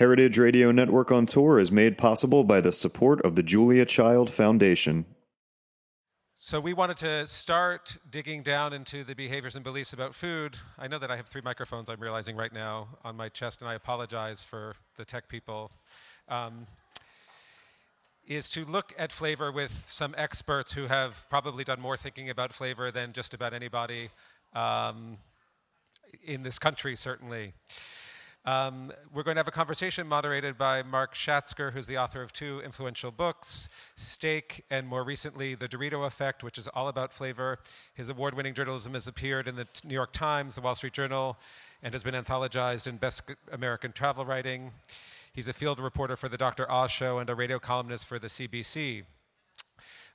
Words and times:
Heritage 0.00 0.38
Radio 0.38 0.72
Network 0.72 1.12
on 1.12 1.26
Tour 1.26 1.58
is 1.58 1.70
made 1.70 1.98
possible 1.98 2.42
by 2.42 2.62
the 2.62 2.72
support 2.72 3.20
of 3.20 3.36
the 3.36 3.42
Julia 3.42 3.84
Child 3.84 4.30
Foundation. 4.30 5.04
So, 6.38 6.58
we 6.58 6.72
wanted 6.72 6.96
to 6.96 7.26
start 7.26 7.98
digging 8.10 8.42
down 8.42 8.72
into 8.72 9.04
the 9.04 9.14
behaviors 9.14 9.56
and 9.56 9.62
beliefs 9.62 9.92
about 9.92 10.14
food. 10.14 10.56
I 10.78 10.88
know 10.88 10.98
that 10.98 11.10
I 11.10 11.16
have 11.16 11.26
three 11.26 11.42
microphones, 11.44 11.90
I'm 11.90 12.00
realizing 12.00 12.34
right 12.34 12.50
now, 12.50 12.88
on 13.04 13.14
my 13.14 13.28
chest, 13.28 13.60
and 13.60 13.68
I 13.68 13.74
apologize 13.74 14.42
for 14.42 14.74
the 14.96 15.04
tech 15.04 15.28
people. 15.28 15.70
Um, 16.28 16.66
is 18.26 18.48
to 18.48 18.64
look 18.64 18.94
at 18.96 19.12
flavor 19.12 19.52
with 19.52 19.84
some 19.86 20.14
experts 20.16 20.72
who 20.72 20.86
have 20.86 21.26
probably 21.28 21.62
done 21.62 21.78
more 21.78 21.98
thinking 21.98 22.30
about 22.30 22.54
flavor 22.54 22.90
than 22.90 23.12
just 23.12 23.34
about 23.34 23.52
anybody 23.52 24.08
um, 24.54 25.18
in 26.24 26.42
this 26.42 26.58
country, 26.58 26.96
certainly. 26.96 27.52
Um, 28.46 28.90
we're 29.12 29.22
going 29.22 29.34
to 29.34 29.40
have 29.40 29.48
a 29.48 29.52
conversation 29.52 30.06
moderated 30.06 30.56
by 30.56 30.82
Mark 30.82 31.14
Schatzker, 31.14 31.72
who's 31.72 31.86
the 31.86 31.98
author 31.98 32.22
of 32.22 32.32
two 32.32 32.62
influential 32.64 33.10
books, 33.10 33.68
Steak, 33.96 34.64
and 34.70 34.88
more 34.88 35.04
recently, 35.04 35.54
The 35.54 35.68
Dorito 35.68 36.06
Effect, 36.06 36.42
which 36.42 36.56
is 36.56 36.66
all 36.68 36.88
about 36.88 37.12
flavor. 37.12 37.58
His 37.92 38.08
award 38.08 38.32
winning 38.32 38.54
journalism 38.54 38.94
has 38.94 39.06
appeared 39.06 39.46
in 39.46 39.56
the 39.56 39.66
New 39.84 39.92
York 39.92 40.12
Times, 40.12 40.54
the 40.54 40.62
Wall 40.62 40.74
Street 40.74 40.94
Journal, 40.94 41.36
and 41.82 41.92
has 41.92 42.02
been 42.02 42.14
anthologized 42.14 42.86
in 42.86 42.96
Best 42.96 43.22
American 43.52 43.92
Travel 43.92 44.24
Writing. 44.24 44.72
He's 45.34 45.48
a 45.48 45.52
field 45.52 45.78
reporter 45.78 46.16
for 46.16 46.30
the 46.30 46.38
Dr. 46.38 46.70
Oz 46.70 46.90
Show 46.90 47.18
and 47.18 47.28
a 47.28 47.34
radio 47.34 47.58
columnist 47.58 48.06
for 48.06 48.18
the 48.18 48.28
CBC. 48.28 49.04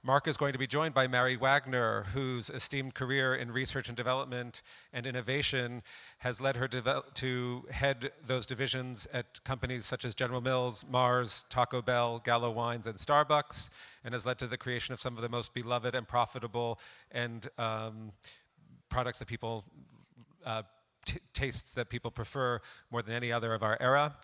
Mark 0.06 0.28
is 0.28 0.38
going 0.38 0.54
to 0.54 0.60
be 0.60 0.68
joined 0.68 0.94
by 0.94 1.08
Mary 1.08 1.36
Wagner, 1.36 2.04
whose 2.14 2.52
esteemed 2.52 2.94
career 2.94 3.34
in 3.34 3.52
research 3.52 3.88
and 3.88 3.98
development 3.98 4.62
and 4.94 5.08
innovation 5.08 5.82
has 6.20 6.40
led 6.40 6.56
her 6.58 6.68
to 6.68 7.66
head 7.72 8.12
those 8.28 8.46
divisions 8.46 9.08
at 9.14 9.44
companies 9.44 9.84
such 9.84 10.06
as 10.06 10.14
General 10.14 10.42
Mills, 10.42 10.86
Mars, 10.88 11.44
Taco 11.50 11.82
Bell, 11.82 12.22
Gallo 12.24 12.52
Wines, 12.52 12.86
and 12.86 12.98
Starbucks, 12.98 13.72
and 14.04 14.14
has 14.14 14.28
led 14.28 14.38
to 14.38 14.46
the 14.46 14.58
creation 14.58 14.94
of 14.94 15.02
some 15.02 15.16
of 15.16 15.24
the 15.24 15.30
most 15.30 15.56
beloved 15.56 15.96
and 15.96 16.08
profitable 16.08 16.80
and 17.10 17.48
um, 17.58 18.12
products 18.90 19.18
that 19.18 19.28
people 19.28 19.66
uh, 20.46 20.62
t- 21.08 21.18
tastes 21.34 21.72
that 21.72 21.90
people 21.90 22.12
prefer 22.12 22.62
more 22.92 23.02
than 23.02 23.16
any 23.16 23.32
other 23.32 23.56
of 23.56 23.64
our 23.64 23.76
era. 23.80 24.16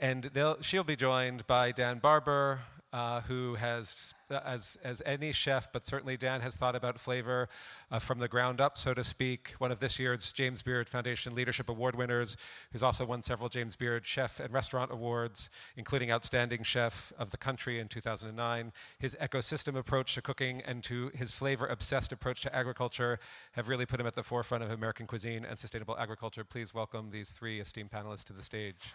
And 0.00 0.28
she'll 0.60 0.82
be 0.82 0.96
joined 0.96 1.46
by 1.46 1.70
Dan 1.70 2.00
Barber, 2.00 2.62
uh, 2.94 3.20
who 3.22 3.56
has, 3.56 4.14
uh, 4.30 4.38
as, 4.44 4.78
as 4.84 5.02
any 5.04 5.32
chef, 5.32 5.72
but 5.72 5.84
certainly 5.84 6.16
Dan 6.16 6.40
has 6.40 6.54
thought 6.54 6.76
about 6.76 7.00
flavor 7.00 7.48
uh, 7.90 7.98
from 7.98 8.20
the 8.20 8.28
ground 8.28 8.60
up, 8.60 8.78
so 8.78 8.94
to 8.94 9.02
speak. 9.02 9.52
One 9.58 9.72
of 9.72 9.80
this 9.80 9.98
year's 9.98 10.32
James 10.32 10.62
Beard 10.62 10.88
Foundation 10.88 11.34
Leadership 11.34 11.68
Award 11.68 11.96
winners, 11.96 12.36
who's 12.70 12.84
also 12.84 13.04
won 13.04 13.20
several 13.20 13.48
James 13.48 13.74
Beard 13.74 14.06
Chef 14.06 14.38
and 14.38 14.54
Restaurant 14.54 14.92
Awards, 14.92 15.50
including 15.76 16.12
Outstanding 16.12 16.62
Chef 16.62 17.12
of 17.18 17.32
the 17.32 17.36
Country 17.36 17.80
in 17.80 17.88
2009. 17.88 18.72
His 19.00 19.16
ecosystem 19.20 19.76
approach 19.76 20.14
to 20.14 20.22
cooking 20.22 20.62
and 20.64 20.80
to 20.84 21.10
his 21.16 21.32
flavor 21.32 21.66
obsessed 21.66 22.12
approach 22.12 22.42
to 22.42 22.54
agriculture 22.54 23.18
have 23.52 23.66
really 23.66 23.86
put 23.86 23.98
him 23.98 24.06
at 24.06 24.14
the 24.14 24.22
forefront 24.22 24.62
of 24.62 24.70
American 24.70 25.08
cuisine 25.08 25.44
and 25.44 25.58
sustainable 25.58 25.98
agriculture. 25.98 26.44
Please 26.44 26.72
welcome 26.72 27.10
these 27.10 27.30
three 27.30 27.58
esteemed 27.58 27.90
panelists 27.90 28.24
to 28.26 28.32
the 28.32 28.42
stage. 28.42 28.94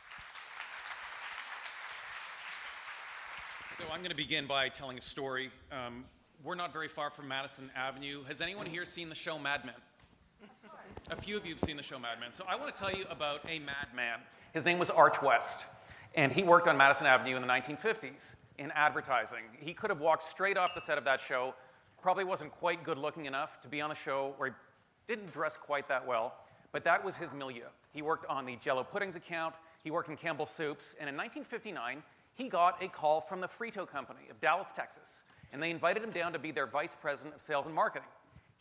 So 3.80 3.85
I'm 3.94 3.99
going 3.99 4.09
to 4.09 4.16
begin 4.16 4.45
by 4.45 4.67
telling 4.67 4.97
a 4.97 5.02
story. 5.02 5.52
Um, 5.72 6.03
we're 6.44 6.55
not 6.55 6.73
very 6.73 6.89
far 6.89 7.09
from 7.09 7.30
Madison 7.30 7.72
Avenue. 7.77 8.25
Has 8.25 8.41
anyone 8.41 8.66
here 8.66 8.83
seen 8.83 9.08
the 9.08 9.16
show 9.16 9.39
Mad 9.39 9.63
Men? 9.63 9.75
A 11.11 11.16
few 11.16 11.38
of 11.38 11.45
you 11.45 11.53
have 11.53 11.61
seen 11.61 11.77
the 11.77 11.83
show 11.83 11.97
Mad 11.97 12.19
Men. 12.19 12.33
So 12.33 12.44
I 12.45 12.57
want 12.57 12.75
to 12.75 12.77
tell 12.77 12.91
you 12.91 13.05
about 13.09 13.39
a 13.47 13.57
madman. 13.59 14.19
His 14.53 14.66
name 14.66 14.80
was 14.80 14.89
Arch 14.89 15.22
West, 15.22 15.66
and 16.13 16.30
he 16.30 16.44
worked 16.44 16.67
on 16.67 16.75
Madison 16.75 17.07
Avenue 17.07 17.38
in 17.38 17.41
the 17.41 17.47
1950s 17.47 18.35
in 18.57 18.69
advertising. 18.72 19.44
He 19.57 19.73
could 19.73 19.91
have 19.91 20.02
walked 20.02 20.23
straight 20.23 20.57
off 20.57 20.75
the 20.75 20.81
set 20.81 20.97
of 20.97 21.05
that 21.05 21.22
show, 21.22 21.53
probably 22.02 22.25
wasn't 22.25 22.52
quite 22.52 22.83
good 22.83 22.97
looking 22.97 23.28
enough 23.28 23.62
to 23.62 23.69
be 23.69 23.79
on 23.79 23.91
a 23.91 23.95
show 23.95 24.34
where 24.35 24.50
he 24.50 24.56
didn't 25.07 25.31
dress 25.31 25.56
quite 25.56 25.88
that 25.88 26.06
well, 26.06 26.34
but 26.73 26.84
that 26.84 27.01
was 27.01 27.16
his 27.16 27.31
milieu. 27.31 27.68
He 27.94 28.01
worked 28.01 28.25
on 28.25 28.45
the 28.45 28.57
Jello 28.57 28.84
Puddings 28.84 29.16
account, 29.16 29.56
he 29.85 29.89
worked 29.89 30.09
in 30.09 30.18
Campbell's 30.18 30.51
Soups, 30.51 30.95
and 31.00 31.07
in 31.07 31.16
1959, 31.16 32.03
he 32.39 32.47
got 32.47 32.81
a 32.81 32.88
call 32.88 33.19
from 33.19 33.41
the 33.41 33.47
Frito 33.47 33.85
Company 33.85 34.22
of 34.31 34.39
Dallas, 34.39 34.72
Texas, 34.73 35.23
and 35.51 35.61
they 35.61 35.72
invited 35.72 36.01
him 36.01 36.09
down 36.09 36.31
to 36.31 36.39
be 36.39 36.51
their 36.51 36.66
vice 36.66 36.95
president 36.95 37.35
of 37.35 37.41
sales 37.41 37.66
and 37.66 37.75
marketing. 37.75 38.07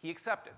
He 0.03 0.11
accepted. 0.11 0.53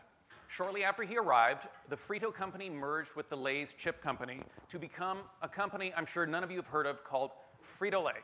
Shortly 0.49 0.85
after 0.85 1.03
he 1.03 1.19
arrived, 1.19 1.69
the 1.91 1.97
Frito 1.97 2.33
Company 2.33 2.71
merged 2.71 3.15
with 3.17 3.29
the 3.29 3.37
Lay's 3.37 3.75
Chip 3.75 4.03
Company 4.03 4.41
to 4.71 4.79
become 4.79 5.19
a 5.43 5.49
company 5.49 5.93
I'm 5.95 6.07
sure 6.07 6.25
none 6.25 6.43
of 6.43 6.51
you 6.51 6.57
have 6.57 6.67
heard 6.67 6.87
of 6.87 7.05
called 7.05 7.33
Frito 7.63 8.03
Lay. 8.03 8.21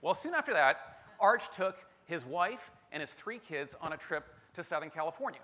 well, 0.00 0.14
soon 0.14 0.34
after 0.34 0.52
that, 0.52 1.00
Arch 1.18 1.50
took 1.50 1.76
his 2.04 2.24
wife 2.24 2.70
and 2.92 3.00
his 3.00 3.14
three 3.14 3.40
kids 3.40 3.74
on 3.80 3.94
a 3.94 3.96
trip 3.96 4.28
to 4.54 4.62
Southern 4.62 4.90
California. 4.90 5.40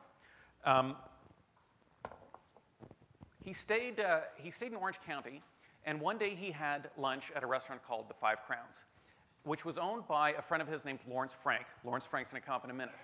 Um, 0.64 0.94
he, 3.44 3.52
stayed, 3.52 3.98
uh, 3.98 4.20
he 4.36 4.52
stayed 4.52 4.70
in 4.70 4.76
Orange 4.76 5.00
County 5.04 5.42
and 5.84 6.00
one 6.00 6.18
day 6.18 6.30
he 6.30 6.50
had 6.50 6.90
lunch 6.96 7.32
at 7.34 7.42
a 7.42 7.46
restaurant 7.46 7.82
called 7.86 8.08
the 8.08 8.14
Five 8.14 8.38
Crowns, 8.46 8.84
which 9.44 9.64
was 9.64 9.78
owned 9.78 10.06
by 10.06 10.32
a 10.32 10.42
friend 10.42 10.62
of 10.62 10.68
his 10.68 10.84
named 10.84 11.00
Lawrence 11.08 11.34
Frank. 11.42 11.64
Lawrence 11.84 12.06
Frank's 12.06 12.30
going 12.30 12.40
to 12.40 12.46
come 12.46 12.56
up 12.56 12.64
in 12.64 12.70
a 12.70 12.74
minute. 12.74 12.94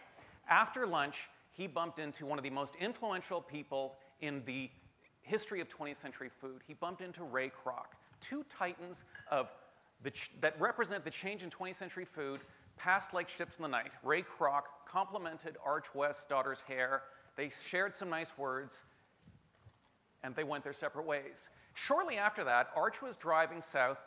After 0.48 0.86
lunch, 0.86 1.28
he 1.50 1.66
bumped 1.66 1.98
into 1.98 2.24
one 2.24 2.38
of 2.38 2.44
the 2.44 2.50
most 2.50 2.76
influential 2.76 3.40
people 3.40 3.96
in 4.20 4.42
the 4.46 4.70
history 5.22 5.60
of 5.60 5.68
20th 5.68 5.96
century 5.96 6.28
food. 6.28 6.62
He 6.66 6.74
bumped 6.74 7.02
into 7.02 7.24
Ray 7.24 7.50
Kroc, 7.50 7.96
two 8.20 8.44
titans 8.48 9.04
of 9.30 9.50
ch- 10.12 10.30
that 10.40 10.58
represent 10.60 11.04
the 11.04 11.10
change 11.10 11.42
in 11.42 11.50
20th 11.50 11.74
century 11.74 12.04
food, 12.04 12.40
passed 12.76 13.12
like 13.12 13.28
ships 13.28 13.56
in 13.56 13.62
the 13.62 13.68
night. 13.68 13.90
Ray 14.02 14.22
Kroc 14.22 14.62
complimented 14.86 15.56
Arch 15.64 15.94
West's 15.94 16.24
daughter's 16.24 16.60
hair. 16.60 17.02
They 17.36 17.50
shared 17.50 17.94
some 17.94 18.08
nice 18.08 18.38
words, 18.38 18.84
and 20.22 20.34
they 20.34 20.44
went 20.44 20.64
their 20.64 20.72
separate 20.72 21.06
ways. 21.06 21.50
Shortly 21.78 22.16
after 22.16 22.42
that, 22.42 22.70
Arch 22.74 23.00
was 23.00 23.16
driving 23.16 23.62
south 23.62 23.98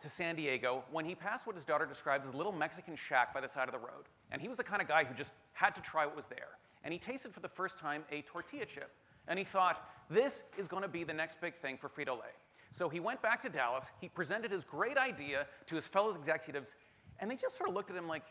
to 0.00 0.10
San 0.10 0.36
Diego 0.36 0.84
when 0.90 1.06
he 1.06 1.14
passed 1.14 1.46
what 1.46 1.56
his 1.56 1.64
daughter 1.64 1.86
describes 1.86 2.28
as 2.28 2.34
a 2.34 2.36
little 2.36 2.52
Mexican 2.52 2.94
shack 2.94 3.32
by 3.32 3.40
the 3.40 3.48
side 3.48 3.66
of 3.66 3.72
the 3.72 3.78
road. 3.78 4.04
And 4.30 4.42
he 4.42 4.46
was 4.46 4.58
the 4.58 4.62
kind 4.62 4.82
of 4.82 4.88
guy 4.88 5.04
who 5.04 5.14
just 5.14 5.32
had 5.54 5.74
to 5.74 5.80
try 5.80 6.04
what 6.04 6.14
was 6.14 6.26
there. 6.26 6.58
And 6.84 6.92
he 6.92 6.98
tasted 6.98 7.32
for 7.32 7.40
the 7.40 7.48
first 7.48 7.78
time 7.78 8.04
a 8.12 8.20
tortilla 8.22 8.66
chip. 8.66 8.90
And 9.26 9.38
he 9.38 9.44
thought, 9.44 9.88
this 10.10 10.44
is 10.58 10.68
going 10.68 10.82
to 10.82 10.88
be 10.88 11.02
the 11.02 11.14
next 11.14 11.40
big 11.40 11.54
thing 11.54 11.78
for 11.78 11.88
Frito 11.88 12.12
Lay. 12.12 12.34
So 12.72 12.90
he 12.90 13.00
went 13.00 13.22
back 13.22 13.40
to 13.40 13.48
Dallas, 13.48 13.90
he 14.02 14.10
presented 14.10 14.50
his 14.50 14.62
great 14.62 14.98
idea 14.98 15.46
to 15.64 15.76
his 15.76 15.86
fellow 15.86 16.14
executives, 16.14 16.76
and 17.20 17.30
they 17.30 17.36
just 17.36 17.56
sort 17.56 17.70
of 17.70 17.74
looked 17.74 17.90
at 17.90 17.96
him 17.96 18.06
like, 18.06 18.26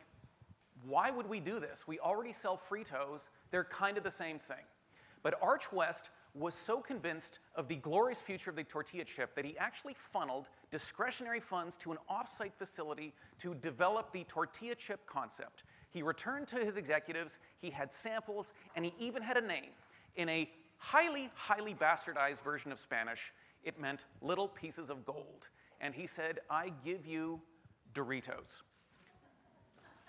why 0.85 1.09
would 1.09 1.27
we 1.27 1.39
do 1.39 1.59
this? 1.59 1.87
We 1.87 1.97
already 1.99 2.31
sell 2.31 2.57
Fritos, 2.57 3.29
they're 3.49 3.63
kind 3.63 3.97
of 3.97 4.03
the 4.03 4.11
same 4.11 4.37
thing. 4.37 4.65
But 5.23 5.39
Arch 5.41 5.73
West 5.73 6.11
was 6.33 6.55
so 6.55 6.79
convinced 6.79 7.39
of 7.55 7.67
the 7.67 7.75
glorious 7.75 8.19
future 8.19 8.49
of 8.49 8.55
the 8.55 8.63
tortilla 8.63 9.03
chip 9.03 9.35
that 9.35 9.45
he 9.45 9.57
actually 9.57 9.93
funneled 9.93 10.47
discretionary 10.71 11.39
funds 11.39 11.77
to 11.77 11.91
an 11.91 11.97
offsite 12.09 12.53
facility 12.53 13.13
to 13.37 13.53
develop 13.55 14.11
the 14.11 14.23
tortilla 14.23 14.73
chip 14.75 15.05
concept. 15.05 15.63
He 15.91 16.01
returned 16.01 16.47
to 16.47 16.57
his 16.57 16.77
executives, 16.77 17.37
he 17.59 17.69
had 17.69 17.93
samples, 17.93 18.53
and 18.75 18.83
he 18.83 18.93
even 18.97 19.21
had 19.21 19.37
a 19.37 19.41
name. 19.41 19.71
In 20.15 20.27
a 20.27 20.49
highly, 20.77 21.29
highly 21.35 21.75
bastardized 21.75 22.43
version 22.43 22.71
of 22.71 22.79
Spanish, 22.79 23.31
it 23.63 23.79
meant 23.79 24.05
little 24.21 24.47
pieces 24.47 24.89
of 24.89 25.05
gold. 25.05 25.47
And 25.81 25.93
he 25.93 26.07
said, 26.07 26.39
I 26.49 26.71
give 26.83 27.05
you 27.05 27.39
Doritos. 27.93 28.63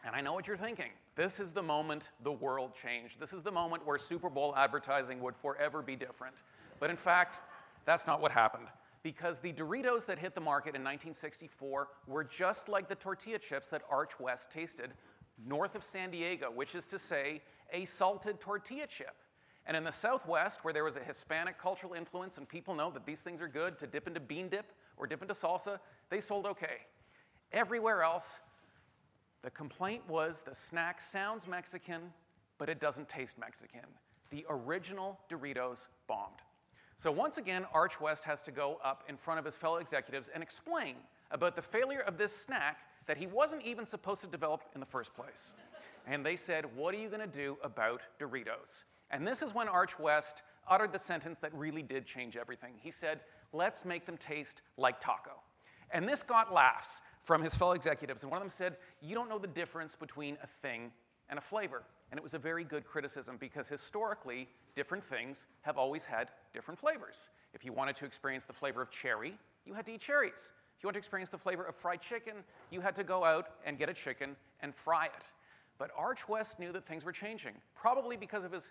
And 0.04 0.16
I 0.16 0.20
know 0.22 0.32
what 0.32 0.46
you're 0.46 0.56
thinking. 0.56 0.91
This 1.16 1.38
is 1.38 1.52
the 1.52 1.62
moment 1.62 2.10
the 2.22 2.32
world 2.32 2.75
changed. 2.75 3.20
This 3.20 3.32
is 3.32 3.42
the 3.42 3.52
moment 3.52 3.86
where 3.86 3.98
Super 3.98 4.28
Bowl 4.28 4.54
advertising 4.56 5.20
would 5.20 5.36
forever 5.36 5.80
be 5.80 5.94
different. 5.94 6.34
But 6.80 6.91
in 6.91 6.97
fact, 6.97 7.38
that's 7.84 8.06
not 8.06 8.20
what 8.20 8.32
happened. 8.32 8.66
Because 9.02 9.38
the 9.38 9.53
Doritos 9.53 10.06
that 10.06 10.19
hit 10.19 10.34
the 10.34 10.41
market 10.41 10.70
in 10.70 10.82
1964 10.82 11.89
were 12.06 12.24
just 12.24 12.68
like 12.68 12.89
the 12.89 12.94
tortilla 12.94 13.39
chips 13.39 13.68
that 13.68 13.83
Arch 13.91 14.18
West 14.18 14.50
tasted 14.50 14.92
north 15.47 15.74
of 15.74 15.84
San 15.84 16.10
Diego, 16.10 16.50
which 16.50 16.74
is 16.74 16.86
to 16.86 16.98
say, 16.98 17.42
a 17.72 17.84
salted 17.84 18.41
tortilla 18.41 18.86
chip. 18.86 19.15
And 19.66 19.77
in 19.77 19.84
the 19.84 19.92
Southwest, 19.92 20.65
where 20.65 20.74
there 20.74 20.84
was 20.84 20.97
a 20.97 21.00
Hispanic 21.04 21.59
cultural 21.59 21.94
influence 21.94 22.39
and 22.39 22.48
people 22.48 22.74
know 22.74 22.91
that 22.91 23.06
these 23.06 23.21
things 23.21 23.41
are 23.41 23.48
good 23.48 23.78
to 23.78 23.86
dip 23.86 24.06
into 24.06 24.21
bean 24.21 24.48
dip 24.48 24.72
or 24.97 25.06
dip 25.06 25.22
into 25.22 25.34
salsa, 25.34 25.78
they 26.10 26.21
sold 26.21 26.47
okay. 26.47 26.83
Everywhere 27.53 28.03
else, 28.03 28.41
the 29.44 29.50
complaint 29.50 30.02
was 30.08 30.41
the 30.41 30.54
snack 30.54 31.02
sounds 31.02 31.46
Mexican, 31.46 32.00
but 32.56 32.70
it 32.70 32.80
doesn't 32.80 33.10
taste 33.10 33.38
Mexican. 33.38 33.84
The 34.30 34.46
original 34.48 35.20
Doritos 35.28 35.86
bombed. 36.08 36.41
So 36.96 37.12
once 37.12 37.36
again, 37.36 37.66
Arch 37.74 38.00
West 38.00 38.24
has 38.24 38.41
to 38.41 38.50
go 38.50 38.80
up 38.82 39.04
in 39.06 39.18
front 39.18 39.38
of 39.38 39.44
his 39.44 39.54
fellow 39.54 39.76
executives 39.76 40.30
and 40.32 40.42
explain 40.42 40.94
about 41.30 41.56
the 41.56 41.62
failure 41.62 42.00
of 42.00 42.16
this 42.16 42.34
snack 42.34 42.78
that 43.06 43.18
he 43.18 43.26
wasn't 43.26 43.62
even 43.62 43.84
supposed 43.84 44.22
to 44.22 44.26
develop 44.28 44.62
in 44.74 44.80
the 44.80 44.86
first 44.86 45.14
place. 45.14 45.52
And 46.06 46.24
they 46.24 46.36
said, 46.36 46.64
What 46.74 46.94
are 46.94 46.98
you 46.98 47.08
going 47.08 47.20
to 47.20 47.26
do 47.26 47.58
about 47.62 48.00
Doritos? 48.18 48.84
And 49.10 49.26
this 49.26 49.42
is 49.42 49.54
when 49.54 49.68
Arch 49.68 49.98
West 49.98 50.41
uttered 50.70 50.91
the 50.91 50.98
sentence 50.98 51.38
that 51.41 51.52
really 51.52 51.82
did 51.82 52.06
change 52.06 52.36
everything. 52.36 52.72
He 52.78 52.91
said, 52.91 53.20
Let's 53.52 53.84
make 53.84 54.06
them 54.06 54.16
taste 54.16 54.62
like 54.78 55.00
taco. 55.00 55.32
And 55.91 56.08
this 56.08 56.22
got 56.22 56.52
laughs 56.52 57.02
from 57.24 57.42
his 57.42 57.56
fellow 57.56 57.72
executives. 57.72 58.22
And 58.22 58.30
one 58.30 58.38
of 58.38 58.42
them 58.42 58.50
said, 58.50 58.76
You 59.00 59.16
don't 59.16 59.28
know 59.28 59.38
the 59.38 59.48
difference 59.48 59.97
between 59.97 60.38
a 60.42 60.47
thing 60.47 60.92
and 61.28 61.38
a 61.38 61.42
flavor. 61.42 61.82
And 62.10 62.18
it 62.18 62.22
was 62.22 62.34
a 62.34 62.38
very 62.38 62.62
good 62.62 62.84
criticism 62.84 63.38
because 63.41 63.68
historically, 63.68 64.47
different 64.76 65.03
things 65.03 65.47
have 65.62 65.78
always 65.78 66.04
had 66.04 66.28
different 66.53 66.78
flavors. 66.78 67.28
If 67.54 67.65
you 67.65 67.72
wanted 67.72 67.97
to 67.97 68.04
experience 68.04 68.44
the 68.44 68.53
flavor 68.53 68.82
of 68.82 68.91
cherry, 68.91 69.36
you 69.65 69.74
had 69.74 69.86
to 69.86 69.94
eat 69.94 70.00
cherries. 70.00 70.50
If 70.76 70.84
you 70.84 70.86
want 70.86 70.94
to 70.94 70.98
experience 70.98 71.30
the 71.30 71.38
flavor 71.38 71.65
of 71.65 71.74
fried 71.74 72.00
chicken, 72.00 72.34
you 72.71 72.80
had 72.80 72.94
to 72.97 73.04
go 73.04 73.24
out 73.24 73.48
and 73.65 73.78
get 73.78 73.88
a 73.88 73.94
chicken 73.94 74.36
and 74.60 74.74
fry 74.74 75.06
it. 75.06 75.24
But 75.78 75.91
Arch 75.97 76.28
West 76.28 76.60
knew 76.60 76.72
that 76.72 76.86
things 76.86 77.04
were 77.04 77.12
changing, 77.12 77.54
probably 77.74 78.16
because 78.16 78.44
of 78.44 78.53
his 78.53 78.70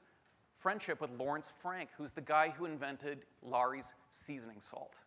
friendship 0.57 1.01
with 1.01 1.09
Lawrence 1.17 1.51
Frank, 1.61 1.89
who's 1.97 2.11
the 2.11 2.21
guy 2.21 2.49
who 2.49 2.65
invented 2.65 3.25
Lawry's 3.41 3.93
seasoning 4.11 4.61
salt. 4.61 5.01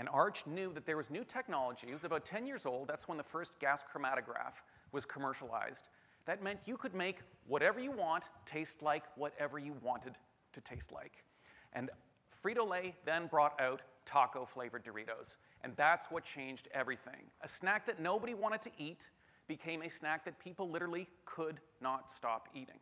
And 0.00 0.08
Arch 0.08 0.46
knew 0.46 0.72
that 0.72 0.86
there 0.86 0.96
was 0.96 1.10
new 1.10 1.24
technology. 1.24 1.88
He 1.88 1.92
was 1.92 2.04
about 2.04 2.24
10 2.24 2.46
years 2.46 2.64
old. 2.64 2.88
That's 2.88 3.06
when 3.06 3.18
the 3.18 3.22
first 3.22 3.52
gas 3.58 3.84
chromatograph 3.84 4.54
was 4.92 5.04
commercialized. 5.04 5.90
That 6.24 6.42
meant 6.42 6.58
you 6.64 6.78
could 6.78 6.94
make 6.94 7.18
whatever 7.46 7.80
you 7.80 7.90
want 7.90 8.24
taste 8.46 8.80
like 8.80 9.04
whatever 9.16 9.58
you 9.58 9.74
wanted 9.82 10.14
to 10.54 10.60
taste 10.62 10.90
like. 10.90 11.22
And 11.74 11.90
Frito 12.42 12.66
Lay 12.66 12.94
then 13.04 13.26
brought 13.26 13.60
out 13.60 13.82
taco 14.06 14.46
flavored 14.46 14.86
Doritos. 14.86 15.34
And 15.64 15.74
that's 15.76 16.06
what 16.06 16.24
changed 16.24 16.68
everything. 16.72 17.20
A 17.42 17.48
snack 17.48 17.84
that 17.84 18.00
nobody 18.00 18.32
wanted 18.32 18.62
to 18.62 18.70
eat 18.78 19.06
became 19.48 19.82
a 19.82 19.90
snack 19.90 20.24
that 20.24 20.38
people 20.38 20.70
literally 20.70 21.08
could 21.26 21.60
not 21.82 22.10
stop 22.10 22.48
eating. 22.54 22.78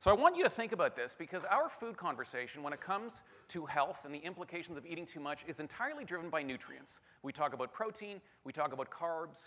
So 0.00 0.10
I 0.10 0.14
want 0.14 0.36
you 0.36 0.44
to 0.44 0.50
think 0.50 0.72
about 0.72 0.94
this 0.94 1.16
because 1.18 1.44
our 1.46 1.70
food 1.70 1.96
conversation, 1.96 2.62
when 2.62 2.74
it 2.74 2.80
comes 2.80 3.22
to 3.48 3.66
health 3.66 4.04
and 4.04 4.14
the 4.14 4.18
implications 4.18 4.76
of 4.76 4.86
eating 4.86 5.06
too 5.06 5.20
much, 5.20 5.44
is 5.46 5.60
entirely 5.60 6.04
driven 6.04 6.30
by 6.30 6.42
nutrients. 6.42 7.00
We 7.22 7.32
talk 7.32 7.54
about 7.54 7.72
protein, 7.72 8.20
we 8.44 8.52
talk 8.52 8.72
about 8.72 8.90
carbs. 8.90 9.42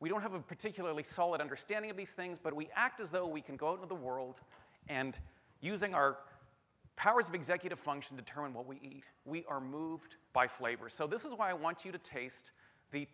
We 0.00 0.08
don't 0.08 0.22
have 0.22 0.34
a 0.34 0.40
particularly 0.40 1.02
solid 1.02 1.40
understanding 1.40 1.90
of 1.90 1.96
these 1.96 2.10
things, 2.10 2.38
but 2.38 2.52
we 2.52 2.68
act 2.74 3.00
as 3.00 3.10
though 3.10 3.26
we 3.26 3.40
can 3.40 3.56
go 3.56 3.68
out 3.68 3.76
into 3.76 3.86
the 3.86 3.94
world 3.94 4.40
and 4.88 5.18
using 5.60 5.94
our 5.94 6.18
powers 6.96 7.28
of 7.28 7.34
executive 7.34 7.78
function 7.78 8.16
determine 8.16 8.52
what 8.52 8.66
we 8.66 8.76
eat. 8.82 9.04
We 9.24 9.44
are 9.48 9.60
moved 9.60 10.16
by 10.32 10.46
flavor. 10.46 10.88
So 10.88 11.06
this 11.06 11.24
is 11.24 11.32
why 11.34 11.50
I 11.50 11.54
want 11.54 11.84
you 11.84 11.92
to 11.92 11.98
taste 11.98 12.50
the 12.90 13.06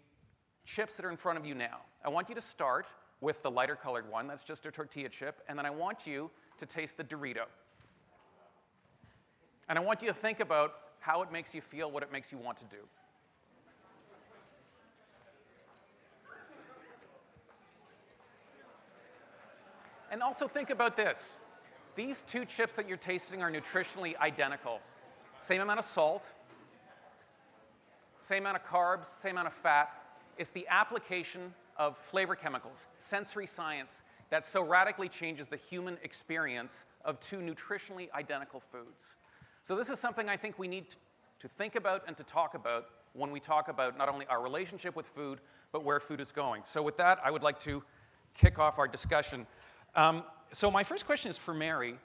chips 0.65 0.97
that 0.97 1.07
are 1.07 1.11
in 1.11 1.17
front 1.17 1.39
of 1.39 1.47
you 1.47 1.55
now. 1.55 1.79
I 2.05 2.09
want 2.09 2.29
you 2.29 2.35
to 2.35 2.41
start 2.41 2.87
with 3.21 3.43
the 3.43 3.51
lighter 3.51 3.77
colored 3.77 4.11
one, 4.11 4.27
that's 4.27 4.45
just 4.45 4.67
a 4.67 4.71
tortilla 4.71 5.09
chip, 5.09 5.43
and 5.49 5.59
then 5.59 5.67
I 5.67 5.71
want 5.71 6.07
you 6.07 6.31
to 6.59 6.67
taste 6.67 6.97
the 6.97 7.05
Dorito. 7.05 7.45
And 9.71 9.79
I 9.79 9.83
want 9.83 10.03
you 10.03 10.09
to 10.09 10.15
think 10.15 10.41
about 10.41 10.75
how 10.99 11.23
it 11.23 11.31
makes 11.31 11.55
you 11.55 11.61
feel, 11.61 11.93
what 11.93 12.03
it 12.03 12.11
makes 12.11 12.33
you 12.33 12.39
want 12.39 12.59
to 12.59 12.65
do. 12.65 12.79
And 20.11 20.25
also 20.25 20.49
think 20.49 20.71
about 20.71 20.97
this. 20.97 21.35
These 21.95 22.23
two 22.23 22.45
chips 22.45 22.75
that 22.75 22.89
you're 22.89 22.97
tasting 22.97 23.45
are 23.45 23.51
nutritionally 23.51 24.17
identical. 24.17 24.81
Same 25.39 25.61
amount 25.61 25.79
of 25.79 25.85
salt, 25.85 26.29
same 28.19 28.43
amount 28.43 28.57
of 28.57 28.67
carbs, 28.67 29.07
same 29.07 29.33
amount 29.37 29.47
of 29.47 29.55
fat. 29.55 29.91
It's 30.37 30.51
the 30.51 30.67
application 30.69 31.55
of 31.77 31.97
flavor 31.97 32.35
chemicals, 32.35 32.89
sensory 32.99 33.47
science, 33.47 34.03
that 34.31 34.45
so 34.45 34.65
radically 34.65 35.09
changes 35.09 35.47
the 35.47 35.57
human 35.57 35.97
experience 36.03 36.87
of 37.05 37.21
two 37.21 37.39
nutritionally 37.39 38.11
identical 38.13 38.59
foods. 38.59 39.05
So, 39.63 39.77
this 39.77 39.91
is 39.91 39.99
something 39.99 40.29
I 40.29 40.37
think 40.37 40.59
we 40.59 40.69
need 40.69 40.87
to 41.39 41.49
think 41.49 41.75
about 41.75 42.05
and 42.07 42.17
to 42.17 42.25
talk 42.25 42.55
about 42.55 42.87
when 43.13 43.31
we 43.31 43.41
talk 43.41 43.69
about 43.69 43.99
not 43.99 44.09
only 44.09 44.27
our 44.27 44.43
relationship 44.43 44.97
with 44.97 45.07
food, 45.07 45.41
but 45.73 45.85
where 45.85 46.01
food 46.01 46.21
is 46.21 46.33
going. 46.33 46.63
So, 46.65 46.83
with 46.83 46.97
that, 46.97 47.19
I 47.25 47.31
would 47.31 47.43
like 47.43 47.59
to 47.61 47.83
kick 48.35 48.59
off 48.59 48.79
our 48.79 48.89
discussion. 48.89 49.47
Um, 49.95 50.25
so, 50.53 50.71
my 50.71 50.83
first 50.83 51.07
question 51.07 51.31
is 51.31 51.37
for 51.37 51.53
Mary. 51.53 51.97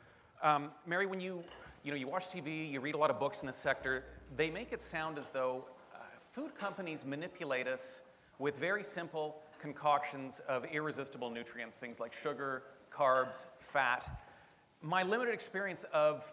Um, 0.44 0.72
Mary, 0.86 1.06
when 1.06 1.20
you, 1.20 1.42
you, 1.84 1.92
know, 1.92 1.98
you 1.98 2.08
watch 2.08 2.28
TV, 2.28 2.70
you 2.70 2.82
read 2.82 2.96
a 2.96 2.98
lot 2.98 3.10
of 3.10 3.20
books 3.20 3.42
in 3.42 3.48
this 3.48 3.56
sector, 3.56 4.04
they 4.36 4.50
make 4.50 4.74
it 4.74 4.82
sound 4.82 5.18
as 5.18 5.30
though 5.30 5.66
uh, 5.94 6.00
food 6.32 6.56
companies 6.58 7.06
manipulate 7.06 7.68
us 7.68 8.02
with 8.38 8.58
very 8.58 8.84
simple 8.84 9.38
concoctions 9.60 10.42
of 10.48 10.66
irresistible 10.66 11.30
nutrients, 11.30 11.76
things 11.76 12.00
like 12.00 12.14
sugar, 12.14 12.64
carbs, 12.92 13.46
fat. 13.60 14.20
My 14.82 15.04
limited 15.04 15.34
experience 15.34 15.86
of 15.94 16.32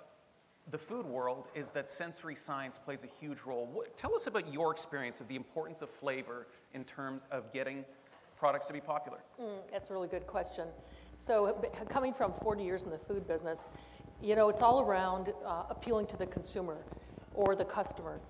the 0.71 0.79
food 0.79 1.07
world 1.07 1.49
is 1.55 1.71
that 1.71 1.89
sensory 1.89 2.37
science 2.37 2.79
plays 2.79 3.05
a 3.05 3.09
huge 3.21 3.39
role. 3.45 3.69
What, 3.73 3.97
tell 3.97 4.15
us 4.15 4.27
about 4.27 4.53
your 4.53 4.71
experience 4.73 5.21
of 5.21 5.29
the 5.29 5.37
importance 5.37 5.83
of 5.83 5.91
flavor 5.91 6.47
in 6.73 6.85
terms 6.85 7.25
of 7.31 7.53
getting 7.53 7.85
products 8.37 8.67
to 8.67 8.73
be 8.73 8.81
popular. 8.81 9.19
Mm, 9.41 9.59
that's 9.71 9.91
a 9.91 9.93
really 9.93 10.09
good 10.09 10.27
question. 10.27 10.69
So, 11.17 11.63
coming 11.89 12.13
from 12.13 12.33
40 12.33 12.65
years 12.65 12.85
in 12.85 12.91
the 12.91 12.99
food 12.99 13.27
business, 13.27 13.71
you 14.21 14.35
know, 14.35 14.49
it's 14.49 14.63
all 14.63 14.81
around 14.81 15.33
uh, 15.45 15.65
appealing 15.69 16.07
to 16.07 16.17
the 16.17 16.27
consumer 16.27 16.79
or 17.35 17.55
the 17.55 17.65
customer. 17.65 18.21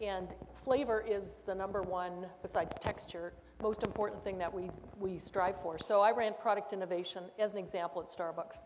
And 0.00 0.34
flavor 0.54 1.04
is 1.06 1.36
the 1.44 1.54
number 1.54 1.82
one, 1.82 2.26
besides 2.42 2.76
texture, 2.80 3.34
most 3.62 3.82
important 3.82 4.24
thing 4.24 4.38
that 4.38 4.52
we, 4.52 4.70
we 4.98 5.18
strive 5.18 5.60
for. 5.60 5.78
So 5.78 6.00
I 6.00 6.12
ran 6.12 6.34
product 6.40 6.72
innovation 6.72 7.24
as 7.38 7.52
an 7.52 7.58
example 7.58 8.00
at 8.00 8.08
Starbucks. 8.08 8.64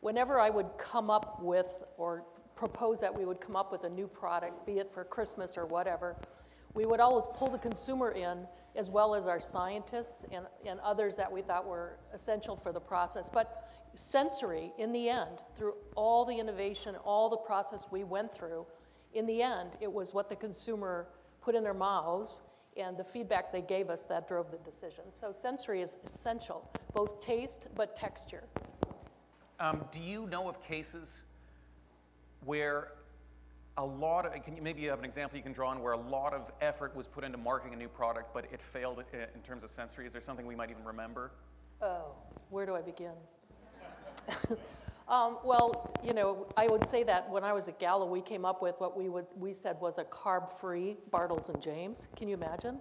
Whenever 0.00 0.40
I 0.40 0.48
would 0.50 0.70
come 0.78 1.10
up 1.10 1.42
with 1.42 1.84
or 1.98 2.24
propose 2.62 3.00
that 3.00 3.12
we 3.12 3.24
would 3.24 3.40
come 3.40 3.56
up 3.56 3.72
with 3.72 3.82
a 3.82 3.88
new 3.90 4.06
product, 4.06 4.64
be 4.64 4.78
it 4.78 4.88
for 4.94 5.02
Christmas 5.02 5.58
or 5.58 5.66
whatever, 5.66 6.14
we 6.74 6.86
would 6.86 7.00
always 7.00 7.24
pull 7.34 7.50
the 7.50 7.58
consumer 7.58 8.12
in 8.12 8.46
as 8.76 8.88
well 8.88 9.16
as 9.16 9.26
our 9.26 9.40
scientists 9.40 10.24
and, 10.30 10.46
and 10.64 10.78
others 10.78 11.16
that 11.16 11.30
we 11.30 11.42
thought 11.42 11.66
were 11.66 11.98
essential 12.14 12.54
for 12.54 12.72
the 12.72 12.78
process. 12.78 13.28
But 13.28 13.68
sensory, 13.96 14.72
in 14.78 14.92
the 14.92 15.08
end, 15.08 15.42
through 15.56 15.74
all 15.96 16.24
the 16.24 16.38
innovation, 16.38 16.94
all 17.04 17.28
the 17.28 17.36
process 17.36 17.88
we 17.90 18.04
went 18.04 18.32
through, 18.32 18.64
in 19.12 19.26
the 19.26 19.42
end, 19.42 19.76
it 19.80 19.92
was 19.92 20.14
what 20.14 20.28
the 20.28 20.36
consumer 20.36 21.08
put 21.40 21.56
in 21.56 21.64
their 21.64 21.74
mouths 21.74 22.42
and 22.76 22.96
the 22.96 23.02
feedback 23.02 23.50
they 23.50 23.60
gave 23.60 23.90
us 23.90 24.04
that 24.04 24.28
drove 24.28 24.52
the 24.52 24.58
decision. 24.58 25.02
So 25.10 25.32
sensory 25.32 25.82
is 25.82 25.96
essential, 26.04 26.70
both 26.94 27.18
taste 27.18 27.66
but 27.74 27.96
texture. 27.96 28.44
Um, 29.58 29.84
do 29.90 30.00
you 30.00 30.28
know 30.28 30.48
of 30.48 30.62
cases 30.62 31.24
where 32.44 32.92
a 33.76 33.84
lot 33.84 34.26
of, 34.26 34.32
can 34.44 34.56
you, 34.56 34.62
maybe 34.62 34.82
you 34.82 34.90
have 34.90 34.98
an 34.98 35.04
example 35.04 35.36
you 35.36 35.42
can 35.42 35.52
draw 35.52 35.70
on 35.70 35.82
where 35.82 35.92
a 35.92 36.00
lot 36.00 36.34
of 36.34 36.50
effort 36.60 36.94
was 36.94 37.06
put 37.06 37.24
into 37.24 37.38
marketing 37.38 37.74
a 37.74 37.76
new 37.76 37.88
product, 37.88 38.34
but 38.34 38.44
it 38.52 38.60
failed 38.60 39.02
in 39.12 39.40
terms 39.40 39.64
of 39.64 39.70
sensory? 39.70 40.06
Is 40.06 40.12
there 40.12 40.22
something 40.22 40.46
we 40.46 40.56
might 40.56 40.70
even 40.70 40.84
remember? 40.84 41.32
Oh, 41.80 42.12
where 42.50 42.66
do 42.66 42.74
I 42.74 42.82
begin? 42.82 43.12
Um, 45.08 45.38
well, 45.44 45.92
you 46.02 46.14
know, 46.14 46.46
I 46.56 46.68
would 46.68 46.86
say 46.86 47.02
that 47.02 47.28
when 47.28 47.44
I 47.44 47.52
was 47.52 47.68
at 47.68 47.78
Gallo, 47.78 48.06
we 48.06 48.22
came 48.22 48.44
up 48.44 48.62
with 48.62 48.76
what 48.78 48.96
we 48.96 49.08
would 49.08 49.26
we 49.36 49.52
said 49.52 49.78
was 49.80 49.98
a 49.98 50.04
carb-free 50.04 50.96
Bartles 51.10 51.48
and 51.52 51.62
Jaymes. 51.62 52.06
Can 52.16 52.28
you 52.28 52.34
imagine? 52.34 52.78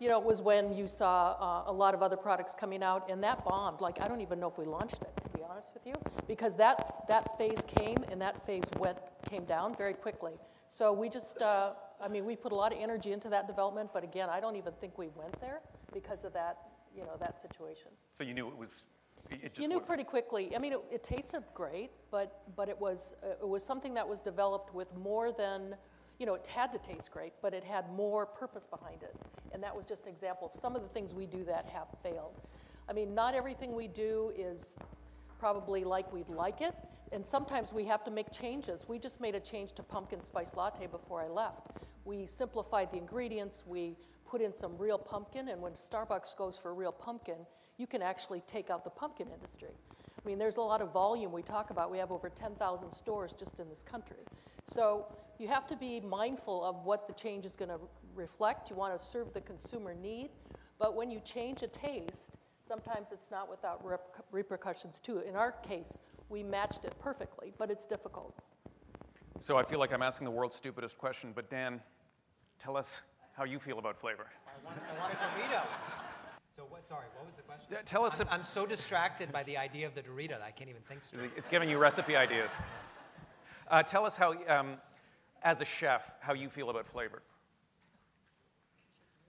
You 0.00 0.08
know, 0.08 0.18
it 0.18 0.24
was 0.24 0.40
when 0.40 0.72
you 0.72 0.88
saw 0.88 1.36
uh, 1.66 1.70
a 1.70 1.72
lot 1.72 1.92
of 1.92 2.02
other 2.02 2.16
products 2.16 2.54
coming 2.54 2.82
out, 2.82 3.10
and 3.10 3.22
that 3.22 3.44
bombed. 3.44 3.82
Like 3.82 4.00
I 4.00 4.08
don't 4.08 4.22
even 4.22 4.40
know 4.40 4.48
if 4.48 4.56
we 4.56 4.64
launched 4.64 5.02
it, 5.02 5.12
to 5.22 5.38
be 5.38 5.44
honest 5.48 5.72
with 5.74 5.86
you, 5.86 5.92
because 6.26 6.56
that 6.56 7.04
that 7.06 7.36
phase 7.36 7.62
came 7.66 7.98
and 8.10 8.18
that 8.20 8.44
phase 8.46 8.64
went 8.78 8.96
came 9.28 9.44
down 9.44 9.76
very 9.76 9.92
quickly. 9.92 10.32
So 10.68 10.92
we 10.92 11.08
just, 11.10 11.42
uh, 11.42 11.72
I 12.00 12.08
mean, 12.08 12.24
we 12.24 12.34
put 12.34 12.52
a 12.52 12.54
lot 12.54 12.72
of 12.72 12.78
energy 12.80 13.12
into 13.12 13.28
that 13.28 13.46
development, 13.46 13.90
but 13.92 14.02
again, 14.02 14.28
I 14.30 14.40
don't 14.40 14.56
even 14.56 14.72
think 14.80 14.96
we 14.96 15.08
went 15.08 15.38
there 15.40 15.60
because 15.92 16.24
of 16.24 16.32
that, 16.32 16.58
you 16.96 17.02
know, 17.02 17.16
that 17.18 17.38
situation. 17.38 17.88
So 18.12 18.24
you 18.24 18.32
knew 18.32 18.48
it 18.48 18.56
was 18.56 18.84
It 19.30 19.58
you 19.58 19.68
knew 19.68 19.80
pretty 19.80 20.04
quickly. 20.04 20.56
I 20.56 20.58
mean, 20.58 20.72
it, 20.72 20.80
it 20.90 21.02
tasted 21.02 21.42
great, 21.52 21.90
but 22.10 22.42
but 22.56 22.68
it 22.70 22.80
was 22.80 23.16
uh, 23.22 23.44
it 23.44 23.48
was 23.48 23.62
something 23.64 23.92
that 23.94 24.08
was 24.08 24.22
developed 24.22 24.74
with 24.74 24.88
more 24.96 25.30
than, 25.30 25.76
you 26.20 26.26
know, 26.26 26.34
it 26.34 26.46
had 26.46 26.70
to 26.72 26.78
taste 26.78 27.10
great, 27.10 27.32
but 27.42 27.52
it 27.52 27.64
had 27.64 27.90
more 27.92 28.26
purpose 28.26 28.68
behind 28.68 29.02
it, 29.02 29.16
and 29.52 29.62
that 29.62 29.74
was 29.74 29.86
just 29.86 30.04
an 30.04 30.10
example 30.10 30.50
of 30.54 30.60
some 30.60 30.76
of 30.76 30.82
the 30.82 30.88
things 30.88 31.12
we 31.14 31.26
do 31.26 31.42
that 31.44 31.66
have 31.66 31.88
failed. 32.02 32.40
I 32.88 32.92
mean, 32.92 33.14
not 33.14 33.34
everything 33.34 33.74
we 33.74 33.88
do 33.88 34.32
is 34.36 34.76
probably 35.38 35.82
like 35.82 36.12
we'd 36.12 36.28
like 36.28 36.60
it, 36.60 36.74
and 37.10 37.26
sometimes 37.26 37.72
we 37.72 37.84
have 37.86 38.04
to 38.04 38.10
make 38.12 38.30
changes. 38.30 38.86
We 38.86 38.98
just 38.98 39.20
made 39.20 39.34
a 39.34 39.40
change 39.40 39.72
to 39.72 39.82
pumpkin 39.82 40.22
spice 40.22 40.54
latte 40.54 40.86
before 40.86 41.22
I 41.22 41.28
left. 41.28 41.68
We 42.04 42.26
simplified 42.26 42.92
the 42.92 42.98
ingredients. 42.98 43.62
We 43.66 43.96
put 44.28 44.40
in 44.40 44.52
some 44.52 44.76
real 44.78 44.98
pumpkin, 44.98 45.48
and 45.48 45.60
when 45.60 45.72
Starbucks 45.72 46.36
goes 46.36 46.56
for 46.56 46.72
real 46.72 46.92
pumpkin 46.92 47.46
you 47.80 47.86
can 47.86 48.02
actually 48.02 48.42
take 48.46 48.68
out 48.68 48.84
the 48.84 48.90
pumpkin 48.90 49.28
industry. 49.32 49.70
I 50.06 50.28
mean, 50.28 50.38
there's 50.38 50.58
a 50.58 50.60
lot 50.60 50.82
of 50.82 50.92
volume 50.92 51.32
we 51.32 51.40
talk 51.40 51.70
about. 51.70 51.90
We 51.90 51.96
have 51.96 52.12
over 52.12 52.28
10,000 52.28 52.92
stores 52.92 53.32
just 53.32 53.58
in 53.58 53.70
this 53.70 53.82
country. 53.82 54.18
So 54.64 55.06
you 55.40 55.48
have 55.48 55.66
to 55.68 55.76
be 55.76 56.00
mindful 56.00 56.62
of 56.62 56.84
what 56.84 57.08
the 57.08 57.14
change 57.14 57.46
is 57.46 57.56
going 57.56 57.70
to 57.70 57.78
reflect. 58.14 58.68
You 58.68 58.76
want 58.76 58.96
to 58.96 59.04
serve 59.04 59.32
the 59.32 59.40
consumer 59.40 59.94
need. 59.94 60.28
But 60.78 60.94
when 60.94 61.10
you 61.10 61.18
change 61.20 61.62
a 61.62 61.66
taste, 61.66 62.36
sometimes 62.60 63.08
it's 63.10 63.30
not 63.30 63.48
without 63.48 63.84
rep- 63.84 64.24
repercussions 64.30 65.00
too. 65.00 65.20
In 65.20 65.36
our 65.36 65.52
case, 65.52 65.98
we 66.28 66.42
matched 66.42 66.84
it 66.84 66.94
perfectly, 67.00 67.54
but 67.58 67.70
it's 67.70 67.86
difficult. 67.86 68.38
So 69.38 69.56
I 69.56 69.62
feel 69.62 69.78
like 69.78 69.92
I'm 69.94 70.02
asking 70.02 70.26
the 70.26 70.30
world's 70.30 70.56
stupidest 70.56 70.98
question, 70.98 71.32
but 71.34 71.48
Dan, 71.48 71.80
tell 72.58 72.76
us 72.76 73.00
how 73.32 73.44
you 73.44 73.58
feel 73.58 73.78
about 73.78 73.98
flavor. 73.98 74.26
I 74.46 74.64
want, 74.66 74.78
I 74.78 75.00
want 75.00 75.14
a 75.14 75.16
Dorito. 75.16 75.62
So 76.54 76.64
what? 76.68 76.84
Sorry, 76.84 77.06
what 77.16 77.26
was 77.26 77.36
the 77.36 77.42
question? 77.42 77.66
D- 77.70 77.76
tell 77.86 78.04
us 78.04 78.20
I'm, 78.20 78.26
a- 78.28 78.32
I'm 78.32 78.42
so 78.42 78.66
distracted 78.66 79.32
by 79.32 79.42
the 79.44 79.56
idea 79.56 79.86
of 79.86 79.94
the 79.94 80.02
Dorito 80.02 80.30
that 80.30 80.42
I 80.42 80.50
can't 80.50 80.68
even 80.68 80.82
think 80.82 81.02
straight. 81.02 81.30
It's 81.36 81.48
giving 81.48 81.70
you 81.70 81.78
recipe 81.78 82.16
ideas. 82.16 82.50
Uh, 83.70 83.82
tell 83.82 84.04
us 84.04 84.16
how, 84.16 84.34
um, 84.48 84.76
as 85.42 85.60
a 85.60 85.64
chef, 85.64 86.12
how 86.20 86.32
you 86.32 86.48
feel 86.48 86.70
about 86.70 86.86
flavor. 86.86 87.22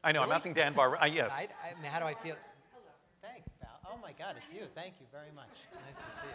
I 0.03 0.11
know, 0.11 0.21
I'm 0.23 0.31
asking 0.31 0.53
Dan 0.53 0.73
Barber. 0.73 0.97
Uh, 1.01 1.05
yes. 1.13 1.31
I, 1.33 1.47
I 1.63 1.81
mean, 1.81 1.91
how 1.91 1.99
do 1.99 2.05
I 2.05 2.13
feel? 2.13 2.35
Hello. 2.73 2.91
Thanks, 3.21 3.47
pal. 3.61 3.69
Oh 3.85 3.97
my 4.01 4.11
God, 4.17 4.35
it's 4.37 4.51
you. 4.51 4.61
Thank 4.73 4.95
you 4.99 5.05
very 5.11 5.31
much. 5.35 5.49
Nice 5.87 6.03
to 6.03 6.11
see 6.11 6.25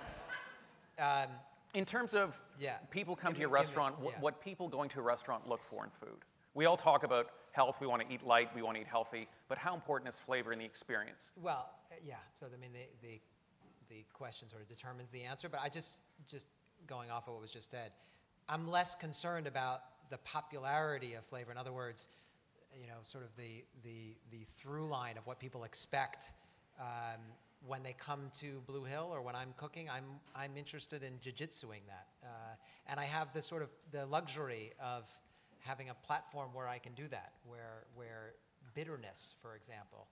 you. 0.99 1.04
Um, 1.04 1.28
In 1.75 1.85
terms 1.85 2.14
of 2.14 2.40
Yeah. 2.59 2.76
people 2.90 3.16
come 3.16 3.33
Give 3.33 3.37
to 3.37 3.40
your 3.42 3.50
me- 3.50 3.52
give 3.61 3.61
me- 3.61 3.64
restaurant, 3.66 3.97
yeah. 4.02 4.21
what 4.21 4.40
people 4.40 4.68
going 4.68 4.88
to 4.90 5.00
a 5.00 5.02
restaurant 5.02 5.49
look 5.49 5.62
for 5.64 5.85
in 5.85 5.90
food. 5.90 6.25
We 6.54 6.64
all 6.66 6.76
talk 6.76 7.02
about 7.02 7.30
health, 7.52 7.80
we 7.80 7.87
want 7.87 8.06
to 8.06 8.12
eat 8.14 8.23
light, 8.23 8.54
we 8.54 8.62
want 8.62 8.76
to 8.76 8.80
eat 8.80 8.87
healthy, 8.87 9.28
but 9.49 9.59
how 9.59 9.75
important 9.75 10.09
is 10.09 10.18
flavor 10.18 10.52
in 10.52 10.59
the 10.59 10.64
experience? 10.64 11.30
well, 11.37 11.71
yeah. 12.04 12.16
So 12.35 12.47
I 12.47 12.56
mean, 12.61 12.71
the, 12.73 13.06
the 13.06 13.21
the 13.88 14.04
question 14.12 14.49
sort 14.49 14.61
of 14.62 14.68
determines 14.68 15.11
the 15.11 15.23
answer. 15.23 15.49
But 15.49 15.61
I 15.62 15.68
just 15.68 16.02
just 16.30 16.47
going 16.87 17.11
off 17.11 17.26
of 17.28 17.35
what 17.35 17.42
was 17.42 17.52
just 17.52 17.71
said, 17.71 17.92
I'm 18.49 18.69
less 18.69 18.95
concerned 18.95 19.47
about 19.47 19.83
the 20.11 20.19
popularity 20.19 21.15
of 21.15 21.25
flavor. 21.25 21.50
In 21.50 21.59
other 21.59 21.73
words, 21.73 22.09
you 22.81 22.87
know, 22.87 22.99
sort 23.03 23.25
of 23.25 23.35
the 23.37 23.65
the 23.83 24.17
the 24.31 24.45
through 24.45 24.87
line 24.87 25.19
of 25.19 25.26
what 25.26 25.38
people 25.38 25.65
expect. 25.65 26.33
Um, 26.79 27.21
when 27.67 27.83
they 27.83 27.95
come 27.99 28.31
to 28.35 28.62
Blue 28.67 28.85
Hill 28.85 29.09
or 29.12 29.23
when 29.23 29.35
I'm 29.35 29.53
cooking, 29.57 29.88
I'm, 29.91 30.05
I'm 30.35 30.57
interested 30.57 31.03
in 31.03 31.15
jujitsuing 31.15 31.85
that. 31.88 32.07
Uh, 32.23 32.29
and 32.87 33.00
I 33.00 33.05
have 33.05 33.33
the 33.33 33.43
sort 33.43 33.62
of 33.62 33.71
the 33.91 34.07
luxury 34.07 34.73
of 34.81 35.11
having 35.61 35.91
a 35.91 35.95
platform 35.95 36.50
where 36.53 36.69
I 36.69 36.79
can 36.79 36.93
do 36.93 37.09
that, 37.09 37.33
where, 37.45 37.85
where 37.95 38.35
bitterness, 38.75 39.35
for 39.43 39.57
example, 39.57 40.07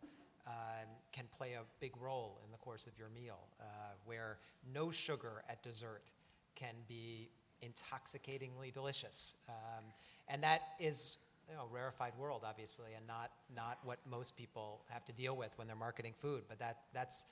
um, 0.47 0.89
can 1.13 1.27
play 1.37 1.53
a 1.53 1.63
big 1.81 1.93
role 2.01 2.41
in 2.45 2.51
the 2.51 2.59
course 2.59 2.87
of 2.87 2.99
your 2.99 3.09
meal, 3.09 3.39
uh, 3.61 3.65
where 4.05 4.39
no 4.73 4.91
sugar 4.91 5.45
at 5.49 5.63
dessert 5.63 6.13
can 6.57 6.75
be 6.89 7.29
intoxicatingly 7.63 8.71
delicious. 8.71 9.37
Um, 9.49 9.85
and 10.29 10.43
that 10.43 10.63
is 10.79 11.19
you 11.49 11.55
know, 11.55 11.67
rarefied 11.71 12.13
world, 12.19 12.43
obviously, 12.47 12.93
and 12.97 13.07
not, 13.07 13.31
not 13.55 13.79
what 13.85 13.99
most 14.11 14.37
people 14.37 14.81
have 14.89 15.05
to 15.05 15.13
deal 15.13 15.37
with 15.37 15.51
when 15.57 15.67
they're 15.67 15.77
marketing 15.77 16.15
food. 16.17 16.43
But 16.49 16.59
that, 16.59 16.79
that's, 16.95 17.27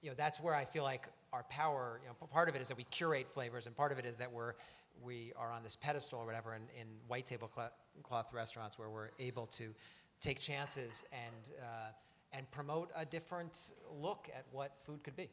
you 0.00 0.08
know, 0.08 0.14
that's 0.16 0.40
where 0.40 0.54
I 0.54 0.64
feel 0.64 0.84
like 0.84 1.08
our 1.32 1.42
power, 1.50 2.00
you 2.02 2.08
know, 2.08 2.14
part 2.28 2.48
of 2.48 2.54
it 2.54 2.62
is 2.62 2.68
that 2.68 2.76
we 2.78 2.84
curate 2.84 3.28
flavors, 3.28 3.66
and 3.66 3.76
part 3.76 3.92
of 3.92 3.98
it 3.98 4.06
is 4.06 4.16
that 4.16 4.32
we're, 4.32 4.54
we 5.02 5.32
are 5.36 5.52
on 5.52 5.62
this 5.62 5.76
pedestal 5.76 6.20
or 6.20 6.24
whatever 6.26 6.54
in, 6.54 6.62
in 6.80 6.86
white 7.08 7.26
tablecloth 7.26 7.72
cloth 8.02 8.32
restaurants 8.32 8.78
where 8.78 8.88
we're 8.88 9.10
able 9.18 9.46
to 9.46 9.74
take 10.20 10.40
chances 10.40 11.04
and, 11.12 11.54
uh, 11.62 11.90
and 12.32 12.50
promote 12.50 12.90
a 12.96 13.04
different 13.04 13.72
look 14.00 14.30
at 14.34 14.44
what 14.50 14.72
food 14.80 15.02
could 15.04 15.14
be. 15.16 15.28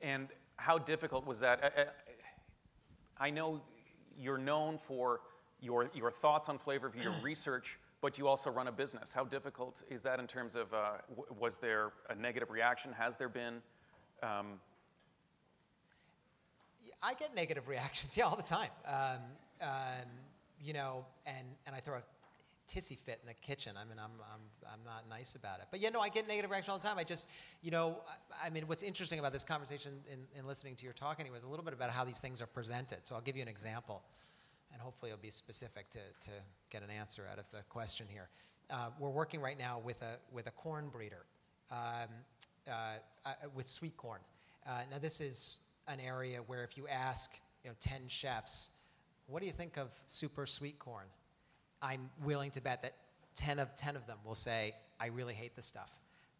And 0.00 0.28
how 0.56 0.78
difficult 0.78 1.26
was 1.26 1.40
that? 1.40 1.64
I- 1.64 1.82
I- 1.82 1.86
I 3.22 3.30
know 3.30 3.60
you're 4.20 4.38
known 4.38 4.78
for 4.78 5.20
your, 5.60 5.90
your 5.94 6.10
thoughts 6.10 6.48
on 6.48 6.58
flavor, 6.58 6.90
for 6.90 6.98
your 6.98 7.14
research, 7.22 7.78
but 8.00 8.18
you 8.18 8.28
also 8.28 8.50
run 8.50 8.68
a 8.68 8.72
business. 8.72 9.12
How 9.12 9.24
difficult 9.24 9.82
is 9.90 10.02
that 10.02 10.20
in 10.20 10.26
terms 10.26 10.54
of, 10.54 10.72
uh, 10.72 10.92
w- 11.08 11.34
was 11.38 11.58
there 11.58 11.92
a 12.08 12.14
negative 12.14 12.50
reaction? 12.50 12.92
Has 12.92 13.16
there 13.16 13.28
been? 13.28 13.60
Um, 14.22 14.60
I 17.02 17.14
get 17.14 17.34
negative 17.34 17.68
reactions, 17.68 18.16
yeah, 18.16 18.24
all 18.24 18.36
the 18.36 18.42
time. 18.42 18.70
Um, 18.86 19.20
um, 19.62 19.68
you 20.62 20.72
know, 20.72 21.04
and, 21.26 21.46
and 21.66 21.74
I 21.74 21.80
throw 21.80 21.96
a 21.96 22.02
tissy 22.70 22.96
fit 22.96 23.18
in 23.22 23.26
the 23.26 23.34
kitchen. 23.34 23.72
I 23.76 23.84
mean, 23.84 23.98
I'm, 23.98 24.12
I'm, 24.32 24.72
I'm 24.72 24.84
not 24.84 25.04
nice 25.08 25.34
about 25.34 25.58
it. 25.58 25.66
But 25.70 25.80
yeah, 25.80 25.88
no, 25.88 26.00
I 26.00 26.08
get 26.08 26.28
negative 26.28 26.50
reaction 26.50 26.72
all 26.72 26.78
the 26.78 26.86
time. 26.86 26.98
I 26.98 27.04
just, 27.04 27.26
you 27.62 27.70
know, 27.70 27.98
I, 28.42 28.46
I 28.46 28.50
mean, 28.50 28.64
what's 28.68 28.82
interesting 28.82 29.18
about 29.18 29.32
this 29.32 29.42
conversation 29.42 29.92
in, 30.10 30.20
in 30.38 30.46
listening 30.46 30.76
to 30.76 30.84
your 30.84 30.92
talk 30.92 31.18
anyway 31.18 31.38
is 31.38 31.44
a 31.44 31.48
little 31.48 31.64
bit 31.64 31.74
about 31.74 31.90
how 31.90 32.04
these 32.04 32.20
things 32.20 32.40
are 32.40 32.46
presented. 32.46 32.98
So 33.06 33.14
I'll 33.14 33.20
give 33.20 33.36
you 33.36 33.42
an 33.42 33.48
example, 33.48 34.02
and 34.72 34.80
hopefully 34.80 35.10
it'll 35.10 35.22
be 35.22 35.30
specific 35.30 35.90
to, 35.90 35.98
to 35.98 36.30
get 36.70 36.82
an 36.82 36.90
answer 36.90 37.24
out 37.30 37.38
of 37.38 37.50
the 37.50 37.62
question 37.68 38.06
here. 38.08 38.28
Uh, 38.70 38.90
we're 39.00 39.10
working 39.10 39.40
right 39.40 39.58
now 39.58 39.80
with 39.84 40.00
a, 40.02 40.18
with 40.32 40.46
a 40.46 40.52
corn 40.52 40.88
breeder, 40.90 41.24
um, 41.72 41.78
uh, 42.68 42.72
uh, 43.26 43.32
with 43.54 43.66
sweet 43.66 43.96
corn. 43.96 44.20
Uh, 44.66 44.82
now, 44.90 44.98
this 44.98 45.20
is 45.20 45.58
an 45.88 45.98
area 45.98 46.38
where 46.46 46.62
if 46.62 46.76
you 46.76 46.86
ask, 46.86 47.32
you 47.64 47.70
know, 47.70 47.76
10 47.80 48.02
chefs, 48.06 48.70
what 49.26 49.40
do 49.40 49.46
you 49.46 49.52
think 49.52 49.76
of 49.76 49.88
super 50.06 50.46
sweet 50.46 50.78
corn? 50.78 51.06
I'm 51.82 52.10
willing 52.24 52.50
to 52.52 52.60
bet 52.60 52.82
that 52.82 52.94
10 53.36 53.58
of 53.58 53.74
10 53.76 53.96
of 53.96 54.06
them 54.06 54.18
will 54.24 54.34
say, 54.34 54.72
I 55.00 55.06
really 55.06 55.34
hate 55.34 55.56
this 55.56 55.66
stuff. 55.66 55.98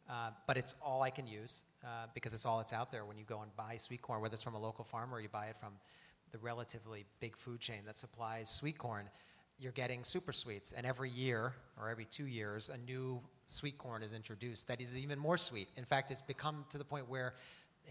Uh, 0.09 0.31
but 0.47 0.57
it's 0.57 0.75
all 0.85 1.03
I 1.03 1.11
can 1.11 1.27
use 1.27 1.65
uh, 1.85 2.07
because 2.15 2.35
it's 2.35 2.45
all 2.45 2.59
that's 2.59 2.73
out 2.73 2.91
there 2.91 3.05
when 3.05 3.17
you 3.17 3.25
go 3.25 3.43
and 3.43 3.55
buy 3.57 3.77
sweet 3.77 4.03
corn, 4.03 4.21
whether 4.21 4.35
it's 4.35 4.43
from 4.43 4.55
a 4.55 4.59
local 4.59 4.85
farmer 4.85 5.17
or 5.17 5.21
you 5.21 5.29
buy 5.29 5.47
it 5.47 5.57
from 5.59 5.73
the 6.33 6.39
relatively 6.39 7.05
big 7.21 7.37
food 7.37 7.61
chain 7.61 7.81
that 7.87 7.97
supplies 7.97 8.51
sweet 8.51 8.77
corn. 8.77 9.09
You're 9.59 9.73
getting 9.73 10.05
super 10.05 10.33
sweets, 10.33 10.73
and 10.73 10.87
every 10.87 11.11
year 11.11 11.53
or 11.79 11.91
every 11.91 12.07
two 12.07 12.27
years, 12.27 12.71
a 12.71 12.79
new 12.79 13.21
sweet 13.47 13.77
corn 13.79 14.03
is 14.03 14.13
introduced 14.13 14.69
that 14.69 14.81
is 14.81 14.97
even 14.97 15.19
more 15.19 15.37
sweet. 15.37 15.69
In 15.77 15.85
fact, 15.85 16.11
it's 16.11 16.23
become 16.23 16.65
to 16.71 16.79
the 16.79 16.85
point 16.85 17.09
where 17.09 17.35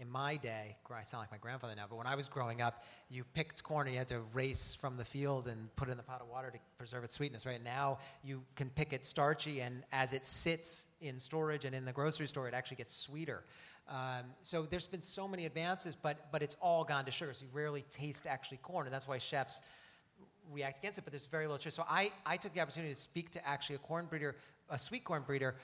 in 0.00 0.10
my 0.10 0.36
day, 0.36 0.76
I 0.90 1.02
sound 1.02 1.22
like 1.22 1.30
my 1.30 1.38
grandfather 1.38 1.74
now, 1.76 1.84
but 1.88 1.96
when 1.96 2.06
I 2.06 2.14
was 2.14 2.26
growing 2.26 2.62
up, 2.62 2.82
you 3.10 3.22
picked 3.34 3.62
corn 3.62 3.86
and 3.86 3.94
you 3.94 3.98
had 3.98 4.08
to 4.08 4.20
race 4.32 4.74
from 4.74 4.96
the 4.96 5.04
field 5.04 5.46
and 5.46 5.74
put 5.76 5.88
it 5.88 5.92
in 5.92 5.96
the 5.98 6.02
pot 6.02 6.20
of 6.22 6.28
water 6.28 6.50
to 6.50 6.58
preserve 6.78 7.04
its 7.04 7.14
sweetness. 7.14 7.44
Right 7.44 7.62
now, 7.62 7.98
you 8.24 8.42
can 8.56 8.70
pick 8.70 8.92
it 8.92 9.04
starchy, 9.04 9.60
and 9.60 9.84
as 9.92 10.12
it 10.12 10.24
sits 10.24 10.88
in 11.00 11.18
storage 11.18 11.64
and 11.66 11.74
in 11.74 11.84
the 11.84 11.92
grocery 11.92 12.26
store, 12.26 12.48
it 12.48 12.54
actually 12.54 12.78
gets 12.78 12.94
sweeter. 12.94 13.44
Um, 13.88 14.24
so 14.40 14.62
there's 14.62 14.86
been 14.86 15.02
so 15.02 15.28
many 15.28 15.46
advances, 15.46 15.94
but 15.96 16.30
but 16.32 16.42
it's 16.42 16.56
all 16.62 16.82
gone 16.84 17.04
to 17.04 17.10
sugar. 17.10 17.34
So 17.34 17.44
you 17.44 17.50
rarely 17.52 17.84
taste 17.90 18.26
actually 18.26 18.58
corn, 18.58 18.86
and 18.86 18.94
that's 18.94 19.06
why 19.06 19.18
chefs 19.18 19.60
react 20.52 20.78
against 20.78 20.98
it, 20.98 21.02
but 21.02 21.12
there's 21.12 21.26
very 21.26 21.46
little 21.46 21.58
truth. 21.58 21.74
So 21.74 21.84
I, 21.88 22.10
I 22.26 22.36
took 22.36 22.52
the 22.52 22.60
opportunity 22.60 22.92
to 22.92 22.98
speak 22.98 23.30
to 23.32 23.48
actually 23.48 23.76
a 23.76 23.80
corn 23.80 24.06
breeder, 24.06 24.36
a 24.68 24.78
sweet 24.78 25.04
corn 25.04 25.22
breeder, 25.26 25.56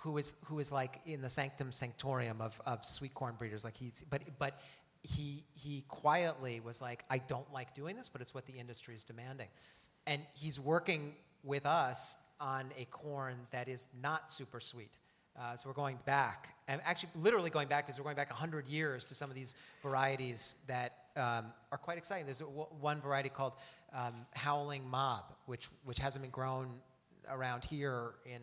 who 0.00 0.18
is 0.18 0.34
who 0.46 0.58
is 0.58 0.72
like 0.72 1.00
in 1.06 1.20
the 1.22 1.28
sanctum 1.28 1.70
sanctorium 1.70 2.40
of, 2.40 2.60
of 2.66 2.84
sweet 2.84 3.14
corn 3.14 3.34
breeders. 3.38 3.64
Like 3.64 3.76
he's 3.76 4.04
but 4.10 4.22
but 4.38 4.60
he 5.02 5.44
he 5.54 5.84
quietly 5.88 6.60
was 6.60 6.80
like, 6.80 7.04
I 7.10 7.18
don't 7.18 7.50
like 7.52 7.74
doing 7.74 7.96
this, 7.96 8.08
but 8.08 8.20
it's 8.20 8.34
what 8.34 8.46
the 8.46 8.54
industry 8.54 8.94
is 8.94 9.04
demanding. 9.04 9.48
And 10.06 10.22
he's 10.34 10.58
working 10.58 11.14
with 11.42 11.66
us 11.66 12.16
on 12.40 12.66
a 12.78 12.84
corn 12.86 13.36
that 13.50 13.68
is 13.68 13.88
not 14.02 14.32
super 14.32 14.60
sweet. 14.60 14.98
Uh, 15.38 15.56
so 15.56 15.68
we're 15.68 15.74
going 15.74 15.98
back, 16.04 16.54
and 16.68 16.80
actually 16.84 17.08
literally 17.16 17.50
going 17.50 17.66
back 17.66 17.86
because 17.86 17.98
we're 17.98 18.04
going 18.04 18.16
back 18.16 18.30
100 18.30 18.68
years 18.68 19.04
to 19.04 19.16
some 19.16 19.30
of 19.30 19.34
these 19.34 19.56
varieties 19.82 20.56
that 20.68 20.92
um, 21.16 21.46
are 21.72 21.78
quite 21.78 21.98
exciting. 21.98 22.24
There's 22.24 22.40
a, 22.40 22.44
w- 22.44 22.68
one 22.80 23.00
variety 23.00 23.30
called 23.30 23.54
um, 23.92 24.14
Howling 24.34 24.88
Mob, 24.88 25.24
which, 25.46 25.68
which 25.84 25.98
hasn't 25.98 26.22
been 26.22 26.30
grown 26.30 26.68
around 27.28 27.64
here 27.64 28.14
in 28.24 28.40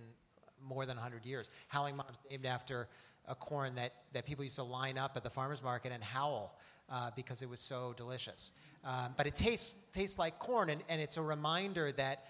more 0.67 0.85
than 0.85 0.97
100 0.97 1.25
years. 1.25 1.49
Howling 1.67 1.95
Mob 1.95 2.11
is 2.11 2.19
named 2.29 2.45
after 2.45 2.87
a 3.27 3.35
corn 3.35 3.75
that, 3.75 3.93
that 4.13 4.25
people 4.25 4.43
used 4.43 4.55
to 4.55 4.63
line 4.63 4.97
up 4.97 5.13
at 5.15 5.23
the 5.23 5.29
farmer's 5.29 5.61
market 5.61 5.91
and 5.93 6.03
howl 6.03 6.57
uh, 6.89 7.11
because 7.15 7.41
it 7.41 7.49
was 7.49 7.59
so 7.59 7.93
delicious. 7.95 8.53
Um, 8.83 9.13
but 9.15 9.27
it 9.27 9.35
tastes, 9.35 9.87
tastes 9.91 10.17
like 10.17 10.39
corn, 10.39 10.69
and, 10.69 10.81
and 10.89 10.99
it's 10.99 11.17
a 11.17 11.21
reminder 11.21 11.91
that 11.93 12.25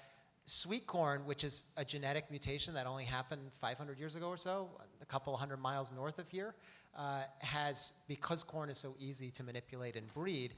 sweet 0.45 0.85
corn, 0.85 1.25
which 1.25 1.43
is 1.43 1.65
a 1.77 1.85
genetic 1.85 2.29
mutation 2.29 2.73
that 2.73 2.85
only 2.85 3.05
happened 3.05 3.41
500 3.59 3.97
years 3.97 4.15
ago 4.15 4.27
or 4.27 4.38
so, 4.38 4.69
a 5.01 5.05
couple 5.05 5.35
hundred 5.38 5.57
miles 5.57 5.93
north 5.93 6.19
of 6.19 6.27
here, 6.29 6.55
uh, 6.97 7.23
has, 7.39 7.93
because 8.07 8.43
corn 8.43 8.69
is 8.69 8.77
so 8.77 8.95
easy 9.00 9.31
to 9.31 9.43
manipulate 9.43 9.95
and 9.95 10.13
breed, 10.13 10.55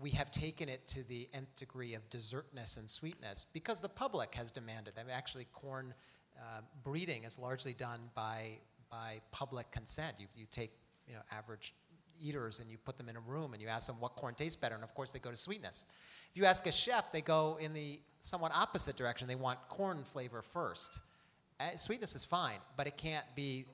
we 0.00 0.10
have 0.10 0.30
taken 0.30 0.68
it 0.68 0.86
to 0.86 1.06
the 1.08 1.28
nth 1.34 1.54
degree 1.56 1.94
of 1.94 2.08
dessertness 2.08 2.78
and 2.78 2.88
sweetness 2.88 3.44
because 3.52 3.80
the 3.80 3.88
public 3.88 4.34
has 4.34 4.50
demanded. 4.50 4.94
that. 4.94 5.06
actually, 5.12 5.46
corn 5.52 5.92
uh, 6.42 6.60
breeding 6.82 7.24
is 7.24 7.38
largely 7.38 7.72
done 7.72 8.00
by, 8.14 8.58
by 8.90 9.20
public 9.30 9.70
consent. 9.70 10.16
You, 10.18 10.26
you 10.34 10.46
take 10.50 10.72
you 11.06 11.14
know, 11.14 11.20
average 11.30 11.72
eaters 12.20 12.60
and 12.60 12.70
you 12.70 12.78
put 12.78 12.98
them 12.98 13.08
in 13.08 13.16
a 13.16 13.20
room 13.20 13.52
and 13.52 13.62
you 13.62 13.68
ask 13.68 13.86
them 13.86 13.96
what 14.00 14.16
corn 14.16 14.34
tastes 14.34 14.56
better, 14.56 14.74
and 14.74 14.84
of 14.84 14.94
course, 14.94 15.12
they 15.12 15.18
go 15.18 15.30
to 15.30 15.36
sweetness. 15.36 15.86
If 16.30 16.36
you 16.36 16.44
ask 16.46 16.66
a 16.66 16.72
chef, 16.72 17.12
they 17.12 17.20
go 17.20 17.58
in 17.60 17.74
the 17.74 18.00
somewhat 18.20 18.52
opposite 18.54 18.96
direction. 18.96 19.28
They 19.28 19.34
want 19.34 19.58
corn 19.68 20.02
flavor 20.04 20.42
first. 20.42 21.00
Uh, 21.60 21.76
sweetness 21.76 22.14
is 22.14 22.24
fine, 22.24 22.58
but 22.76 22.86
it 22.86 22.96
can't 22.96 23.26
be 23.36 23.66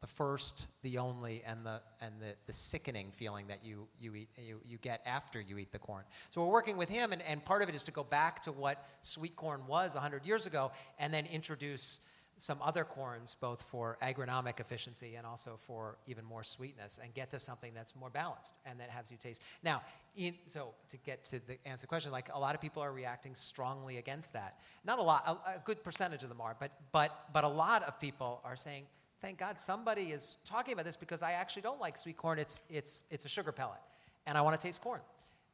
the 0.00 0.06
first, 0.06 0.66
the 0.82 0.98
only, 0.98 1.42
and 1.46 1.64
the 1.64 1.80
and 2.00 2.14
the, 2.20 2.34
the 2.46 2.52
sickening 2.52 3.10
feeling 3.12 3.46
that 3.48 3.64
you 3.64 3.86
you 3.98 4.14
eat 4.14 4.28
you, 4.38 4.60
you 4.64 4.78
get 4.78 5.02
after 5.06 5.40
you 5.40 5.58
eat 5.58 5.72
the 5.72 5.78
corn. 5.78 6.04
So 6.30 6.42
we're 6.42 6.52
working 6.52 6.76
with 6.76 6.88
him, 6.88 7.12
and, 7.12 7.22
and 7.22 7.44
part 7.44 7.62
of 7.62 7.68
it 7.68 7.74
is 7.74 7.84
to 7.84 7.92
go 7.92 8.04
back 8.04 8.40
to 8.42 8.52
what 8.52 8.86
sweet 9.00 9.36
corn 9.36 9.66
was 9.66 9.94
100 9.94 10.24
years 10.24 10.46
ago, 10.46 10.70
and 10.98 11.12
then 11.12 11.26
introduce 11.26 12.00
some 12.38 12.58
other 12.62 12.84
corns, 12.84 13.34
both 13.34 13.62
for 13.62 13.96
agronomic 14.02 14.60
efficiency 14.60 15.14
and 15.16 15.26
also 15.26 15.58
for 15.58 15.96
even 16.06 16.24
more 16.24 16.44
sweetness, 16.44 17.00
and 17.02 17.14
get 17.14 17.30
to 17.30 17.38
something 17.38 17.72
that's 17.74 17.96
more 17.96 18.10
balanced 18.10 18.58
and 18.66 18.78
that 18.78 18.90
has 18.90 19.10
you 19.10 19.16
taste. 19.16 19.42
Now, 19.62 19.82
in, 20.16 20.34
so 20.46 20.74
to 20.88 20.96
get 20.98 21.24
to 21.24 21.46
the 21.46 21.56
answer 21.66 21.82
the 21.82 21.86
question, 21.86 22.12
like 22.12 22.28
a 22.34 22.38
lot 22.38 22.54
of 22.54 22.60
people 22.60 22.82
are 22.82 22.92
reacting 22.92 23.34
strongly 23.34 23.96
against 23.96 24.32
that. 24.34 24.58
Not 24.84 24.98
a 24.98 25.02
lot, 25.02 25.24
a, 25.26 25.56
a 25.56 25.62
good 25.64 25.82
percentage 25.82 26.22
of 26.22 26.28
them 26.28 26.40
are, 26.40 26.56
but 26.58 26.72
but 26.92 27.26
but 27.32 27.44
a 27.44 27.48
lot 27.48 27.82
of 27.84 27.98
people 28.00 28.40
are 28.44 28.56
saying, 28.56 28.84
thank 29.22 29.38
God 29.38 29.60
somebody 29.60 30.12
is 30.12 30.38
talking 30.44 30.74
about 30.74 30.84
this 30.84 30.96
because 30.96 31.22
I 31.22 31.32
actually 31.32 31.62
don't 31.62 31.80
like 31.80 31.96
sweet 31.96 32.18
corn. 32.18 32.38
It's 32.38 32.62
it's 32.68 33.04
it's 33.10 33.24
a 33.24 33.28
sugar 33.28 33.52
pellet, 33.52 33.80
and 34.26 34.36
I 34.36 34.42
want 34.42 34.60
to 34.60 34.66
taste 34.66 34.82
corn, 34.82 35.00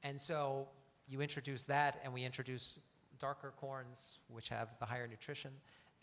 and 0.03 0.21
so 0.21 0.67
you 1.07 1.21
introduce 1.21 1.65
that, 1.67 2.01
and 2.03 2.13
we 2.13 2.25
introduce 2.25 2.81
darker 3.19 3.53
corns, 3.57 4.19
which 4.29 4.49
have 4.49 4.69
the 4.81 4.87
higher 4.87 5.07
nutrition 5.07 5.53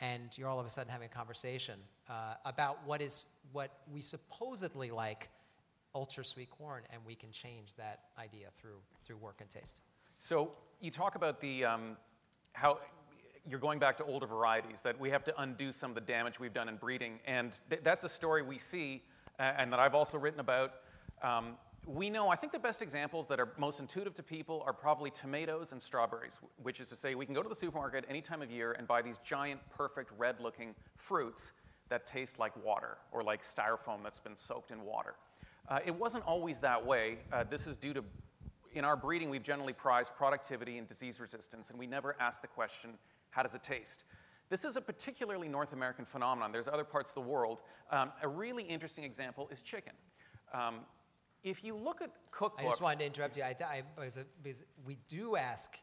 and 0.01 0.37
you're 0.37 0.47
all 0.47 0.59
of 0.59 0.65
a 0.65 0.69
sudden 0.69 0.91
having 0.91 1.07
a 1.07 1.15
conversation 1.15 1.79
uh, 2.09 2.35
about 2.45 2.79
what 2.85 3.01
is 3.01 3.27
what 3.51 3.71
we 3.91 4.01
supposedly 4.01 4.91
like 4.91 5.29
ultra 5.95 6.23
sweet 6.23 6.49
corn, 6.49 6.83
and 6.91 7.01
we 7.05 7.15
can 7.15 7.31
change 7.31 7.75
that 7.75 8.01
idea 8.17 8.47
through 8.55 8.79
through 9.01 9.17
work 9.17 9.41
and 9.41 9.49
taste. 9.49 9.81
So 10.19 10.51
you 10.79 10.91
talk 10.91 11.15
about 11.15 11.41
the 11.41 11.65
um, 11.65 11.97
how 12.53 12.79
you're 13.49 13.59
going 13.59 13.79
back 13.79 13.97
to 13.97 14.03
older 14.05 14.27
varieties 14.27 14.81
that 14.83 14.99
we 14.99 15.09
have 15.09 15.23
to 15.23 15.41
undo 15.41 15.71
some 15.71 15.91
of 15.91 15.95
the 15.95 16.01
damage 16.01 16.39
we've 16.39 16.53
done 16.53 16.69
in 16.69 16.75
breeding, 16.75 17.19
and 17.25 17.59
th- 17.69 17.81
that's 17.83 18.03
a 18.03 18.09
story 18.09 18.41
we 18.41 18.57
see, 18.57 19.03
uh, 19.39 19.53
and 19.57 19.71
that 19.71 19.79
I've 19.79 19.95
also 19.95 20.17
written 20.17 20.39
about. 20.39 20.73
Um, 21.21 21.57
we 21.91 22.09
know, 22.09 22.29
I 22.29 22.35
think 22.35 22.53
the 22.53 22.59
best 22.59 22.83
examples 22.83 23.27
that 23.27 23.39
are 23.39 23.49
most 23.57 23.79
intuitive 23.79 24.13
to 24.15 24.23
people 24.23 24.63
are 24.65 24.73
probably 24.73 25.09
tomatoes 25.09 25.71
and 25.71 25.81
strawberries, 25.81 26.39
which 26.61 26.79
is 26.79 26.87
to 26.89 26.95
say, 26.95 27.15
we 27.15 27.25
can 27.25 27.33
go 27.33 27.41
to 27.41 27.49
the 27.49 27.55
supermarket 27.55 28.05
any 28.07 28.21
time 28.21 28.43
of 28.43 28.51
year 28.51 28.73
and 28.73 28.87
buy 28.87 29.01
these 29.01 29.17
giant, 29.19 29.59
perfect, 29.75 30.11
red 30.15 30.39
looking 30.39 30.75
fruits 30.97 31.53
that 31.89 32.05
taste 32.05 32.37
like 32.37 32.53
water 32.63 32.97
or 33.11 33.23
like 33.23 33.41
styrofoam 33.41 34.03
that's 34.03 34.19
been 34.19 34.35
soaked 34.35 34.69
in 34.69 34.83
water. 34.83 35.15
Uh, 35.67 35.79
it 35.83 35.95
wasn't 35.95 36.23
always 36.27 36.59
that 36.59 36.83
way. 36.85 37.17
Uh, 37.33 37.43
this 37.43 37.65
is 37.65 37.75
due 37.75 37.93
to, 37.93 38.03
in 38.73 38.85
our 38.85 38.95
breeding, 38.95 39.31
we've 39.31 39.41
generally 39.41 39.73
prized 39.73 40.13
productivity 40.15 40.77
and 40.77 40.87
disease 40.87 41.19
resistance, 41.19 41.71
and 41.71 41.79
we 41.79 41.87
never 41.87 42.15
ask 42.19 42.39
the 42.41 42.47
question, 42.47 42.91
how 43.31 43.41
does 43.41 43.55
it 43.55 43.63
taste? 43.63 44.03
This 44.49 44.63
is 44.63 44.77
a 44.77 44.81
particularly 44.81 45.47
North 45.47 45.73
American 45.73 46.05
phenomenon. 46.05 46.51
There's 46.51 46.67
other 46.67 46.83
parts 46.83 47.09
of 47.09 47.15
the 47.15 47.29
world. 47.29 47.61
Um, 47.91 48.11
a 48.21 48.27
really 48.27 48.63
interesting 48.63 49.03
example 49.03 49.49
is 49.51 49.63
chicken. 49.63 49.93
Um, 50.53 50.81
if 51.43 51.63
you 51.63 51.75
look 51.75 52.01
at 52.01 52.11
cookbooks, 52.31 52.59
I 52.59 52.63
just 52.63 52.81
wanted 52.81 52.99
to 52.99 53.05
interrupt 53.05 53.37
you. 53.37 53.43
I, 53.43 53.55
I, 53.65 53.83
because, 53.95 54.23
because 54.41 54.65
we 54.85 54.97
do 55.07 55.35
ask, 55.35 55.77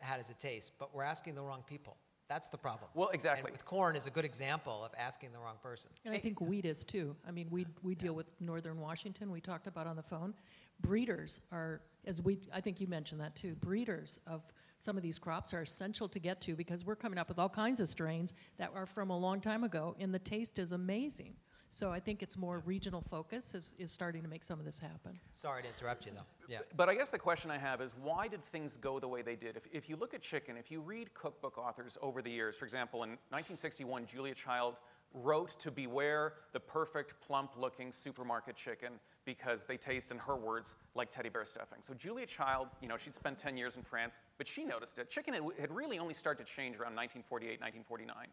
how 0.00 0.16
does 0.16 0.30
it 0.30 0.38
taste? 0.38 0.74
But 0.78 0.94
we're 0.94 1.04
asking 1.04 1.34
the 1.34 1.42
wrong 1.42 1.62
people. 1.66 1.96
That's 2.28 2.48
the 2.48 2.56
problem. 2.56 2.90
Well, 2.94 3.10
exactly. 3.10 3.48
And 3.48 3.52
with 3.52 3.64
corn 3.66 3.94
is 3.94 4.06
a 4.06 4.10
good 4.10 4.24
example 4.24 4.82
of 4.84 4.92
asking 4.96 5.32
the 5.32 5.38
wrong 5.38 5.56
person. 5.62 5.90
And 6.04 6.14
I 6.14 6.18
think 6.18 6.40
wheat 6.40 6.64
is 6.64 6.82
too. 6.82 7.14
I 7.28 7.30
mean, 7.30 7.48
we, 7.50 7.66
we 7.82 7.94
deal 7.94 8.14
with 8.14 8.26
northern 8.40 8.80
Washington, 8.80 9.30
we 9.30 9.40
talked 9.40 9.66
about 9.66 9.86
on 9.86 9.96
the 9.96 10.02
phone. 10.02 10.32
Breeders 10.80 11.40
are, 11.52 11.82
as 12.06 12.22
we, 12.22 12.38
I 12.52 12.60
think 12.60 12.80
you 12.80 12.86
mentioned 12.86 13.20
that 13.20 13.36
too, 13.36 13.54
breeders 13.56 14.18
of 14.26 14.42
some 14.78 14.96
of 14.96 15.02
these 15.02 15.18
crops 15.18 15.52
are 15.52 15.62
essential 15.62 16.08
to 16.08 16.18
get 16.18 16.40
to 16.40 16.56
because 16.56 16.84
we're 16.84 16.96
coming 16.96 17.18
up 17.18 17.28
with 17.28 17.38
all 17.38 17.48
kinds 17.48 17.80
of 17.80 17.88
strains 17.88 18.34
that 18.56 18.72
are 18.74 18.86
from 18.86 19.10
a 19.10 19.16
long 19.16 19.40
time 19.40 19.62
ago, 19.62 19.94
and 20.00 20.12
the 20.12 20.18
taste 20.18 20.58
is 20.58 20.72
amazing. 20.72 21.34
So 21.74 21.90
I 21.90 22.00
think 22.00 22.22
it's 22.22 22.36
more 22.36 22.62
regional 22.66 23.02
focus 23.10 23.54
is, 23.54 23.74
is 23.78 23.90
starting 23.90 24.22
to 24.22 24.28
make 24.28 24.44
some 24.44 24.58
of 24.58 24.66
this 24.66 24.78
happen. 24.78 25.18
Sorry 25.32 25.62
to 25.62 25.68
interrupt 25.68 26.04
you, 26.04 26.12
though. 26.14 26.24
Yeah. 26.46 26.58
But 26.76 26.90
I 26.90 26.94
guess 26.94 27.08
the 27.08 27.18
question 27.18 27.50
I 27.50 27.56
have 27.56 27.80
is 27.80 27.92
why 28.02 28.28
did 28.28 28.44
things 28.44 28.76
go 28.76 29.00
the 29.00 29.08
way 29.08 29.22
they 29.22 29.36
did? 29.36 29.56
If, 29.56 29.62
if 29.72 29.88
you 29.88 29.96
look 29.96 30.12
at 30.12 30.20
chicken, 30.20 30.58
if 30.58 30.70
you 30.70 30.82
read 30.82 31.14
cookbook 31.14 31.56
authors 31.56 31.96
over 32.02 32.20
the 32.20 32.30
years, 32.30 32.58
for 32.58 32.66
example, 32.66 33.04
in 33.04 33.10
1961, 33.30 34.04
Julia 34.04 34.34
Child 34.34 34.74
wrote 35.14 35.58
to 35.60 35.70
beware 35.70 36.34
the 36.52 36.60
perfect, 36.60 37.14
plump 37.26 37.52
looking 37.56 37.90
supermarket 37.90 38.54
chicken 38.54 38.92
because 39.24 39.64
they 39.64 39.78
taste, 39.78 40.10
in 40.10 40.18
her 40.18 40.36
words, 40.36 40.76
like 40.94 41.10
teddy 41.10 41.30
bear 41.30 41.46
stuffing. 41.46 41.78
So 41.80 41.94
Julia 41.94 42.26
Child, 42.26 42.68
you 42.82 42.88
know, 42.88 42.98
she'd 42.98 43.14
spent 43.14 43.38
10 43.38 43.56
years 43.56 43.76
in 43.76 43.82
France, 43.82 44.20
but 44.36 44.46
she 44.46 44.64
noticed 44.64 44.98
it. 44.98 45.08
Chicken 45.08 45.32
had, 45.32 45.42
had 45.58 45.70
really 45.70 45.98
only 45.98 46.14
started 46.14 46.46
to 46.46 46.52
change 46.52 46.76
around 46.76 46.96
1948, 46.96 47.60
1949. 47.60 48.26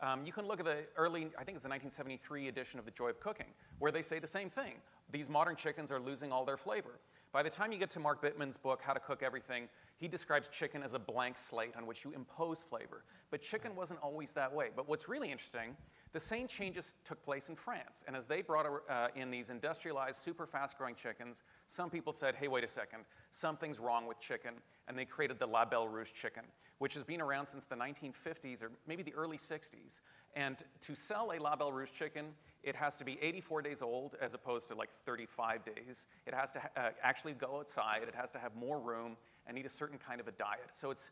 Um, 0.00 0.24
you 0.24 0.32
can 0.32 0.46
look 0.46 0.60
at 0.60 0.66
the 0.66 0.84
early, 0.96 1.22
I 1.38 1.42
think 1.42 1.56
it's 1.56 1.64
the 1.64 1.70
1973 1.70 2.48
edition 2.48 2.78
of 2.78 2.84
The 2.84 2.92
Joy 2.92 3.08
of 3.08 3.18
Cooking, 3.18 3.48
where 3.80 3.90
they 3.90 4.02
say 4.02 4.20
the 4.20 4.28
same 4.28 4.48
thing. 4.48 4.74
These 5.10 5.28
modern 5.28 5.56
chickens 5.56 5.90
are 5.90 5.98
losing 5.98 6.30
all 6.30 6.44
their 6.44 6.56
flavor. 6.56 7.00
By 7.32 7.42
the 7.42 7.50
time 7.50 7.72
you 7.72 7.78
get 7.78 7.90
to 7.90 8.00
Mark 8.00 8.22
Bittman's 8.22 8.56
book, 8.56 8.80
How 8.82 8.92
to 8.92 9.00
Cook 9.00 9.22
Everything, 9.22 9.68
he 9.96 10.06
describes 10.06 10.48
chicken 10.48 10.82
as 10.82 10.94
a 10.94 10.98
blank 10.98 11.36
slate 11.36 11.74
on 11.76 11.84
which 11.84 12.04
you 12.04 12.12
impose 12.12 12.62
flavor. 12.62 13.02
But 13.30 13.42
chicken 13.42 13.74
wasn't 13.74 14.00
always 14.00 14.32
that 14.32 14.54
way. 14.54 14.68
But 14.74 14.88
what's 14.88 15.08
really 15.08 15.30
interesting, 15.30 15.76
the 16.12 16.20
same 16.20 16.46
changes 16.46 16.94
took 17.04 17.22
place 17.22 17.48
in 17.48 17.56
France. 17.56 18.04
And 18.06 18.16
as 18.16 18.26
they 18.26 18.40
brought 18.40 18.66
uh, 18.66 19.08
in 19.14 19.30
these 19.30 19.50
industrialized, 19.50 20.20
super 20.20 20.46
fast 20.46 20.78
growing 20.78 20.94
chickens, 20.94 21.42
some 21.66 21.90
people 21.90 22.12
said, 22.12 22.34
hey, 22.34 22.48
wait 22.48 22.64
a 22.64 22.68
second, 22.68 23.00
something's 23.30 23.78
wrong 23.78 24.06
with 24.06 24.20
chicken. 24.20 24.54
And 24.86 24.96
they 24.96 25.04
created 25.04 25.38
the 25.38 25.46
Label 25.46 25.88
Rouge 25.88 26.12
chicken, 26.12 26.44
which 26.78 26.94
has 26.94 27.04
been 27.04 27.20
around 27.20 27.46
since 27.46 27.64
the 27.64 27.74
1950s 27.74 28.62
or 28.62 28.70
maybe 28.86 29.02
the 29.02 29.14
early 29.14 29.36
60s. 29.36 30.00
And 30.36 30.62
to 30.80 30.94
sell 30.94 31.32
a 31.32 31.38
Label 31.42 31.72
Rouge 31.72 31.90
chicken, 31.90 32.26
it 32.62 32.76
has 32.76 32.96
to 32.98 33.04
be 33.04 33.18
84 33.20 33.62
days 33.62 33.82
old 33.82 34.16
as 34.20 34.34
opposed 34.34 34.68
to 34.68 34.74
like 34.74 34.90
35 35.04 35.64
days. 35.64 36.06
It 36.26 36.34
has 36.34 36.52
to 36.52 36.60
uh, 36.76 36.90
actually 37.02 37.32
go 37.32 37.58
outside. 37.58 38.02
It 38.06 38.14
has 38.14 38.30
to 38.32 38.38
have 38.38 38.54
more 38.54 38.78
room 38.78 39.16
and 39.46 39.58
eat 39.58 39.66
a 39.66 39.70
certain 39.70 39.98
kind 39.98 40.20
of 40.20 40.28
a 40.28 40.32
diet. 40.32 40.70
So 40.72 40.90
it's, 40.90 41.10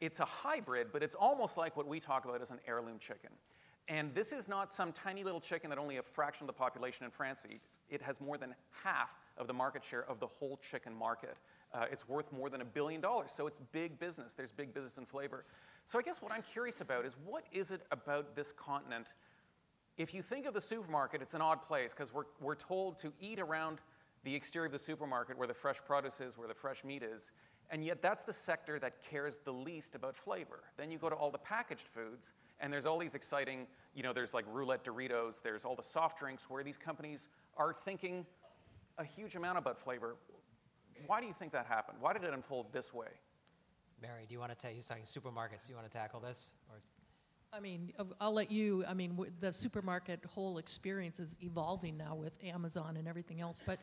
it's 0.00 0.20
a 0.20 0.24
hybrid, 0.24 0.88
but 0.92 1.02
it's 1.02 1.14
almost 1.14 1.56
like 1.56 1.76
what 1.76 1.86
we 1.86 2.00
talk 2.00 2.24
about 2.24 2.40
as 2.42 2.50
an 2.50 2.58
heirloom 2.66 2.98
chicken. 2.98 3.30
And 3.88 4.14
this 4.14 4.32
is 4.32 4.48
not 4.48 4.72
some 4.72 4.92
tiny 4.92 5.24
little 5.24 5.40
chicken 5.40 5.68
that 5.68 5.78
only 5.78 5.98
a 5.98 6.02
fraction 6.02 6.44
of 6.44 6.46
the 6.46 6.58
population 6.58 7.04
in 7.04 7.10
France 7.10 7.46
eats. 7.52 7.80
It 7.90 8.00
has 8.00 8.20
more 8.20 8.38
than 8.38 8.54
half 8.82 9.18
of 9.36 9.46
the 9.46 9.52
market 9.52 9.84
share 9.84 10.08
of 10.08 10.20
the 10.20 10.26
whole 10.26 10.58
chicken 10.70 10.94
market. 10.94 11.36
Uh, 11.74 11.86
it's 11.90 12.08
worth 12.08 12.30
more 12.32 12.48
than 12.48 12.60
a 12.60 12.64
billion 12.64 13.00
dollars, 13.00 13.32
so 13.32 13.48
it's 13.48 13.58
big 13.72 13.98
business. 13.98 14.32
There's 14.32 14.52
big 14.52 14.72
business 14.72 14.96
in 14.96 15.06
flavor. 15.06 15.44
So 15.86 15.98
I 15.98 16.02
guess 16.02 16.22
what 16.22 16.30
I'm 16.30 16.42
curious 16.42 16.80
about 16.80 17.04
is 17.04 17.16
what 17.24 17.44
is 17.50 17.72
it 17.72 17.82
about 17.90 18.36
this 18.36 18.52
continent? 18.52 19.08
If 19.98 20.14
you 20.14 20.22
think 20.22 20.46
of 20.46 20.54
the 20.54 20.60
supermarket, 20.60 21.20
it's 21.20 21.34
an 21.34 21.42
odd 21.42 21.62
place 21.62 21.92
because 21.92 22.14
we're, 22.14 22.24
we're 22.40 22.54
told 22.54 22.96
to 22.98 23.12
eat 23.20 23.40
around 23.40 23.78
the 24.22 24.34
exterior 24.34 24.66
of 24.66 24.72
the 24.72 24.78
supermarket 24.78 25.36
where 25.36 25.48
the 25.48 25.54
fresh 25.54 25.78
produce 25.84 26.20
is, 26.20 26.38
where 26.38 26.48
the 26.48 26.54
fresh 26.54 26.84
meat 26.84 27.02
is. 27.02 27.32
And 27.70 27.84
yet, 27.84 28.02
that's 28.02 28.24
the 28.24 28.32
sector 28.32 28.78
that 28.78 29.02
cares 29.02 29.38
the 29.38 29.52
least 29.52 29.94
about 29.94 30.16
flavor. 30.16 30.60
Then 30.76 30.90
you 30.90 30.98
go 30.98 31.08
to 31.08 31.16
all 31.16 31.30
the 31.30 31.38
packaged 31.38 31.88
foods, 31.88 32.32
and 32.60 32.72
there's 32.72 32.86
all 32.86 32.98
these 32.98 33.14
exciting, 33.14 33.66
you 33.94 34.02
know, 34.02 34.12
there's 34.12 34.34
like 34.34 34.44
roulette 34.48 34.84
Doritos, 34.84 35.42
there's 35.42 35.64
all 35.64 35.74
the 35.74 35.82
soft 35.82 36.18
drinks 36.18 36.48
where 36.48 36.62
these 36.62 36.76
companies 36.76 37.28
are 37.56 37.72
thinking 37.72 38.26
a 38.98 39.04
huge 39.04 39.34
amount 39.34 39.58
about 39.58 39.78
flavor. 39.78 40.16
Why 41.06 41.20
do 41.20 41.26
you 41.26 41.34
think 41.38 41.52
that 41.52 41.66
happened? 41.66 41.98
Why 42.00 42.12
did 42.12 42.24
it 42.24 42.32
unfold 42.32 42.72
this 42.72 42.92
way? 42.92 43.08
Mary, 44.00 44.24
do 44.28 44.34
you 44.34 44.40
want 44.40 44.50
to 44.50 44.56
tell? 44.56 44.70
He's 44.70 44.86
talking 44.86 45.04
supermarkets. 45.04 45.66
Do 45.66 45.72
you 45.72 45.76
want 45.76 45.90
to 45.90 45.96
tackle 45.96 46.20
this? 46.20 46.52
Or? 46.70 46.80
I 47.52 47.60
mean, 47.60 47.92
I'll 48.20 48.34
let 48.34 48.50
you. 48.50 48.84
I 48.86 48.94
mean, 48.94 49.18
the 49.40 49.52
supermarket 49.52 50.24
whole 50.26 50.58
experience 50.58 51.20
is 51.20 51.36
evolving 51.40 51.96
now 51.96 52.14
with 52.14 52.36
Amazon 52.42 52.96
and 52.96 53.06
everything 53.06 53.40
else. 53.40 53.60
But 53.64 53.78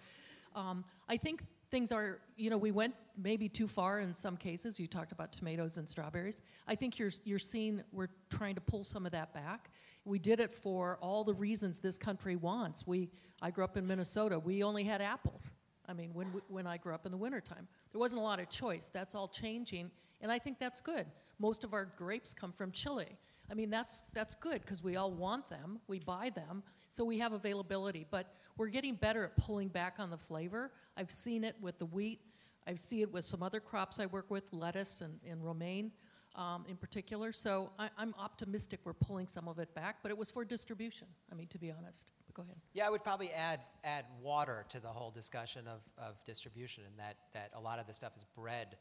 um, 0.56 0.84
I 1.08 1.17
think 1.17 1.43
things 1.71 1.91
are, 1.91 2.19
you 2.36 2.50
know, 2.50 2.58
we 2.58 2.71
went 2.71 2.93
maybe 3.17 3.47
too 3.47 3.67
far 3.67 4.00
in 4.02 4.13
some 4.13 4.36
cases. 4.36 4.80
You 4.80 4.88
talked 4.88 5.13
about 5.13 5.32
tomatoes 5.32 5.78
and 5.78 5.89
strawberries. 5.89 6.41
I 6.67 6.76
think 6.76 7.00
you're, 7.00 7.13
you're 7.24 7.39
seeing 7.39 7.82
we're 7.93 8.10
trying 8.30 8.56
to 8.56 8.62
pull 8.62 8.84
some 8.84 9.06
of 9.06 9.13
that 9.13 9.34
back. 9.34 9.71
We 10.04 10.19
did 10.19 10.39
it 10.39 10.52
for 10.52 10.97
all 11.02 11.24
the 11.24 11.34
reasons 11.34 11.80
this 11.80 11.97
country 11.97 12.36
wants. 12.36 12.86
We, 12.86 13.10
I 13.41 13.52
grew 13.52 13.63
up 13.63 13.78
in 13.78 13.88
Minnesota. 13.88 14.38
We 14.38 14.63
only 14.63 14.84
had 14.84 15.02
apples. 15.02 15.52
I 15.88 15.94
mean, 15.94 16.12
when, 16.13 16.28
when 16.48 16.67
I 16.67 16.78
grew 16.78 16.94
up 16.94 17.06
in 17.06 17.12
the 17.12 17.17
wintertime, 17.17 17.67
there 17.91 18.00
wasn't 18.00 18.22
a 18.22 18.24
lot 18.24 18.39
of 18.39 18.50
choice. 18.50 18.89
That's 18.94 19.15
all 19.15 19.28
changing, 19.28 19.91
and 20.22 20.32
I 20.32 20.39
think 20.39 20.60
that's 20.60 20.80
good. 20.80 21.06
Most 21.39 21.63
of 21.63 21.74
our 21.74 21.86
grapes 21.98 22.34
come 22.34 22.52
from 22.52 22.72
Chile. 22.72 23.17
I 23.50 23.54
mean, 23.54 23.70
that's, 23.70 24.04
that's 24.13 24.36
good 24.36 24.62
because 24.62 24.84
we 24.84 24.96
all 24.96 25.12
want 25.12 25.50
them, 25.50 25.80
we 25.88 26.00
buy 26.00 26.32
them, 26.34 26.63
so 26.89 27.04
we 27.04 27.17
have 27.20 27.34
availability. 27.34 28.06
But 28.10 28.34
we're 28.58 28.67
getting 28.67 28.96
better 28.96 29.26
at 29.26 29.36
pulling 29.38 29.67
back 29.67 29.96
on 30.00 30.10
the 30.10 30.17
flavor. 30.17 30.72
I've 30.96 31.12
seen 31.12 31.44
it 31.44 31.56
with 31.62 31.78
the 31.80 31.86
wheat. 31.86 32.22
I 32.67 32.76
see 32.76 33.02
it 33.02 33.12
with 33.12 33.26
some 33.26 33.44
other 33.44 33.60
crops 33.60 34.00
I 34.00 34.06
work 34.06 34.30
with, 34.30 34.54
lettuce 34.54 35.02
and, 35.02 35.20
and 35.28 35.44
romaine 35.44 35.91
um, 36.36 36.65
in 36.67 36.78
particular. 36.78 37.34
So 37.34 37.72
I, 37.78 37.89
am 37.98 38.13
optimistic 38.17 38.80
we're 38.84 38.94
pulling 38.94 39.28
some 39.28 39.48
of 39.48 39.60
it 39.60 39.74
back, 39.74 39.98
but 40.02 40.12
it 40.12 40.17
was 40.17 40.32
for 40.32 40.46
distribution, 40.46 41.08
I 41.32 41.36
mean, 41.36 41.48
to 41.48 41.58
be 41.58 41.72
honest. 41.72 42.06
Go 42.34 42.44
ahead. 42.44 42.56
Yeah, 42.74 42.88
I 42.88 42.89
would 42.89 43.04
probably 43.04 43.32
add, 43.32 43.62
add 43.84 44.06
water 44.22 44.65
to 44.70 44.80
the 44.80 44.88
whole 44.88 45.12
discussion 45.12 45.67
of, 45.67 45.82
of 45.98 46.24
distribution, 46.26 46.84
and 46.88 46.98
that, 47.00 47.17
that 47.34 47.52
a 47.56 47.60
lot 47.60 47.80
of 47.80 47.88
the 47.88 47.94
stuff 47.94 48.13
is 48.17 48.26
bred 48.36 48.78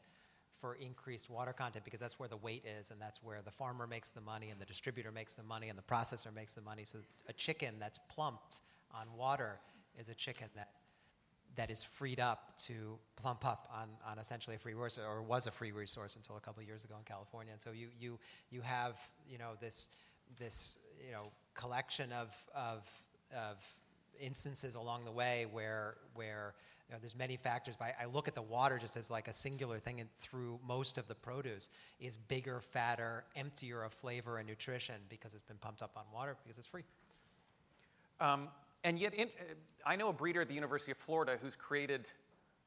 for 0.59 0.75
increased 0.75 1.29
water 1.29 1.53
content 1.53 1.83
because 1.83 1.99
that's 1.99 2.19
where 2.19 2.29
the 2.29 2.37
weight 2.37 2.63
is 2.79 2.91
and 2.91 3.01
that's 3.01 3.23
where 3.23 3.41
the 3.43 3.51
farmer 3.51 3.87
makes 3.87 4.11
the 4.11 4.21
money 4.21 4.51
and 4.51 4.61
the 4.61 4.65
distributor 4.65 5.11
makes 5.11 5.33
the 5.33 5.41
money 5.41 5.69
and 5.69 5.77
the 5.77 5.83
processor 5.83 6.33
makes 6.33 6.53
the 6.53 6.61
money. 6.61 6.83
So 6.85 6.99
a 7.27 7.33
chicken 7.33 7.75
that's 7.79 7.99
plumped 8.09 8.61
on 8.93 9.07
water 9.17 9.59
is 9.99 10.09
a 10.09 10.13
chicken 10.13 10.47
that 10.55 10.69
that 11.55 11.69
is 11.69 11.83
freed 11.83 12.19
up 12.19 12.55
to 12.57 12.97
plump 13.17 13.45
up 13.45 13.67
on, 13.73 13.89
on 14.09 14.19
essentially 14.19 14.55
a 14.55 14.59
free 14.59 14.73
resource 14.73 15.05
or 15.05 15.21
was 15.21 15.47
a 15.47 15.51
free 15.51 15.73
resource 15.73 16.15
until 16.15 16.37
a 16.37 16.39
couple 16.39 16.63
years 16.63 16.85
ago 16.85 16.95
in 16.97 17.03
California. 17.03 17.51
And 17.51 17.59
so 17.59 17.71
you, 17.71 17.89
you, 17.99 18.19
you 18.51 18.61
have 18.61 18.97
you 19.27 19.37
know 19.37 19.51
this, 19.59 19.89
this 20.39 20.77
you 21.05 21.11
know, 21.11 21.31
collection 21.53 22.11
of, 22.13 22.35
of, 22.55 22.89
of 23.35 23.65
instances 24.19 24.75
along 24.75 25.05
the 25.05 25.11
way 25.11 25.45
where, 25.51 25.95
where 26.13 26.53
you 26.87 26.95
know, 26.95 26.99
there's 26.99 27.17
many 27.17 27.37
factors, 27.37 27.75
but 27.77 27.85
I, 27.99 28.03
I 28.03 28.05
look 28.05 28.27
at 28.27 28.35
the 28.35 28.41
water 28.41 28.77
just 28.77 28.97
as 28.97 29.09
like 29.09 29.27
a 29.27 29.33
singular 29.33 29.79
thing 29.79 29.99
and 29.99 30.09
through 30.19 30.59
most 30.67 30.97
of 30.97 31.07
the 31.07 31.15
produce 31.15 31.69
is 31.99 32.17
bigger, 32.17 32.59
fatter, 32.59 33.23
emptier 33.35 33.83
of 33.83 33.93
flavor 33.93 34.37
and 34.37 34.47
nutrition 34.47 34.95
because 35.09 35.33
it's 35.33 35.43
been 35.43 35.57
pumped 35.57 35.81
up 35.81 35.91
on 35.95 36.03
water 36.13 36.35
because 36.43 36.57
it's 36.57 36.67
free. 36.67 36.83
Um, 38.19 38.49
and 38.83 38.99
yet, 38.99 39.13
in, 39.13 39.29
I 39.85 39.95
know 39.95 40.09
a 40.09 40.13
breeder 40.13 40.41
at 40.41 40.47
the 40.47 40.53
University 40.53 40.91
of 40.91 40.97
Florida 40.97 41.37
who's 41.41 41.55
created, 41.55 42.07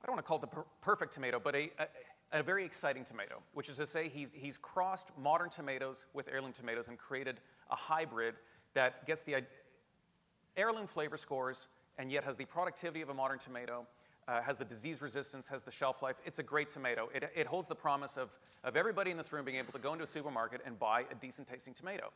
I 0.02 0.06
don't 0.06 0.16
want 0.16 0.24
to 0.24 0.28
call 0.28 0.38
it 0.38 0.42
the 0.42 0.46
per- 0.48 0.64
perfect 0.80 1.12
tomato, 1.12 1.40
but 1.42 1.54
a, 1.54 1.70
a, 1.78 2.40
a, 2.40 2.42
very 2.42 2.64
exciting 2.64 3.04
tomato, 3.04 3.40
which 3.52 3.68
is 3.68 3.76
to 3.76 3.86
say 3.86 4.08
he's, 4.08 4.32
he's 4.32 4.56
crossed 4.56 5.08
modern 5.18 5.50
tomatoes 5.50 6.06
with 6.14 6.28
heirloom 6.32 6.52
tomatoes 6.52 6.88
and 6.88 6.98
created 6.98 7.40
a 7.70 7.76
hybrid 7.76 8.34
that 8.74 9.06
gets 9.06 9.22
the 9.22 9.34
heirloom 10.56 10.86
flavor 10.86 11.16
scores 11.16 11.68
and 11.98 12.10
yet 12.10 12.24
has 12.24 12.36
the 12.36 12.44
productivity 12.44 13.02
of 13.02 13.08
a 13.08 13.14
modern 13.14 13.38
tomato, 13.38 13.86
uh, 14.26 14.40
has 14.40 14.58
the 14.58 14.64
disease 14.64 15.02
resistance, 15.02 15.48
has 15.48 15.62
the 15.62 15.70
shelf 15.70 16.02
life. 16.02 16.16
It's 16.24 16.38
a 16.38 16.42
great 16.42 16.68
tomato. 16.68 17.08
It, 17.14 17.30
it 17.34 17.46
holds 17.46 17.68
the 17.68 17.74
promise 17.74 18.16
of, 18.16 18.30
of 18.64 18.76
everybody 18.76 19.10
in 19.10 19.16
this 19.16 19.32
room 19.32 19.44
being 19.44 19.58
able 19.58 19.72
to 19.72 19.78
go 19.78 19.92
into 19.92 20.04
a 20.04 20.06
supermarket 20.06 20.60
and 20.66 20.78
buy 20.78 21.04
a 21.10 21.14
decent 21.20 21.46
tasting 21.46 21.74
tomato. 21.74 22.10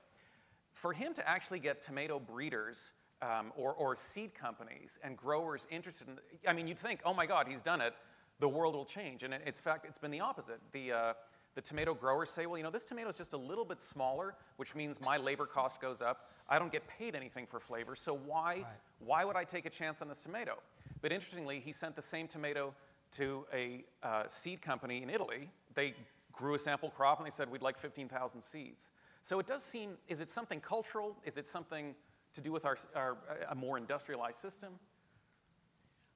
For 0.73 0.93
him 0.93 1.15
to 1.15 1.29
actually 1.29 1.59
get 1.59 1.81
tomato 1.81 2.19
breeders 2.19 2.93
um, 3.21 3.53
or, 3.57 3.73
or 3.73 3.97
seed 3.97 4.35
companies 4.35 4.99
and 5.03 5.17
growers 5.17 5.67
interested 5.71 6.09
in, 6.09 6.19
I 6.47 6.53
mean, 6.53 6.69
you'd 6.69 6.79
think, 6.79 7.01
oh 7.05 7.15
my 7.15 7.27
God, 7.27 7.47
he's 7.49 7.63
done 7.63 7.81
it, 7.81 7.95
the 8.41 8.49
world 8.49 8.75
will 8.75 8.85
change. 8.85 9.23
And 9.23 9.35
in 9.35 9.53
fact, 9.53 9.85
it's 9.87 9.99
been 9.99 10.11
the 10.11 10.21
opposite. 10.21 10.61
The, 10.73 10.93
uh, 10.93 11.13
the 11.59 11.63
tomato 11.63 11.93
growers 11.93 12.31
say, 12.31 12.47
well, 12.47 12.57
you 12.57 12.63
know, 12.63 12.71
this 12.71 12.85
tomato 12.85 13.09
is 13.09 13.19
just 13.19 13.33
a 13.33 13.37
little 13.37 13.65
bit 13.65 13.83
smaller, 13.83 14.37
which 14.59 14.77
means 14.77 15.01
my 15.01 15.17
labor 15.17 15.45
cost 15.45 15.81
goes 15.81 16.01
up. 16.01 16.31
I 16.49 16.57
don't 16.57 16.71
get 16.71 16.87
paid 16.87 17.17
anything 17.17 17.49
for 17.49 17.59
flavor, 17.59 17.97
so 17.97 18.17
why, 18.17 18.59
right. 18.59 18.67
why 19.01 19.25
would 19.25 19.35
I 19.35 19.43
take 19.43 19.67
a 19.67 19.71
chance 19.71 20.01
on 20.01 20.07
this 20.07 20.23
tomato? 20.23 20.59
But 21.03 21.11
interestingly, 21.11 21.59
he 21.59 21.73
sent 21.73 21.97
the 21.97 22.03
same 22.03 22.29
tomato 22.29 22.73
to 23.17 23.45
a 23.53 23.85
uh, 24.05 24.29
seed 24.29 24.63
company 24.63 25.03
in 25.03 25.11
Italy. 25.11 25.51
They 25.75 25.95
grew 26.31 26.55
a 26.55 26.61
sample 26.61 26.91
crop 26.91 27.19
and 27.19 27.27
they 27.27 27.31
said, 27.33 27.51
we'd 27.51 27.61
like 27.61 27.77
15,000 27.77 28.41
seeds. 28.41 28.87
So 29.25 29.41
it 29.41 29.49
does 29.49 29.65
seem, 29.65 29.97
is 30.07 30.21
it 30.21 30.31
something 30.31 30.61
cultural? 30.61 31.17
Is 31.25 31.39
it 31.39 31.49
something 31.49 31.97
to 32.35 32.41
do 32.41 32.53
with 32.53 32.67
our, 32.67 32.79
our 32.95 33.17
a 33.51 33.55
more 33.57 33.79
industrialized 33.79 34.39
system? 34.39 34.75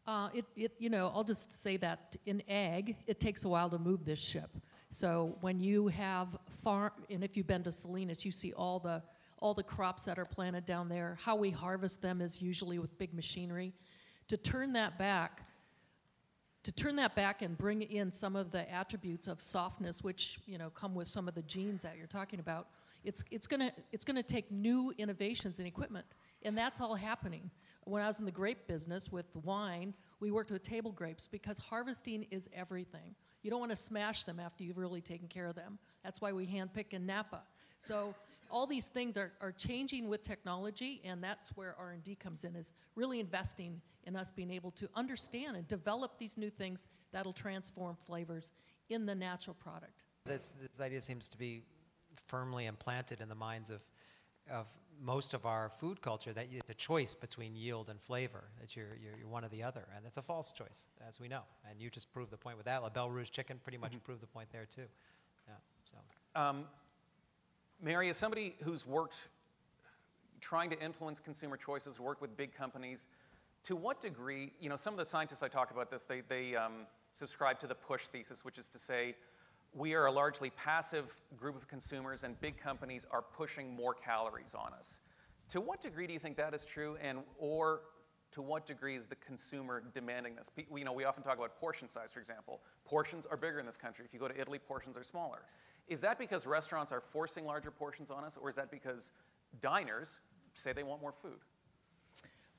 Uh, 0.07 0.29
it, 0.33 0.45
it, 0.55 0.73
you 0.79 0.89
know, 0.89 1.11
I'll 1.13 1.25
just 1.25 1.51
say 1.51 1.77
that 1.79 2.15
in 2.27 2.45
ag, 2.49 2.95
it 3.09 3.19
takes 3.19 3.43
a 3.43 3.49
while 3.49 3.71
to 3.71 3.79
move 3.79 4.05
this 4.05 4.21
ship. 4.21 4.51
So 4.93 5.39
when 5.41 5.59
you 5.59 5.89
have 5.89 6.37
farm, 6.63 6.93
and 7.09 7.25
if 7.25 7.35
you've 7.35 7.47
been 7.47 7.63
to 7.63 7.73
Salinas, 7.73 8.27
you 8.27 8.31
see 8.31 8.53
all 8.53 8.79
the 8.79 9.03
all 9.39 9.55
the 9.55 9.63
crops 9.63 10.05
that 10.05 10.19
are 10.19 10.25
planted 10.25 10.67
down 10.67 10.89
there. 10.89 11.19
How 11.21 11.35
we 11.35 11.51
harvest 11.51 12.01
them 12.01 12.21
is 12.21 12.41
usually 12.41 12.79
with 12.79 12.97
big 12.99 13.13
machinery. 13.13 13.73
To 14.29 14.37
turn 14.37 14.73
that 14.75 14.99
back, 14.99 15.43
to 16.63 16.71
turn 16.71 16.95
that 16.97 17.17
back 17.17 17.43
and 17.43 17.59
bring 17.59 17.83
in 17.83 18.13
some 18.13 18.37
of 18.37 18.53
the 18.53 18.71
attributes 18.71 19.27
of 19.27 19.41
softness, 19.41 20.03
which 20.03 20.39
you 20.47 20.59
know 20.59 20.69
come 20.69 20.95
with 20.95 21.09
some 21.09 21.27
of 21.27 21.35
the 21.35 21.43
genes 21.43 21.83
that 21.83 21.97
you're 21.97 22.07
talking 22.07 22.39
about, 22.39 22.69
it's, 23.03 23.25
it's 23.31 23.47
to 23.47 23.73
it's 23.93 24.05
gonna 24.05 24.23
take 24.23 24.53
new 24.53 24.93
innovations 24.99 25.59
in 25.59 25.65
equipment. 25.65 26.05
And 26.43 26.57
that's 26.57 26.83
all 26.83 26.97
happening. 26.97 27.51
When 27.85 28.03
I 28.03 28.09
was 28.09 28.19
in 28.19 28.27
the 28.27 28.31
grape 28.31 28.69
business 28.69 29.11
with 29.11 29.35
wine, 29.37 29.95
we 30.21 30.31
worked 30.31 30.51
with 30.51 30.63
table 30.63 30.93
grapes 30.93 31.27
because 31.27 31.57
harvesting 31.59 32.27
is 32.31 32.51
everything. 32.55 33.15
You 33.43 33.51
don't 33.51 33.61
want 33.61 33.71
to 33.71 33.77
smash 33.77 34.25
them 34.25 34.39
after 34.39 34.65
you've 34.65 34.79
really 34.79 35.01
taken 35.01 35.29
care 35.29 35.47
of 35.47 35.55
them. 35.55 35.79
That's 36.05 36.21
why 36.21 36.33
we 36.33 36.47
handpick 36.47 36.93
in 36.93 37.07
Napa. 37.07 37.43
So 37.79 38.15
all 38.51 38.67
these 38.67 38.87
things 38.87 39.17
are, 39.17 39.33
are 39.41 39.53
changing 39.53 40.09
with 40.09 40.23
technology, 40.23 41.01
and 41.05 41.23
that's 41.23 41.51
where 41.57 41.75
R&D 41.79 42.17
comes 42.17 42.45
in, 42.45 42.55
is 42.55 42.73
really 42.95 43.19
investing 43.19 43.81
in 44.05 44.15
us 44.15 44.31
being 44.31 44.51
able 44.51 44.71
to 44.73 44.89
understand 44.95 45.57
and 45.57 45.67
develop 45.67 46.19
these 46.19 46.37
new 46.37 46.51
things 46.51 46.87
that'll 47.13 47.33
transform 47.33 47.97
flavors 47.97 48.53
in 48.91 49.07
the 49.07 49.15
natural 49.15 49.55
product. 49.55 50.05
This, 50.27 50.53
this 50.61 50.81
idea 50.81 51.01
seems 51.01 51.29
to 51.29 51.39
be 51.39 51.63
firmly 52.27 52.67
implanted 52.67 53.21
in 53.21 53.29
the 53.29 53.35
minds 53.35 53.71
of, 53.71 53.83
of 54.51 54.67
most 55.01 55.35
of 55.35 55.47
our 55.47 55.69
food 55.69 56.01
culture 56.01 56.33
that 56.33 56.51
you, 56.51 56.61
the 56.67 56.75
choice 56.75 57.15
between 57.15 57.55
yield 57.55 57.89
and 57.89 58.01
flavor, 58.01 58.45
that 58.61 58.77
you're, 58.77 58.97
you're, 59.03 59.19
you're, 59.19 59.29
one 59.29 59.45
or 59.45 59.49
the 59.49 59.63
other. 59.63 59.87
And 59.97 60.07
it's 60.07 60.17
a 60.17 60.23
false 60.23 60.53
choice, 60.53 60.89
as 61.07 61.21
we 61.21 61.29
know. 61.29 61.43
And 61.69 61.81
you 61.81 61.91
just 61.91 62.13
proved 62.13 62.31
the 62.31 62.37
point 62.37 62.57
with 62.57 62.67
that. 62.67 62.83
Label 62.83 63.11
Rouge 63.11 63.31
chicken 63.31 63.59
pretty 63.63 63.79
much 63.79 63.93
mm-hmm. 63.93 64.01
proved 64.01 64.23
the 64.23 64.27
point 64.27 64.49
there, 64.53 64.67
too. 64.67 64.83
Yeah, 65.49 65.55
so. 65.91 66.41
Um, 66.41 66.65
Mary, 67.83 68.09
as 68.09 68.17
somebody 68.17 68.55
who's 68.63 68.87
worked 68.87 69.17
trying 70.41 70.71
to 70.71 70.81
influence 70.81 71.21
consumer 71.21 71.57
choices, 71.57 71.99
worked 71.99 72.21
with 72.21 72.37
big 72.37 72.53
companies, 72.53 73.09
to 73.65 73.77
what 73.77 74.01
degree, 74.01 74.53
you 74.61 74.69
know, 74.69 74.77
some 74.77 74.93
of 74.93 74.99
the 74.99 75.05
scientists 75.05 75.43
I 75.43 75.49
talk 75.49 75.71
about 75.71 75.91
this, 75.91 76.05
they, 76.05 76.23
they 76.29 76.57
um, 76.57 76.87
subscribe 77.13 77.59
to 77.61 77.67
the 77.67 77.75
push 77.75 78.07
thesis, 78.09 78.45
which 78.45 78.59
is 78.59 78.69
to 78.69 78.79
say, 78.79 79.15
we 79.75 79.95
are 79.95 80.07
a 80.07 80.13
largely 80.13 80.51
passive 80.51 81.17
group 81.37 81.57
of 81.57 81.67
consumers, 81.69 82.25
and 82.25 82.39
big 82.41 82.59
companies 82.59 83.07
are 83.11 83.23
pushing 83.23 83.75
more 83.75 83.95
calories 83.95 84.55
on 84.55 84.73
us. 84.75 85.01
To 85.49 85.61
what 85.61 85.81
degree 85.81 86.07
do 86.07 86.13
you 86.13 86.19
think 86.19 86.37
that 86.37 86.55
is 86.55 86.65
true, 86.65 86.97
and 87.03 87.19
or 87.39 87.81
to 88.33 88.43
what 88.43 88.67
degree 88.67 88.97
is 88.97 89.09
the 89.09 89.17
consumer 89.17 89.83
demanding 89.95 90.35
this? 90.35 90.51
You 90.75 90.85
know, 90.85 90.93
we 90.93 91.05
often 91.05 91.23
talk 91.23 91.39
about 91.39 91.59
portion 91.59 91.89
size, 91.89 92.13
for 92.13 92.19
example. 92.19 92.61
Portions 92.85 93.27
are 93.27 93.37
bigger 93.37 93.61
in 93.61 93.67
this 93.67 93.77
country. 93.77 94.05
If 94.05 94.15
you 94.15 94.21
go 94.21 94.29
to 94.29 94.39
Italy, 94.41 94.59
portions 94.59 94.97
are 94.97 95.05
smaller. 95.05 95.41
Is 95.89 96.01
that 96.01 96.19
because 96.19 96.47
restaurants 96.47 96.93
are 96.93 97.01
forcing 97.01 97.45
larger 97.45 97.71
portions 97.71 98.11
on 98.11 98.25
us, 98.25 98.39
or 98.41 98.49
is 98.49 98.57
that 98.57 98.71
because 98.71 99.13
diners 99.61 100.21
say 100.55 100.73
they 100.73 100.83
want 100.83 101.01
more 101.03 101.13
food? 101.13 101.41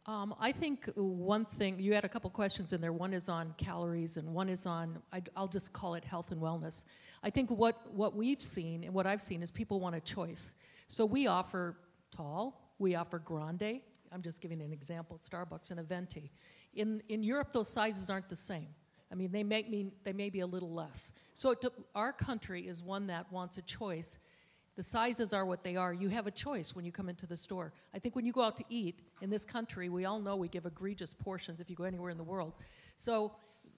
Um, 0.06 0.36
I 0.38 0.52
think 0.52 0.90
one 0.96 1.46
thing, 1.46 1.80
you 1.80 1.94
had 1.94 2.04
a 2.04 2.10
couple 2.10 2.30
questions 2.30 2.74
in 2.74 2.82
there. 2.82 2.92
One 2.92 3.14
is 3.14 3.30
on 3.30 3.54
calories, 3.58 4.18
and 4.18 4.34
one 4.34 4.50
is 4.50 4.66
on, 4.66 5.02
I, 5.14 5.22
will 5.38 5.48
just 5.48 5.72
call 5.72 5.96
it 5.96 6.04
health 6.04 6.32
and 6.32 6.42
wellness. 6.42 6.84
I 7.24 7.30
think 7.30 7.50
what, 7.50 7.94
what 7.94 8.14
we've 8.14 8.42
seen 8.42 8.84
and 8.84 8.94
what 8.94 9.08
I've 9.08 9.22
seen 9.22 9.42
is 9.42 9.50
people 9.50 9.80
want 9.80 9.96
a 9.96 10.02
choice. 10.02 10.56
So 10.88 11.06
we 11.06 11.28
offer 11.28 11.78
tall, 12.12 12.74
we 12.80 12.96
offer 12.96 13.20
grande. 13.20 13.80
I'm 14.12 14.22
just 14.22 14.42
giving 14.42 14.62
an 14.62 14.74
example 14.74 15.18
at 15.22 15.30
Starbucks 15.30 15.72
and 15.72 15.80
a 15.80 15.84
venti. 15.84 16.32
In, 16.76 17.02
in 17.08 17.24
Europe, 17.24 17.54
those 17.54 17.70
sizes 17.70 18.10
aren't 18.10 18.28
the 18.28 18.36
same. 18.36 18.68
I 19.10 19.16
mean, 19.16 19.32
they 19.32 19.44
may, 19.44 19.64
mean, 19.64 19.94
they 20.04 20.12
may 20.12 20.30
be 20.30 20.42
a 20.42 20.46
little 20.46 20.74
less. 20.74 21.14
So 21.34 21.56
our 21.96 22.12
country 22.12 22.68
is 22.68 22.84
one 22.84 23.08
that 23.08 23.32
wants 23.32 23.58
a 23.58 23.62
choice 23.62 24.18
the 24.76 24.84
sizes 24.84 25.34
are 25.34 25.46
what 25.46 25.64
they 25.64 25.76
are. 25.76 25.94
You 25.94 26.10
have 26.10 26.28
a 26.28 26.32
choice 26.32 26.76
when 26.76 26.84
you 26.84 26.92
come 26.92 27.10
into 27.10 27.28
the 27.28 27.38
store. 27.38 27.74
I 27.94 28.00
think 28.00 28.16
when 28.16 28.26
you 28.26 28.34
go 28.34 28.42
out 28.42 28.58
to 28.58 28.64
eat 28.70 29.02
in 29.22 29.30
this 29.30 29.46
country, 29.46 29.90
we 29.90 30.06
all 30.06 30.20
know 30.20 30.36
we 30.36 30.48
give 30.48 30.66
egregious 30.66 31.14
portions 31.14 31.60
if 31.60 31.70
you 31.70 31.76
go 31.76 31.84
anywhere 31.84 32.10
in 32.10 32.18
the 32.18 32.24
world. 32.24 32.54
So 32.96 33.34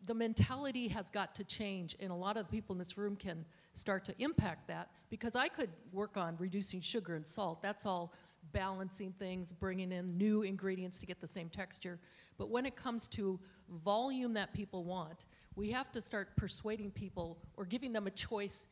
the 0.06 0.14
mentality 0.14 0.88
has 0.88 1.10
got 1.10 1.36
to 1.36 1.44
change, 1.44 1.96
and 2.00 2.12
a 2.12 2.16
lot 2.16 2.38
of 2.38 2.46
the 2.46 2.52
people 2.52 2.74
in 2.74 2.80
this 2.80 2.98
room 2.98 3.16
can 3.16 3.46
start 3.74 4.06
to 4.06 4.16
impact 4.20 4.68
that 4.68 4.90
because 5.10 5.36
I 5.36 5.50
could 5.50 5.70
work 5.92 6.16
on 6.16 6.36
reducing 6.38 6.80
sugar 6.80 7.16
and 7.16 7.28
salt. 7.28 7.62
That's 7.62 7.86
all 7.86 8.14
balancing 8.52 9.14
things, 9.20 9.52
bringing 9.52 9.92
in 9.92 10.06
new 10.18 10.44
ingredients 10.44 11.00
to 11.00 11.06
get 11.06 11.20
the 11.20 11.28
same 11.28 11.50
texture. 11.50 12.00
But 12.38 12.50
when 12.50 12.66
it 12.66 12.76
comes 12.76 13.08
to 13.10 13.40
volume 13.84 14.34
that 14.34 14.54
people 14.54 14.84
want, 14.84 15.26
we 15.56 15.72
have 15.72 15.92
to 15.94 16.02
start 16.02 16.36
persuading 16.36 16.92
people 16.92 17.38
or 17.58 17.66
giving 17.66 17.92
them 17.92 18.08
a 18.08 18.12
choice 18.12 18.68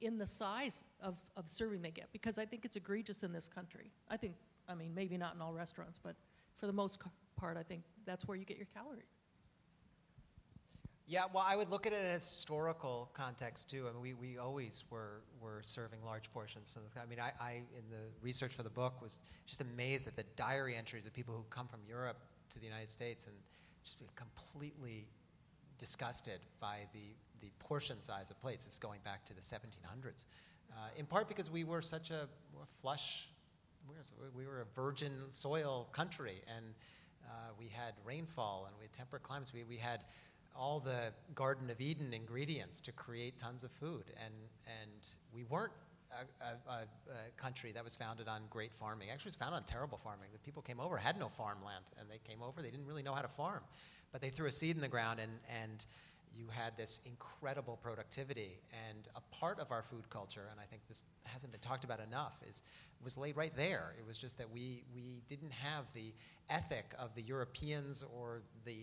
in 0.00 0.18
the 0.18 0.26
size 0.26 0.84
of, 1.00 1.16
of 1.36 1.48
serving 1.48 1.82
they 1.82 1.90
get 1.90 2.08
because 2.12 2.38
I 2.38 2.44
think 2.44 2.64
it's 2.64 2.76
egregious 2.76 3.22
in 3.22 3.32
this 3.32 3.48
country. 3.48 3.90
I 4.08 4.16
think, 4.16 4.34
I 4.68 4.74
mean, 4.74 4.94
maybe 4.94 5.16
not 5.16 5.34
in 5.34 5.40
all 5.40 5.52
restaurants, 5.52 5.98
but 5.98 6.16
for 6.56 6.66
the 6.66 6.72
most 6.72 7.00
part, 7.36 7.56
I 7.56 7.62
think 7.62 7.82
that's 8.04 8.26
where 8.26 8.36
you 8.36 8.44
get 8.44 8.56
your 8.56 8.66
calories. 8.74 9.04
Yeah, 11.08 11.24
well, 11.32 11.44
I 11.46 11.54
would 11.54 11.70
look 11.70 11.86
at 11.86 11.92
it 11.92 12.04
as 12.04 12.24
historical 12.24 13.10
context 13.12 13.70
too. 13.70 13.86
I 13.88 13.92
mean, 13.92 14.02
we, 14.02 14.14
we 14.14 14.38
always 14.38 14.82
were, 14.90 15.22
were 15.40 15.60
serving 15.62 16.00
large 16.04 16.32
portions 16.32 16.72
from. 16.72 16.82
I 17.00 17.06
mean, 17.06 17.20
I, 17.20 17.30
I, 17.40 17.52
in 17.52 17.88
the 17.90 18.10
research 18.20 18.52
for 18.52 18.64
the 18.64 18.70
book, 18.70 19.00
was 19.00 19.20
just 19.46 19.60
amazed 19.60 20.08
at 20.08 20.16
the 20.16 20.24
diary 20.34 20.74
entries 20.74 21.06
of 21.06 21.12
people 21.12 21.32
who 21.32 21.44
come 21.48 21.68
from 21.68 21.78
Europe 21.86 22.18
to 22.50 22.58
the 22.58 22.64
United 22.66 22.90
States 22.90 23.26
and 23.26 23.36
just 23.84 24.02
completely 24.16 25.06
disgusted 25.78 26.40
by 26.60 26.88
the 26.92 27.14
the 27.40 27.50
portion 27.58 28.00
size 28.00 28.30
of 28.30 28.40
plates 28.40 28.66
is 28.66 28.78
going 28.78 29.00
back 29.04 29.24
to 29.26 29.34
the 29.34 29.40
1700s. 29.40 30.24
Uh, 30.70 30.88
in 30.96 31.06
part 31.06 31.28
because 31.28 31.50
we 31.50 31.64
were 31.64 31.82
such 31.82 32.10
a 32.10 32.28
flush, 32.76 33.28
we 34.36 34.46
were 34.46 34.62
a 34.62 34.74
virgin 34.74 35.12
soil 35.30 35.88
country, 35.92 36.42
and 36.54 36.74
uh, 37.26 37.30
we 37.58 37.68
had 37.68 37.94
rainfall 38.04 38.66
and 38.66 38.76
we 38.78 38.84
had 38.84 38.92
temperate 38.92 39.22
climates. 39.22 39.52
We, 39.52 39.64
we 39.64 39.76
had 39.76 40.04
all 40.54 40.80
the 40.80 41.12
Garden 41.34 41.70
of 41.70 41.80
Eden 41.80 42.12
ingredients 42.12 42.80
to 42.80 42.92
create 42.92 43.38
tons 43.38 43.64
of 43.64 43.70
food, 43.70 44.04
and, 44.24 44.34
and 44.80 45.06
we 45.32 45.44
weren't 45.44 45.72
a, 46.12 46.70
a, 46.70 46.72
a, 46.72 47.30
country 47.36 47.72
that 47.72 47.84
was 47.84 47.96
founded 47.96 48.28
on 48.28 48.42
great 48.48 48.74
farming. 48.74 49.08
Actually, 49.10 49.28
it 49.30 49.32
was 49.32 49.36
founded 49.36 49.56
on 49.56 49.64
terrible 49.64 49.98
farming. 49.98 50.28
The 50.32 50.38
people 50.38 50.62
came 50.62 50.80
over 50.80 50.96
had 50.96 51.18
no 51.18 51.28
farmland, 51.28 51.84
and 51.98 52.08
they 52.08 52.18
came 52.18 52.42
over. 52.42 52.62
They 52.62 52.70
didn't 52.70 52.86
really 52.86 53.02
know 53.02 53.12
how 53.12 53.22
to 53.22 53.28
farm, 53.28 53.62
but 54.12 54.20
they 54.20 54.30
threw 54.30 54.46
a 54.46 54.52
seed 54.52 54.76
in 54.76 54.82
the 54.82 54.88
ground, 54.88 55.20
and 55.20 55.32
and 55.62 55.84
you 56.36 56.46
had 56.50 56.76
this 56.76 57.00
incredible 57.06 57.78
productivity. 57.82 58.60
And 58.88 59.08
a 59.14 59.20
part 59.34 59.58
of 59.58 59.70
our 59.70 59.82
food 59.82 60.08
culture, 60.10 60.48
and 60.50 60.60
I 60.60 60.64
think 60.64 60.82
this 60.88 61.04
hasn't 61.24 61.52
been 61.52 61.60
talked 61.60 61.84
about 61.84 62.00
enough, 62.00 62.40
is 62.48 62.62
was 63.02 63.16
laid 63.16 63.36
right 63.36 63.54
there. 63.56 63.94
It 63.98 64.06
was 64.06 64.18
just 64.18 64.38
that 64.38 64.50
we, 64.50 64.82
we 64.94 65.22
didn't 65.28 65.52
have 65.52 65.92
the 65.94 66.12
ethic 66.48 66.94
of 66.98 67.14
the 67.14 67.22
Europeans 67.22 68.04
or 68.16 68.42
the, 68.64 68.78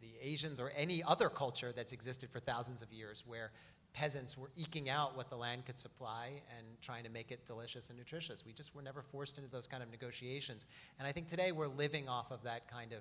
the 0.00 0.10
Asians 0.22 0.58
or 0.58 0.72
any 0.76 1.02
other 1.02 1.28
culture 1.28 1.72
that's 1.74 1.92
existed 1.92 2.30
for 2.30 2.40
thousands 2.40 2.82
of 2.82 2.92
years 2.92 3.24
where 3.26 3.52
peasants 3.92 4.36
were 4.36 4.50
eking 4.56 4.88
out 4.88 5.16
what 5.16 5.30
the 5.30 5.36
land 5.36 5.64
could 5.64 5.78
supply 5.78 6.30
and 6.56 6.66
trying 6.80 7.04
to 7.04 7.10
make 7.10 7.30
it 7.30 7.46
delicious 7.46 7.88
and 7.88 7.98
nutritious. 7.98 8.44
We 8.44 8.52
just 8.52 8.74
were 8.74 8.82
never 8.82 9.02
forced 9.02 9.38
into 9.38 9.50
those 9.50 9.66
kind 9.66 9.82
of 9.82 9.90
negotiations. 9.90 10.66
And 10.98 11.08
I 11.08 11.12
think 11.12 11.26
today 11.26 11.52
we're 11.52 11.68
living 11.68 12.08
off 12.08 12.30
of 12.30 12.42
that 12.44 12.68
kind 12.68 12.92
of, 12.92 13.00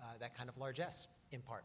uh, 0.00 0.12
that 0.20 0.36
kind 0.36 0.48
of 0.48 0.58
largesse 0.58 1.06
in 1.30 1.40
part. 1.40 1.64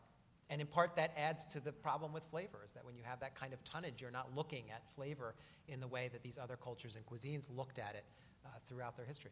And 0.49 0.59
in 0.59 0.67
part, 0.67 0.95
that 0.95 1.13
adds 1.15 1.45
to 1.45 1.59
the 1.59 1.71
problem 1.71 2.11
with 2.11 2.23
flavor, 2.25 2.61
is 2.65 2.71
that 2.73 2.83
when 2.83 2.95
you 2.95 3.03
have 3.03 3.19
that 3.19 3.35
kind 3.35 3.53
of 3.53 3.63
tonnage, 3.63 4.01
you're 4.01 4.09
not 4.09 4.35
looking 4.35 4.71
at 4.71 4.83
flavor 4.95 5.35
in 5.67 5.79
the 5.79 5.87
way 5.87 6.09
that 6.11 6.23
these 6.23 6.39
other 6.41 6.55
cultures 6.55 6.95
and 6.95 7.05
cuisines 7.05 7.47
looked 7.55 7.77
at 7.77 7.93
it 7.93 8.05
uh, 8.45 8.49
throughout 8.65 8.97
their 8.97 9.05
history. 9.05 9.31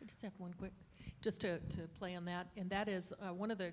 I 0.00 0.04
just 0.04 0.22
have 0.22 0.32
one 0.38 0.54
quick, 0.58 0.72
just 1.22 1.40
to, 1.40 1.58
to 1.58 1.88
play 1.98 2.14
on 2.14 2.24
that, 2.26 2.48
and 2.56 2.70
that 2.70 2.88
is 2.88 3.12
uh, 3.20 3.32
one 3.32 3.50
of 3.50 3.58
the 3.58 3.72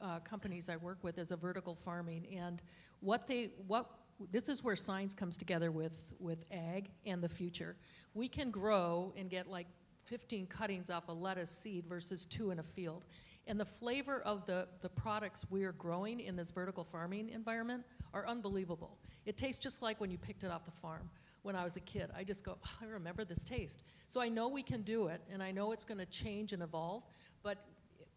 uh, 0.00 0.20
companies 0.20 0.68
I 0.68 0.76
work 0.76 0.98
with 1.02 1.18
is 1.18 1.32
a 1.32 1.36
vertical 1.36 1.74
farming, 1.74 2.26
and 2.34 2.62
what 3.00 3.26
they, 3.26 3.50
what, 3.66 3.90
this 4.30 4.48
is 4.48 4.62
where 4.62 4.76
science 4.76 5.12
comes 5.12 5.36
together 5.36 5.70
with, 5.70 6.12
with 6.18 6.44
ag 6.50 6.90
and 7.04 7.22
the 7.22 7.28
future. 7.28 7.76
We 8.14 8.28
can 8.28 8.50
grow 8.50 9.12
and 9.16 9.28
get 9.28 9.48
like 9.48 9.66
15 10.04 10.46
cuttings 10.46 10.90
off 10.90 11.08
a 11.08 11.12
lettuce 11.12 11.50
seed 11.50 11.86
versus 11.86 12.24
two 12.24 12.50
in 12.50 12.58
a 12.58 12.62
field. 12.62 13.04
And 13.46 13.58
the 13.58 13.64
flavor 13.64 14.20
of 14.20 14.46
the, 14.46 14.68
the 14.82 14.88
products 14.88 15.44
we're 15.50 15.72
growing 15.72 16.20
in 16.20 16.36
this 16.36 16.50
vertical 16.50 16.84
farming 16.84 17.30
environment 17.30 17.84
are 18.14 18.26
unbelievable. 18.26 18.98
It 19.26 19.36
tastes 19.36 19.62
just 19.62 19.82
like 19.82 20.00
when 20.00 20.10
you 20.10 20.18
picked 20.18 20.44
it 20.44 20.50
off 20.50 20.64
the 20.64 20.70
farm 20.70 21.10
when 21.42 21.56
I 21.56 21.64
was 21.64 21.76
a 21.76 21.80
kid. 21.80 22.10
I 22.16 22.22
just 22.22 22.44
go, 22.44 22.56
oh, 22.64 22.70
I 22.80 22.86
remember 22.86 23.24
this 23.24 23.42
taste. 23.42 23.82
So 24.08 24.20
I 24.20 24.28
know 24.28 24.48
we 24.48 24.62
can 24.62 24.82
do 24.82 25.08
it, 25.08 25.20
and 25.32 25.42
I 25.42 25.50
know 25.50 25.72
it's 25.72 25.84
going 25.84 25.98
to 25.98 26.06
change 26.06 26.52
and 26.52 26.62
evolve, 26.62 27.02
but 27.42 27.58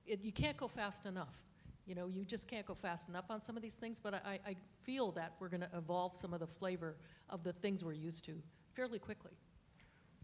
it, 0.05 0.21
you 0.21 0.31
can't 0.31 0.57
go 0.57 0.67
fast 0.67 1.05
enough. 1.05 1.41
You 1.87 1.95
know, 1.95 2.07
you 2.07 2.25
just 2.25 2.47
can't 2.47 2.65
go 2.65 2.73
fast 2.73 3.09
enough 3.09 3.25
on 3.29 3.41
some 3.41 3.55
of 3.55 3.63
these 3.63 3.75
things, 3.75 3.99
but 3.99 4.13
I, 4.13 4.39
I 4.45 4.55
feel 4.83 5.11
that 5.13 5.33
we're 5.39 5.49
going 5.49 5.61
to 5.61 5.69
evolve 5.75 6.15
some 6.15 6.33
of 6.33 6.39
the 6.39 6.47
flavor 6.47 6.95
of 7.29 7.43
the 7.43 7.53
things 7.53 7.83
we're 7.83 7.93
used 7.93 8.25
to 8.25 8.33
fairly 8.75 8.99
quickly. 8.99 9.31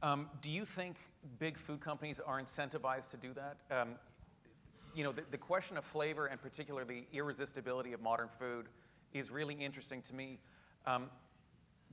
Um, 0.04 0.28
do 0.42 0.50
you 0.52 0.66
think 0.66 0.98
big 1.38 1.58
food 1.58 1.80
companies 1.80 2.20
are 2.20 2.42
incentivized 2.42 3.12
to 3.12 3.18
do 3.18 3.34
that? 3.34 3.58
Um, 3.70 3.90
you 4.96 5.04
know, 5.04 5.12
the, 5.12 5.24
the, 5.32 5.38
question 5.38 5.78
of 5.78 5.86
flavor 5.86 6.28
and 6.28 6.42
particularly 6.42 7.06
the 7.12 7.18
irresistibility 7.18 7.94
of 7.94 8.02
modern 8.02 8.28
food 8.28 8.68
is 9.14 9.32
really 9.32 9.54
interesting 9.56 10.02
to 10.04 10.16
me. 10.16 10.40
Um, 10.86 11.10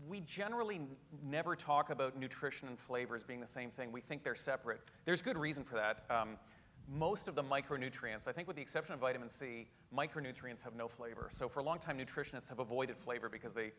we 0.08 0.20
generally 0.20 0.76
n- 0.76 0.88
never 1.24 1.56
talk 1.56 1.90
about 1.90 2.18
nutrition 2.18 2.68
and 2.68 2.78
flavor 2.78 3.16
as 3.16 3.24
being 3.24 3.40
the 3.40 3.46
same 3.46 3.70
thing. 3.70 3.90
We 3.90 4.00
think 4.00 4.22
they're 4.22 4.34
separate. 4.34 4.80
There's 5.04 5.22
good 5.22 5.36
reason 5.36 5.64
for 5.64 5.74
that. 5.74 6.04
Um, 6.10 6.36
most 6.90 7.28
of 7.28 7.34
the 7.34 7.42
micronutrients, 7.42 8.28
I 8.28 8.32
think 8.32 8.46
with 8.46 8.56
the 8.56 8.62
exception 8.62 8.94
of 8.94 9.00
vitamin 9.00 9.28
C, 9.28 9.66
micronutrients 9.94 10.62
have 10.62 10.74
no 10.74 10.88
flavor. 10.88 11.28
So 11.30 11.48
for 11.48 11.60
a 11.60 11.62
long 11.62 11.78
time, 11.78 11.98
nutritionists 11.98 12.48
have 12.48 12.60
avoided 12.60 12.96
flavor 12.96 13.28
because 13.28 13.52
they, 13.52 13.72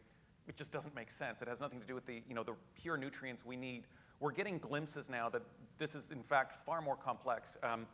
it 0.47 0.55
just 0.55 0.71
doesn't 0.71 0.93
make 0.93 1.09
sense. 1.09 1.41
It 1.41 1.47
has 1.47 1.59
nothing 1.61 1.79
to 1.79 1.85
do 1.85 1.95
with 1.95 2.05
the, 2.05 2.21
you 2.27 2.35
know, 2.35 2.43
the 2.43 2.53
pure 2.75 2.97
nutrients 2.97 3.45
we 3.45 3.55
need. 3.55 3.85
We're 4.19 4.31
getting 4.31 4.59
glimpses 4.59 5.09
now 5.09 5.29
that 5.29 5.41
this 5.77 5.95
is 5.95 6.11
in 6.11 6.21
fact 6.21 6.65
far 6.65 6.81
more 6.81 6.95
complex. 6.95 7.57
Um, 7.63 7.87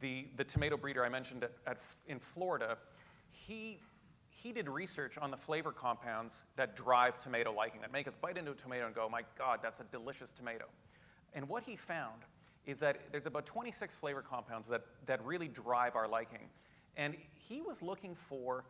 the, 0.00 0.26
the 0.36 0.44
tomato 0.44 0.76
breeder 0.76 1.04
I 1.04 1.08
mentioned 1.08 1.44
at, 1.44 1.52
at, 1.66 1.80
in 2.06 2.18
Florida, 2.18 2.76
he, 3.30 3.78
he 4.28 4.52
did 4.52 4.68
research 4.68 5.18
on 5.18 5.30
the 5.30 5.36
flavor 5.36 5.72
compounds 5.72 6.44
that 6.56 6.76
drive 6.76 7.18
tomato 7.18 7.52
liking, 7.52 7.80
that 7.80 7.92
make 7.92 8.08
us 8.08 8.16
bite 8.16 8.36
into 8.36 8.52
a 8.52 8.54
tomato 8.54 8.86
and 8.86 8.94
go, 8.94 9.08
my 9.08 9.22
God, 9.38 9.60
that's 9.62 9.80
a 9.80 9.84
delicious 9.84 10.32
tomato. 10.32 10.64
And 11.34 11.48
what 11.48 11.62
he 11.62 11.76
found 11.76 12.22
is 12.66 12.78
that 12.78 13.00
there's 13.10 13.26
about 13.26 13.46
26 13.46 13.94
flavor 13.94 14.22
compounds 14.22 14.68
that, 14.68 14.82
that 15.06 15.24
really 15.24 15.48
drive 15.48 15.96
our 15.96 16.06
liking. 16.06 16.48
And 16.96 17.16
he 17.34 17.60
was 17.60 17.82
looking 17.82 18.14
for 18.14 18.64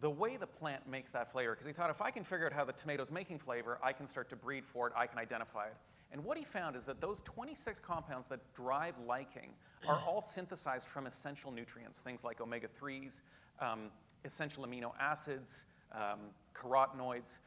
the 0.00 0.10
way 0.10 0.36
the 0.36 0.46
plant 0.46 0.86
makes 0.88 1.10
that 1.12 1.30
flavor, 1.32 1.52
because 1.52 1.66
he 1.66 1.72
thought 1.72 1.88
if 1.88 2.02
I 2.02 2.10
can 2.10 2.24
figure 2.24 2.46
out 2.46 2.52
how 2.52 2.64
the 2.64 2.72
tomato's 2.72 3.10
making 3.10 3.38
flavor, 3.38 3.78
I 3.82 3.92
can 3.92 4.06
start 4.06 4.28
to 4.30 4.36
breed 4.36 4.64
for 4.66 4.88
it, 4.88 4.92
I 4.96 5.06
can 5.06 5.18
identify 5.18 5.66
it. 5.66 5.76
And 6.14 6.24
what 6.24 6.38
he 6.38 6.44
found 6.44 6.76
is 6.76 6.84
that 6.84 7.00
those 7.00 7.20
26 7.22 7.80
compounds 7.80 8.28
that 8.28 8.38
drive 8.54 8.94
liking 9.04 9.50
are 9.88 10.00
all 10.06 10.20
synthesized 10.20 10.86
from 10.86 11.08
essential 11.08 11.50
nutrients, 11.50 11.98
things 11.98 12.22
like 12.22 12.40
omega 12.40 12.68
3s, 12.80 13.20
um, 13.58 13.90
essential 14.24 14.64
amino 14.64 14.92
acids, 15.00 15.64
um, 15.92 16.20
carotenoids. 16.54 17.40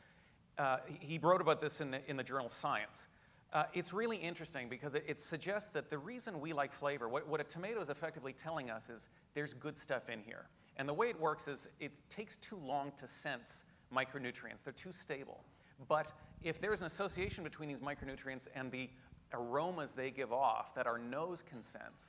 Uh, 0.57 0.79
he 0.99 1.17
wrote 1.17 1.39
about 1.39 1.61
this 1.61 1.79
in 1.79 1.91
the, 1.91 2.01
in 2.09 2.17
the 2.17 2.23
journal 2.23 2.49
Science. 2.49 3.07
Uh, 3.53 3.63
it's 3.73 3.93
really 3.93 4.17
interesting 4.17 4.67
because 4.67 4.95
it, 4.95 5.05
it, 5.07 5.17
suggests 5.17 5.69
that 5.69 5.89
the 5.89 5.97
reason 5.97 6.41
we 6.41 6.51
like 6.51 6.73
flavor, 6.73 7.07
what, 7.07 7.25
what 7.25 7.39
a 7.39 7.45
tomato 7.45 7.79
is 7.79 7.87
effectively 7.87 8.33
telling 8.33 8.69
us 8.69 8.89
is 8.89 9.07
there's 9.33 9.53
good 9.53 9.77
stuff 9.77 10.09
in 10.09 10.19
here. 10.19 10.49
And 10.75 10.89
the 10.89 10.93
way 10.93 11.07
it 11.07 11.17
works 11.17 11.47
is 11.47 11.69
it 11.79 11.97
takes 12.09 12.35
too 12.35 12.57
long 12.57 12.91
to 12.97 13.07
sense 13.07 13.63
micronutrients, 13.95 14.61
they're 14.61 14.73
too 14.73 14.91
stable. 14.91 15.39
But 15.87 16.11
if 16.43 16.61
there's 16.61 16.81
an 16.81 16.85
association 16.85 17.43
between 17.43 17.69
these 17.69 17.79
micronutrients 17.79 18.47
and 18.55 18.71
the 18.71 18.89
aromas 19.33 19.93
they 19.93 20.11
give 20.11 20.31
off 20.31 20.73
that 20.75 20.87
our 20.87 20.97
nose 20.97 21.43
can 21.47 21.61
sense, 21.61 22.07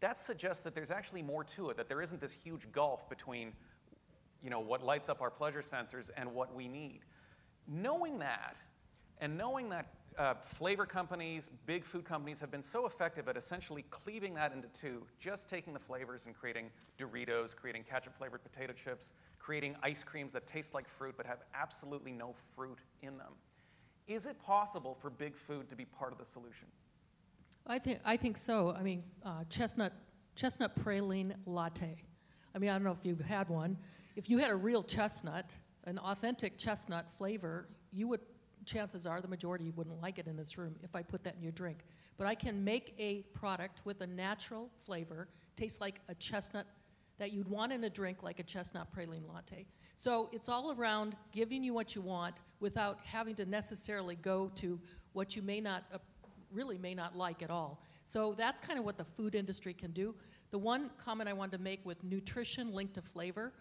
that 0.00 0.18
suggests 0.18 0.62
that 0.62 0.74
there's 0.74 0.90
actually 0.90 1.22
more 1.22 1.44
to 1.44 1.70
it, 1.70 1.76
that 1.76 1.88
there 1.88 2.02
isn't 2.02 2.20
this 2.20 2.32
huge 2.32 2.70
gulf 2.72 3.08
between 3.08 3.52
you 4.42 4.50
know, 4.50 4.60
what 4.60 4.84
lights 4.84 5.08
up 5.08 5.20
our 5.20 5.30
pleasure 5.30 5.60
sensors 5.60 6.10
and 6.16 6.32
what 6.32 6.54
we 6.54 6.68
need. 6.68 7.00
Knowing 7.66 8.18
that, 8.18 8.56
and 9.20 9.36
knowing 9.36 9.68
that 9.68 9.86
uh, 10.16 10.34
flavor 10.34 10.86
companies, 10.86 11.50
big 11.66 11.84
food 11.84 12.04
companies 12.04 12.40
have 12.40 12.50
been 12.50 12.62
so 12.62 12.86
effective 12.86 13.28
at 13.28 13.36
essentially 13.36 13.84
cleaving 13.90 14.34
that 14.34 14.52
into 14.52 14.68
two, 14.68 15.02
just 15.18 15.48
taking 15.48 15.72
the 15.72 15.78
flavors 15.78 16.22
and 16.26 16.34
creating 16.34 16.70
Doritos, 16.98 17.54
creating 17.54 17.84
ketchup 17.84 18.16
flavored 18.16 18.42
potato 18.42 18.72
chips, 18.72 19.10
creating 19.48 19.74
ice 19.82 20.04
creams 20.04 20.34
that 20.34 20.46
taste 20.46 20.74
like 20.74 20.86
fruit 20.86 21.14
but 21.16 21.24
have 21.24 21.38
absolutely 21.54 22.12
no 22.12 22.34
fruit 22.54 22.80
in 23.00 23.16
them. 23.16 23.32
Is 24.06 24.26
it 24.26 24.38
possible 24.42 24.94
for 25.00 25.08
big 25.08 25.34
food 25.34 25.70
to 25.70 25.74
be 25.74 25.86
part 25.86 26.12
of 26.12 26.18
the 26.18 26.24
solution? 26.26 26.66
I 27.66 27.78
think, 27.78 28.00
I 28.04 28.14
think 28.14 28.36
so. 28.36 28.76
I 28.78 28.82
mean, 28.82 29.02
uh, 29.24 29.44
chestnut, 29.48 29.94
chestnut 30.36 30.78
praline 30.78 31.32
latte. 31.46 31.96
I 32.54 32.58
mean, 32.58 32.68
I 32.68 32.74
don't 32.74 32.84
know 32.84 32.92
if 32.92 33.06
you've 33.06 33.20
had 33.20 33.48
one. 33.48 33.78
If 34.16 34.28
you 34.28 34.36
had 34.36 34.50
a 34.50 34.54
real 34.54 34.82
chestnut, 34.82 35.54
an 35.84 35.96
authentic 35.96 36.58
chestnut 36.58 37.06
flavor, 37.16 37.68
you 37.90 38.06
would, 38.06 38.20
chances 38.66 39.06
are 39.06 39.22
the 39.22 39.28
majority 39.28 39.70
wouldn't 39.70 40.02
like 40.02 40.18
it 40.18 40.26
in 40.26 40.36
this 40.36 40.58
room 40.58 40.76
if 40.82 40.94
I 40.94 41.00
put 41.00 41.24
that 41.24 41.36
in 41.36 41.42
your 41.42 41.52
drink. 41.52 41.86
But 42.18 42.26
I 42.26 42.34
can 42.34 42.62
make 42.62 42.94
a 42.98 43.22
product 43.32 43.80
with 43.86 44.02
a 44.02 44.06
natural 44.06 44.68
flavor, 44.84 45.26
tastes 45.56 45.80
like 45.80 46.02
a 46.10 46.14
chestnut 46.16 46.66
that 47.18 47.32
you'd 47.32 47.48
want 47.48 47.72
in 47.72 47.84
a 47.84 47.90
drink 47.90 48.22
like 48.22 48.38
a 48.38 48.42
chestnut 48.42 48.88
praline 48.94 49.26
latte. 49.28 49.66
So 49.96 50.28
it's 50.32 50.48
all 50.48 50.72
around 50.72 51.16
giving 51.32 51.64
you 51.64 51.74
what 51.74 51.94
you 51.94 52.02
want 52.02 52.36
without 52.60 53.00
having 53.04 53.34
to 53.36 53.46
necessarily 53.46 54.16
go 54.16 54.50
to 54.56 54.80
what 55.12 55.34
you 55.34 55.42
may 55.42 55.60
not, 55.60 55.84
uh, 55.92 55.98
really 56.52 56.78
may 56.78 56.94
not 56.94 57.16
like 57.16 57.42
at 57.42 57.50
all. 57.50 57.82
So 58.04 58.34
that's 58.38 58.60
kind 58.60 58.78
of 58.78 58.84
what 58.84 58.96
the 58.96 59.04
food 59.04 59.34
industry 59.34 59.74
can 59.74 59.90
do. 59.90 60.14
The 60.50 60.58
one 60.58 60.90
comment 60.96 61.28
I 61.28 61.32
wanted 61.32 61.58
to 61.58 61.62
make 61.62 61.84
with 61.84 62.02
nutrition 62.04 62.72
linked 62.72 62.94
to 62.94 63.02
flavor, 63.02 63.52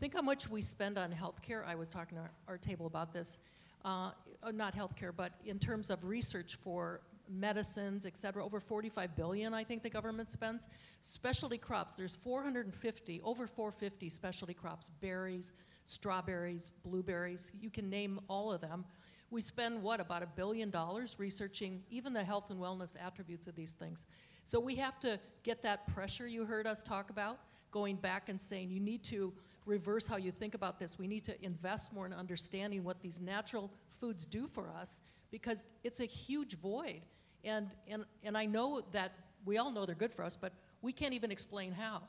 think 0.00 0.14
how 0.14 0.22
much 0.22 0.48
we 0.48 0.62
spend 0.62 0.98
on 0.98 1.12
healthcare. 1.12 1.64
I 1.66 1.74
was 1.74 1.90
talking 1.90 2.16
to 2.16 2.22
our, 2.22 2.30
our 2.48 2.58
table 2.58 2.86
about 2.86 3.12
this. 3.12 3.38
Uh, 3.84 4.10
not 4.52 4.74
healthcare, 4.74 5.12
but 5.16 5.32
in 5.44 5.58
terms 5.58 5.90
of 5.90 6.02
research 6.04 6.56
for 6.62 7.00
medicines, 7.30 8.06
et 8.06 8.16
cetera, 8.16 8.44
over 8.44 8.60
45 8.60 9.14
billion, 9.16 9.54
I 9.54 9.64
think 9.64 9.82
the 9.82 9.90
government 9.90 10.32
spends. 10.32 10.68
Specialty 11.00 11.58
crops, 11.58 11.94
there's 11.94 12.16
450, 12.16 13.20
over 13.22 13.46
450 13.46 14.08
specialty 14.08 14.54
crops, 14.54 14.90
berries, 15.00 15.52
strawberries, 15.84 16.70
blueberries, 16.84 17.50
you 17.60 17.70
can 17.70 17.88
name 17.88 18.20
all 18.28 18.52
of 18.52 18.60
them. 18.60 18.84
We 19.30 19.40
spend, 19.40 19.82
what, 19.82 20.00
about 20.00 20.22
a 20.22 20.26
billion 20.26 20.70
dollars 20.70 21.16
researching 21.18 21.82
even 21.90 22.12
the 22.12 22.24
health 22.24 22.50
and 22.50 22.60
wellness 22.60 22.94
attributes 23.02 23.46
of 23.46 23.54
these 23.54 23.72
things. 23.72 24.04
So 24.44 24.58
we 24.58 24.74
have 24.76 24.98
to 25.00 25.20
get 25.42 25.62
that 25.62 25.86
pressure 25.86 26.26
you 26.26 26.44
heard 26.44 26.66
us 26.66 26.82
talk 26.82 27.10
about, 27.10 27.38
going 27.70 27.96
back 27.96 28.28
and 28.28 28.40
saying 28.40 28.70
you 28.70 28.80
need 28.80 29.04
to 29.04 29.32
reverse 29.66 30.06
how 30.06 30.16
you 30.16 30.32
think 30.32 30.54
about 30.54 30.78
this. 30.78 30.98
We 30.98 31.06
need 31.06 31.24
to 31.24 31.44
invest 31.44 31.92
more 31.92 32.06
in 32.06 32.12
understanding 32.12 32.82
what 32.82 33.00
these 33.00 33.20
natural 33.20 33.70
foods 34.00 34.24
do 34.24 34.46
for 34.46 34.70
us 34.70 35.02
because 35.30 35.62
it's 35.84 36.00
a 36.00 36.06
huge 36.06 36.56
void. 36.56 37.02
And, 37.44 37.68
and, 37.86 38.04
and 38.24 38.36
I 38.36 38.46
know 38.46 38.82
that 38.92 39.12
we 39.44 39.58
all 39.58 39.70
know 39.70 39.86
they're 39.86 39.94
good 39.94 40.12
for 40.12 40.24
us, 40.24 40.36
but 40.36 40.52
we 40.82 40.92
can't 40.92 41.14
even 41.14 41.30
explain 41.30 41.72
how. 41.72 42.02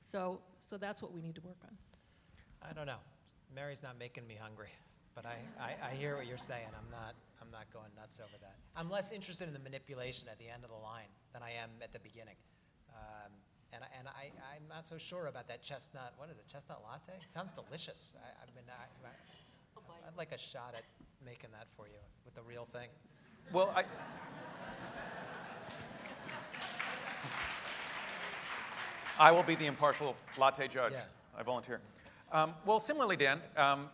So, 0.00 0.40
so 0.58 0.76
that's 0.76 1.02
what 1.02 1.12
we 1.12 1.20
need 1.20 1.34
to 1.34 1.42
work 1.42 1.58
on. 1.64 1.76
I 2.68 2.72
don't 2.72 2.86
know. 2.86 3.00
Mary's 3.54 3.82
not 3.82 3.98
making 3.98 4.26
me 4.26 4.36
hungry, 4.40 4.70
but 5.14 5.26
I, 5.26 5.36
I, 5.60 5.90
I 5.90 5.94
hear 5.94 6.16
what 6.16 6.26
you're 6.26 6.38
saying. 6.38 6.68
I'm 6.68 6.90
not, 6.90 7.14
I'm 7.42 7.50
not 7.50 7.70
going 7.72 7.90
nuts 7.96 8.20
over 8.20 8.36
that. 8.40 8.56
I'm 8.76 8.90
less 8.90 9.12
interested 9.12 9.48
in 9.48 9.54
the 9.54 9.60
manipulation 9.60 10.28
at 10.30 10.38
the 10.38 10.48
end 10.48 10.64
of 10.64 10.70
the 10.70 10.76
line 10.76 11.10
than 11.32 11.42
I 11.42 11.50
am 11.50 11.70
at 11.82 11.92
the 11.92 11.98
beginning. 11.98 12.36
Um, 12.90 13.32
and 13.72 13.82
and 13.98 14.08
I, 14.08 14.30
I'm 14.54 14.66
not 14.68 14.86
so 14.86 14.98
sure 14.98 15.26
about 15.26 15.46
that 15.48 15.62
chestnut. 15.62 16.14
What 16.16 16.28
is 16.30 16.38
it? 16.38 16.46
Chestnut 16.50 16.82
latte? 16.82 17.18
It 17.22 17.32
sounds 17.32 17.52
delicious. 17.52 18.14
I, 18.18 18.42
I 18.42 18.46
mean, 18.54 18.64
I, 18.68 19.06
I, 19.06 20.08
I'd 20.08 20.16
like 20.16 20.32
a 20.32 20.38
shot 20.38 20.74
at 20.76 20.84
making 21.24 21.50
that 21.52 21.68
for 21.76 21.86
you 21.86 22.00
with 22.24 22.34
the 22.34 22.42
real 22.42 22.66
thing. 22.72 22.88
Well, 23.52 23.72
I. 23.76 23.84
I 29.18 29.30
will 29.30 29.42
be 29.42 29.54
the 29.54 29.66
impartial 29.66 30.16
latte 30.38 30.66
judge. 30.68 30.92
Yeah. 30.92 31.02
I 31.38 31.42
volunteer. 31.42 31.80
Um, 32.32 32.54
well, 32.64 32.80
similarly, 32.80 33.16
Dan, 33.16 33.40
um, 33.56 33.88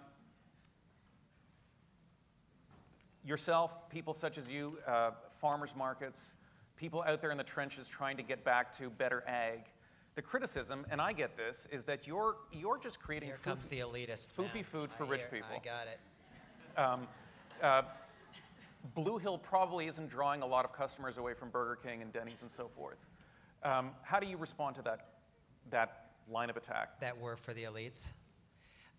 yourself, 3.25 3.89
people 3.91 4.13
such 4.13 4.39
as 4.39 4.51
you, 4.51 4.79
uh, 4.87 5.11
farmers 5.41 5.75
markets, 5.75 6.33
people 6.77 7.03
out 7.07 7.21
there 7.21 7.31
in 7.31 7.39
the 7.39 7.45
trenches 7.45 7.89
trying 7.89 8.17
to 8.19 8.23
get 8.23 8.45
back 8.45 8.71
to 8.77 8.89
better 8.91 9.25
ag. 9.27 9.61
The 10.15 10.23
criticism, 10.23 10.87
and 10.91 11.01
I 11.01 11.13
get 11.13 11.37
this, 11.37 11.67
is 11.73 11.85
that 11.85 12.07
you're 12.07 12.37
you're 12.53 12.79
just 12.79 13.01
creating 13.01 13.29
Here 13.29 13.37
food- 13.37 13.51
comes 13.51 13.67
the 13.69 13.81
elitist. 13.81 14.33
foofy 14.35 14.65
food 14.65 14.91
for 14.93 15.05
I 15.05 15.09
rich 15.09 15.21
hear- 15.23 15.29
people. 15.43 15.49
I 15.55 15.59
got 15.65 15.87
it. 15.89 16.79
Um, 16.79 17.09
uh, 17.63 17.83
Blue 18.95 19.19
Hill 19.19 19.39
probably 19.39 19.87
isn't 19.87 20.09
drawing 20.09 20.43
a 20.43 20.47
lot 20.47 20.65
of 20.65 20.73
customers 20.73 21.17
away 21.17 21.35
from 21.35 21.51
Burger 21.51 21.77
King 21.77 22.03
and 22.03 22.13
Denny's 22.13 22.43
and 22.43 22.51
so 22.51 22.69
forth. 22.69 22.99
Um, 23.63 23.91
how 24.03 24.21
do 24.21 24.27
you 24.27 24.37
respond 24.37 24.77
to 24.77 24.83
that, 24.83 25.09
that 25.71 26.11
line 26.31 26.51
of 26.51 26.57
attack? 26.57 27.01
That 27.01 27.19
were 27.19 27.37
for 27.37 27.55
the 27.55 27.65
elites. 27.65 28.11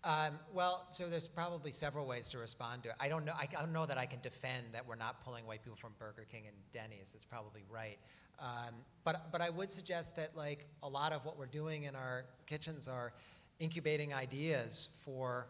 Um, 0.04 0.38
well, 0.52 0.84
so 0.88 1.08
there's 1.08 1.26
probably 1.26 1.72
several 1.72 2.06
ways 2.06 2.28
to 2.30 2.38
respond 2.38 2.84
to 2.84 2.90
it. 2.90 2.94
I 3.00 3.08
don't 3.08 3.24
know. 3.24 3.32
I 3.38 3.46
don't 3.46 3.72
know 3.72 3.84
that 3.86 3.98
I 3.98 4.06
can 4.06 4.20
defend 4.20 4.66
that 4.72 4.86
we're 4.86 4.94
not 4.94 5.24
pulling 5.24 5.44
white 5.46 5.62
people 5.64 5.76
from 5.76 5.92
Burger 5.98 6.26
King 6.30 6.44
and 6.46 6.56
Denny's. 6.72 7.12
It's 7.14 7.24
probably 7.24 7.64
right. 7.68 7.98
Um, 8.38 8.74
but 9.02 9.32
but 9.32 9.40
I 9.40 9.50
would 9.50 9.72
suggest 9.72 10.14
that 10.16 10.36
like 10.36 10.66
a 10.84 10.88
lot 10.88 11.12
of 11.12 11.24
what 11.24 11.36
we're 11.36 11.46
doing 11.46 11.84
in 11.84 11.96
our 11.96 12.26
kitchens 12.46 12.86
are 12.86 13.12
incubating 13.58 14.14
ideas 14.14 14.88
for 15.04 15.48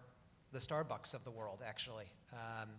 the 0.53 0.59
Starbucks 0.59 1.13
of 1.13 1.25
the 1.25 1.31
world. 1.31 1.63
Actually, 1.67 2.07
um, 2.33 2.71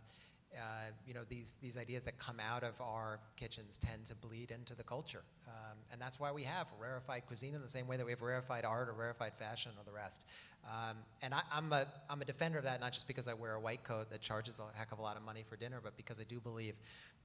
uh, 0.56 0.92
you 1.06 1.14
know 1.14 1.22
these 1.30 1.58
these 1.62 1.78
ideas 1.78 2.04
that 2.04 2.18
come 2.18 2.38
out 2.40 2.64
of 2.64 2.80
our 2.82 3.20
kitchens 3.36 3.78
tend 3.78 4.06
to 4.06 4.16
bleed 4.16 4.52
into 4.52 4.76
the 4.76 4.84
culture, 4.84 5.22
um, 5.48 5.78
and 5.92 6.02
that's 6.02 6.20
why 6.20 6.32
we 6.32 6.44
have 6.44 6.68
rarefied 6.80 7.26
cuisine 7.28 7.54
in 7.54 7.62
the 7.62 7.70
same 7.70 7.88
way 7.88 7.98
that 7.98 8.06
we 8.06 8.12
have 8.12 8.22
rarefied 8.22 8.66
art 8.66 8.90
or 8.90 8.94
rarefied 8.94 9.34
fashion 9.38 9.72
or 9.78 9.84
the 9.84 9.92
rest. 9.92 10.26
Um, 10.66 10.98
and 11.22 11.34
I, 11.34 11.42
I'm 11.54 11.72
a 11.72 11.86
I'm 12.10 12.22
a 12.22 12.26
defender 12.26 12.58
of 12.58 12.64
that, 12.64 12.80
not 12.80 12.94
just 12.94 13.08
because 13.08 13.28
I 13.28 13.34
wear 13.34 13.54
a 13.54 13.60
white 13.60 13.84
coat 13.84 14.10
that 14.10 14.22
charges 14.22 14.60
a 14.60 14.78
heck 14.78 14.92
of 14.92 15.00
a 15.00 15.02
lot 15.02 15.18
of 15.18 15.24
money 15.24 15.46
for 15.48 15.56
dinner, 15.56 15.80
but 15.84 15.96
because 15.98 16.20
I 16.20 16.24
do 16.24 16.40
believe 16.40 16.76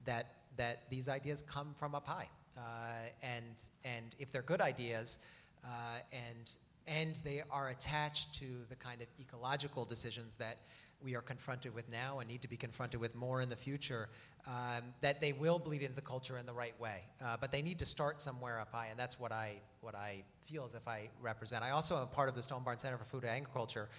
that 0.05 0.27
that 0.57 0.83
these 0.89 1.09
ideas 1.09 1.41
come 1.41 1.73
from 1.77 1.95
up 1.95 2.05
high, 2.05 2.29
uh, 2.57 3.09
and 3.23 3.55
and 3.83 4.15
if 4.19 4.31
they're 4.31 4.43
good 4.43 4.61
ideas, 4.61 5.19
uh, 5.63 5.67
and 6.11 6.57
and 6.87 7.19
they 7.23 7.41
are 7.49 7.69
attached 7.69 8.33
to 8.35 8.45
the 8.69 8.75
kind 8.75 9.01
of 9.01 9.07
ecological 9.19 9.85
decisions 9.85 10.35
that 10.35 10.57
we 11.03 11.15
are 11.15 11.21
confronted 11.21 11.73
with 11.73 11.89
now 11.89 12.19
and 12.19 12.29
need 12.29 12.41
to 12.41 12.47
be 12.47 12.57
confronted 12.57 12.99
with 12.99 13.15
more 13.15 13.41
in 13.41 13.49
the 13.49 13.55
future, 13.55 14.09
um, 14.47 14.83
that 15.01 15.21
they 15.21 15.33
will 15.33 15.59
bleed 15.59 15.81
into 15.81 15.95
the 15.95 16.01
culture 16.01 16.37
in 16.37 16.45
the 16.45 16.53
right 16.53 16.79
way. 16.79 17.01
Uh, 17.23 17.37
but 17.39 17.51
they 17.51 17.61
need 17.61 17.79
to 17.79 17.85
start 17.85 18.19
somewhere 18.19 18.59
up 18.59 18.71
high, 18.71 18.87
and 18.87 18.99
that's 18.99 19.19
what 19.19 19.31
I, 19.31 19.61
what 19.81 19.95
I 19.95 20.23
feel 20.45 20.65
as 20.65 20.73
if 20.73 20.87
I 20.87 21.09
represent. 21.21 21.63
I 21.63 21.71
also 21.71 21.95
am 21.95 22.03
a 22.03 22.07
part 22.07 22.29
of 22.29 22.35
the 22.35 22.43
Stone 22.43 22.63
Barns 22.63 22.81
Center 22.81 22.97
for 22.97 23.05
Food 23.05 23.23
and 23.23 23.31
Agriculture, 23.31 23.89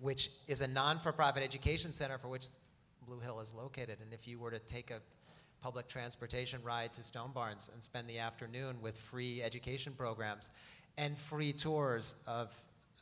which 0.00 0.30
is 0.46 0.60
a 0.60 0.68
non-for-profit 0.68 1.42
education 1.42 1.92
center 1.92 2.18
for 2.18 2.28
which 2.28 2.46
Blue 3.06 3.20
Hill 3.20 3.40
is 3.40 3.54
located. 3.54 3.98
And 4.02 4.12
if 4.12 4.26
you 4.28 4.38
were 4.38 4.50
to 4.50 4.58
take 4.60 4.90
a 4.90 5.00
public 5.62 5.88
transportation 5.88 6.60
ride 6.62 6.92
to 6.92 7.02
Stone 7.02 7.30
Barns 7.32 7.70
and 7.72 7.82
spend 7.82 8.08
the 8.08 8.18
afternoon 8.18 8.76
with 8.82 8.98
free 8.98 9.42
education 9.42 9.92
programs 9.96 10.50
and 10.98 11.16
free 11.16 11.52
tours 11.52 12.16
of 12.26 12.54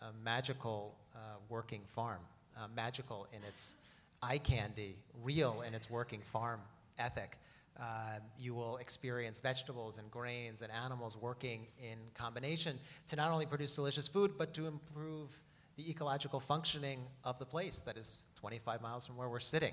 a 0.02 0.12
magical 0.24 0.94
uh, 1.14 1.18
working 1.48 1.82
farm, 1.94 2.20
uh, 2.56 2.66
magical 2.74 3.26
in 3.32 3.42
its 3.44 3.76
eye 4.22 4.38
candy, 4.38 4.96
real 5.22 5.62
in 5.66 5.74
its 5.74 5.90
working 5.90 6.20
farm 6.22 6.60
ethic. 6.98 7.38
Uh, 7.78 8.20
you 8.38 8.54
will 8.54 8.76
experience 8.76 9.40
vegetables 9.40 9.98
and 9.98 10.08
grains 10.10 10.62
and 10.62 10.70
animals 10.72 11.16
working 11.16 11.66
in 11.78 11.98
combination 12.14 12.78
to 13.06 13.16
not 13.16 13.30
only 13.32 13.46
produce 13.46 13.74
delicious 13.74 14.06
food, 14.06 14.32
but 14.38 14.54
to 14.54 14.66
improve 14.66 15.36
the 15.76 15.90
ecological 15.90 16.38
functioning 16.38 17.00
of 17.24 17.38
the 17.40 17.44
place 17.44 17.80
that 17.80 17.96
is 17.96 18.22
25 18.36 18.80
miles 18.80 19.04
from 19.06 19.16
where 19.16 19.28
we're 19.28 19.40
sitting. 19.40 19.72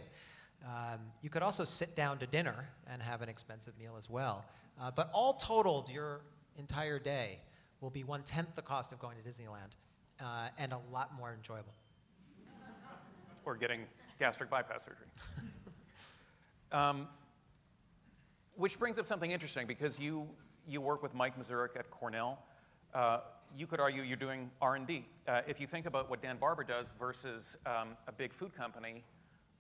Um, 0.66 1.00
you 1.22 1.30
could 1.30 1.44
also 1.44 1.64
sit 1.64 1.96
down 1.96 2.18
to 2.20 2.28
dinner 2.28 2.70
and 2.92 3.02
have 3.02 3.22
an 3.22 3.30
expensive 3.30 3.78
meal 3.80 3.96
as 3.98 4.10
well. 4.10 4.46
Uh, 4.82 4.90
but 4.96 5.10
all 5.14 5.34
totaled, 5.34 5.90
your 5.90 6.22
entire 6.58 6.98
day 6.98 7.40
will 7.82 7.90
be 7.90 8.04
one 8.04 8.24
tenth 8.24 8.56
the 8.56 8.62
cost 8.62 8.92
of 8.92 9.00
going 9.00 9.18
to 9.22 9.28
Disneyland 9.28 9.76
uh, 10.20 10.50
and 10.58 10.74
a 10.74 10.80
lot 10.92 11.14
more 11.16 11.34
enjoyable. 11.34 11.74
Or 13.46 13.56
getting 13.56 13.82
gastric 14.20 14.50
bypass 14.50 14.84
surgery? 14.84 15.08
um, 16.72 17.08
which 18.56 18.78
brings 18.78 19.00
up 19.00 19.06
something 19.06 19.32
interesting 19.32 19.66
because 19.66 20.00
you, 20.00 20.28
you 20.68 20.82
work 20.82 21.02
with 21.02 21.14
Mike 21.14 21.40
Mazourek 21.40 21.76
at 21.78 21.90
Cornell. 21.90 22.40
Uh, 22.94 23.20
you 23.58 23.68
could 23.68 23.80
argue 23.80 24.04
you're 24.04 24.18
doing 24.18 24.50
R&D. 24.62 25.06
Uh, 25.28 25.42
if 25.48 25.60
you 25.60 25.68
think 25.68 25.86
about 25.86 26.10
what 26.10 26.22
Dan 26.22 26.38
Barber 26.38 26.64
does 26.64 26.94
versus 27.00 27.58
um, 27.66 27.90
a 28.08 28.12
big 28.12 28.34
food 28.34 28.56
company, 28.56 29.04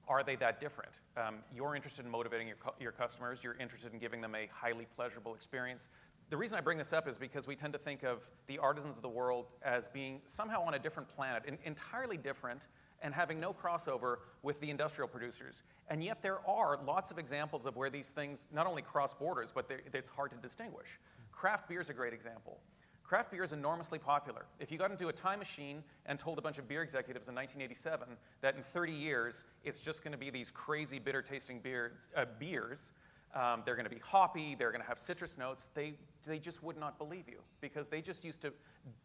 are 0.07 0.23
they 0.23 0.35
that 0.37 0.59
different? 0.59 0.91
Um, 1.17 1.37
you're 1.53 1.75
interested 1.75 2.05
in 2.05 2.11
motivating 2.11 2.47
your, 2.47 2.57
cu- 2.57 2.81
your 2.81 2.91
customers. 2.91 3.43
You're 3.43 3.57
interested 3.59 3.93
in 3.93 3.99
giving 3.99 4.21
them 4.21 4.35
a 4.35 4.47
highly 4.53 4.87
pleasurable 4.95 5.33
experience. 5.33 5.89
The 6.29 6.37
reason 6.37 6.57
I 6.57 6.61
bring 6.61 6.77
this 6.77 6.93
up 6.93 7.07
is 7.07 7.17
because 7.17 7.47
we 7.47 7.55
tend 7.55 7.73
to 7.73 7.79
think 7.79 8.03
of 8.03 8.25
the 8.47 8.57
artisans 8.57 8.95
of 8.95 9.01
the 9.01 9.09
world 9.09 9.47
as 9.63 9.87
being 9.89 10.21
somehow 10.25 10.63
on 10.63 10.75
a 10.75 10.79
different 10.79 11.09
planet, 11.09 11.43
en- 11.47 11.57
entirely 11.65 12.17
different, 12.17 12.61
and 13.01 13.13
having 13.13 13.39
no 13.39 13.53
crossover 13.53 14.17
with 14.43 14.59
the 14.59 14.69
industrial 14.69 15.07
producers. 15.07 15.63
And 15.89 16.03
yet 16.03 16.21
there 16.21 16.39
are 16.47 16.79
lots 16.85 17.11
of 17.11 17.17
examples 17.17 17.65
of 17.65 17.75
where 17.75 17.89
these 17.89 18.07
things 18.07 18.47
not 18.53 18.67
only 18.67 18.81
cross 18.81 19.13
borders, 19.13 19.51
but 19.53 19.69
it's 19.93 20.09
hard 20.09 20.31
to 20.31 20.37
distinguish. 20.37 20.99
Craft 21.31 21.67
beer 21.67 21.81
is 21.81 21.89
a 21.89 21.93
great 21.93 22.13
example. 22.13 22.59
Craft 23.03 23.31
beer 23.31 23.43
is 23.43 23.51
enormously 23.51 23.99
popular. 23.99 24.45
If 24.59 24.71
you 24.71 24.77
got 24.77 24.89
into 24.89 25.09
a 25.09 25.13
time 25.13 25.39
machine 25.39 25.83
and 26.05 26.17
told 26.17 26.37
a 26.37 26.41
bunch 26.41 26.59
of 26.59 26.67
beer 26.67 26.81
executives 26.81 27.27
in 27.27 27.35
1987 27.35 28.07
that 28.39 28.55
in 28.55 28.63
30 28.63 28.93
years 28.93 29.43
it's 29.65 29.79
just 29.79 30.01
going 30.03 30.13
to 30.13 30.17
be 30.17 30.29
these 30.29 30.49
crazy 30.49 30.97
bitter 30.97 31.21
tasting 31.21 31.59
beers, 31.59 32.07
uh, 32.15 32.23
beers 32.39 32.91
um, 33.35 33.63
they're 33.65 33.75
going 33.75 33.85
to 33.85 33.93
be 33.93 34.01
hoppy, 34.03 34.55
they're 34.55 34.71
going 34.71 34.81
to 34.81 34.87
have 34.87 34.99
citrus 34.99 35.37
notes, 35.37 35.69
they, 35.73 35.93
they 36.25 36.37
just 36.37 36.63
would 36.63 36.77
not 36.77 36.97
believe 36.97 37.27
you 37.27 37.39
because 37.61 37.87
they 37.87 38.01
just 38.01 38.23
used 38.23 38.41
to, 38.41 38.53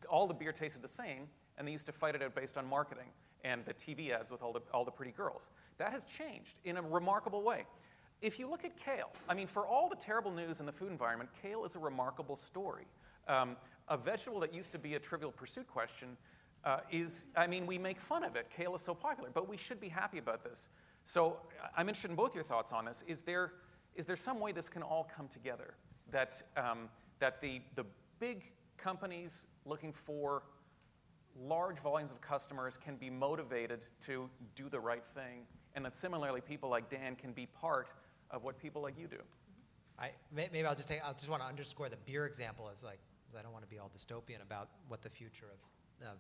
all 0.09 0.27
the 0.27 0.35
beer 0.35 0.53
tasted 0.53 0.83
the 0.83 0.89
same 0.89 1.29
and 1.59 1.67
they 1.67 1.73
used 1.73 1.87
to 1.87 1.93
fight 1.93 2.15
it 2.15 2.23
out 2.23 2.35
based 2.35 2.59
on 2.59 2.69
marketing 2.69 3.09
and 3.45 3.65
the 3.65 3.75
TV 3.75 4.11
ads 4.11 4.31
with 4.31 4.43
all 4.43 4.53
the, 4.53 4.61
all 4.73 4.85
the 4.85 4.91
pretty 4.91 5.13
girls. 5.13 5.51
That 5.79 5.93
has 5.93 6.05
changed 6.05 6.57
in 6.65 6.77
a 6.77 6.83
remarkable 6.83 7.43
way. 7.43 7.65
If 8.23 8.39
you 8.39 8.49
look 8.49 8.65
at 8.65 8.77
kale, 8.77 9.13
I 9.29 9.35
mean, 9.35 9.47
for 9.47 9.67
all 9.67 9.89
the 9.89 9.97
terrible 9.97 10.31
news 10.31 10.61
in 10.61 10.67
the 10.67 10.73
food 10.73 10.91
environment, 10.91 11.31
kale 11.43 11.65
is 11.65 11.77
a 11.77 11.79
remarkable 11.79 12.37
story. 12.37 12.87
Um, 13.29 13.57
a 13.89 13.97
vegetable 13.97 14.41
that 14.41 14.55
used 14.55 14.73
to 14.73 14.79
be 14.79 14.95
a 14.95 14.99
trivial 14.99 15.31
pursuit 15.31 15.69
question 15.69 16.17
uh, 16.65 16.79
is, 16.91 17.27
I 17.37 17.47
mean, 17.47 17.67
we 17.67 17.79
make 17.79 18.01
fun 18.01 18.25
of 18.25 18.35
it. 18.35 18.49
Kale 18.51 18.75
is 18.75 18.83
so 18.83 18.95
popular, 18.95 19.31
but 19.33 19.49
we 19.49 19.57
should 19.57 19.81
be 19.81 19.89
happy 19.89 20.19
about 20.19 20.43
this. 20.43 20.69
So 21.05 21.37
I'm 21.77 21.89
interested 21.89 22.11
in 22.11 22.17
both 22.17 22.35
your 22.35 22.43
thoughts 22.43 22.73
on 22.73 22.85
this. 22.85 23.05
Is 23.07 23.23
there, 23.23 23.53
is 23.95 24.07
there 24.07 24.17
some 24.17 24.41
way 24.41 24.51
this 24.51 24.69
can 24.69 24.83
all 24.83 25.09
come 25.15 25.29
together? 25.29 25.75
That, 26.11 26.43
um, 26.57 26.89
that 27.21 27.41
the, 27.41 27.61
the 27.77 27.85
big 28.19 28.43
companies 28.77 29.47
looking 29.65 29.93
for 29.93 30.43
large 31.45 31.79
volumes 31.81 32.11
of 32.11 32.21
customers 32.21 32.77
can 32.77 32.97
be 32.97 33.11
motivated 33.11 33.81
to 34.07 34.29
do 34.55 34.69
the 34.69 34.81
right 34.81 35.05
thing, 35.15 35.47
and 35.75 35.85
that 35.85 35.95
similarly, 35.95 36.41
people 36.41 36.69
like 36.69 36.89
Dan 36.89 37.17
can 37.17 37.33
be 37.33 37.47
part 37.47 37.89
of 38.31 38.45
what 38.45 38.59
people 38.59 38.83
like 38.83 38.99
you 38.99 39.07
do. 39.07 39.21
I, 39.99 40.11
maybe 40.35 40.65
I'll 40.65 40.75
just 40.75 40.89
take, 40.89 41.01
I 41.07 41.13
just 41.13 41.31
want 41.31 41.43
to 41.43 41.49
underscore 41.49 41.89
the 41.89 41.97
beer 41.97 42.27
example 42.27 42.69
as 42.71 42.85
like, 42.85 42.99
I 43.39 43.43
don't 43.43 43.53
want 43.53 43.65
to 43.65 43.71
be 43.71 43.79
all 43.79 43.91
dystopian 43.95 44.43
about 44.43 44.69
what 44.89 45.03
the 45.03 45.11
future 45.11 45.47
of, 45.47 46.09
of 46.09 46.19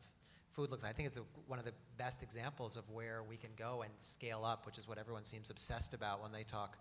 food 0.53 0.71
looks 0.71 0.83
like. 0.83 0.93
I 0.93 0.95
think 0.95 1.07
it's 1.09 1.19
a, 1.19 1.23
one 1.47 1.59
of 1.59 1.65
the 1.65 1.73
best 1.99 2.23
examples 2.23 2.77
of 2.77 2.89
where 2.91 3.23
we 3.23 3.37
can 3.37 3.51
go 3.57 3.83
and 3.83 3.93
scale 3.99 4.45
up, 4.45 4.65
which 4.67 4.79
is 4.79 4.89
what 4.89 4.99
everyone 4.99 5.25
seems 5.25 5.51
obsessed 5.51 5.95
about 5.95 6.23
when 6.23 6.33
they 6.33 6.43
talk 6.43 6.79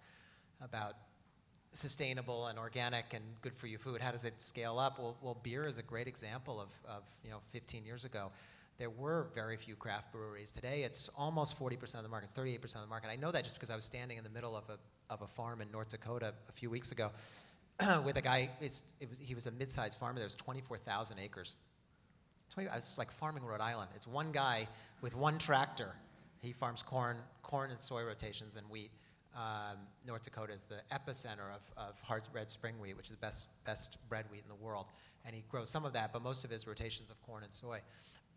about 0.62 0.95
sustainable 1.76 2.48
and 2.48 2.58
organic 2.58 3.14
and 3.14 3.24
good 3.42 3.56
for 3.56 3.68
you 3.68 3.78
food. 3.78 4.02
How 4.02 4.12
does 4.12 4.24
it 4.24 4.42
scale 4.42 4.80
up? 4.80 5.00
Well, 5.00 5.18
well 5.22 5.38
beer 5.44 5.68
is 5.68 5.78
a 5.78 5.84
great 5.84 6.08
example 6.08 6.60
of, 6.60 6.70
of, 6.90 7.04
you 7.24 7.30
know, 7.30 7.40
15 7.52 7.86
years 7.86 8.06
ago. 8.06 8.32
There 8.78 8.90
were 8.90 9.28
very 9.34 9.56
few 9.56 9.76
craft 9.76 10.12
breweries. 10.12 10.52
Today, 10.52 10.84
it's 10.84 11.10
almost 11.18 11.58
40% 11.58 11.96
of 11.96 12.04
the 12.04 12.10
market. 12.10 12.26
It's 12.26 12.34
38% 12.34 12.76
of 12.76 12.82
the 12.82 12.88
market. 12.88 13.10
I 13.10 13.16
know 13.16 13.32
that 13.32 13.43
just 13.43 13.56
because 13.56 13.70
I 13.70 13.76
was 13.76 13.86
standing 13.86 14.18
in 14.18 14.24
the 14.24 14.30
middle 14.30 14.56
of 14.56 14.64
a, 14.70 14.78
of 15.14 15.22
a 15.22 15.28
farm 15.28 15.62
in 15.62 15.72
North 15.72 15.89
Dakota 15.89 16.34
a 16.49 16.52
few 16.52 16.70
weeks 16.70 16.91
ago 16.91 17.12
with 18.06 18.18
a 18.18 18.22
guy. 18.22 18.49
It 18.60 18.66
was, 18.66 18.84
he 19.20 19.34
was 19.34 19.45
a 19.45 19.52
mid-sized 19.52 19.97
farmer. 19.97 20.20
There 20.20 20.26
was 20.26 20.36
24,000 20.36 21.20
acres. 21.20 21.56
20, 22.54 22.70
it's 22.76 22.97
like 22.97 23.12
farming 23.12 23.43
Rhode 23.43 23.62
Island. 23.62 23.91
It's 23.95 24.08
one 24.08 24.32
guy 24.32 24.68
with 25.02 25.16
one 25.16 25.38
tractor. 25.38 25.93
He 26.41 26.52
farms 26.52 26.84
corn, 26.84 27.18
corn 27.43 27.72
and 27.72 27.80
soy 27.80 28.04
rotations 28.04 28.56
and 28.56 28.70
wheat. 28.70 28.91
Um, 29.36 29.78
North 30.08 30.24
Dakota 30.24 30.54
is 30.54 30.64
the 30.64 30.82
epicenter 30.92 31.54
of, 31.54 31.62
of 31.78 32.00
hard 32.02 32.28
red 32.34 32.50
spring 32.50 32.80
wheat, 32.80 32.96
which 32.96 33.08
is 33.08 33.16
the 33.16 33.22
best, 33.22 33.48
best 33.66 33.98
bread 34.08 34.26
wheat 34.32 34.44
in 34.44 34.50
the 34.50 34.64
world. 34.64 34.86
And 35.26 35.36
he 35.36 35.44
grows 35.50 35.70
some 35.70 35.84
of 35.84 35.94
that, 35.94 36.14
but 36.14 36.24
most 36.24 36.46
of 36.46 36.50
his 36.50 36.66
rotations 36.66 37.10
of 37.10 37.22
corn 37.24 37.44
and 37.44 37.52
soy. 37.52 37.80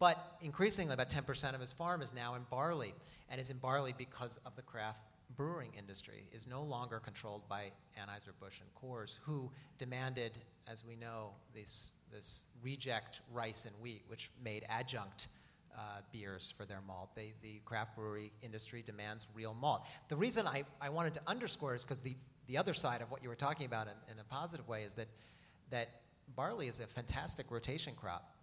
But 0.01 0.39
increasingly, 0.41 0.95
about 0.95 1.09
10% 1.09 1.55
of 1.55 1.61
his 1.61 1.73
farm 1.73 2.03
is 2.03 2.13
now 2.13 2.35
in 2.35 2.43
barley, 2.51 2.95
and 3.31 3.41
is 3.41 3.51
in 3.51 3.59
barley 3.59 3.95
because 3.97 4.39
of 4.45 4.57
the 4.57 4.63
craft 4.63 5.01
brewing 5.37 5.71
industry 5.77 6.25
is 6.33 6.47
no 6.47 6.63
longer 6.63 6.99
controlled 6.99 7.49
by 7.49 7.71
Anheuser-Busch 7.97 8.61
and 8.61 8.69
Coors, 8.75 9.19
who 9.23 9.51
demanded, 9.77 10.39
as 10.67 10.85
we 10.85 10.97
know, 10.97 11.31
this, 11.55 11.93
this 12.13 12.47
reject 12.63 13.21
rice 13.33 13.65
and 13.65 13.75
wheat, 13.81 14.03
which 14.09 14.31
made 14.43 14.65
adjunct 14.69 15.29
uh, 15.79 16.01
beers 16.12 16.53
for 16.57 16.64
their 16.64 16.81
malt. 16.87 17.11
They, 17.14 17.33
the 17.41 17.61
craft 17.64 17.95
brewery 17.95 18.33
industry 18.43 18.83
demands 18.85 19.26
real 19.35 19.55
malt. 19.55 19.87
The 20.09 20.16
reason 20.16 20.47
I, 20.47 20.64
I 20.81 20.89
wanted 20.89 21.14
to 21.14 21.20
underscore 21.26 21.74
is 21.74 21.85
because 21.85 22.01
the, 22.01 22.16
the 22.49 22.59
other 22.59 22.74
side 22.74 23.01
of 23.01 23.11
what 23.11 23.22
you 23.22 23.29
were 23.29 23.37
talking 23.37 23.66
about 23.66 23.87
in, 23.87 24.12
in 24.12 24.18
a 24.18 24.24
positive 24.24 24.66
way 24.66 24.83
is 24.83 24.95
that, 24.95 25.07
that 25.70 25.89
barley 26.35 26.66
is 26.66 26.81
a 26.81 26.87
fantastic 26.87 27.51
rotation 27.51 27.95
crop. 27.95 28.35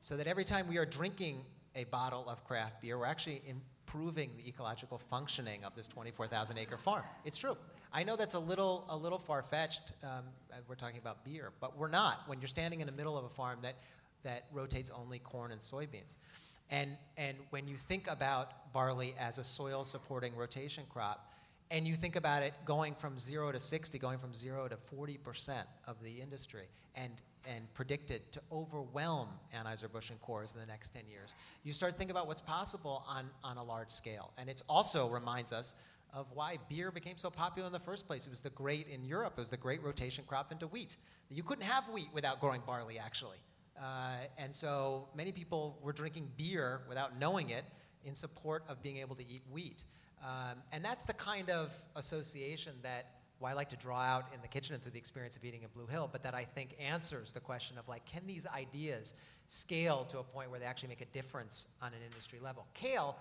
So 0.00 0.16
that 0.18 0.26
every 0.26 0.44
time 0.44 0.68
we 0.68 0.76
are 0.76 0.84
drinking 0.84 1.44
a 1.74 1.84
bottle 1.84 2.28
of 2.28 2.44
craft 2.44 2.82
beer, 2.82 2.98
we're 2.98 3.06
actually 3.06 3.42
improving 3.48 4.30
the 4.36 4.46
ecological 4.46 4.98
functioning 4.98 5.64
of 5.64 5.74
this 5.74 5.88
24,000 5.88 6.58
acre 6.58 6.76
farm. 6.76 7.04
It's 7.24 7.38
true. 7.38 7.56
I 7.92 8.04
know 8.04 8.16
that's 8.16 8.34
a 8.34 8.38
little, 8.38 8.84
a 8.90 8.96
little 8.96 9.18
far 9.18 9.42
fetched. 9.42 9.92
Um, 10.02 10.24
uh, 10.52 10.56
we're 10.68 10.74
talking 10.74 10.98
about 10.98 11.24
beer, 11.24 11.52
but 11.60 11.78
we're 11.78 11.88
not 11.88 12.20
when 12.26 12.40
you're 12.40 12.48
standing 12.48 12.80
in 12.80 12.86
the 12.86 12.92
middle 12.92 13.16
of 13.16 13.24
a 13.24 13.30
farm 13.30 13.60
that, 13.62 13.76
that 14.22 14.44
rotates 14.52 14.90
only 14.90 15.18
corn 15.18 15.52
and 15.52 15.60
soybeans. 15.60 16.18
And, 16.70 16.96
and 17.16 17.36
when 17.50 17.68
you 17.68 17.76
think 17.76 18.10
about 18.10 18.72
barley 18.72 19.14
as 19.18 19.38
a 19.38 19.44
soil 19.44 19.84
supporting 19.84 20.34
rotation 20.34 20.84
crop, 20.88 21.32
and 21.70 21.86
you 21.86 21.94
think 21.94 22.16
about 22.16 22.42
it 22.42 22.54
going 22.64 22.94
from 22.94 23.18
zero 23.18 23.50
to 23.50 23.58
60, 23.58 23.98
going 23.98 24.18
from 24.18 24.34
zero 24.34 24.68
to 24.68 24.76
40% 24.76 25.62
of 25.86 25.96
the 26.02 26.20
industry, 26.20 26.68
and, 26.94 27.12
and 27.48 27.72
predicted 27.74 28.30
to 28.32 28.40
overwhelm 28.52 29.28
Anheuser-Busch 29.54 30.10
and 30.10 30.20
Coors 30.22 30.54
in 30.54 30.60
the 30.60 30.66
next 30.66 30.90
10 30.90 31.02
years, 31.10 31.34
you 31.64 31.72
start 31.72 31.98
thinking 31.98 32.12
about 32.12 32.26
what's 32.26 32.40
possible 32.40 33.04
on, 33.08 33.28
on 33.42 33.56
a 33.56 33.64
large 33.64 33.90
scale. 33.90 34.32
And 34.38 34.48
it 34.48 34.62
also 34.68 35.08
reminds 35.08 35.52
us 35.52 35.74
of 36.14 36.26
why 36.32 36.56
beer 36.68 36.90
became 36.90 37.16
so 37.16 37.30
popular 37.30 37.66
in 37.66 37.72
the 37.72 37.80
first 37.80 38.06
place. 38.06 38.26
It 38.26 38.30
was 38.30 38.40
the 38.40 38.50
great, 38.50 38.86
in 38.88 39.04
Europe, 39.04 39.34
it 39.36 39.40
was 39.40 39.50
the 39.50 39.56
great 39.56 39.82
rotation 39.82 40.24
crop 40.26 40.52
into 40.52 40.66
wheat. 40.68 40.96
You 41.30 41.42
couldn't 41.42 41.64
have 41.64 41.88
wheat 41.88 42.08
without 42.14 42.40
growing 42.40 42.62
barley, 42.64 42.98
actually. 42.98 43.38
Uh, 43.80 44.18
and 44.38 44.54
so 44.54 45.08
many 45.14 45.32
people 45.32 45.78
were 45.82 45.92
drinking 45.92 46.30
beer 46.36 46.80
without 46.88 47.18
knowing 47.18 47.50
it 47.50 47.64
in 48.04 48.14
support 48.14 48.64
of 48.68 48.82
being 48.82 48.98
able 48.98 49.14
to 49.16 49.22
eat 49.22 49.42
wheat. 49.50 49.84
Um, 50.22 50.58
and 50.72 50.84
that's 50.84 51.04
the 51.04 51.12
kind 51.14 51.50
of 51.50 51.74
association 51.94 52.72
that 52.82 53.06
well, 53.38 53.50
I 53.50 53.54
like 53.54 53.68
to 53.68 53.76
draw 53.76 54.00
out 54.00 54.28
in 54.34 54.40
the 54.40 54.48
kitchen 54.48 54.74
and 54.74 54.82
through 54.82 54.92
the 54.92 54.98
experience 54.98 55.36
of 55.36 55.44
eating 55.44 55.62
at 55.62 55.72
Blue 55.74 55.86
Hill, 55.86 56.08
but 56.10 56.22
that 56.22 56.34
I 56.34 56.44
think 56.44 56.74
answers 56.80 57.32
the 57.32 57.40
question 57.40 57.76
of 57.76 57.86
like, 57.86 58.04
can 58.06 58.22
these 58.26 58.46
ideas 58.46 59.14
scale 59.46 60.04
to 60.06 60.20
a 60.20 60.22
point 60.22 60.50
where 60.50 60.58
they 60.58 60.64
actually 60.64 60.88
make 60.88 61.02
a 61.02 61.06
difference 61.06 61.68
on 61.82 61.88
an 61.88 62.00
industry 62.04 62.38
level? 62.42 62.66
Kale, 62.72 63.16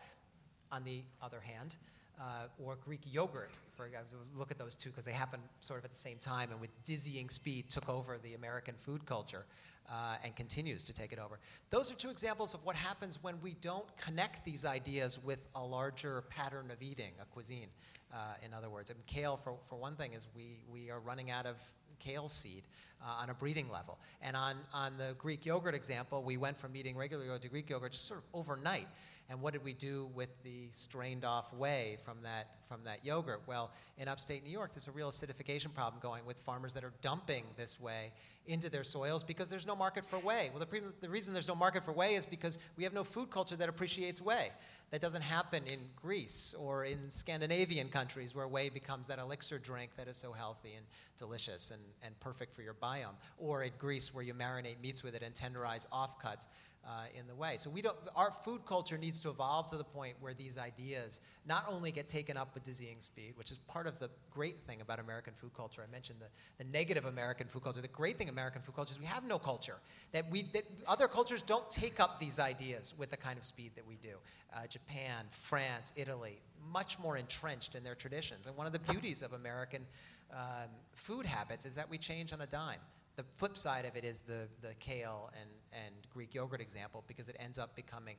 on 0.71 0.85
the 0.85 1.01
other 1.21 1.41
hand, 1.41 1.75
uh, 2.19 2.47
or 2.63 2.77
Greek 2.85 3.01
yogurt. 3.05 3.59
For 3.75 3.89
look 4.35 4.51
at 4.51 4.57
those 4.57 4.75
two 4.75 4.89
because 4.89 5.05
they 5.05 5.11
happen 5.11 5.41
sort 5.59 5.79
of 5.79 5.85
at 5.85 5.91
the 5.91 5.97
same 5.97 6.17
time 6.17 6.51
and 6.51 6.61
with 6.61 6.71
dizzying 6.83 7.29
speed 7.29 7.69
took 7.69 7.89
over 7.89 8.17
the 8.17 8.35
American 8.35 8.75
food 8.75 9.05
culture 9.05 9.45
uh, 9.89 10.17
and 10.23 10.35
continues 10.35 10.83
to 10.83 10.93
take 10.93 11.11
it 11.11 11.19
over. 11.19 11.39
Those 11.69 11.91
are 11.91 11.95
two 11.95 12.09
examples 12.09 12.53
of 12.53 12.63
what 12.65 12.75
happens 12.75 13.19
when 13.21 13.35
we 13.41 13.55
don't 13.61 13.85
connect 13.97 14.45
these 14.45 14.65
ideas 14.65 15.19
with 15.23 15.41
a 15.55 15.63
larger 15.63 16.23
pattern 16.29 16.71
of 16.71 16.81
eating, 16.81 17.11
a 17.21 17.25
cuisine, 17.25 17.67
uh, 18.13 18.35
in 18.43 18.53
other 18.53 18.69
words. 18.69 18.89
And 18.89 19.05
kale, 19.05 19.37
for, 19.37 19.55
for 19.69 19.75
one 19.75 19.95
thing, 19.95 20.13
is 20.13 20.27
we, 20.35 20.63
we 20.71 20.89
are 20.89 20.99
running 20.99 21.31
out 21.31 21.45
of 21.45 21.57
kale 21.99 22.27
seed 22.27 22.63
uh, 23.03 23.21
on 23.21 23.29
a 23.29 23.33
breeding 23.33 23.69
level. 23.69 23.99
And 24.21 24.35
on, 24.35 24.57
on 24.73 24.97
the 24.97 25.15
Greek 25.17 25.45
yogurt 25.45 25.75
example, 25.75 26.23
we 26.23 26.37
went 26.37 26.57
from 26.57 26.75
eating 26.75 26.95
regular 26.95 27.25
yogurt 27.25 27.43
to 27.43 27.49
Greek 27.49 27.69
yogurt 27.69 27.91
just 27.91 28.07
sort 28.07 28.19
of 28.19 28.25
overnight. 28.33 28.87
And 29.29 29.41
what 29.41 29.53
did 29.53 29.63
we 29.63 29.73
do 29.73 30.09
with 30.13 30.41
the 30.43 30.67
strained 30.71 31.25
off 31.25 31.51
whey 31.51 31.97
from 32.05 32.17
that, 32.21 32.47
from 32.67 32.83
that 32.83 33.03
yogurt? 33.03 33.41
Well, 33.47 33.71
in 33.97 34.07
upstate 34.07 34.43
New 34.43 34.51
York, 34.51 34.73
there's 34.73 34.87
a 34.87 34.91
real 34.91 35.09
acidification 35.09 35.73
problem 35.73 35.99
going 35.99 36.25
with 36.27 36.37
farmers 36.39 36.75
that 36.75 36.83
are 36.83 36.93
dumping 37.01 37.43
this 37.57 37.79
whey 37.79 38.11
into 38.47 38.69
their 38.69 38.83
soils 38.83 39.23
because 39.23 39.49
there's 39.49 39.65
no 39.65 39.75
market 39.75 40.05
for 40.05 40.17
whey. 40.19 40.49
Well, 40.51 40.59
the, 40.59 40.65
pre- 40.65 40.81
the 41.01 41.09
reason 41.09 41.33
there's 41.33 41.47
no 41.47 41.55
market 41.55 41.83
for 41.83 41.91
whey 41.91 42.15
is 42.15 42.25
because 42.25 42.59
we 42.77 42.83
have 42.83 42.93
no 42.93 43.03
food 43.03 43.29
culture 43.29 43.55
that 43.55 43.69
appreciates 43.69 44.21
whey. 44.21 44.49
That 44.91 45.01
doesn't 45.01 45.23
happen 45.23 45.63
in 45.65 45.79
Greece 45.95 46.55
or 46.57 46.85
in 46.85 47.09
Scandinavian 47.09 47.89
countries 47.89 48.35
where 48.35 48.47
whey 48.47 48.69
becomes 48.69 49.07
that 49.07 49.17
elixir 49.17 49.57
drink 49.57 49.91
that 49.97 50.07
is 50.07 50.15
so 50.15 50.31
healthy 50.31 50.73
and 50.77 50.85
delicious 51.17 51.71
and, 51.71 51.81
and 52.03 52.17
perfect 52.19 52.55
for 52.55 52.61
your 52.61 52.75
biome. 52.75 53.15
Or 53.37 53.63
in 53.63 53.71
Greece 53.79 54.13
where 54.13 54.23
you 54.23 54.33
marinate 54.33 54.79
meats 54.81 55.03
with 55.03 55.15
it 55.15 55.23
and 55.23 55.33
tenderize 55.33 55.87
offcuts 55.89 56.47
uh, 56.85 57.05
in 57.17 57.25
the 57.27 57.35
way. 57.35 57.55
So 57.57 57.69
we 57.69 57.81
don't, 57.81 57.97
our 58.15 58.31
food 58.31 58.65
culture 58.65 58.97
needs 58.97 59.19
to 59.21 59.29
evolve 59.29 59.67
to 59.67 59.77
the 59.77 59.83
point 59.83 60.15
where 60.19 60.33
these 60.33 60.57
ideas 60.57 61.21
not 61.47 61.65
only 61.67 61.91
get 61.91 62.07
taken 62.07 62.37
up 62.37 62.53
with 62.53 62.63
dizzying 62.63 63.01
speed, 63.01 63.33
which 63.35 63.51
is 63.51 63.57
part 63.67 63.87
of 63.87 63.97
the 63.99 64.09
great 64.29 64.57
thing 64.67 64.81
about 64.81 64.99
American 64.99 65.33
food 65.33 65.53
culture. 65.55 65.83
I 65.87 65.91
mentioned 65.91 66.19
the, 66.19 66.27
the 66.63 66.69
negative 66.69 67.05
American 67.05 67.47
food 67.47 67.63
culture. 67.63 67.81
The 67.81 67.87
great 67.87 68.17
thing 68.17 68.29
American 68.29 68.61
food 68.61 68.75
culture 68.75 68.91
is 68.91 68.99
we 68.99 69.05
have 69.05 69.23
no 69.23 69.39
culture. 69.39 69.77
That 70.11 70.29
we, 70.29 70.43
that 70.53 70.65
other 70.87 71.07
cultures 71.07 71.41
don't 71.41 71.69
take 71.71 71.99
up 71.99 72.19
these 72.19 72.39
ideas 72.39 72.93
with 72.97 73.09
the 73.09 73.17
kind 73.17 73.37
of 73.37 73.45
speed 73.45 73.71
that 73.75 73.85
we 73.85 73.95
do. 73.95 74.17
Uh, 74.55 74.67
Japan, 74.67 75.25
France, 75.31 75.91
Italy, 75.95 76.39
much 76.71 76.99
more 76.99 77.17
entrenched 77.17 77.75
in 77.75 77.83
their 77.83 77.95
traditions. 77.95 78.45
And 78.45 78.55
one 78.55 78.67
of 78.67 78.73
the 78.73 78.79
beauties 78.79 79.23
of 79.23 79.33
American 79.33 79.85
um, 80.31 80.69
food 80.93 81.25
habits 81.25 81.65
is 81.65 81.75
that 81.75 81.89
we 81.89 81.97
change 81.97 82.31
on 82.31 82.41
a 82.41 82.47
dime 82.47 82.79
the 83.15 83.23
flip 83.35 83.57
side 83.57 83.85
of 83.85 83.95
it 83.95 84.03
is 84.03 84.21
the, 84.21 84.47
the 84.61 84.73
kale 84.79 85.31
and, 85.39 85.49
and 85.85 85.95
Greek 86.09 86.33
yogurt 86.33 86.61
example 86.61 87.03
because 87.07 87.27
it 87.27 87.35
ends 87.39 87.57
up 87.57 87.75
becoming, 87.75 88.15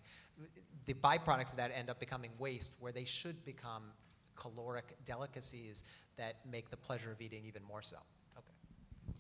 the 0.85 0.95
byproducts 0.95 1.53
of 1.53 1.57
that 1.57 1.73
end 1.77 1.91
up 1.91 1.99
becoming 1.99 2.31
waste 2.39 2.75
where 2.81 2.93
they 2.93 3.05
should 3.05 3.45
become 3.45 3.85
caloric 4.35 4.97
delicacies 5.05 5.85
that 6.17 6.37
make 6.51 6.71
the 6.71 6.77
pleasure 6.77 7.11
of 7.11 7.21
eating 7.21 7.45
even 7.47 7.63
more 7.65 7.83
so. 7.83 7.97
Okay. 8.37 9.17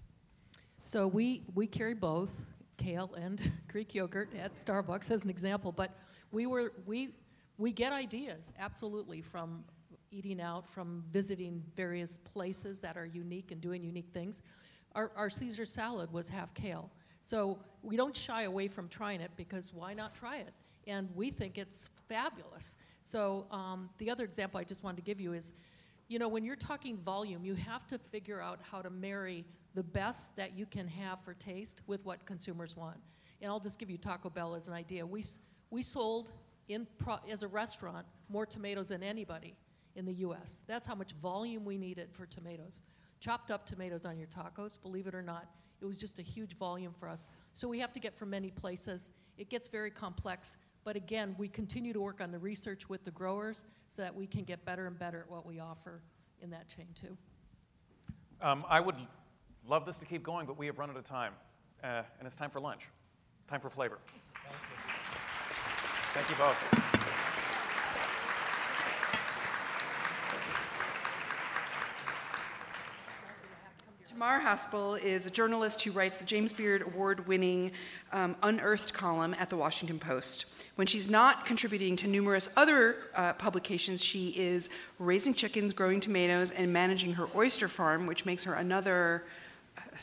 So 0.82 1.07
we, 1.07 1.43
we 1.55 1.66
carry 1.66 1.95
both 1.95 2.30
kale 2.76 3.14
and 3.14 3.41
Greek 3.68 3.95
yogurt 3.95 4.30
at 4.39 4.55
Starbucks 4.55 5.11
as 5.11 5.24
an 5.24 5.30
example, 5.30 5.72
but 5.72 5.99
we 6.32 6.47
were, 6.47 6.72
we, 6.87 7.14
we 7.59 7.72
get 7.72 7.93
ideas 7.93 8.53
absolutely 8.59 9.22
from 9.22 9.64
eating 10.11 10.41
out, 10.41 10.68
from 10.68 11.03
visiting 11.11 11.62
various 11.74 12.18
places 12.18 12.78
that 12.80 12.97
are 12.97 13.07
unique 13.07 13.51
and 13.51 13.61
doing 13.61 13.82
unique 13.82 14.11
things 14.12 14.43
our, 14.97 15.12
our 15.14 15.30
Caesar 15.30 15.66
salad 15.66 16.11
was 16.11 16.28
half 16.28 16.53
kale. 16.55 16.91
So 17.20 17.59
we 17.87 17.97
don't 17.97 18.16
shy 18.16 18.43
away 18.43 18.66
from 18.68 18.89
trying 18.89 19.20
it 19.20 19.30
because 19.37 19.72
why 19.72 19.95
not 19.95 20.14
try 20.14 20.39
it? 20.39 20.53
And 20.87 21.09
we 21.14 21.30
think 21.30 21.57
it's 21.57 21.91
fabulous. 22.09 22.74
So 23.03 23.47
um, 23.51 23.89
the 23.99 24.11
other 24.11 24.24
example 24.24 24.59
I 24.59 24.64
just 24.64 24.82
wanted 24.82 24.97
to 24.97 25.03
give 25.03 25.20
you 25.20 25.32
is, 25.32 25.53
you 26.09 26.18
know, 26.18 26.28
when 26.28 26.45
you're 26.45 26.57
talking 26.57 26.97
volume, 26.99 27.45
you 27.45 27.55
have 27.55 27.87
to 27.89 27.99
figure 27.99 28.41
out 28.41 28.61
how 28.68 28.82
to 28.82 28.91
marry 28.91 29.45
the 29.74 29.82
best 29.82 30.34
that 30.37 30.57
you 30.57 30.66
can 30.66 30.89
have 30.89 31.20
for 31.20 31.34
taste 31.34 31.80
with 31.87 32.05
what 32.05 32.24
consumers 32.26 32.76
want. 32.76 32.97
And 33.41 33.51
I'll 33.51 33.61
just 33.61 33.78
give 33.78 33.91
you 33.91 33.99
Taco 33.99 34.30
Bell 34.30 34.55
as 34.55 34.66
an 34.66 34.74
idea. 34.74 35.07
We, 35.07 35.24
we 35.70 35.82
sold 35.82 36.32
in 36.68 36.87
pro, 36.99 37.16
as 37.30 37.43
a 37.43 37.49
restaurant 37.49 38.07
more 38.28 38.47
tomatoes 38.47 38.89
than 38.89 39.03
anybody 39.03 39.55
in 39.95 40.05
the 40.05 40.14
U.S. 40.14 40.61
That's 40.66 40.87
how 40.87 40.95
much 40.95 41.12
volume 41.22 41.64
we 41.64 41.78
needed 41.78 42.09
for 42.12 42.26
tomatoes 42.26 42.82
chopped 43.20 43.51
up 43.51 43.66
tomatoes 43.66 44.05
on 44.05 44.18
your 44.18 44.28
tacos, 44.28 44.80
believe 44.80 45.07
it 45.07 45.14
or 45.14 45.22
not. 45.22 45.49
It 45.80 45.84
was 45.84 45.97
just 45.97 46.18
a 46.18 46.22
huge 46.22 46.57
volume 46.57 46.95
for 46.99 47.09
us. 47.09 47.28
So 47.57 47.66
we 47.66 47.78
have 47.80 47.90
to 47.94 47.98
get 47.98 48.14
from 48.14 48.30
many 48.30 48.50
places. 48.50 49.11
It 49.38 49.48
gets 49.48 49.66
very 49.66 49.90
complex. 49.90 50.59
But 50.84 50.94
again, 50.94 51.34
we 51.38 51.48
continue 51.48 51.94
to 51.94 52.00
work 52.00 52.20
on 52.20 52.30
the 52.30 52.38
research 52.38 52.86
with 52.90 53.02
the 53.02 53.11
growers 53.11 53.64
so 53.88 54.02
that 54.02 54.14
we 54.14 54.26
can 54.26 54.44
get 54.44 54.62
better 54.66 54.86
and 54.86 54.98
better 54.98 55.20
at 55.20 55.30
what 55.30 55.46
we 55.46 55.59
offer 55.59 56.02
in 56.42 56.50
that 56.50 56.68
chain 56.68 56.86
too. 57.00 57.16
Um, 58.42 58.66
I 58.68 58.80
would 58.80 58.96
love 59.66 59.86
this 59.86 59.96
to 59.96 60.04
keep 60.04 60.22
going, 60.22 60.46
but 60.46 60.59
we 60.59 60.66
have 60.66 60.78
run 60.78 60.90
out 60.90 60.96
of 60.98 61.04
time. 61.04 61.32
Uh, 61.82 62.02
and 62.18 62.26
it's 62.26 62.36
time 62.36 62.50
for 62.50 62.61
lunch. 62.61 62.90
Time 63.48 63.61
for 63.61 63.70
flavor. 63.70 63.98
Thank 64.34 64.54
you. 64.54 64.76
Thank 66.12 66.28
you 66.28 66.36
both. 66.36 66.95
Tamar 74.16 74.40
Haspel 74.40 74.98
is 74.98 75.26
a 75.26 75.30
journalist 75.30 75.82
who 75.82 75.90
writes 75.90 76.20
the 76.20 76.24
James 76.24 76.50
Beard 76.50 76.80
Award 76.80 77.28
winning 77.28 77.70
um, 78.14 78.34
Unearthed 78.42 78.94
column 78.94 79.36
at 79.38 79.50
the 79.50 79.58
Washington 79.58 79.98
Post. 79.98 80.46
When 80.76 80.86
she's 80.86 81.06
not 81.06 81.44
contributing 81.44 81.96
to 81.96 82.06
numerous 82.08 82.48
other 82.56 82.96
uh, 83.14 83.34
publications, 83.34 84.02
she 84.02 84.28
is 84.30 84.70
raising 84.98 85.34
chickens, 85.34 85.74
growing 85.74 86.00
tomatoes, 86.00 86.50
and 86.50 86.72
managing 86.72 87.12
her 87.12 87.28
oyster 87.34 87.68
farm, 87.68 88.06
which 88.06 88.24
makes 88.24 88.42
her 88.44 88.54
another 88.54 89.24
uh, 89.76 89.80
uh 89.82 89.96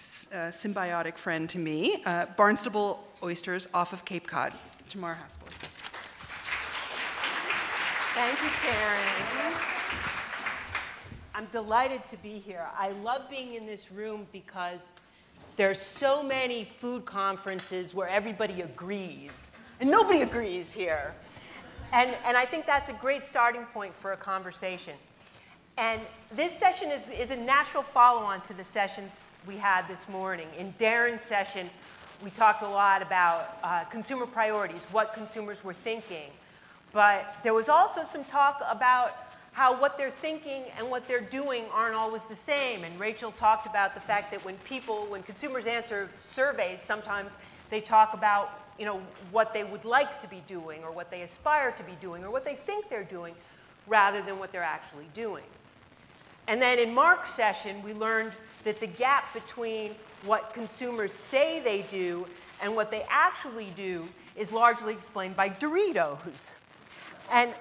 symbiotic 0.51 1.17
friend 1.17 1.49
to 1.49 1.57
me 1.57 2.03
uh, 2.05 2.27
Barnstable 2.37 3.07
Oysters 3.23 3.67
off 3.73 3.93
of 3.93 4.05
Cape 4.05 4.27
Cod. 4.27 4.53
Tamar 4.89 5.15
Haspel. 5.15 5.49
Thank 8.13 8.43
you, 8.43 8.49
Karen. 8.61 9.82
I'm 11.35 11.47
delighted 11.51 12.05
to 12.07 12.17
be 12.17 12.37
here. 12.37 12.67
I 12.77 12.91
love 12.91 13.27
being 13.27 13.55
in 13.55 13.65
this 13.65 13.91
room 13.91 14.27
because 14.31 14.91
there's 15.55 15.81
so 15.81 16.21
many 16.21 16.63
food 16.63 17.05
conferences 17.05 17.91
where 17.93 18.07
everybody 18.07 18.61
agrees, 18.61 19.49
and 19.79 19.89
nobody 19.89 20.21
agrees 20.21 20.71
here. 20.73 21.15
And, 21.91 22.15
and 22.25 22.37
I 22.37 22.45
think 22.45 22.67
that's 22.67 22.89
a 22.89 22.93
great 22.93 23.25
starting 23.25 23.65
point 23.65 23.95
for 23.95 24.13
a 24.13 24.17
conversation. 24.17 24.93
And 25.77 26.01
this 26.35 26.51
session 26.59 26.91
is, 26.91 27.01
is 27.09 27.31
a 27.31 27.35
natural 27.35 27.81
follow 27.81 28.21
on 28.21 28.41
to 28.41 28.53
the 28.53 28.63
sessions 28.63 29.21
we 29.47 29.57
had 29.57 29.87
this 29.87 30.07
morning. 30.09 30.47
In 30.57 30.71
Darren's 30.73 31.23
session, 31.23 31.67
we 32.23 32.29
talked 32.29 32.61
a 32.61 32.67
lot 32.67 33.01
about 33.01 33.57
uh, 33.63 33.85
consumer 33.85 34.27
priorities, 34.27 34.83
what 34.91 35.13
consumers 35.13 35.63
were 35.63 35.73
thinking. 35.73 36.29
But 36.91 37.37
there 37.41 37.55
was 37.55 37.69
also 37.69 38.03
some 38.03 38.23
talk 38.25 38.63
about 38.69 39.32
how 39.53 39.79
what 39.79 39.97
they're 39.97 40.11
thinking 40.11 40.63
and 40.77 40.89
what 40.89 41.07
they're 41.07 41.21
doing 41.21 41.65
aren't 41.71 41.95
always 41.95 42.25
the 42.25 42.35
same. 42.35 42.83
And 42.83 42.99
Rachel 42.99 43.31
talked 43.31 43.65
about 43.67 43.93
the 43.93 44.01
fact 44.01 44.31
that 44.31 44.43
when 44.43 44.55
people, 44.65 45.05
when 45.05 45.23
consumers 45.23 45.67
answer 45.67 46.09
surveys, 46.17 46.81
sometimes 46.81 47.31
they 47.69 47.79
talk 47.79 48.13
about 48.13 48.59
you 48.77 48.85
know, 48.85 49.01
what 49.31 49.53
they 49.53 49.63
would 49.63 49.85
like 49.85 50.19
to 50.21 50.27
be 50.27 50.41
doing 50.47 50.83
or 50.83 50.91
what 50.91 51.11
they 51.11 51.21
aspire 51.21 51.71
to 51.71 51.83
be 51.83 51.93
doing 52.01 52.23
or 52.23 52.31
what 52.31 52.43
they 52.43 52.55
think 52.55 52.89
they're 52.89 53.03
doing 53.03 53.35
rather 53.87 54.21
than 54.21 54.39
what 54.39 54.51
they're 54.51 54.63
actually 54.63 55.07
doing. 55.13 55.43
And 56.47 56.61
then 56.61 56.79
in 56.79 56.93
Mark's 56.93 57.29
session, 57.29 57.81
we 57.83 57.93
learned 57.93 58.31
that 58.63 58.79
the 58.79 58.87
gap 58.87 59.33
between 59.33 59.95
what 60.25 60.53
consumers 60.53 61.13
say 61.13 61.59
they 61.59 61.83
do 61.83 62.25
and 62.61 62.75
what 62.75 62.91
they 62.91 63.05
actually 63.09 63.71
do 63.75 64.07
is 64.35 64.51
largely 64.51 64.93
explained 64.93 65.35
by 65.35 65.49
Doritos. 65.49 66.49
And 67.31 67.51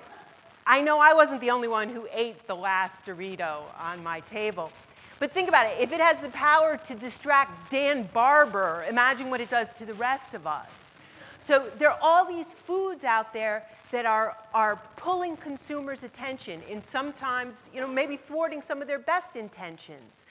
I 0.67 0.81
know 0.81 1.01
I 1.01 1.13
wasn't 1.13 1.41
the 1.41 1.51
only 1.51 1.69
one 1.69 1.89
who 1.89 2.07
ate 2.13 2.47
the 2.47 2.55
last 2.55 3.05
Dorito 3.05 3.63
on 3.79 4.03
my 4.03 4.21
table. 4.21 4.71
But 5.19 5.33
think 5.33 5.49
about 5.49 5.67
it 5.67 5.77
if 5.81 5.93
it 5.93 6.01
has 6.01 6.21
the 6.21 6.31
power 6.31 6.77
to 6.77 6.95
distract 6.95 7.71
Dan 7.71 8.09
Barber, 8.13 8.85
imagine 8.89 9.31
what 9.31 9.41
it 9.41 9.51
does 9.51 9.69
to 9.79 9.87
the 9.87 9.95
rest 9.95 10.35
of 10.35 10.47
us. 10.47 10.69
So 11.41 11.69
there 11.79 11.91
are 11.91 11.99
all 12.01 12.25
these 12.25 12.53
foods 12.53 13.03
out 13.03 13.33
there 13.33 13.65
that 13.91 14.07
are, 14.07 14.37
are 14.55 14.81
pulling 14.97 15.37
consumers' 15.37 16.05
attention 16.05 16.63
and 16.71 16.83
sometimes, 16.85 17.69
you 17.75 17.81
know, 17.81 17.89
maybe 17.89 18.17
thwarting 18.17 18.63
some 18.63 18.81
of 18.81 18.87
their 18.87 18.99
best 18.99 19.35
intentions. 19.35 20.25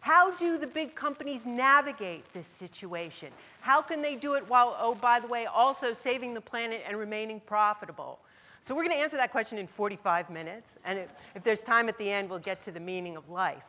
How 0.00 0.32
do 0.32 0.58
the 0.58 0.66
big 0.66 0.94
companies 0.94 1.46
navigate 1.46 2.30
this 2.32 2.46
situation? 2.46 3.28
How 3.60 3.80
can 3.82 4.02
they 4.02 4.16
do 4.16 4.34
it 4.34 4.48
while, 4.48 4.76
oh, 4.78 4.94
by 4.94 5.20
the 5.20 5.26
way, 5.26 5.46
also 5.46 5.94
saving 5.94 6.34
the 6.34 6.40
planet 6.40 6.82
and 6.86 6.98
remaining 6.98 7.40
profitable? 7.40 8.18
So 8.64 8.74
we're 8.74 8.84
going 8.84 8.96
to 8.96 9.02
answer 9.02 9.18
that 9.18 9.30
question 9.30 9.58
in 9.58 9.66
45 9.66 10.30
minutes, 10.30 10.78
and 10.86 10.98
if, 10.98 11.10
if 11.34 11.42
there's 11.42 11.62
time 11.62 11.86
at 11.90 11.98
the 11.98 12.10
end, 12.10 12.30
we'll 12.30 12.38
get 12.38 12.62
to 12.62 12.72
the 12.72 12.80
meaning 12.80 13.14
of 13.14 13.28
life. 13.28 13.62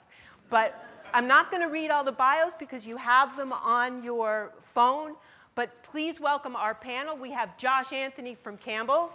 But 0.50 0.86
I'm 1.14 1.28
not 1.28 1.52
going 1.52 1.62
to 1.62 1.68
read 1.68 1.92
all 1.92 2.06
the 2.06 2.14
bios 2.14 2.54
because 2.58 2.88
you 2.88 2.96
have 2.96 3.36
them 3.36 3.52
on 3.52 4.06
your 4.06 4.54
phone. 4.74 5.16
But 5.54 5.84
please 5.84 6.22
welcome 6.22 6.56
our 6.56 6.74
panel. 6.74 7.18
We 7.18 7.32
have 7.32 7.58
Josh 7.58 7.92
Anthony 7.92 8.36
from 8.36 8.56
Campbell's, 8.56 9.12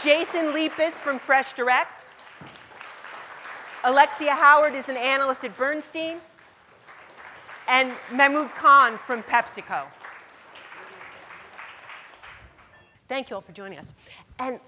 Jason 0.00 0.52
Liepes 0.52 1.00
from 1.00 1.18
Fresh 1.18 1.54
Direct, 1.54 2.04
Alexia 3.82 4.30
Howard 4.30 4.74
is 4.74 4.88
an 4.88 4.96
analyst 4.96 5.42
at 5.42 5.56
Bernstein, 5.56 6.18
and 7.66 7.90
Mehmood 8.10 8.54
Khan 8.54 8.96
from 8.96 9.24
PepsiCo. 9.24 9.86
Thank 13.12 13.28
you 13.28 13.36
all 13.36 13.42
for 13.42 13.52
joining 13.52 13.78
us. 13.78 13.92
And 14.38 14.58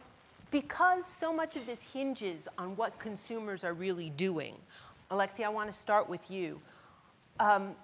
because 0.51 1.07
so 1.07 1.32
much 1.32 1.57
of 1.57 1.64
this 1.64 1.80
hinges 1.95 2.47
on 2.59 2.76
what 2.76 2.99
consumers 2.99 3.64
are 3.64 3.72
really 3.72 4.11
doing, 4.11 4.55
Alexia, 5.11 5.47
I 5.47 5.49
want 5.49 5.72
to 5.72 5.74
start 5.74 6.11
with 6.11 6.30
you. 6.30 6.61
Um, 7.40 7.74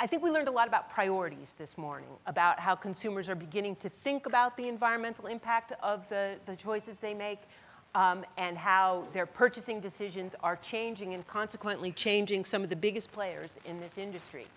I 0.00 0.08
think 0.08 0.24
we 0.24 0.32
learned 0.32 0.48
a 0.48 0.50
lot 0.50 0.66
about 0.66 0.90
priorities 0.90 1.54
this 1.56 1.78
morning, 1.78 2.08
about 2.26 2.58
how 2.58 2.74
consumers 2.74 3.28
are 3.28 3.36
beginning 3.36 3.76
to 3.76 3.88
think 3.88 4.26
about 4.26 4.56
the 4.56 4.66
environmental 4.66 5.28
impact 5.28 5.72
of 5.84 6.08
the, 6.08 6.34
the 6.46 6.56
choices 6.56 6.98
they 6.98 7.14
make, 7.14 7.38
um, 7.94 8.24
and 8.36 8.58
how 8.58 9.06
their 9.12 9.24
purchasing 9.24 9.78
decisions 9.78 10.34
are 10.42 10.56
changing 10.56 11.14
and 11.14 11.24
consequently 11.28 11.92
changing 11.92 12.44
some 12.44 12.64
of 12.64 12.70
the 12.70 12.76
biggest 12.76 13.12
players 13.12 13.56
in 13.66 13.78
this 13.78 13.98
industry. 13.98 14.48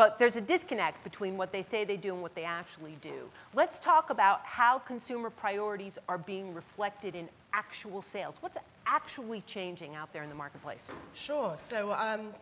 But 0.00 0.18
there's 0.18 0.36
a 0.36 0.40
disconnect 0.40 1.04
between 1.04 1.36
what 1.36 1.52
they 1.52 1.60
say 1.60 1.84
they 1.84 1.98
do 1.98 2.14
and 2.14 2.22
what 2.22 2.34
they 2.34 2.44
actually 2.44 2.96
do. 3.02 3.28
Let's 3.52 3.78
talk 3.78 4.08
about 4.08 4.40
how 4.46 4.78
consumer 4.78 5.28
priorities 5.28 5.98
are 6.08 6.16
being 6.16 6.54
reflected 6.54 7.14
in 7.14 7.28
actual 7.52 8.00
sales. 8.00 8.36
What's 8.40 8.56
actually 8.86 9.42
changing 9.42 9.96
out 9.96 10.10
there 10.14 10.22
in 10.22 10.30
the 10.30 10.34
marketplace? 10.34 10.90
Sure. 11.12 11.54
So, 11.54 11.92
um, 11.92 12.32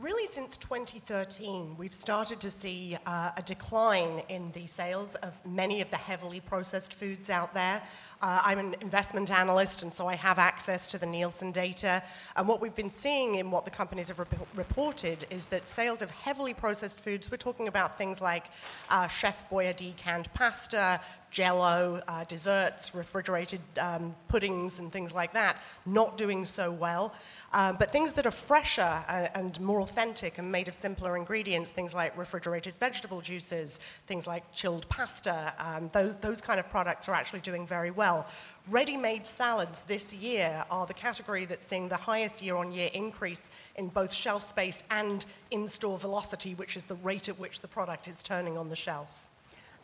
Really, 0.00 0.26
since 0.26 0.56
2013, 0.56 1.76
we've 1.78 1.94
started 1.94 2.40
to 2.40 2.50
see 2.50 2.98
uh, 3.06 3.30
a 3.36 3.42
decline 3.42 4.24
in 4.28 4.50
the 4.50 4.66
sales 4.66 5.14
of 5.16 5.38
many 5.46 5.80
of 5.82 5.90
the 5.92 5.96
heavily 5.96 6.40
processed 6.40 6.92
foods 6.92 7.30
out 7.30 7.54
there. 7.54 7.80
Uh, 8.20 8.40
I'm 8.44 8.58
an 8.58 8.74
investment 8.80 9.30
analyst, 9.30 9.84
and 9.84 9.92
so 9.92 10.08
I 10.08 10.16
have 10.16 10.40
access 10.40 10.88
to 10.88 10.98
the 10.98 11.06
Nielsen 11.06 11.52
data. 11.52 12.02
And 12.34 12.48
what 12.48 12.60
we've 12.60 12.74
been 12.74 12.90
seeing 12.90 13.36
in 13.36 13.52
what 13.52 13.64
the 13.64 13.70
companies 13.70 14.08
have 14.08 14.18
rep- 14.18 14.48
reported 14.56 15.26
is 15.30 15.46
that 15.46 15.68
sales 15.68 16.02
of 16.02 16.10
heavily 16.10 16.54
processed 16.54 16.98
foods, 16.98 17.30
we're 17.30 17.36
talking 17.36 17.68
about 17.68 17.96
things 17.96 18.20
like 18.20 18.46
uh, 18.90 19.06
Chef 19.06 19.48
Boyardee 19.48 19.94
canned 19.94 20.32
pasta, 20.34 21.00
jello, 21.34 22.00
uh, 22.06 22.22
desserts, 22.24 22.94
refrigerated 22.94 23.60
um, 23.80 24.14
puddings, 24.28 24.78
and 24.78 24.92
things 24.92 25.12
like 25.12 25.32
that, 25.32 25.60
not 25.84 26.16
doing 26.16 26.44
so 26.44 26.70
well. 26.70 27.12
Um, 27.52 27.74
but 27.76 27.90
things 27.90 28.12
that 28.12 28.24
are 28.24 28.30
fresher 28.30 29.04
and, 29.08 29.28
and 29.34 29.60
more 29.60 29.80
authentic 29.80 30.38
and 30.38 30.50
made 30.52 30.68
of 30.68 30.74
simpler 30.74 31.16
ingredients, 31.16 31.72
things 31.72 31.92
like 31.92 32.16
refrigerated 32.16 32.74
vegetable 32.78 33.20
juices, 33.20 33.80
things 34.06 34.28
like 34.28 34.44
chilled 34.52 34.88
pasta, 34.88 35.52
um, 35.58 35.90
those, 35.92 36.14
those 36.16 36.40
kind 36.40 36.60
of 36.60 36.70
products 36.70 37.08
are 37.08 37.14
actually 37.16 37.40
doing 37.40 37.66
very 37.66 37.90
well. 37.90 38.28
Ready 38.70 38.96
made 38.96 39.26
salads 39.26 39.82
this 39.82 40.14
year 40.14 40.64
are 40.70 40.86
the 40.86 40.94
category 40.94 41.46
that's 41.46 41.66
seeing 41.66 41.88
the 41.88 41.96
highest 41.96 42.42
year 42.42 42.54
on 42.54 42.70
year 42.70 42.90
increase 42.94 43.50
in 43.74 43.88
both 43.88 44.12
shelf 44.12 44.48
space 44.48 44.84
and 44.92 45.26
in 45.50 45.66
store 45.66 45.98
velocity, 45.98 46.54
which 46.54 46.76
is 46.76 46.84
the 46.84 46.94
rate 46.96 47.28
at 47.28 47.40
which 47.40 47.60
the 47.60 47.68
product 47.68 48.06
is 48.06 48.22
turning 48.22 48.56
on 48.56 48.68
the 48.68 48.76
shelf. 48.76 49.23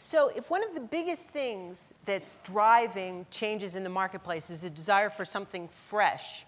So, 0.03 0.33
if 0.35 0.49
one 0.49 0.65
of 0.65 0.75
the 0.75 0.81
biggest 0.81 1.29
things 1.29 1.93
that's 2.07 2.39
driving 2.43 3.27
changes 3.31 3.77
in 3.77 3.85
the 3.85 3.91
marketplace 3.91 4.49
is 4.49 4.65
a 4.65 4.71
desire 4.71 5.11
for 5.11 5.27
something 5.27 5.69
fresh, 5.69 6.47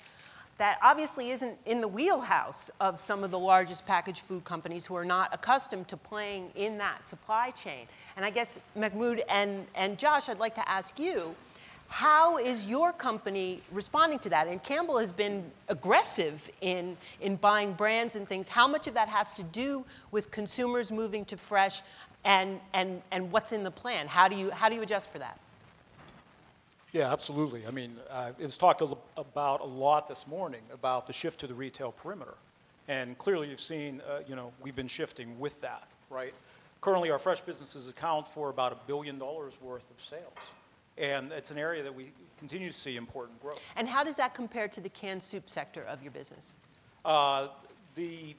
that 0.57 0.79
obviously 0.83 1.33
isn't 1.33 1.59
in 1.67 1.83
the 1.83 1.87
wheelhouse 1.87 2.71
of 2.81 2.99
some 2.99 3.23
of 3.23 3.31
the 3.31 3.39
largest 3.39 3.87
packaged 3.87 4.21
food 4.21 4.43
companies 4.45 4.87
who 4.87 4.97
are 4.97 5.05
not 5.05 5.35
accustomed 5.35 5.87
to 5.89 5.99
playing 5.99 6.51
in 6.55 6.79
that 6.79 7.07
supply 7.07 7.51
chain. 7.51 7.87
And 8.17 8.25
I 8.25 8.31
guess, 8.31 8.59
Mehmood 8.75 9.21
and, 9.29 9.67
and 9.75 9.99
Josh, 9.99 10.31
I'd 10.31 10.39
like 10.39 10.55
to 10.55 10.67
ask 10.67 10.99
you 10.99 11.35
how 11.89 12.39
is 12.39 12.65
your 12.65 12.91
company 12.91 13.61
responding 13.71 14.19
to 14.21 14.31
that? 14.31 14.49
And 14.49 14.63
Campbell 14.63 14.97
has 14.97 15.13
been 15.13 15.45
aggressive 15.69 16.51
in, 16.63 16.97
in 17.21 17.37
buying 17.37 17.75
brands 17.75 18.17
and 18.17 18.27
things. 18.27 18.49
How 18.49 18.67
much 18.67 18.87
of 18.87 18.95
that 18.95 19.11
has 19.11 19.35
to 19.35 19.43
do 19.43 19.85
with 20.11 20.31
consumers 20.31 20.91
moving 20.91 21.27
to 21.27 21.37
fresh 21.37 21.83
and, 22.25 22.61
and, 22.73 23.03
and 23.11 23.33
what's 23.33 23.53
in 23.53 23.65
the 23.65 23.71
plan? 23.71 24.09
How 24.09 24.29
do, 24.29 24.37
you, 24.37 24.51
how 24.51 24.69
do 24.69 24.75
you 24.75 24.83
adjust 24.83 25.11
for 25.11 25.19
that? 25.19 25.39
Yeah, 26.93 27.11
absolutely. 27.11 27.67
I 27.67 27.71
mean, 27.71 27.97
uh, 28.11 28.33
it 28.39 28.45
was 28.45 28.59
talked 28.59 28.83
a, 28.83 28.97
about 29.17 29.61
a 29.61 29.67
lot 29.67 30.09
this 30.09 30.27
morning 30.27 30.61
about 30.73 31.07
the 31.07 31.13
shift 31.13 31.41
to 31.41 31.47
the 31.47 31.55
retail 31.55 31.93
perimeter. 31.93 32.35
And 32.87 33.17
clearly 33.17 33.49
you've 33.49 33.61
seen, 33.61 34.03
uh, 34.09 34.21
you 34.27 34.37
know, 34.37 34.53
we've 34.61 34.77
been 34.77 34.89
shifting 34.89 35.39
with 35.41 35.61
that, 35.63 35.89
right? 36.11 36.35
Currently, 36.83 37.11
our 37.11 37.19
fresh 37.19 37.41
businesses 37.41 37.89
account 37.89 38.27
for 38.27 38.51
about 38.51 38.73
a 38.73 38.77
billion 38.87 39.19
dollars 39.19 39.57
worth 39.63 39.89
of 39.91 40.03
sales. 40.03 40.33
And 40.99 41.33
it's 41.33 41.51
an 41.51 41.59
area 41.59 41.83
that 41.85 41.95
we 41.95 42.11
continue 42.39 42.69
to 42.69 42.77
see 42.77 42.97
important 42.97 43.41
growth. 43.41 43.61
And 43.77 43.89
how 43.89 44.05
does 44.05 44.17
that 44.17 44.35
compare 44.35 44.69
to 44.69 44.81
the 44.81 44.89
canned 44.89 45.23
soup 45.23 45.49
sector 45.49 45.85
of 45.85 46.03
your 46.03 46.11
business? 46.11 46.57
Uh, 47.05 47.49
the 47.95 48.35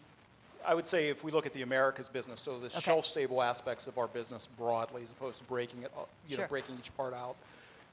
I 0.65 0.73
would 0.73 0.87
say 0.87 1.09
if 1.09 1.23
we 1.23 1.31
look 1.31 1.45
at 1.45 1.53
the 1.53 1.61
Americas 1.61 2.09
business, 2.09 2.41
so 2.41 2.59
the 2.59 2.67
okay. 2.67 2.79
shelf-stable 2.79 3.41
aspects 3.41 3.87
of 3.87 3.97
our 3.97 4.07
business 4.07 4.47
broadly, 4.57 5.03
as 5.03 5.11
opposed 5.11 5.39
to 5.39 5.43
breaking 5.45 5.83
it, 5.83 5.91
uh, 5.97 6.01
you 6.27 6.35
sure. 6.35 6.45
know, 6.45 6.49
breaking 6.49 6.75
each 6.77 6.95
part 6.95 7.13
out, 7.13 7.35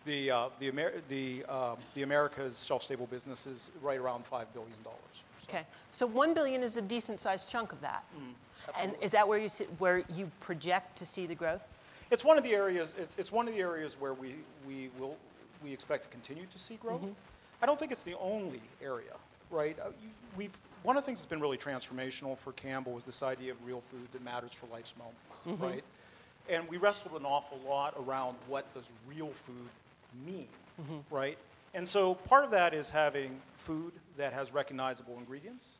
the 0.04 0.30
uh, 0.30 0.48
the, 0.58 0.68
Amer- 0.68 1.02
the, 1.08 1.44
uh, 1.48 1.76
the 1.94 2.02
Americas 2.02 2.64
shelf-stable 2.64 3.06
business 3.06 3.46
is 3.46 3.70
right 3.82 3.98
around 3.98 4.24
five 4.24 4.52
billion 4.54 4.76
dollars. 4.82 4.98
So. 5.40 5.48
Okay, 5.50 5.64
so 5.90 6.06
one 6.06 6.34
billion 6.34 6.62
is 6.62 6.76
a 6.76 6.82
decent-sized 6.82 7.48
chunk 7.48 7.72
of 7.72 7.80
that. 7.80 8.04
Mm, 8.16 8.82
and 8.82 8.94
is 9.00 9.12
that 9.12 9.26
where 9.26 9.38
you 9.38 9.48
see, 9.48 9.64
where 9.78 10.04
you 10.14 10.30
project 10.40 10.96
to 10.98 11.06
see 11.06 11.26
the 11.26 11.34
growth? 11.34 11.64
It's 12.10 12.24
one 12.24 12.38
of 12.38 12.44
the 12.44 12.54
areas. 12.54 12.94
It's, 12.98 13.16
it's 13.16 13.32
one 13.32 13.48
of 13.48 13.54
the 13.54 13.60
areas 13.60 13.96
where 14.00 14.14
we 14.14 14.36
we 14.66 14.90
will 14.98 15.16
we 15.62 15.72
expect 15.72 16.04
to 16.04 16.08
continue 16.10 16.46
to 16.46 16.58
see 16.58 16.76
growth. 16.76 17.02
Mm-hmm. 17.02 17.62
I 17.62 17.66
don't 17.66 17.78
think 17.78 17.92
it's 17.92 18.04
the 18.04 18.16
only 18.18 18.62
area, 18.82 19.16
right? 19.50 19.78
Uh, 19.78 19.90
we've 20.36 20.56
one 20.82 20.96
of 20.96 21.02
the 21.02 21.06
things 21.06 21.20
that's 21.20 21.26
been 21.26 21.40
really 21.40 21.58
transformational 21.58 22.38
for 22.38 22.52
Campbell 22.52 22.92
was 22.92 23.04
this 23.04 23.22
idea 23.22 23.52
of 23.52 23.64
real 23.66 23.80
food 23.80 24.10
that 24.12 24.24
matters 24.24 24.52
for 24.54 24.66
life's 24.66 24.94
moments, 24.98 25.36
mm-hmm. 25.46 25.62
right? 25.62 25.84
And 26.48 26.68
we 26.68 26.78
wrestled 26.78 27.18
an 27.20 27.26
awful 27.26 27.58
lot 27.68 27.94
around 27.98 28.36
what 28.48 28.72
does 28.74 28.90
real 29.06 29.28
food 29.28 29.68
mean, 30.26 30.48
mm-hmm. 30.80 31.14
right? 31.14 31.38
And 31.74 31.86
so 31.86 32.14
part 32.14 32.44
of 32.44 32.50
that 32.50 32.74
is 32.74 32.90
having 32.90 33.40
food 33.56 33.92
that 34.16 34.32
has 34.32 34.52
recognizable 34.52 35.16
ingredients, 35.18 35.70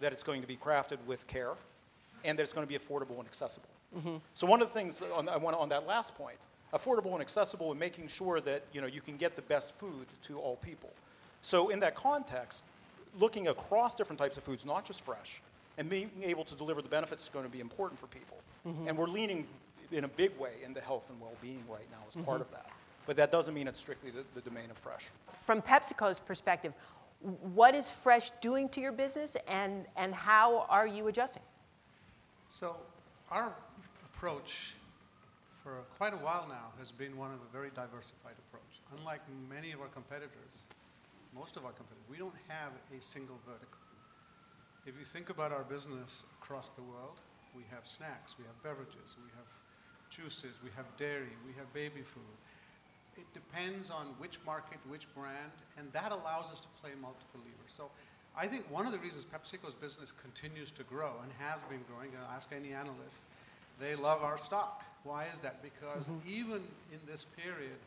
that 0.00 0.12
it's 0.12 0.22
going 0.22 0.42
to 0.42 0.48
be 0.48 0.56
crafted 0.56 0.98
with 1.06 1.26
care, 1.26 1.52
and 2.24 2.38
that 2.38 2.42
it's 2.42 2.52
going 2.52 2.66
to 2.66 2.68
be 2.68 2.78
affordable 2.78 3.18
and 3.18 3.26
accessible. 3.26 3.68
So 4.34 4.46
one 4.46 4.60
of 4.60 4.68
the 4.68 4.74
things 4.74 5.02
on, 5.14 5.28
I 5.28 5.38
want 5.38 5.56
on 5.56 5.70
that 5.70 5.86
last 5.86 6.14
point, 6.14 6.36
affordable 6.74 7.12
and 7.12 7.22
accessible, 7.22 7.70
and 7.70 7.80
making 7.80 8.08
sure 8.08 8.40
that 8.40 8.64
you 8.72 8.82
know 8.82 8.86
you 8.86 9.00
can 9.00 9.16
get 9.16 9.34
the 9.34 9.42
best 9.42 9.78
food 9.78 10.06
to 10.24 10.38
all 10.38 10.56
people. 10.56 10.90
So 11.40 11.70
in 11.70 11.80
that 11.80 11.94
context, 11.94 12.64
looking 13.18 13.48
across 13.48 13.94
different 13.94 14.18
types 14.18 14.36
of 14.36 14.44
foods, 14.44 14.64
not 14.64 14.84
just 14.84 15.02
fresh, 15.02 15.42
and 15.76 15.88
being 15.88 16.10
able 16.22 16.44
to 16.44 16.54
deliver 16.54 16.82
the 16.82 16.88
benefits 16.88 17.24
is 17.24 17.28
going 17.28 17.44
to 17.44 17.50
be 17.50 17.60
important 17.60 18.00
for 18.00 18.06
people. 18.06 18.38
Mm-hmm. 18.66 18.88
And 18.88 18.98
we're 18.98 19.06
leaning 19.06 19.46
in 19.92 20.04
a 20.04 20.08
big 20.08 20.36
way 20.38 20.52
into 20.64 20.80
health 20.80 21.08
and 21.10 21.20
well-being 21.20 21.62
right 21.68 21.86
now 21.90 21.98
as 22.06 22.14
mm-hmm. 22.14 22.24
part 22.24 22.40
of 22.40 22.50
that. 22.50 22.66
But 23.06 23.16
that 23.16 23.30
doesn't 23.30 23.54
mean 23.54 23.68
it's 23.68 23.80
strictly 23.80 24.10
the, 24.10 24.24
the 24.34 24.42
domain 24.42 24.70
of 24.70 24.76
fresh. 24.76 25.06
From 25.32 25.62
PepsiCo's 25.62 26.20
perspective, 26.20 26.74
what 27.54 27.74
is 27.74 27.90
Fresh 27.90 28.30
doing 28.40 28.68
to 28.70 28.80
your 28.80 28.92
business 28.92 29.36
and, 29.48 29.86
and 29.96 30.14
how 30.14 30.66
are 30.68 30.86
you 30.86 31.08
adjusting? 31.08 31.42
So 32.48 32.76
our 33.30 33.54
approach 34.12 34.74
for 35.62 35.84
quite 35.96 36.12
a 36.12 36.18
while 36.18 36.46
now 36.48 36.72
has 36.78 36.92
been 36.92 37.16
one 37.16 37.30
of 37.32 37.38
a 37.38 37.52
very 37.52 37.70
diversified 37.74 38.34
approach. 38.48 38.80
Unlike 38.98 39.20
many 39.50 39.72
of 39.72 39.80
our 39.80 39.88
competitors, 39.88 40.64
most 41.34 41.56
of 41.56 41.64
our 41.64 41.72
competitors, 41.72 42.08
we 42.10 42.18
don't 42.18 42.34
have 42.48 42.72
a 42.96 43.00
single 43.02 43.38
vertical. 43.46 43.80
If 44.86 44.94
you 44.98 45.04
think 45.04 45.30
about 45.30 45.52
our 45.52 45.64
business 45.64 46.24
across 46.40 46.70
the 46.70 46.82
world, 46.82 47.20
we 47.54 47.62
have 47.70 47.86
snacks, 47.86 48.36
we 48.38 48.44
have 48.44 48.56
beverages, 48.62 49.16
we 49.18 49.30
have 49.36 49.48
juices, 50.10 50.60
we 50.64 50.70
have 50.76 50.86
dairy, 50.96 51.36
we 51.46 51.52
have 51.58 51.72
baby 51.74 52.02
food. 52.02 52.38
It 53.16 53.26
depends 53.34 53.90
on 53.90 54.06
which 54.18 54.38
market, 54.46 54.78
which 54.88 55.12
brand, 55.14 55.52
and 55.76 55.92
that 55.92 56.12
allows 56.12 56.50
us 56.52 56.60
to 56.60 56.68
play 56.80 56.92
multiple 57.00 57.40
levers. 57.40 57.72
So 57.72 57.90
I 58.36 58.46
think 58.46 58.70
one 58.70 58.86
of 58.86 58.92
the 58.92 58.98
reasons 58.98 59.26
PepsiCo's 59.26 59.74
business 59.74 60.12
continues 60.22 60.70
to 60.72 60.84
grow 60.84 61.12
and 61.22 61.32
has 61.38 61.60
been 61.68 61.82
growing, 61.90 62.10
and 62.14 62.22
ask 62.32 62.50
any 62.54 62.72
analyst, 62.72 63.26
they 63.80 63.94
love 63.94 64.22
our 64.22 64.38
stock. 64.38 64.84
Why 65.04 65.26
is 65.32 65.40
that? 65.40 65.62
Because 65.62 66.06
mm-hmm. 66.06 66.28
even 66.28 66.62
in 66.92 67.00
this 67.06 67.26
period, 67.36 67.78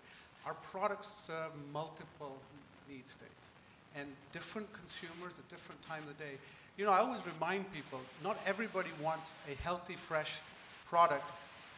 our 0.46 0.56
products 0.56 1.08
serve 1.08 1.52
multiple 1.72 2.38
need 2.92 3.10
states 3.10 3.52
and 3.96 4.08
different 4.32 4.68
consumers 4.74 5.34
at 5.38 5.50
different 5.50 5.82
time 5.88 6.02
of 6.04 6.18
the 6.18 6.24
day. 6.24 6.34
You 6.78 6.86
know, 6.86 6.92
I 6.92 7.00
always 7.00 7.22
remind 7.26 7.72
people, 7.74 8.00
not 8.24 8.38
everybody 8.46 8.90
wants 9.02 9.36
a 9.52 9.56
healthy, 9.64 9.96
fresh 9.96 10.38
product 10.88 11.32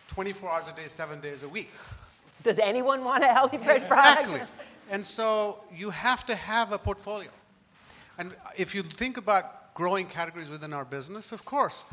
24 0.07 0.49
hours 0.49 0.67
a 0.67 0.73
day, 0.75 0.87
seven 0.87 1.19
days 1.21 1.43
a 1.43 1.49
week. 1.49 1.71
Does 2.43 2.59
anyone 2.59 3.03
want 3.03 3.23
a 3.23 3.27
healthy, 3.27 3.57
fresh 3.57 3.81
Exactly. 3.81 4.25
product? 4.39 4.51
Exactly. 4.51 4.65
and 4.91 5.05
so 5.05 5.63
you 5.73 5.89
have 5.91 6.25
to 6.25 6.35
have 6.35 6.71
a 6.71 6.77
portfolio. 6.77 7.29
And 8.17 8.33
if 8.57 8.75
you 8.75 8.83
think 8.83 9.17
about 9.17 9.73
growing 9.73 10.05
categories 10.07 10.49
within 10.49 10.73
our 10.73 10.85
business, 10.85 11.31
of 11.31 11.45
course, 11.45 11.85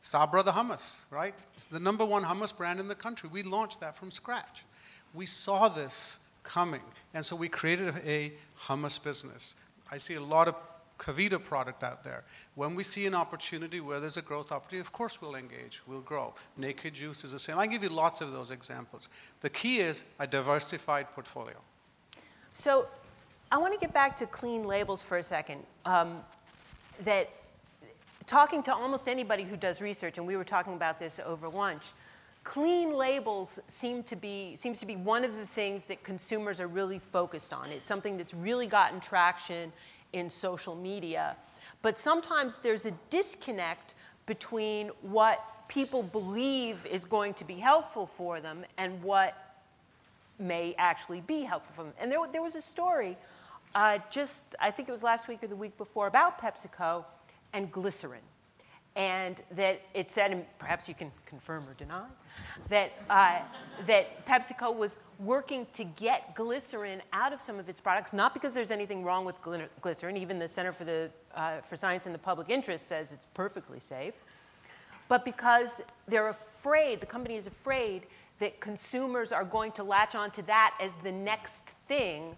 Sabra 0.00 0.42
the 0.42 0.52
hummus, 0.52 1.00
right? 1.10 1.34
It's 1.54 1.66
the 1.66 1.80
number 1.80 2.04
one 2.04 2.22
hummus 2.24 2.56
brand 2.56 2.80
in 2.80 2.88
the 2.88 2.94
country. 2.94 3.28
We 3.32 3.42
launched 3.42 3.80
that 3.80 3.96
from 3.96 4.10
scratch. 4.10 4.64
We 5.12 5.26
saw 5.26 5.68
this 5.68 6.18
coming, 6.48 6.80
and 7.12 7.24
so 7.24 7.36
we 7.36 7.48
created 7.48 7.94
a 8.06 8.32
hummus 8.58 9.02
business. 9.02 9.54
I 9.92 9.98
see 9.98 10.14
a 10.14 10.20
lot 10.20 10.48
of 10.48 10.54
Kavita 10.98 11.42
product 11.42 11.84
out 11.84 12.02
there. 12.02 12.24
When 12.54 12.74
we 12.74 12.82
see 12.82 13.06
an 13.06 13.14
opportunity 13.14 13.80
where 13.80 14.00
there's 14.00 14.16
a 14.16 14.22
growth 14.22 14.50
opportunity, 14.50 14.80
of 14.80 14.90
course 14.92 15.20
we'll 15.20 15.36
engage, 15.36 15.82
we'll 15.86 16.00
grow. 16.00 16.34
Naked 16.56 16.94
Juice 16.94 17.22
is 17.22 17.32
the 17.32 17.38
same. 17.38 17.58
I 17.58 17.66
give 17.66 17.82
you 17.82 17.90
lots 17.90 18.20
of 18.20 18.32
those 18.32 18.50
examples. 18.50 19.10
The 19.42 19.50
key 19.50 19.80
is 19.80 20.04
a 20.18 20.26
diversified 20.26 21.12
portfolio. 21.12 21.56
So 22.54 22.88
I 23.52 23.58
want 23.58 23.74
to 23.74 23.78
get 23.78 23.92
back 23.92 24.16
to 24.16 24.26
clean 24.26 24.64
labels 24.64 25.02
for 25.02 25.18
a 25.18 25.22
second. 25.22 25.62
Um, 25.84 26.20
that 27.04 27.30
talking 28.26 28.62
to 28.64 28.74
almost 28.74 29.06
anybody 29.06 29.44
who 29.44 29.56
does 29.56 29.80
research, 29.80 30.18
and 30.18 30.26
we 30.26 30.36
were 30.36 30.44
talking 30.44 30.74
about 30.74 30.98
this 30.98 31.20
over 31.24 31.48
lunch, 31.48 31.92
clean 32.48 32.94
labels 32.94 33.58
seem 33.68 34.02
to 34.02 34.16
be 34.16 34.56
seems 34.56 34.80
to 34.80 34.86
be 34.86 34.96
one 34.96 35.22
of 35.22 35.36
the 35.36 35.44
things 35.44 35.84
that 35.84 36.02
consumers 36.02 36.60
are 36.60 36.66
really 36.66 36.98
focused 36.98 37.52
on. 37.52 37.66
It's 37.68 37.84
something 37.84 38.16
that's 38.16 38.32
really 38.32 38.66
gotten 38.66 39.00
traction 39.00 39.70
in 40.14 40.30
social 40.30 40.74
media. 40.74 41.36
But 41.82 41.98
sometimes 41.98 42.56
there's 42.56 42.86
a 42.86 42.92
disconnect 43.10 43.96
between 44.24 44.88
what 45.02 45.44
people 45.68 46.02
believe 46.02 46.86
is 46.86 47.04
going 47.04 47.34
to 47.34 47.44
be 47.44 47.56
helpful 47.56 48.06
for 48.06 48.40
them 48.40 48.64
and 48.78 49.02
what 49.02 49.58
may 50.38 50.74
actually 50.78 51.20
be 51.20 51.42
helpful 51.42 51.74
for 51.74 51.82
them. 51.84 51.92
And 52.00 52.10
there, 52.10 52.20
there 52.32 52.42
was 52.42 52.54
a 52.54 52.62
story 52.62 53.18
uh, 53.74 53.98
just, 54.10 54.46
I 54.58 54.70
think 54.70 54.88
it 54.88 54.92
was 54.92 55.02
last 55.02 55.28
week 55.28 55.42
or 55.42 55.48
the 55.48 55.56
week 55.56 55.76
before, 55.76 56.06
about 56.06 56.40
PepsiCo 56.40 57.04
and 57.52 57.70
glycerin. 57.70 58.22
And 58.98 59.40
that 59.52 59.80
it 59.94 60.10
said, 60.10 60.32
and 60.32 60.44
perhaps 60.58 60.88
you 60.88 60.94
can 60.94 61.10
confirm 61.24 61.66
or 61.66 61.72
deny, 61.74 62.04
that, 62.68 62.92
uh, 63.08 63.38
that 63.86 64.26
PepsiCo 64.26 64.76
was 64.76 64.98
working 65.18 65.66
to 65.72 65.84
get 65.84 66.34
glycerin 66.34 67.00
out 67.14 67.32
of 67.32 67.40
some 67.40 67.58
of 67.58 67.68
its 67.68 67.80
products, 67.80 68.12
not 68.12 68.34
because 68.34 68.52
there's 68.52 68.70
anything 68.70 69.04
wrong 69.04 69.24
with 69.24 69.36
glycerin. 69.80 70.16
Even 70.16 70.38
the 70.38 70.48
Center 70.48 70.72
for, 70.72 70.84
the, 70.84 71.10
uh, 71.34 71.60
for 71.60 71.76
Science 71.76 72.04
and 72.04 72.14
the 72.14 72.18
Public 72.18 72.50
Interest 72.50 72.86
says 72.86 73.12
it's 73.12 73.26
perfectly 73.34 73.80
safe 73.80 74.14
but 75.08 75.24
because 75.24 75.80
they're 76.06 76.28
afraid, 76.28 77.00
the 77.00 77.06
company 77.06 77.36
is 77.36 77.46
afraid 77.46 78.02
that 78.38 78.60
consumers 78.60 79.32
are 79.32 79.44
going 79.44 79.72
to 79.72 79.82
latch 79.82 80.14
onto 80.14 80.42
that 80.42 80.74
as 80.80 80.92
the 81.02 81.10
next 81.10 81.64
thing. 81.88 82.36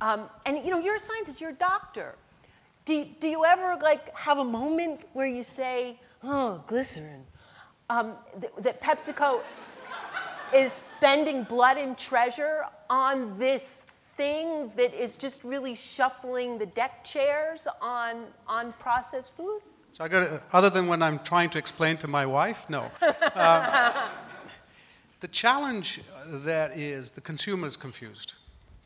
Um, 0.00 0.30
and 0.46 0.64
you 0.64 0.70
know, 0.70 0.78
you're 0.78 0.96
a 0.96 1.00
scientist, 1.00 1.40
you're 1.40 1.50
a 1.50 1.54
doctor. 1.54 2.14
Do, 2.86 3.04
do 3.18 3.26
you 3.26 3.44
ever 3.44 3.76
like 3.82 4.16
have 4.16 4.38
a 4.38 4.44
moment 4.44 5.00
where 5.12 5.26
you 5.26 5.42
say, 5.42 5.98
"Oh, 6.22 6.62
glycerin," 6.68 7.26
um, 7.90 8.12
th- 8.40 8.52
that 8.60 8.80
PepsiCo 8.80 9.40
is 10.54 10.72
spending 10.72 11.42
blood 11.42 11.78
and 11.78 11.98
treasure 11.98 12.64
on 12.88 13.36
this 13.38 13.82
thing 14.16 14.68
that 14.76 14.94
is 14.94 15.16
just 15.16 15.42
really 15.42 15.74
shuffling 15.74 16.58
the 16.58 16.66
deck 16.66 17.04
chairs 17.04 17.66
on 17.82 18.26
on 18.46 18.72
processed 18.74 19.32
food? 19.36 19.62
So 19.90 20.04
I 20.04 20.08
got 20.08 20.20
to, 20.20 20.40
other 20.52 20.70
than 20.70 20.86
when 20.86 21.02
I'm 21.02 21.18
trying 21.18 21.50
to 21.50 21.58
explain 21.58 21.96
to 21.98 22.06
my 22.06 22.24
wife, 22.24 22.66
no. 22.68 22.82
Um, 23.34 23.94
the 25.20 25.28
challenge 25.28 26.00
uh, 26.14 26.38
that 26.44 26.78
is 26.78 27.10
the 27.10 27.20
consumer 27.20 27.66
is 27.66 27.76
confused, 27.76 28.34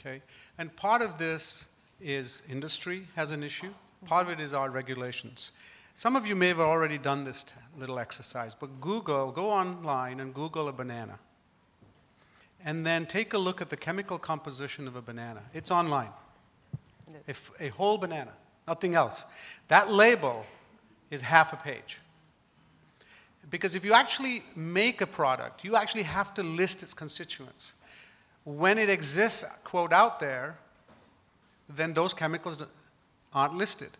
okay? 0.00 0.22
And 0.56 0.74
part 0.74 1.02
of 1.02 1.18
this 1.18 1.68
is 2.00 2.42
industry 2.48 3.08
has 3.14 3.30
an 3.30 3.42
issue. 3.42 3.74
Part 4.06 4.26
of 4.26 4.32
it 4.32 4.40
is 4.40 4.54
our 4.54 4.70
regulations. 4.70 5.52
Some 5.94 6.16
of 6.16 6.26
you 6.26 6.34
may 6.34 6.48
have 6.48 6.60
already 6.60 6.98
done 6.98 7.24
this 7.24 7.44
little 7.78 7.98
exercise, 7.98 8.54
but 8.54 8.80
Google, 8.80 9.30
go 9.32 9.50
online 9.50 10.20
and 10.20 10.32
Google 10.32 10.68
a 10.68 10.72
banana. 10.72 11.18
And 12.64 12.84
then 12.86 13.06
take 13.06 13.34
a 13.34 13.38
look 13.38 13.60
at 13.60 13.70
the 13.70 13.76
chemical 13.76 14.18
composition 14.18 14.86
of 14.86 14.96
a 14.96 15.02
banana. 15.02 15.42
It's 15.52 15.70
online. 15.70 16.10
If 17.26 17.50
a 17.60 17.68
whole 17.68 17.98
banana, 17.98 18.32
nothing 18.66 18.94
else. 18.94 19.24
That 19.68 19.90
label 19.90 20.46
is 21.10 21.22
half 21.22 21.52
a 21.52 21.56
page. 21.56 22.00
Because 23.50 23.74
if 23.74 23.84
you 23.84 23.92
actually 23.92 24.42
make 24.54 25.00
a 25.00 25.06
product, 25.06 25.64
you 25.64 25.76
actually 25.76 26.04
have 26.04 26.32
to 26.34 26.42
list 26.42 26.82
its 26.82 26.94
constituents. 26.94 27.74
When 28.44 28.78
it 28.78 28.88
exists, 28.88 29.44
quote, 29.64 29.92
out 29.92 30.20
there, 30.20 30.56
then 31.68 31.92
those 31.92 32.14
chemicals 32.14 32.62
aren't 33.32 33.54
listed. 33.54 33.90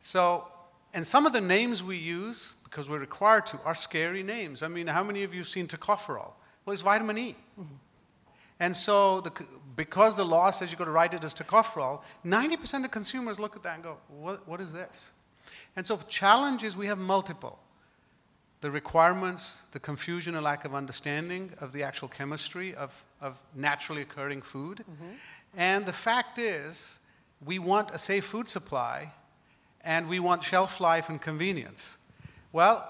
So, 0.00 0.46
and 0.94 1.06
some 1.06 1.26
of 1.26 1.32
the 1.32 1.40
names 1.40 1.82
we 1.82 1.96
use, 1.96 2.54
because 2.64 2.88
we're 2.88 2.98
required 2.98 3.46
to, 3.46 3.60
are 3.64 3.74
scary 3.74 4.22
names. 4.22 4.62
I 4.62 4.68
mean, 4.68 4.86
how 4.86 5.04
many 5.04 5.22
of 5.24 5.34
you 5.34 5.40
have 5.40 5.48
seen 5.48 5.66
tocopherol? 5.66 6.32
Well, 6.64 6.72
it's 6.72 6.82
vitamin 6.82 7.18
E. 7.18 7.36
Mm-hmm. 7.58 7.74
And 8.60 8.76
so, 8.76 9.22
the, 9.22 9.32
because 9.74 10.16
the 10.16 10.24
law 10.24 10.50
says 10.50 10.70
you've 10.70 10.78
got 10.78 10.84
to 10.84 10.90
write 10.90 11.14
it 11.14 11.24
as 11.24 11.34
tocopherol, 11.34 12.02
90% 12.26 12.84
of 12.84 12.90
consumers 12.90 13.40
look 13.40 13.56
at 13.56 13.62
that 13.62 13.74
and 13.74 13.82
go, 13.82 13.96
what, 14.08 14.46
what 14.46 14.60
is 14.60 14.72
this? 14.72 15.10
And 15.76 15.86
so, 15.86 15.98
challenges 16.08 16.76
we 16.76 16.86
have 16.86 16.98
multiple. 16.98 17.58
The 18.60 18.70
requirements, 18.70 19.62
the 19.72 19.80
confusion 19.80 20.34
and 20.34 20.44
lack 20.44 20.66
of 20.66 20.74
understanding 20.74 21.52
of 21.62 21.72
the 21.72 21.82
actual 21.82 22.08
chemistry 22.08 22.74
of, 22.74 23.02
of 23.22 23.40
naturally 23.54 24.02
occurring 24.02 24.42
food. 24.42 24.78
Mm-hmm. 24.78 25.12
And 25.56 25.86
the 25.86 25.94
fact 25.94 26.38
is, 26.38 26.99
we 27.44 27.58
want 27.58 27.90
a 27.90 27.98
safe 27.98 28.24
food 28.24 28.48
supply 28.48 29.12
and 29.82 30.08
we 30.08 30.20
want 30.20 30.42
shelf 30.44 30.80
life 30.80 31.08
and 31.08 31.20
convenience. 31.20 31.96
Well, 32.52 32.86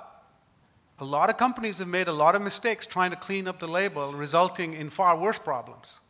a 0.98 1.05
lot 1.05 1.30
of 1.30 1.36
companies 1.36 1.78
have 1.78 1.88
made 1.88 2.09
a 2.09 2.12
lot 2.12 2.34
of 2.34 2.42
mistakes 2.42 2.86
trying 2.86 3.11
to 3.11 3.16
clean 3.16 3.48
up 3.48 3.61
the 3.61 3.68
label, 3.68 4.12
resulting 4.12 4.74
in 4.74 4.90
far 4.90 5.16
worse 5.18 5.38
problems. 5.38 6.01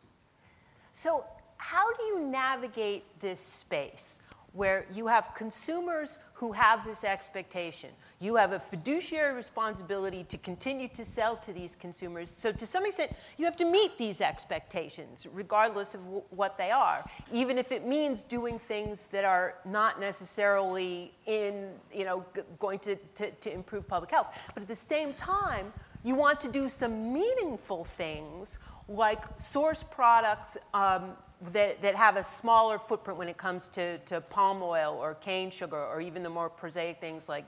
So, 0.91 1.23
how 1.57 1.93
do 1.93 2.03
you 2.03 2.19
navigate 2.27 3.03
this 3.19 3.39
space 3.39 4.19
where 4.53 4.85
you 4.91 5.07
have 5.07 5.33
consumers 5.33 6.17
who 6.41 6.51
have 6.51 6.83
this 6.83 7.03
expectation. 7.03 7.91
You 8.19 8.35
have 8.35 8.51
a 8.51 8.59
fiduciary 8.59 9.35
responsibility 9.35 10.23
to 10.23 10.39
continue 10.39 10.87
to 10.87 11.05
sell 11.05 11.35
to 11.35 11.53
these 11.53 11.75
consumers. 11.75 12.31
So, 12.31 12.51
to 12.51 12.65
some 12.65 12.83
extent, 12.83 13.11
you 13.37 13.45
have 13.45 13.55
to 13.57 13.65
meet 13.65 13.95
these 13.99 14.21
expectations, 14.21 15.27
regardless 15.31 15.93
of 15.93 16.03
w- 16.03 16.23
what 16.31 16.57
they 16.57 16.71
are, 16.71 17.05
even 17.31 17.59
if 17.59 17.71
it 17.71 17.85
means 17.85 18.23
doing 18.23 18.57
things 18.57 19.05
that 19.11 19.23
are 19.23 19.57
not 19.65 19.99
necessarily 19.99 21.13
in, 21.27 21.73
you 21.93 22.05
know, 22.05 22.25
g- 22.35 22.41
going 22.57 22.79
to, 22.79 22.95
to, 22.95 23.29
to 23.29 23.53
improve 23.53 23.87
public 23.87 24.09
health. 24.09 24.35
But 24.55 24.63
at 24.63 24.67
the 24.67 24.75
same 24.75 25.13
time, 25.13 25.71
you 26.03 26.15
want 26.15 26.39
to 26.39 26.51
do 26.51 26.69
some 26.69 27.13
meaningful 27.13 27.83
things 27.85 28.57
like 28.87 29.23
source 29.39 29.83
products 29.83 30.57
um, 30.73 31.11
that, 31.53 31.81
that 31.81 31.95
have 31.95 32.17
a 32.17 32.23
smaller 32.23 32.77
footprint 32.77 33.17
when 33.17 33.27
it 33.27 33.37
comes 33.37 33.67
to, 33.69 33.97
to 33.99 34.21
palm 34.21 34.61
oil 34.61 34.97
or 35.01 35.15
cane 35.15 35.49
sugar 35.49 35.77
or 35.77 36.01
even 36.01 36.23
the 36.23 36.29
more 36.29 36.49
prosaic 36.49 36.99
things 36.99 37.27
like 37.27 37.45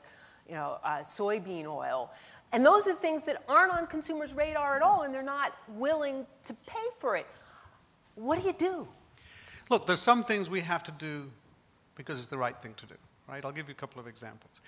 you 0.48 0.56
know, 0.56 0.78
uh, 0.84 1.00
soybean 1.00 1.66
oil. 1.66 2.12
And 2.52 2.66
those 2.66 2.88
are 2.88 2.94
things 2.94 3.24
that 3.24 3.44
aren't 3.48 3.74
on 3.74 3.88
consumers' 3.88 4.34
radar 4.34 4.76
at 4.76 4.82
all 4.82 5.04
and 5.04 5.14
they're 5.14 5.22
not 5.24 5.56
willing 5.70 6.26
to 6.44 6.54
pay 6.66 6.86
for 6.98 7.16
it. 7.16 7.28
What 8.16 8.40
do 8.40 8.46
you 8.46 8.54
do? 8.54 8.88
Look, 9.70 9.88
there's 9.88 10.02
some 10.02 10.24
things 10.24 10.50
we 10.50 10.62
have 10.62 10.84
to 10.84 10.92
do 10.92 11.32
because 11.96 12.20
it's 12.20 12.28
the 12.28 12.38
right 12.38 12.56
thing 12.62 12.74
to 12.76 12.86
do, 12.86 12.96
right? 13.28 13.44
I'll 13.44 13.52
give 13.52 13.68
you 13.68 13.72
a 13.72 13.76
couple 13.76 14.00
of 14.00 14.08
examples. 14.08 14.62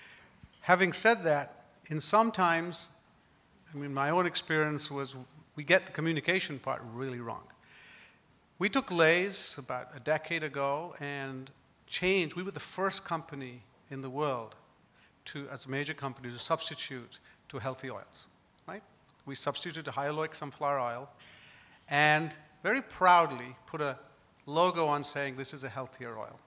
Having 0.61 0.93
said 0.93 1.23
that, 1.26 1.65
in 1.88 1.99
some 1.99 2.32
times, 2.32 2.89
I 3.73 3.78
mean, 3.78 3.93
my 3.93 4.09
own 4.09 4.26
experience 4.26 4.89
was 4.89 5.15
we 5.55 5.63
get 5.63 5.86
the 5.86 5.91
communication 5.91 6.57
part 6.57 6.82
really 6.93 7.19
wrong. 7.19 7.43
We 8.58 8.70
took 8.70 8.89
Lay's 8.89 9.58
about 9.58 9.89
a 9.93 9.99
decade 9.99 10.41
ago 10.43 10.95
and 11.01 11.51
changed. 11.88 12.36
We 12.36 12.43
were 12.43 12.51
the 12.51 12.60
first 12.60 13.03
company 13.03 13.64
in 13.91 13.99
the 13.99 14.10
world 14.10 14.56
to, 15.26 15.47
as 15.51 15.66
a 15.66 15.70
major 15.70 15.93
company, 15.93 16.32
to 16.32 16.39
substitute 16.39 17.20
to 17.49 17.60
healthy 17.60 17.91
oils, 17.91 18.28
right? 18.66 18.82
We 19.26 19.36
substituted 19.36 19.91
high 19.91 20.08
oleic 20.08 20.34
sunflower 20.36 20.80
oil 20.80 21.10
and 21.89 22.34
very 22.64 22.82
proudly 22.82 23.58
put 23.68 23.82
a 23.82 23.97
logo 24.45 24.88
on 24.88 25.03
saying 25.03 25.36
this 25.36 25.53
is 25.53 25.66
a 25.66 25.70
healthier 25.70 26.18
oil. 26.18 26.39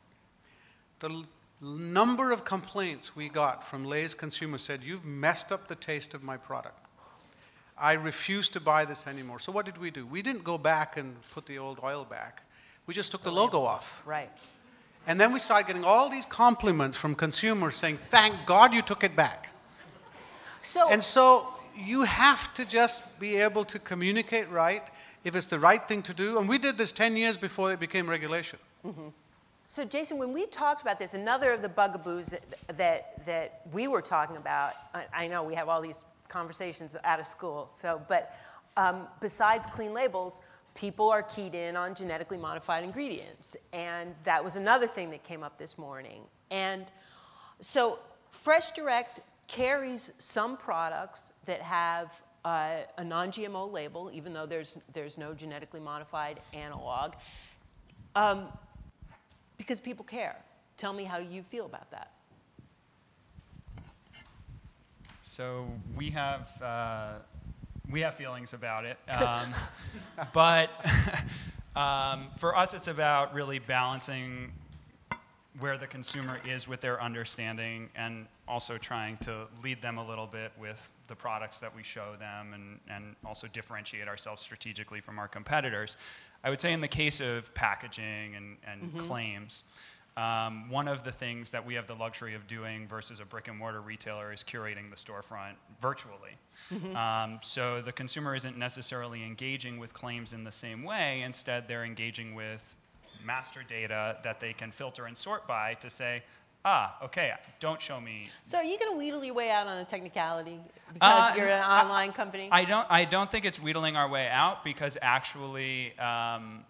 The 1.00 1.10
l- 1.10 1.26
number 1.60 2.32
of 2.32 2.44
complaints 2.44 3.14
we 3.14 3.28
got 3.28 3.64
from 3.64 3.84
Lay's 3.84 4.14
consumers 4.14 4.62
said, 4.62 4.82
You've 4.82 5.04
messed 5.04 5.52
up 5.52 5.68
the 5.68 5.74
taste 5.74 6.14
of 6.14 6.22
my 6.22 6.38
product. 6.38 6.87
I 7.80 7.92
refuse 7.92 8.48
to 8.50 8.60
buy 8.60 8.84
this 8.84 9.06
anymore. 9.06 9.38
So 9.38 9.52
what 9.52 9.64
did 9.64 9.78
we 9.78 9.90
do? 9.90 10.06
We 10.06 10.22
didn't 10.22 10.44
go 10.44 10.58
back 10.58 10.96
and 10.96 11.16
put 11.30 11.46
the 11.46 11.58
old 11.58 11.80
oil 11.82 12.04
back. 12.04 12.42
We 12.86 12.94
just 12.94 13.10
took 13.10 13.22
the 13.22 13.32
logo 13.32 13.62
off. 13.62 14.02
Right. 14.06 14.30
And 15.06 15.20
then 15.20 15.32
we 15.32 15.38
started 15.38 15.66
getting 15.66 15.84
all 15.84 16.10
these 16.10 16.26
compliments 16.26 16.96
from 16.96 17.14
consumers 17.14 17.76
saying, 17.76 17.96
Thank 17.96 18.34
God 18.46 18.74
you 18.74 18.82
took 18.82 19.04
it 19.04 19.14
back. 19.14 19.48
So, 20.62 20.88
And 20.90 21.02
so 21.02 21.54
you 21.76 22.02
have 22.04 22.52
to 22.54 22.64
just 22.64 23.18
be 23.20 23.36
able 23.36 23.64
to 23.66 23.78
communicate 23.78 24.50
right 24.50 24.82
if 25.24 25.34
it's 25.34 25.46
the 25.46 25.58
right 25.58 25.86
thing 25.86 26.02
to 26.02 26.14
do. 26.14 26.38
And 26.38 26.48
we 26.48 26.58
did 26.58 26.76
this 26.76 26.92
10 26.92 27.16
years 27.16 27.36
before 27.36 27.72
it 27.72 27.80
became 27.80 28.08
regulation. 28.08 28.58
Mm-hmm. 28.84 29.08
So, 29.66 29.84
Jason, 29.84 30.16
when 30.18 30.32
we 30.32 30.46
talked 30.46 30.80
about 30.80 30.98
this, 30.98 31.12
another 31.14 31.52
of 31.52 31.60
the 31.60 31.68
bugaboos 31.68 32.28
that, 32.28 32.42
that, 32.78 33.26
that 33.26 33.60
we 33.72 33.86
were 33.86 34.00
talking 34.00 34.36
about, 34.36 34.72
I, 34.94 35.04
I 35.12 35.26
know 35.28 35.42
we 35.42 35.54
have 35.54 35.68
all 35.68 35.82
these 35.82 35.98
conversations 36.28 36.96
out 37.04 37.20
of 37.20 37.26
school, 37.26 37.70
so, 37.74 38.00
but 38.08 38.34
um, 38.76 39.08
besides 39.20 39.66
clean 39.66 39.92
labels, 39.92 40.40
people 40.74 41.10
are 41.10 41.22
keyed 41.24 41.54
in 41.54 41.76
on 41.76 41.94
genetically 41.94 42.38
modified 42.38 42.84
ingredients. 42.84 43.56
And 43.72 44.14
that 44.22 44.42
was 44.42 44.54
another 44.54 44.86
thing 44.86 45.10
that 45.10 45.24
came 45.24 45.42
up 45.42 45.58
this 45.58 45.76
morning. 45.76 46.22
And 46.50 46.86
so, 47.60 47.98
Fresh 48.30 48.70
Direct 48.72 49.20
carries 49.48 50.12
some 50.18 50.56
products 50.56 51.32
that 51.46 51.60
have 51.60 52.12
uh, 52.44 52.82
a 52.98 53.04
non 53.04 53.32
GMO 53.32 53.70
label, 53.72 54.10
even 54.14 54.32
though 54.32 54.46
there's, 54.46 54.78
there's 54.92 55.18
no 55.18 55.34
genetically 55.34 55.80
modified 55.80 56.40
analog. 56.52 57.14
Um, 58.14 58.46
because 59.56 59.80
people 59.80 60.04
care. 60.04 60.36
Tell 60.76 60.92
me 60.92 61.02
how 61.02 61.18
you 61.18 61.42
feel 61.42 61.66
about 61.66 61.90
that. 61.90 62.12
So 65.28 65.66
we 65.94 66.08
have 66.10 66.50
uh, 66.62 67.12
we 67.90 68.00
have 68.00 68.14
feelings 68.14 68.54
about 68.54 68.86
it, 68.86 68.96
um, 69.10 69.52
but 70.32 70.70
um, 71.76 72.28
for 72.38 72.56
us, 72.56 72.72
it's 72.72 72.88
about 72.88 73.34
really 73.34 73.58
balancing 73.58 74.52
where 75.60 75.76
the 75.76 75.86
consumer 75.86 76.38
is 76.48 76.66
with 76.66 76.80
their 76.80 77.02
understanding, 77.02 77.90
and 77.94 78.24
also 78.46 78.78
trying 78.78 79.18
to 79.18 79.46
lead 79.62 79.82
them 79.82 79.98
a 79.98 80.06
little 80.06 80.26
bit 80.26 80.50
with 80.58 80.90
the 81.08 81.14
products 81.14 81.58
that 81.60 81.76
we 81.76 81.82
show 81.82 82.14
them, 82.18 82.54
and 82.54 82.80
and 82.88 83.14
also 83.22 83.46
differentiate 83.48 84.08
ourselves 84.08 84.40
strategically 84.40 85.02
from 85.02 85.18
our 85.18 85.28
competitors. 85.28 85.98
I 86.42 86.48
would 86.48 86.60
say 86.60 86.72
in 86.72 86.80
the 86.80 86.88
case 86.88 87.20
of 87.20 87.52
packaging 87.52 88.34
and, 88.34 88.56
and 88.66 88.98
claims. 88.98 89.64
Um, 90.18 90.68
one 90.68 90.88
of 90.88 91.04
the 91.04 91.12
things 91.12 91.50
that 91.50 91.64
we 91.64 91.74
have 91.74 91.86
the 91.86 91.94
luxury 91.94 92.34
of 92.34 92.46
doing 92.48 92.88
versus 92.88 93.20
a 93.20 93.24
brick 93.24 93.46
and 93.46 93.56
mortar 93.56 93.80
retailer 93.80 94.32
is 94.32 94.42
curating 94.42 94.90
the 94.90 94.96
storefront 94.96 95.52
virtually. 95.80 96.34
Um, 96.96 97.38
so 97.40 97.80
the 97.80 97.92
consumer 97.92 98.34
isn't 98.34 98.58
necessarily 98.58 99.22
engaging 99.24 99.78
with 99.78 99.94
claims 99.94 100.32
in 100.32 100.42
the 100.42 100.50
same 100.52 100.82
way. 100.82 101.22
Instead, 101.22 101.68
they're 101.68 101.84
engaging 101.84 102.34
with 102.34 102.74
master 103.24 103.62
data 103.62 104.16
that 104.24 104.40
they 104.40 104.52
can 104.52 104.72
filter 104.72 105.06
and 105.06 105.16
sort 105.16 105.46
by 105.46 105.74
to 105.74 105.88
say, 105.88 106.22
ah, 106.64 106.96
okay, 107.02 107.32
don't 107.60 107.80
show 107.80 108.00
me. 108.00 108.28
So, 108.42 108.58
are 108.58 108.64
you 108.64 108.76
going 108.78 108.90
to 108.92 108.98
wheedle 108.98 109.24
your 109.24 109.34
way 109.34 109.50
out 109.50 109.68
on 109.68 109.78
a 109.78 109.84
technicality 109.84 110.58
because 110.92 111.32
Uh, 111.32 111.36
you're 111.36 111.48
an 111.48 111.62
I- 111.62 111.82
online 111.82 112.12
company? 112.12 112.48
I 112.50 112.64
don't, 112.64 112.86
I 112.90 113.04
don't 113.04 113.30
think 113.30 113.44
it's 113.44 113.60
wheedling 113.60 113.96
our 113.96 114.08
way 114.08 114.26
out 114.28 114.64
because 114.64 114.98
actually 115.00 115.96
um, 115.98 116.64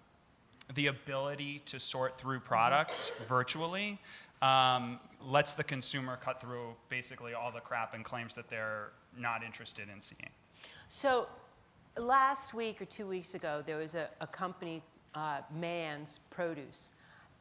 the 0.75 0.89
ability 0.89 1.63
to 1.67 1.81
sort 1.81 2.19
through 2.19 2.41
products 2.41 3.11
virtually 3.27 3.99
um, 4.43 5.01
lets 5.25 5.55
the 5.55 5.65
consumer 5.65 6.19
cut 6.23 6.41
through 6.41 6.75
basically 6.89 7.35
all 7.35 7.51
the 7.51 7.61
crap 7.61 7.95
and 7.95 8.05
claims 8.05 8.35
that 8.35 8.49
they're 8.49 8.93
not 9.17 9.43
interested 9.43 9.89
in 9.93 10.01
seeing. 10.01 10.31
so, 10.87 11.27
last 11.97 12.55
week 12.55 12.81
or 12.81 12.85
two 12.85 13.07
weeks 13.07 13.35
ago, 13.35 13.63
there 13.67 13.79
was 13.79 13.95
a, 13.95 14.09
a 14.21 14.27
company, 14.27 14.83
uh, 15.15 15.41
Mann's 15.59 16.21
Produce, 16.31 16.93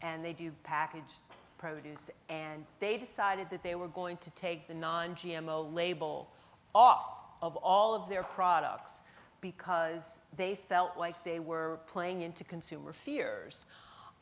and 0.02 0.24
they 0.24 0.34
do 0.34 0.52
packaged 0.64 1.22
produce, 1.58 2.10
and 2.30 2.64
they 2.80 2.98
decided 2.98 3.50
that 3.50 3.64
they 3.64 3.76
were 3.76 3.88
going 3.88 4.18
to 4.18 4.30
take 4.32 4.68
the 4.68 4.74
non 4.74 5.16
GMO 5.16 5.74
label 5.74 6.30
off 6.74 7.22
of 7.42 7.56
all 7.58 7.96
of 7.96 8.10
their 8.10 8.24
products 8.24 9.02
because 9.42 10.20
they 10.36 10.56
felt 10.68 10.98
like 10.98 11.24
they 11.24 11.40
were 11.40 11.80
playing 11.88 12.22
into 12.22 12.44
consumer 12.44 12.94
fears. 12.94 13.66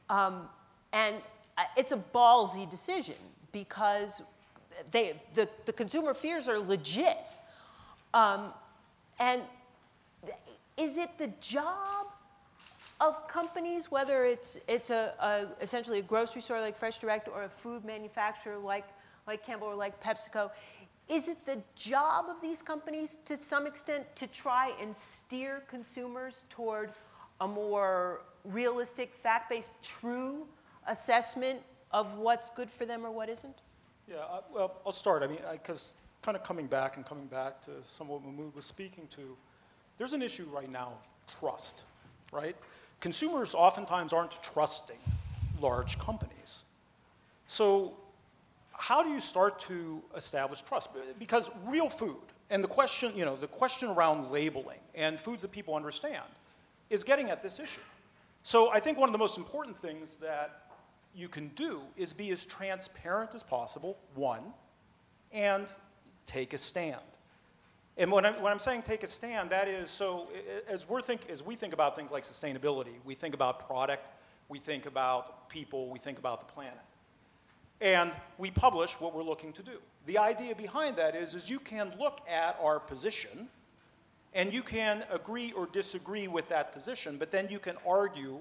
Um, 0.09 0.49
and 0.93 1.15
it's 1.77 1.91
a 1.91 2.01
ballsy 2.13 2.69
decision 2.69 3.15
because 3.51 4.21
they, 4.91 5.21
the, 5.33 5.47
the 5.65 5.73
consumer 5.73 6.13
fears 6.13 6.47
are 6.47 6.59
legit. 6.59 7.17
Um, 8.13 8.53
and 9.19 9.41
is 10.77 10.97
it 10.97 11.17
the 11.17 11.27
job 11.39 12.07
of 13.01 13.27
companies, 13.27 13.91
whether 13.91 14.25
it's, 14.25 14.57
it's 14.67 14.89
a, 14.89 15.13
a, 15.19 15.63
essentially 15.63 15.99
a 15.99 16.01
grocery 16.01 16.41
store 16.41 16.61
like 16.61 16.77
Fresh 16.77 16.99
Direct 16.99 17.27
or 17.27 17.43
a 17.43 17.49
food 17.49 17.83
manufacturer 17.83 18.57
like, 18.57 18.85
like 19.27 19.45
Campbell 19.45 19.67
or 19.67 19.75
like 19.75 20.01
PepsiCo, 20.01 20.49
is 21.07 21.27
it 21.27 21.45
the 21.45 21.61
job 21.75 22.25
of 22.29 22.41
these 22.41 22.61
companies 22.61 23.17
to 23.25 23.37
some 23.37 23.67
extent 23.67 24.03
to 24.15 24.27
try 24.27 24.73
and 24.81 24.95
steer 24.95 25.63
consumers 25.69 26.45
toward 26.49 26.91
a 27.41 27.47
more 27.47 28.21
realistic, 28.43 29.13
fact 29.13 29.49
based, 29.49 29.71
true 29.83 30.47
assessment 30.87 31.59
of 31.91 32.17
what's 32.17 32.49
good 32.49 32.69
for 32.69 32.85
them 32.85 33.05
or 33.05 33.11
what 33.11 33.29
isn't? 33.29 33.55
Yeah, 34.07 34.17
I- 34.23 34.41
well, 34.51 34.75
I'll 34.85 34.91
start. 34.91 35.23
I 35.23 35.27
mean, 35.27 35.39
because 35.51 35.91
kind 36.21 36.35
of 36.35 36.43
coming 36.43 36.67
back 36.67 36.97
and 36.97 37.05
coming 37.05 37.27
back 37.27 37.61
to 37.65 37.71
some 37.85 38.09
of 38.09 38.23
what 38.23 38.23
Mehmood 38.23 38.55
was 38.55 38.65
speaking 38.65 39.07
to, 39.09 39.37
there's 39.97 40.13
an 40.13 40.21
issue 40.21 40.45
right 40.45 40.69
now 40.69 40.93
of 40.93 41.37
trust, 41.39 41.83
right? 42.31 42.55
Consumers 42.99 43.53
oftentimes 43.53 44.11
aren't 44.13 44.31
trusting 44.43 44.97
large 45.61 45.97
companies. 45.99 46.63
So, 47.47 47.95
how 48.77 49.03
do 49.03 49.09
you 49.09 49.21
start 49.21 49.59
to 49.59 50.01
establish 50.15 50.61
trust? 50.61 50.89
Because 51.17 51.49
real 51.65 51.89
food, 51.89 52.17
and 52.49 52.63
the 52.63 52.67
question, 52.67 53.11
you 53.15 53.25
know, 53.25 53.35
the 53.35 53.47
question 53.47 53.89
around 53.89 54.31
labeling 54.31 54.79
and 54.93 55.19
foods 55.19 55.41
that 55.41 55.51
people 55.51 55.75
understand 55.75 56.23
is 56.89 57.03
getting 57.03 57.29
at 57.29 57.41
this 57.41 57.59
issue. 57.59 57.81
So, 58.43 58.71
I 58.71 58.79
think 58.79 58.99
one 58.99 59.09
of 59.09 59.13
the 59.13 59.19
most 59.19 59.37
important 59.37 59.77
things 59.77 60.17
that 60.17 60.67
you 61.15 61.27
can 61.27 61.47
do 61.49 61.81
is 61.97 62.13
be 62.13 62.29
as 62.31 62.45
transparent 62.45 63.33
as 63.33 63.41
possible, 63.41 63.97
one, 64.13 64.43
and 65.31 65.65
take 66.25 66.53
a 66.53 66.57
stand. 66.57 66.99
And 67.97 68.11
when 68.11 68.25
I'm, 68.25 68.41
when 68.41 68.51
I'm 68.51 68.59
saying 68.59 68.83
take 68.83 69.03
a 69.03 69.07
stand, 69.07 69.49
that 69.51 69.67
is 69.67 69.89
so 69.89 70.27
as, 70.67 70.87
we're 70.87 71.01
think, 71.01 71.29
as 71.29 71.41
we 71.41 71.55
think 71.55 71.73
about 71.73 71.95
things 71.95 72.11
like 72.11 72.25
sustainability, 72.25 72.95
we 73.05 73.15
think 73.15 73.33
about 73.33 73.65
product, 73.65 74.09
we 74.49 74.59
think 74.59 74.85
about 74.85 75.49
people, 75.49 75.89
we 75.89 75.97
think 75.97 76.19
about 76.19 76.45
the 76.45 76.53
planet. 76.53 76.77
And 77.81 78.11
we 78.37 78.51
publish 78.51 78.99
what 78.99 79.13
we're 79.13 79.23
looking 79.23 79.53
to 79.53 79.63
do. 79.63 79.79
The 80.05 80.17
idea 80.17 80.55
behind 80.55 80.95
that 80.97 81.15
is, 81.15 81.33
is 81.33 81.49
you 81.49 81.59
can 81.59 81.93
look 81.99 82.21
at 82.29 82.57
our 82.61 82.79
position 82.79 83.49
and 84.33 84.53
you 84.53 84.61
can 84.61 85.03
agree 85.11 85.53
or 85.53 85.65
disagree 85.67 86.27
with 86.27 86.49
that 86.49 86.73
position, 86.73 87.17
but 87.17 87.31
then 87.31 87.47
you 87.49 87.59
can 87.59 87.75
argue 87.87 88.39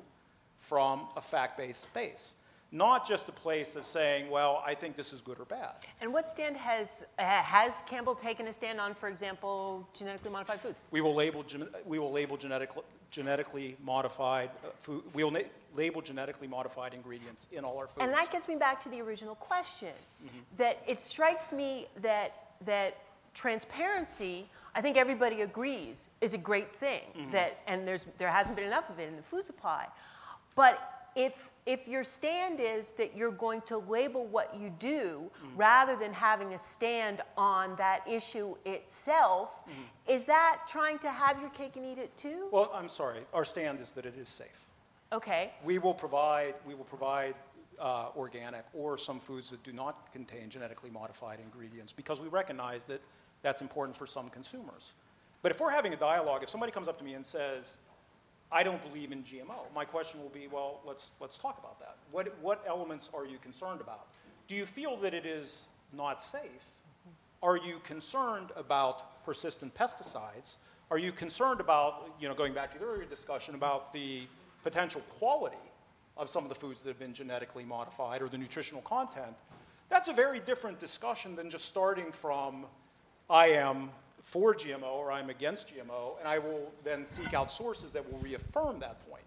from 0.58 1.08
a 1.16 1.20
fact 1.20 1.56
based 1.56 1.82
space. 1.82 2.36
Not 2.74 3.06
just 3.06 3.28
a 3.28 3.32
place 3.32 3.76
of 3.76 3.84
saying, 3.86 4.28
well, 4.28 4.60
I 4.66 4.74
think 4.74 4.96
this 4.96 5.12
is 5.12 5.20
good 5.20 5.38
or 5.38 5.44
bad. 5.44 5.74
And 6.00 6.12
what 6.12 6.28
stand 6.28 6.56
has, 6.56 7.04
uh, 7.20 7.22
has 7.22 7.84
Campbell 7.86 8.16
taken 8.16 8.48
a 8.48 8.52
stand 8.52 8.80
on, 8.80 8.94
for 8.94 9.08
example, 9.08 9.88
genetically 9.94 10.32
modified 10.32 10.60
foods? 10.60 10.82
We 10.90 11.00
will 11.00 11.14
label, 11.14 11.44
gen- 11.44 11.68
we 11.86 12.00
will 12.00 12.10
label 12.10 12.36
genetic, 12.36 12.70
genetically 13.12 13.76
modified 13.80 14.50
uh, 14.64 14.70
food, 14.76 15.04
we 15.14 15.22
will 15.22 15.30
na- 15.30 15.48
label 15.76 16.02
genetically 16.02 16.48
modified 16.48 16.94
ingredients 16.94 17.46
in 17.52 17.64
all 17.64 17.78
our 17.78 17.86
foods. 17.86 18.02
And 18.02 18.12
that 18.12 18.32
gets 18.32 18.48
me 18.48 18.56
back 18.56 18.82
to 18.82 18.88
the 18.88 19.00
original 19.00 19.36
question 19.36 19.92
Mm-hmm. 20.24 20.38
that 20.56 20.82
it 20.88 21.00
strikes 21.00 21.52
me 21.52 21.86
that, 22.02 22.54
that 22.64 22.96
transparency, 23.34 24.48
I 24.74 24.80
think 24.80 24.96
everybody 24.96 25.42
agrees, 25.42 26.08
is 26.20 26.34
a 26.34 26.38
great 26.38 26.74
thing. 26.74 27.02
Mm-hmm. 27.16 27.30
That, 27.30 27.60
and 27.68 27.86
there's, 27.86 28.06
there 28.18 28.30
hasn't 28.30 28.56
been 28.56 28.66
enough 28.66 28.90
of 28.90 28.98
it 28.98 29.08
in 29.08 29.14
the 29.16 29.22
food 29.22 29.44
supply. 29.44 29.86
But 30.56 31.08
if, 31.14 31.50
if 31.66 31.88
your 31.88 32.04
stand 32.04 32.60
is 32.60 32.92
that 32.92 33.16
you're 33.16 33.30
going 33.30 33.62
to 33.62 33.78
label 33.78 34.26
what 34.26 34.54
you 34.58 34.70
do 34.78 35.30
Mm-hmm. 35.44 35.56
rather 35.56 35.96
than 35.96 36.12
having 36.12 36.52
a 36.54 36.58
stand 36.58 37.20
on 37.36 37.74
that 37.76 38.06
issue 38.08 38.54
itself, 38.64 39.50
is 40.08 40.24
that 40.24 40.62
trying 40.68 40.98
to 41.00 41.10
have 41.10 41.40
your 41.40 41.50
cake 41.50 41.76
and 41.76 41.84
eat 41.84 41.98
it 41.98 42.14
too? 42.16 42.48
Well, 42.50 42.70
I'm 42.74 42.88
sorry, 42.88 43.20
our 43.32 43.44
stand 43.44 43.80
is 43.80 43.92
that 43.92 44.04
it 44.06 44.14
is 44.18 44.28
safe. 44.28 44.66
Okay. 45.12 45.52
We 45.64 45.78
will 45.78 45.94
provide, 45.94 46.54
we 46.66 46.74
will 46.74 46.84
provide 46.84 47.34
uh, 47.78 48.08
organic 48.16 48.64
or 48.72 48.96
some 48.98 49.20
foods 49.20 49.50
that 49.50 49.62
do 49.62 49.72
not 49.72 50.12
contain 50.12 50.48
genetically 50.50 50.90
modified 50.90 51.40
ingredients 51.40 51.92
because 51.92 52.20
we 52.20 52.28
recognize 52.28 52.84
that 52.84 53.00
that's 53.42 53.60
important 53.60 53.96
for 53.96 54.06
some 54.06 54.28
consumers. 54.28 54.92
But 55.42 55.52
if 55.52 55.60
we're 55.60 55.70
having 55.72 55.92
a 55.92 55.96
dialogue, 55.96 56.42
if 56.42 56.48
somebody 56.48 56.72
comes 56.72 56.88
up 56.88 56.98
to 56.98 57.04
me 57.04 57.14
and 57.14 57.24
says, 57.24 57.78
I 58.52 58.62
don't 58.62 58.82
believe 58.82 59.10
in 59.10 59.22
GMO, 59.22 59.72
my 59.74 59.84
question 59.84 60.22
will 60.22 60.28
be, 60.28 60.46
well, 60.46 60.80
let's, 60.86 61.12
let's 61.20 61.38
talk 61.38 61.58
about 61.58 61.80
that. 61.80 61.96
What, 62.12 62.38
what 62.40 62.62
elements 62.66 63.10
are 63.12 63.24
you 63.24 63.38
concerned 63.38 63.80
about? 63.80 64.06
Do 64.46 64.54
you 64.54 64.64
feel 64.64 64.96
that 64.98 65.14
it 65.14 65.26
is 65.26 65.64
not 65.92 66.22
safe? 66.22 66.80
Are 67.42 67.56
you 67.56 67.80
concerned 67.82 68.50
about 68.56 69.24
persistent 69.24 69.74
pesticides? 69.74 70.56
Are 70.90 70.98
you 70.98 71.12
concerned 71.12 71.60
about, 71.60 72.14
you 72.20 72.28
know, 72.28 72.34
going 72.34 72.52
back 72.52 72.72
to 72.72 72.78
the 72.78 72.84
earlier 72.84 73.06
discussion 73.06 73.54
about 73.54 73.92
the 73.92 74.26
potential 74.62 75.00
quality 75.18 75.56
of 76.16 76.28
some 76.28 76.42
of 76.42 76.48
the 76.48 76.54
foods 76.54 76.82
that 76.82 76.88
have 76.88 76.98
been 76.98 77.14
genetically 77.14 77.64
modified 77.64 78.22
or 78.22 78.28
the 78.28 78.38
nutritional 78.38 78.82
content? 78.82 79.34
That's 79.88 80.08
a 80.08 80.12
very 80.12 80.40
different 80.40 80.78
discussion 80.78 81.36
than 81.36 81.50
just 81.50 81.66
starting 81.66 82.12
from, 82.12 82.66
I 83.28 83.48
am 83.48 83.90
for 84.24 84.54
GMO 84.54 84.94
or 84.94 85.12
I'm 85.12 85.30
against 85.30 85.68
GMO, 85.68 86.18
and 86.18 86.26
I 86.26 86.38
will 86.38 86.72
then 86.82 87.06
seek 87.06 87.34
out 87.34 87.50
sources 87.50 87.92
that 87.92 88.10
will 88.10 88.18
reaffirm 88.18 88.80
that 88.80 89.08
point. 89.08 89.22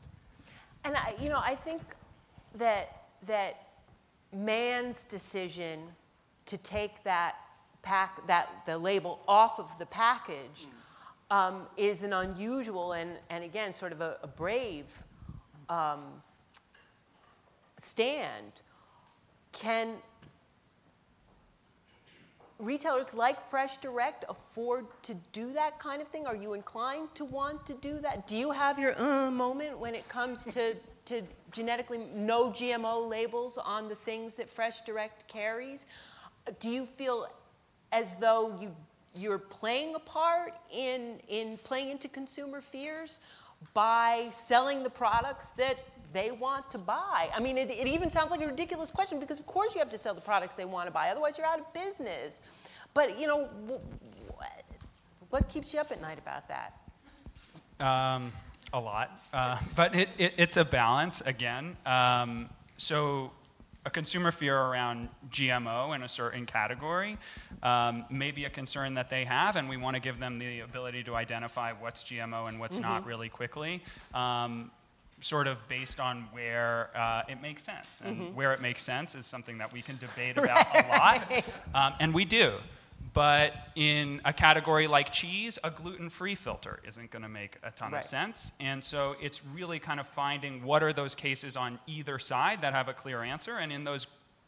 And 0.83 0.97
I, 0.97 1.13
you 1.21 1.29
know, 1.29 1.39
I 1.41 1.55
think 1.55 1.81
that 2.55 3.03
that 3.27 3.67
Mann's 4.33 5.05
decision 5.05 5.79
to 6.47 6.57
take 6.57 7.03
that 7.03 7.35
pack 7.83 8.25
that 8.27 8.49
the 8.65 8.77
label 8.77 9.21
off 9.27 9.59
of 9.59 9.69
the 9.79 9.85
package 9.85 10.67
um, 11.29 11.67
is 11.77 12.03
an 12.03 12.13
unusual 12.13 12.93
and, 12.93 13.11
and 13.29 13.43
again 13.43 13.71
sort 13.71 13.91
of 13.91 14.01
a, 14.01 14.17
a 14.23 14.27
brave 14.27 15.03
um, 15.69 16.01
stand. 17.77 18.61
Can 19.51 19.95
retailers 22.59 23.13
like 23.13 23.39
Fresh 23.39 23.77
Direct 23.77 24.25
afford 24.29 24.85
to 25.03 25.13
do 25.31 25.53
that 25.53 25.79
kind 25.79 26.01
of 26.01 26.07
thing? 26.07 26.25
Are 26.25 26.35
you 26.35 26.53
inclined 26.53 27.13
to 27.15 27.25
want 27.25 27.65
to 27.65 27.73
do 27.75 27.99
that? 27.99 28.27
Do 28.27 28.35
you 28.35 28.51
have 28.51 28.79
your 28.79 28.99
uh, 28.99 29.29
moment 29.31 29.77
when 29.77 29.95
it 29.95 30.07
comes 30.07 30.43
to, 30.45 30.75
to 31.05 31.21
genetically 31.51 31.99
no 32.15 32.49
GMO 32.49 33.07
labels 33.07 33.57
on 33.57 33.87
the 33.87 33.95
things 33.95 34.35
that 34.35 34.49
Fresh 34.49 34.81
Direct 34.81 35.27
carries? 35.27 35.85
Do 36.59 36.69
you 36.69 36.85
feel 36.85 37.27
as 37.91 38.15
though 38.15 38.57
you, 38.59 38.75
you're 39.15 39.37
playing 39.37 39.95
a 39.95 39.99
part 39.99 40.53
in, 40.71 41.19
in 41.27 41.57
playing 41.63 41.89
into 41.89 42.07
consumer 42.07 42.61
fears 42.61 43.19
by 43.73 44.27
selling 44.31 44.83
the 44.83 44.89
products 44.89 45.49
that 45.51 45.77
they 46.13 46.31
want 46.31 46.69
to 46.71 46.77
buy. 46.77 47.29
I 47.35 47.39
mean, 47.39 47.57
it, 47.57 47.69
it, 47.69 47.87
even 47.87 48.09
sounds 48.09 48.31
like 48.31 48.41
a 48.41 48.47
ridiculous 48.47 48.91
question 48.91 49.19
because, 49.19 49.39
of 49.39 49.45
course, 49.45 49.73
you 49.73 49.79
have 49.79 49.89
to 49.89 49.97
sell 49.97 50.13
the 50.13 50.21
products 50.21 50.55
they 50.55 50.65
want 50.65 50.87
to 50.87 50.91
buy. 50.91 51.09
Otherwise, 51.09 51.37
you're 51.37 51.47
out 51.47 51.59
of 51.59 51.71
business. 51.73 52.41
But, 52.93 53.19
you 53.19 53.27
know, 53.27 53.49
what 55.29 55.49
keeps 55.49 55.73
you 55.73 55.79
up 55.79 55.91
at 55.91 56.01
night 56.01 56.17
about 56.17 56.47
that? 56.47 56.73
Um, 57.79 58.31
a 58.73 58.79
lot. 58.79 59.11
Uh, 59.33 59.57
but 59.75 59.95
it, 59.95 60.09
it, 60.17 60.33
it's 60.37 60.57
a 60.57 60.65
balance, 60.65 61.21
again. 61.21 61.75
Um, 61.85 62.49
so, 62.77 63.31
a 63.85 63.89
consumer 63.89 64.31
fear 64.31 64.57
around 64.57 65.07
GMO 65.31 65.95
in 65.95 66.03
a 66.03 66.09
certain 66.09 66.45
category 66.45 67.17
um, 67.63 68.03
may 68.09 68.31
be 68.31 68.43
a 68.43 68.49
concern 68.49 68.95
that 68.95 69.09
they 69.09 69.23
have, 69.23 69.55
and 69.55 69.69
we 69.69 69.77
want 69.77 69.95
to 69.95 70.01
give 70.01 70.19
them 70.19 70.37
the 70.39 70.59
ability 70.59 71.03
to 71.05 71.15
identify 71.15 71.71
what's 71.71 72.03
GMO 72.03 72.49
and 72.49 72.59
what's 72.59 72.79
mm-hmm. 72.79 72.89
not 72.89 73.05
really 73.05 73.29
quickly. 73.29 73.81
Um, 74.13 74.71
sort 75.19 75.47
of 75.47 75.57
based 75.67 75.99
on 75.99 76.27
where 76.31 76.89
uh, 76.95 77.23
it 77.27 77.41
makes 77.41 77.63
sense. 77.63 78.01
And 78.03 78.17
mm-hmm. 78.17 78.35
where 78.35 78.53
it 78.53 78.61
makes 78.61 78.81
sense 78.81 79.15
is 79.15 79.25
something 79.25 79.57
that 79.57 79.73
we 79.73 79.81
can 79.81 79.97
debate 79.97 80.37
about 80.37 80.73
right. 80.73 80.85
a 80.85 80.89
lot, 80.89 81.43
um, 81.73 81.93
and 81.99 82.13
we 82.13 82.25
do. 82.25 82.53
But 83.13 83.53
in 83.75 84.21
a 84.25 84.33
category 84.33 84.85
like 84.85 85.11
cheese, 85.11 85.57
a 85.63 85.71
gluten 85.71 86.09
free 86.09 86.35
filter 86.35 86.79
isn't 86.87 87.09
going 87.09 87.23
to 87.23 87.29
make 87.29 87.57
a 87.63 87.71
ton 87.71 87.91
right. 87.91 87.99
of 87.99 88.05
sense. 88.05 88.51
And 88.59 88.83
so 88.83 89.15
it's 89.21 89.41
really 89.45 89.79
kind 89.79 89.99
of 89.99 90.07
finding 90.07 90.63
what 90.63 90.83
are 90.83 90.93
those 90.93 91.15
cases 91.15 91.57
on 91.57 91.79
either 91.87 92.19
side 92.19 92.61
that 92.61 92.73
have 92.73 92.89
a 92.89 92.93
clear 92.93 93.23
answer, 93.23 93.57
and 93.57 93.71
in 93.71 93.83
those 93.83 94.07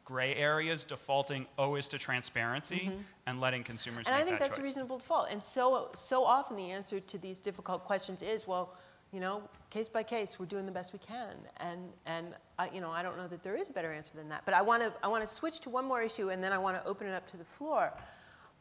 gray 0.10 0.34
areas, 0.36 0.84
defaulting 0.84 1.46
always 1.58 1.88
to 1.88 2.00
transparency 2.00 2.90
mm-hmm. 2.90 3.02
and 3.28 3.40
letting 3.40 3.64
consumers 3.64 4.08
and 4.08 4.16
I 4.16 4.24
think 4.24 4.32
that 4.32 4.40
that's 4.40 4.58
choice. 4.58 4.66
a 4.66 4.70
reasonable 4.70 4.98
default. 4.98 5.28
And 5.30 5.44
so, 5.44 5.90
so 5.94 6.24
often 6.24 6.58
the 6.58 6.72
answer 6.72 7.00
to 7.00 7.18
these 7.20 7.40
difficult 7.40 7.86
questions 7.86 8.24
is, 8.24 8.48
well, 8.48 8.76
you 9.14 9.20
know, 9.20 9.44
case 9.70 9.88
by 9.90 10.04
case, 10.04 10.40
we're 10.40 10.46
doing 10.46 10.66
the 10.66 10.72
best 10.72 10.94
we 10.94 11.00
can. 11.00 11.36
And, 11.58 11.90
and 12.06 12.28
I, 12.58 12.70
you 12.72 12.82
know, 12.82 12.92
I 12.92 13.04
don't 13.04 13.18
know 13.18 13.28
that 13.28 13.44
there 13.44 13.56
is 13.56 13.70
a 13.70 13.74
better 13.74 13.92
answer 13.92 14.12
than 14.16 14.30
that. 14.30 14.44
But 14.46 14.54
I 14.54 14.62
want 14.62 14.84
to 14.84 14.94
I 15.04 15.08
wanna 15.08 15.28
switch 15.28 15.60
to 15.62 15.70
one 15.70 15.86
more 15.86 16.02
issue, 16.02 16.30
and 16.30 16.44
then 16.44 16.52
I 16.52 16.58
want 16.58 16.82
to 16.82 16.88
open 16.90 17.08
it 17.08 17.14
up 17.14 17.28
to 17.28 17.38
the 17.38 17.46
floor. 17.46 17.94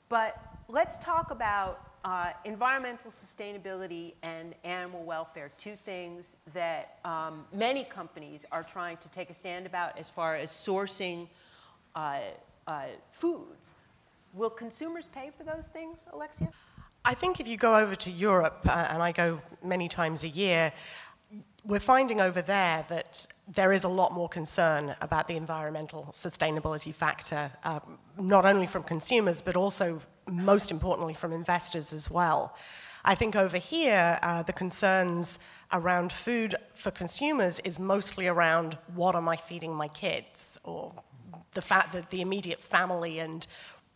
But 0.08 0.40
let's 0.68 0.98
talk 0.98 1.30
about 1.30 1.88
uh, 2.04 2.30
environmental 2.44 3.10
sustainability 3.10 4.14
and 4.22 4.54
animal 4.64 5.02
welfare, 5.02 5.50
two 5.58 5.76
things 5.76 6.36
that 6.54 6.98
um, 7.04 7.44
many 7.52 7.84
companies 7.84 8.46
are 8.52 8.62
trying 8.62 8.96
to 8.98 9.08
take 9.08 9.30
a 9.30 9.34
stand 9.34 9.66
about 9.66 9.98
as 9.98 10.08
far 10.08 10.36
as 10.36 10.50
sourcing 10.50 11.26
uh, 11.94 12.20
uh, 12.66 12.84
foods. 13.12 13.74
Will 14.34 14.50
consumers 14.50 15.06
pay 15.06 15.30
for 15.36 15.44
those 15.44 15.68
things, 15.68 16.04
Alexia? 16.12 16.50
I 17.08 17.14
think 17.14 17.40
if 17.40 17.48
you 17.48 17.56
go 17.56 17.74
over 17.74 17.94
to 17.94 18.10
Europe, 18.10 18.58
uh, 18.66 18.88
and 18.90 19.02
I 19.02 19.12
go 19.12 19.40
many 19.64 19.88
times 19.88 20.24
a 20.24 20.28
year, 20.28 20.74
we're 21.64 21.80
finding 21.80 22.20
over 22.20 22.42
there 22.42 22.84
that 22.90 23.26
there 23.54 23.72
is 23.72 23.84
a 23.84 23.88
lot 23.88 24.12
more 24.12 24.28
concern 24.28 24.94
about 25.00 25.26
the 25.26 25.34
environmental 25.34 26.10
sustainability 26.12 26.94
factor, 26.94 27.50
uh, 27.64 27.80
not 28.18 28.44
only 28.44 28.66
from 28.66 28.82
consumers, 28.82 29.40
but 29.40 29.56
also, 29.56 30.02
most 30.30 30.70
importantly, 30.70 31.14
from 31.14 31.32
investors 31.32 31.94
as 31.94 32.10
well. 32.10 32.54
I 33.06 33.14
think 33.14 33.36
over 33.36 33.56
here, 33.56 34.18
uh, 34.22 34.42
the 34.42 34.52
concerns 34.52 35.38
around 35.72 36.12
food 36.12 36.56
for 36.74 36.90
consumers 36.90 37.58
is 37.60 37.78
mostly 37.80 38.26
around 38.26 38.76
what 38.94 39.16
am 39.16 39.30
I 39.30 39.36
feeding 39.36 39.74
my 39.74 39.88
kids, 39.88 40.60
or 40.62 40.92
the 41.52 41.62
fact 41.62 41.92
that 41.92 42.10
the 42.10 42.20
immediate 42.20 42.62
family 42.62 43.18
and 43.18 43.46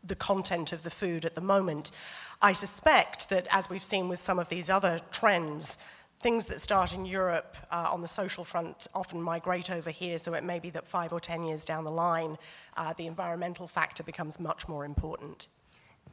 the 0.05 0.17
content 0.17 0.73
of 0.73 0.83
the 0.83 0.91
food 0.91 1.25
at 1.25 1.35
the 1.35 1.41
moment. 1.41 1.93
I 2.41 2.53
suspect 2.53 3.29
that, 3.29 3.47
as 3.51 3.71
we've 3.71 3.83
seen 3.83 4.09
with 4.09 4.19
some 4.19 4.39
of 4.39 4.49
these 4.49 4.69
other 4.69 5.01
trends, 5.11 5.79
things 6.21 6.47
that 6.47 6.61
start 6.61 6.95
in 6.95 7.05
Europe 7.05 7.57
uh, 7.71 7.89
on 7.93 8.01
the 8.01 8.09
social 8.09 8.45
front 8.45 8.87
often 8.95 9.21
migrate 9.21 9.71
over 9.71 9.91
here, 9.91 10.19
so 10.19 10.35
it 10.35 10.45
may 10.45 10.59
be 10.59 10.71
that 10.71 10.87
five 10.87 11.13
or 11.13 11.21
ten 11.21 11.43
years 11.43 11.65
down 11.65 11.85
the 11.85 11.93
line, 11.93 12.39
uh, 12.77 12.93
the 12.95 13.07
environmental 13.07 13.67
factor 13.67 14.03
becomes 14.03 14.39
much 14.39 14.69
more 14.69 14.85
important. 14.85 15.49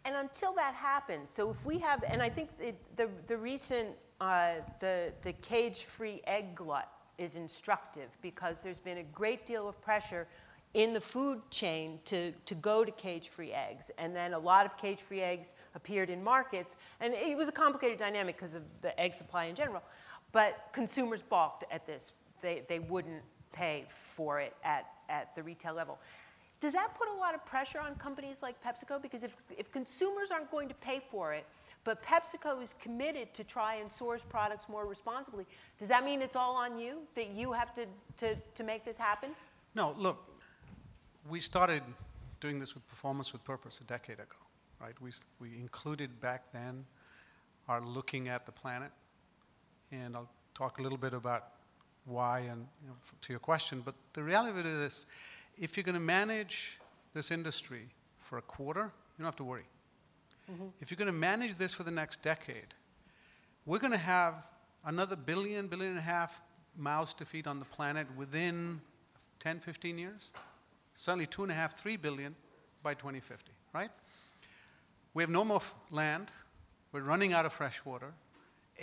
And 0.05 0.15
until 0.15 0.53
that 0.53 0.73
happens, 0.73 1.29
so 1.29 1.51
if 1.51 1.65
we 1.65 1.77
have, 1.79 2.03
and 2.07 2.21
I 2.21 2.29
think 2.29 2.49
the, 2.57 2.73
the, 2.95 3.09
the 3.27 3.37
recent, 3.37 3.89
uh, 4.21 4.53
the, 4.79 5.13
the 5.21 5.33
cage-free 5.33 6.21
egg 6.25 6.55
glut 6.55 6.89
is 7.17 7.35
instructive 7.35 8.17
because 8.21 8.61
there's 8.61 8.79
been 8.79 8.99
a 8.99 9.03
great 9.03 9.45
deal 9.45 9.67
of 9.67 9.79
pressure 9.81 10.27
in 10.73 10.93
the 10.93 11.01
food 11.01 11.41
chain 11.49 11.99
to, 12.05 12.31
to 12.45 12.55
go 12.55 12.85
to 12.85 12.91
cage-free 12.91 13.51
eggs. 13.51 13.89
And 13.97 14.15
then 14.15 14.33
a 14.33 14.39
lot 14.39 14.65
of 14.65 14.77
cage-free 14.77 15.21
eggs 15.21 15.55
appeared 15.73 16.09
in 16.09 16.23
markets. 16.23 16.77
And 16.99 17.13
it 17.13 17.35
was 17.35 17.47
a 17.47 17.51
complicated 17.51 17.97
dynamic 17.97 18.35
because 18.35 18.53
of 18.53 18.63
the 18.81 18.97
egg 18.99 19.15
supply 19.15 19.45
in 19.45 19.55
general. 19.55 19.81
But 20.31 20.69
consumers 20.71 21.23
balked 21.23 21.65
at 21.71 21.87
this. 21.87 22.11
They, 22.41 22.63
they 22.69 22.79
wouldn't 22.79 23.23
pay 23.51 23.85
for 23.89 24.39
it 24.39 24.53
at, 24.63 24.85
at 25.09 25.35
the 25.35 25.41
retail 25.41 25.73
level. 25.73 25.97
does 26.61 26.73
that 26.73 26.95
put 26.97 27.07
a 27.07 27.13
lot 27.13 27.33
of 27.33 27.43
pressure 27.45 27.79
on 27.79 27.95
companies 27.95 28.43
like 28.43 28.55
PepsiCo? 28.63 29.01
Because 29.01 29.23
if, 29.23 29.35
if 29.57 29.71
consumers 29.71 30.29
aren't 30.31 30.51
going 30.51 30.67
to 30.67 30.75
pay 30.75 31.01
for 31.09 31.33
it, 31.33 31.45
but 31.83 32.03
PepsiCo 32.03 32.61
is 32.61 32.75
committed 32.79 33.33
to 33.33 33.43
try 33.43 33.75
and 33.75 33.91
source 33.91 34.21
products 34.29 34.67
more 34.69 34.85
responsibly, 34.85 35.45
does 35.79 35.87
that 35.87 36.05
mean 36.05 36.21
it's 36.21 36.35
all 36.35 36.55
on 36.55 36.77
you, 36.77 36.99
that 37.15 37.29
you 37.29 37.53
have 37.53 37.73
to, 37.73 37.85
to, 38.17 38.35
to 38.55 38.63
make 38.63 38.85
this 38.85 38.97
happen? 38.97 39.31
No, 39.73 39.95
look, 39.97 40.28
we 41.29 41.39
started 41.39 41.83
doing 42.39 42.59
this 42.59 42.73
with 42.73 42.87
Performance 42.87 43.31
with 43.31 43.43
Purpose 43.43 43.79
a 43.81 43.83
decade 43.83 44.19
ago, 44.19 44.37
right? 44.81 44.95
We, 44.99 45.11
we 45.39 45.55
included 45.57 46.19
back 46.19 46.51
then 46.51 46.85
our 47.67 47.81
looking 47.81 48.29
at 48.29 48.45
the 48.45 48.51
planet, 48.51 48.91
and 49.91 50.15
I'll 50.15 50.29
talk 50.55 50.79
a 50.79 50.81
little 50.81 50.97
bit 50.97 51.13
about 51.13 51.49
why 52.05 52.39
and 52.39 52.65
you 52.81 52.87
know, 52.87 52.95
to 53.21 53.33
your 53.33 53.39
question, 53.39 53.81
but 53.85 53.93
the 54.13 54.23
reality 54.23 54.51
of 54.51 54.65
it 54.65 54.65
is 54.65 55.05
if 55.57 55.77
you're 55.77 55.83
going 55.83 55.93
to 55.93 55.99
manage 55.99 56.79
this 57.13 57.29
industry 57.29 57.87
for 58.17 58.39
a 58.39 58.41
quarter, 58.41 58.81
you 58.81 59.23
don't 59.23 59.25
have 59.25 59.35
to 59.35 59.43
worry. 59.43 59.65
Mm-hmm. 60.51 60.67
If 60.79 60.89
you're 60.89 60.97
going 60.97 61.07
to 61.07 61.11
manage 61.11 61.57
this 61.57 61.73
for 61.73 61.83
the 61.83 61.91
next 61.91 62.21
decade, 62.23 62.73
we're 63.65 63.79
going 63.79 63.91
to 63.91 63.97
have 63.97 64.33
another 64.85 65.15
billion, 65.15 65.67
billion 65.67 65.91
and 65.91 65.99
a 65.99 66.03
half 66.03 66.41
mouths 66.75 67.13
to 67.15 67.25
feed 67.25 67.45
on 67.45 67.59
the 67.59 67.65
planet 67.65 68.07
within 68.17 68.81
10, 69.39 69.59
15 69.59 69.97
years. 69.97 70.31
Certainly 70.99 71.27
two 71.27 71.43
and 71.43 71.51
a 71.51 71.55
half, 71.55 71.77
three 71.77 71.95
billion 71.95 72.35
by 72.83 72.93
2050, 72.93 73.53
right? 73.73 73.89
We 75.13 75.23
have 75.23 75.29
no 75.29 75.45
more 75.45 75.61
f- 75.61 75.73
land. 75.91 76.29
We're 76.91 77.03
running 77.03 77.31
out 77.31 77.45
of 77.45 77.53
fresh 77.53 77.85
water. 77.85 78.11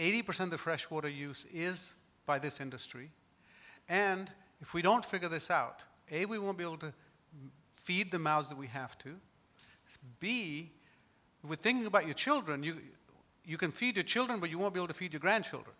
80% 0.00 0.44
of 0.44 0.50
the 0.50 0.56
freshwater 0.56 1.10
use 1.10 1.44
is 1.52 1.94
by 2.24 2.38
this 2.38 2.58
industry. 2.58 3.10
And 3.86 4.32
if 4.60 4.72
we 4.72 4.80
don't 4.80 5.04
figure 5.04 5.28
this 5.28 5.50
out, 5.50 5.84
A, 6.10 6.24
we 6.24 6.38
won't 6.38 6.56
be 6.56 6.64
able 6.64 6.78
to 6.78 6.94
feed 7.74 8.10
the 8.10 8.18
mouths 8.18 8.48
that 8.48 8.56
we 8.56 8.68
have 8.68 8.96
to. 9.00 9.10
B, 10.18 10.72
if 11.44 11.50
we're 11.50 11.56
thinking 11.56 11.84
about 11.84 12.06
your 12.06 12.14
children, 12.14 12.62
you, 12.62 12.78
you 13.44 13.58
can 13.58 13.72
feed 13.72 13.94
your 13.94 14.04
children, 14.04 14.40
but 14.40 14.48
you 14.48 14.58
won't 14.58 14.72
be 14.72 14.80
able 14.80 14.88
to 14.88 14.94
feed 14.94 15.12
your 15.12 15.20
grandchildren. 15.20 15.76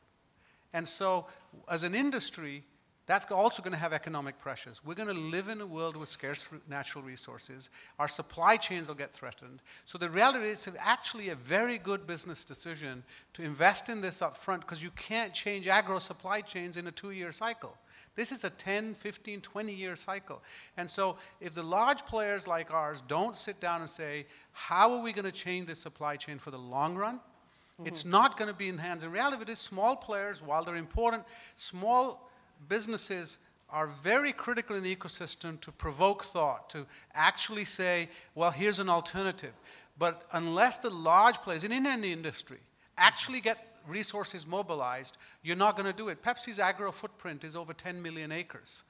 And 0.75 0.87
so, 0.87 1.29
as 1.67 1.83
an 1.83 1.95
industry, 1.95 2.63
that's 3.07 3.31
also 3.31 3.63
going 3.63 3.73
to 3.73 3.79
have 3.79 3.93
economic 3.93 4.39
pressures. 4.41 4.81
We're 4.85 4.95
going 4.95 5.09
to 5.09 5.15
live 5.15 5.49
in 5.49 5.61
a 5.61 5.67
world 5.67 5.97
with 5.97 6.09
scarce 6.09 6.49
natural 6.69 7.05
resources. 7.05 7.71
Our 8.01 8.09
supply 8.09 8.57
chains 8.57 8.89
will 8.89 8.97
get 8.97 9.13
threatened. 9.13 9.63
So 9.85 9.97
the 9.97 10.11
reality 10.11 10.47
is 10.47 10.67
it's 10.67 10.77
actually 10.81 11.29
a 11.29 11.37
very 11.37 11.79
good 11.79 12.07
business 12.07 12.43
decision 12.43 13.05
to 13.35 13.43
invest 13.43 13.89
in 13.89 14.01
this 14.01 14.23
up 14.23 14.37
front 14.37 14.63
because 14.63 14.83
you 14.83 14.91
can't 14.91 15.33
change 15.33 15.69
agro 15.69 16.01
supply 16.01 16.41
chains 16.41 16.77
in 16.77 16.89
a 16.89 16.93
two-year 16.93 17.31
cycle. 17.31 17.77
This 18.17 18.33
is 18.33 18.43
a 18.43 18.51
10, 18.51 18.95
15, 18.95 19.41
20 19.41 19.73
year 19.73 19.95
cycle. 19.95 20.43
And 20.77 20.89
so, 20.91 21.19
if 21.41 21.53
the 21.53 21.63
large 21.63 22.05
players 22.07 22.49
like 22.49 22.73
ours 22.73 23.03
don't 23.07 23.37
sit 23.37 23.61
down 23.61 23.83
and 23.83 23.91
say, 23.91 24.27
how 24.53 24.91
are 24.93 25.03
we 25.03 25.13
going 25.13 25.27
to 25.27 25.33
change 25.33 25.67
this 25.67 25.79
supply 25.79 26.17
chain 26.17 26.39
for 26.39 26.51
the 26.51 26.59
long 26.59 26.97
run? 26.97 27.17
Mm-hmm. 27.17 27.87
It's 27.87 28.05
not 28.05 28.39
going 28.39 28.49
to 28.49 28.57
be 28.57 28.69
in 28.69 28.77
the 28.77 28.83
hands. 28.83 29.05
In 29.05 29.13
reality, 29.13 29.43
it 29.43 29.49
is 29.51 29.59
small 29.59 29.95
players, 29.95 30.43
while 30.43 30.65
they're 30.65 30.77
important, 30.77 31.25
small 31.57 32.31
businesses 32.69 33.39
are 33.69 33.89
very 34.03 34.33
critical 34.33 34.77
in 34.77 34.83
the 34.83 34.95
ecosystem 34.95 35.61
to 35.61 35.73
provoke 35.73 36.25
thought, 36.25 36.71
to 36.71 36.87
actually 37.15 37.65
say, 37.65 38.09
well, 38.35 38.51
here's 38.51 38.79
an 38.79 38.89
alternative. 38.89 39.53
But 39.99 40.23
unless 40.33 40.77
the 40.79 40.91
large 40.91 41.37
players 41.39 41.65
in 41.65 41.73
any 41.73 42.13
industry 42.13 42.59
actually 42.97 43.41
get 43.41 43.79
resources 43.87 44.47
mobilized, 44.47 45.17
you're 45.43 45.57
not 45.57 45.77
going 45.77 45.87
to 45.91 45.97
do 45.97 46.09
it. 46.09 46.23
Pepsi's 46.23 46.59
agro 46.59 46.93
footprint 46.93 47.45
is 47.45 47.57
over 47.57 47.73
10 47.73 48.01
million 48.01 48.31
acres. 48.31 48.85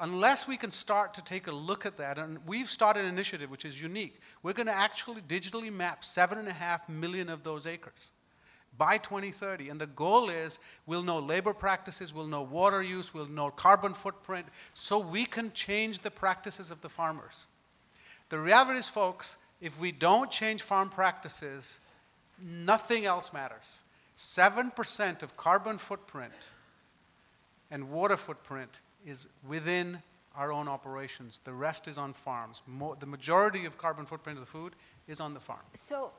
Unless 0.00 0.48
we 0.48 0.56
can 0.56 0.70
start 0.70 1.14
to 1.14 1.22
take 1.22 1.46
a 1.46 1.52
look 1.52 1.86
at 1.86 1.96
that, 1.98 2.18
and 2.18 2.38
we've 2.46 2.68
started 2.68 3.04
an 3.04 3.10
initiative 3.10 3.50
which 3.50 3.64
is 3.64 3.80
unique, 3.80 4.18
we're 4.42 4.52
going 4.52 4.66
to 4.66 4.72
actually 4.72 5.22
digitally 5.22 5.72
map 5.72 6.02
7.5 6.02 6.88
million 6.88 7.28
of 7.28 7.44
those 7.44 7.66
acres 7.66 8.10
by 8.78 8.98
2030. 8.98 9.68
And 9.68 9.80
the 9.80 9.86
goal 9.86 10.30
is 10.30 10.58
we'll 10.86 11.02
know 11.02 11.18
labor 11.18 11.52
practices, 11.52 12.14
we'll 12.14 12.26
know 12.26 12.42
water 12.42 12.82
use, 12.82 13.14
we'll 13.14 13.26
know 13.26 13.50
carbon 13.50 13.94
footprint, 13.94 14.46
so 14.72 14.98
we 14.98 15.24
can 15.24 15.52
change 15.52 16.00
the 16.00 16.10
practices 16.10 16.70
of 16.70 16.80
the 16.80 16.88
farmers. 16.88 17.46
The 18.28 18.38
reality 18.38 18.78
is, 18.78 18.88
folks, 18.88 19.38
if 19.60 19.78
we 19.78 19.92
don't 19.92 20.30
change 20.30 20.62
farm 20.62 20.88
practices, 20.88 21.80
nothing 22.42 23.04
else 23.04 23.32
matters. 23.32 23.82
7% 24.16 25.22
of 25.22 25.36
carbon 25.36 25.78
footprint 25.78 26.32
and 27.70 27.90
water 27.90 28.16
footprint 28.16 28.80
is 29.06 29.26
within 29.46 30.02
our 30.36 30.52
own 30.52 30.68
operations. 30.68 31.40
The 31.44 31.52
rest 31.52 31.88
is 31.88 31.98
on 31.98 32.12
farms. 32.12 32.62
Mo- 32.66 32.96
the 32.98 33.06
majority 33.06 33.66
of 33.66 33.78
carbon 33.78 34.06
footprint 34.06 34.38
of 34.38 34.44
the 34.44 34.50
food 34.50 34.74
is 35.06 35.20
on 35.20 35.34
the 35.34 35.40
farm. 35.40 35.60
So, 35.74 36.10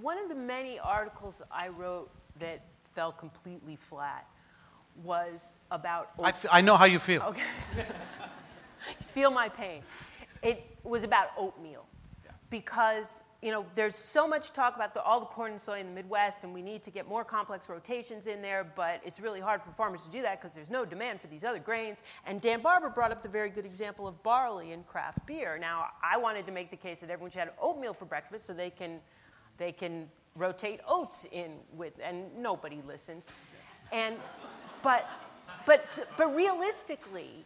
one 0.00 0.18
of 0.18 0.28
the 0.28 0.34
many 0.34 0.78
articles 0.78 1.42
I 1.50 1.68
wrote 1.68 2.10
that 2.38 2.64
fell 2.94 3.12
completely 3.12 3.76
flat 3.76 4.26
was 5.02 5.52
about. 5.70 6.10
Oatmeal 6.18 6.26
I, 6.26 6.28
f- 6.30 6.46
I 6.50 6.60
know 6.60 6.76
how 6.76 6.84
you 6.84 6.98
feel. 6.98 7.22
Okay. 7.22 7.42
feel 9.06 9.30
my 9.30 9.48
pain. 9.48 9.82
It 10.42 10.64
was 10.82 11.04
about 11.04 11.28
oatmeal. 11.36 11.86
Yeah. 12.24 12.32
Because 12.50 13.22
you 13.42 13.50
know, 13.50 13.66
there's 13.74 13.96
so 13.96 14.28
much 14.28 14.52
talk 14.52 14.76
about 14.76 14.94
the, 14.94 15.02
all 15.02 15.18
the 15.18 15.26
corn 15.26 15.50
and 15.50 15.60
soy 15.60 15.80
in 15.80 15.86
the 15.86 15.92
Midwest, 15.92 16.44
and 16.44 16.54
we 16.54 16.62
need 16.62 16.80
to 16.84 16.92
get 16.92 17.08
more 17.08 17.24
complex 17.24 17.68
rotations 17.68 18.28
in 18.28 18.40
there, 18.40 18.62
but 18.76 19.00
it's 19.04 19.18
really 19.18 19.40
hard 19.40 19.60
for 19.60 19.72
farmers 19.72 20.04
to 20.04 20.10
do 20.12 20.22
that 20.22 20.40
because 20.40 20.54
there's 20.54 20.70
no 20.70 20.84
demand 20.84 21.20
for 21.20 21.26
these 21.26 21.42
other 21.42 21.58
grains. 21.58 22.04
And 22.24 22.40
Dan 22.40 22.62
Barber 22.62 22.88
brought 22.88 23.10
up 23.10 23.20
the 23.20 23.28
very 23.28 23.50
good 23.50 23.66
example 23.66 24.06
of 24.06 24.22
barley 24.22 24.70
and 24.70 24.86
craft 24.86 25.26
beer. 25.26 25.58
Now, 25.58 25.86
I 26.04 26.18
wanted 26.18 26.46
to 26.46 26.52
make 26.52 26.70
the 26.70 26.76
case 26.76 27.00
that 27.00 27.10
everyone 27.10 27.32
should 27.32 27.40
have 27.40 27.50
oatmeal 27.60 27.92
for 27.92 28.04
breakfast 28.04 28.46
so 28.46 28.54
they 28.54 28.70
can, 28.70 29.00
they 29.62 29.72
can 29.72 30.08
rotate 30.34 30.80
oats 30.88 31.26
in 31.30 31.52
with, 31.76 31.92
and 32.02 32.24
nobody 32.36 32.80
listens. 32.86 33.28
And, 33.92 34.16
but, 34.82 35.08
but, 35.66 35.88
but 36.16 36.34
realistically, 36.34 37.44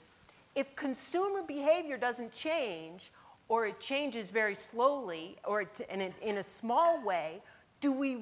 if 0.55 0.75
consumer 0.77 1.43
behavior 1.43 1.99
doesn't 1.99 2.33
change, 2.33 3.11
or 3.49 3.67
it 3.67 3.79
changes 3.81 4.31
very 4.31 4.55
slowly 4.55 5.37
or 5.45 5.67
in, 5.91 6.01
a, 6.01 6.13
in 6.23 6.39
a 6.39 6.43
small 6.43 7.05
way, 7.05 7.43
do 7.81 7.93
we, 7.93 8.19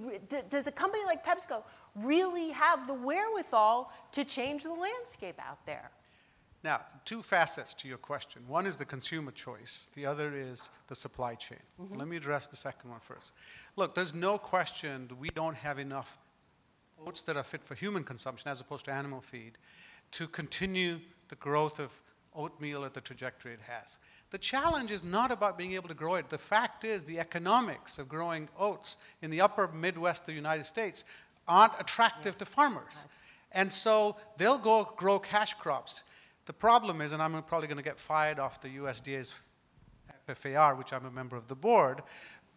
does 0.50 0.66
a 0.66 0.72
company 0.72 1.04
like 1.06 1.24
PepsiCo 1.24 1.62
really 1.94 2.50
have 2.50 2.86
the 2.86 2.94
wherewithal 2.94 3.92
to 4.12 4.24
change 4.24 4.64
the 4.64 4.72
landscape 4.72 5.38
out 5.38 5.64
there? 5.64 5.90
Now, 6.64 6.80
two 7.04 7.20
facets 7.20 7.74
to 7.74 7.88
your 7.88 7.98
question. 7.98 8.42
One 8.48 8.66
is 8.66 8.78
the 8.78 8.86
consumer 8.86 9.32
choice, 9.32 9.90
the 9.94 10.06
other 10.06 10.32
is 10.34 10.70
the 10.88 10.94
supply 10.94 11.34
chain. 11.34 11.58
Mm-hmm. 11.80 11.96
Let 11.96 12.08
me 12.08 12.16
address 12.16 12.46
the 12.46 12.56
second 12.56 12.88
one 12.88 13.00
first. 13.00 13.32
Look, 13.76 13.94
there's 13.94 14.14
no 14.14 14.38
question 14.38 15.10
we 15.20 15.28
don't 15.28 15.56
have 15.56 15.78
enough 15.78 16.18
oats 17.06 17.20
that 17.22 17.36
are 17.36 17.42
fit 17.42 17.62
for 17.62 17.74
human 17.74 18.02
consumption 18.02 18.50
as 18.50 18.62
opposed 18.62 18.86
to 18.86 18.92
animal 18.92 19.20
feed 19.20 19.58
to 20.12 20.26
continue 20.26 21.00
the 21.28 21.34
growth 21.36 21.78
of 21.78 21.90
oatmeal 22.34 22.86
at 22.86 22.94
the 22.94 23.00
trajectory 23.00 23.52
it 23.52 23.60
has. 23.68 23.98
The 24.30 24.38
challenge 24.38 24.90
is 24.90 25.04
not 25.04 25.30
about 25.30 25.58
being 25.58 25.74
able 25.74 25.88
to 25.88 25.94
grow 25.94 26.14
it. 26.14 26.30
The 26.30 26.38
fact 26.38 26.84
is, 26.84 27.04
the 27.04 27.20
economics 27.20 27.98
of 27.98 28.08
growing 28.08 28.48
oats 28.58 28.96
in 29.20 29.30
the 29.30 29.42
upper 29.42 29.68
Midwest 29.68 30.22
of 30.22 30.26
the 30.28 30.32
United 30.32 30.64
States 30.64 31.04
aren't 31.46 31.78
attractive 31.78 32.34
yeah. 32.34 32.38
to 32.38 32.46
farmers. 32.46 33.04
That's... 33.04 33.26
And 33.52 33.70
so 33.70 34.16
they'll 34.38 34.58
go 34.58 34.90
grow 34.96 35.18
cash 35.18 35.54
crops. 35.54 36.04
The 36.46 36.52
problem 36.52 37.00
is, 37.00 37.12
and 37.12 37.22
I'm 37.22 37.42
probably 37.42 37.68
going 37.68 37.78
to 37.78 37.84
get 37.84 37.98
fired 37.98 38.38
off 38.38 38.60
the 38.60 38.68
USDA's 38.68 39.34
FFAR, 40.28 40.76
which 40.76 40.92
I'm 40.92 41.06
a 41.06 41.10
member 41.10 41.36
of 41.36 41.48
the 41.48 41.54
board, 41.54 42.02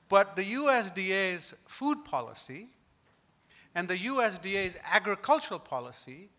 but 0.10 0.36
the 0.36 0.54
USDA's 0.54 1.54
food 1.68 2.04
policy 2.06 2.68
and 3.76 3.88
the 3.88 3.98
USDA's 3.98 4.78
agricultural 4.90 5.60
policy 5.60 6.30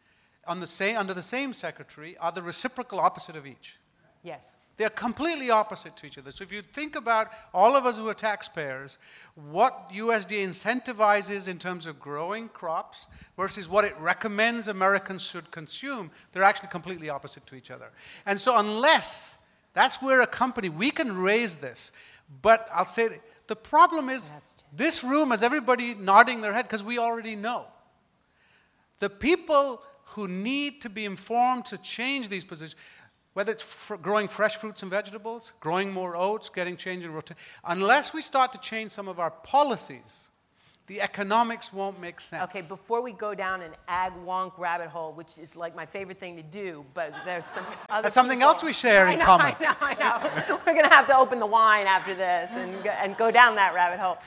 the 0.57 0.66
same, 0.66 0.96
under 0.96 1.12
the 1.12 1.22
same 1.22 1.53
secretary 1.53 2.16
are 2.18 2.32
the 2.32 2.42
reciprocal 2.42 2.99
opposite 3.01 3.36
of 3.36 3.46
each. 3.46 3.76
Yes. 4.22 4.57
They're 4.78 4.88
completely 4.88 5.50
opposite 5.50 5.96
to 5.96 6.06
each 6.06 6.18
other. 6.18 6.30
So 6.30 6.44
if 6.44 6.52
you 6.52 6.62
think 6.62 6.94
about 6.94 7.32
all 7.52 7.74
of 7.74 7.84
us 7.84 7.98
who 7.98 8.08
are 8.08 8.14
taxpayers, 8.14 8.98
what 9.34 9.90
USDA 9.92 10.46
incentivizes 10.46 11.48
in 11.48 11.58
terms 11.58 11.88
of 11.88 11.98
growing 11.98 12.48
crops 12.48 13.08
versus 13.36 13.68
what 13.68 13.84
it 13.84 13.92
recommends 13.98 14.68
Americans 14.68 15.22
should 15.22 15.50
consume, 15.50 16.12
they're 16.30 16.44
actually 16.44 16.68
completely 16.68 17.10
opposite 17.10 17.44
to 17.48 17.56
each 17.56 17.72
other. 17.72 17.90
And 18.24 18.38
so 18.38 18.56
unless 18.56 19.36
that's 19.74 20.00
where 20.00 20.20
a 20.20 20.28
company, 20.28 20.68
we 20.68 20.92
can 20.92 21.16
raise 21.16 21.56
this, 21.56 21.90
but 22.40 22.68
I'll 22.72 22.86
say 22.86 23.20
the 23.48 23.56
problem 23.56 24.08
is 24.08 24.32
this 24.72 25.02
room 25.02 25.30
has 25.30 25.42
everybody 25.42 25.94
nodding 25.94 26.40
their 26.40 26.52
head 26.52 26.66
because 26.66 26.84
we 26.84 26.98
already 26.98 27.34
know. 27.34 27.66
The 29.00 29.10
people 29.10 29.82
who 30.12 30.28
need 30.28 30.80
to 30.82 30.88
be 30.88 31.04
informed 31.04 31.66
to 31.66 31.78
change 31.78 32.28
these 32.28 32.44
positions, 32.44 32.80
whether 33.39 33.53
it's 33.53 33.62
fr- 33.62 33.95
growing 33.95 34.26
fresh 34.26 34.57
fruits 34.57 34.82
and 34.82 34.91
vegetables, 34.91 35.53
growing 35.61 35.93
more 35.93 36.16
oats, 36.16 36.49
getting 36.49 36.76
change 36.76 37.05
in 37.05 37.12
rotation, 37.12 37.36
unless 37.66 38.12
we 38.12 38.20
start 38.20 38.51
to 38.51 38.59
change 38.59 38.91
some 38.91 39.07
of 39.07 39.20
our 39.20 39.30
policies, 39.30 40.28
the 40.89 41.01
economics 41.01 41.72
won't 41.72 42.01
make 42.01 42.18
sense. 42.18 42.43
Okay, 42.53 42.66
before 42.68 43.01
we 43.01 43.12
go 43.12 43.36
down 43.36 43.62
an 43.62 43.70
ag 43.86 44.12
wonk 44.26 44.59
rabbit 44.59 44.89
hole, 44.89 45.12
which 45.12 45.39
is 45.41 45.55
like 45.55 45.76
my 45.76 45.86
favorite 45.86 46.18
thing 46.18 46.34
to 46.34 46.43
do, 46.43 46.84
but 46.95 47.14
there's 47.24 47.45
some 47.45 47.64
other 47.89 48.03
That's 48.07 48.14
something 48.16 48.39
people- 48.39 48.51
else 48.55 48.64
we 48.64 48.72
share 48.72 49.07
I 49.07 49.12
in 49.12 49.20
know, 49.20 49.24
common. 49.24 49.55
I 49.61 49.62
know, 49.62 49.74
I 49.82 49.95
know. 50.49 50.61
We're 50.66 50.74
gonna 50.74 50.93
have 50.93 51.07
to 51.07 51.16
open 51.16 51.39
the 51.39 51.47
wine 51.47 51.86
after 51.86 52.14
this 52.14 52.51
and 52.51 52.82
go, 52.82 52.91
and 52.91 53.16
go 53.16 53.30
down 53.30 53.55
that 53.55 53.72
rabbit 53.72 54.01
hole. 54.01 54.18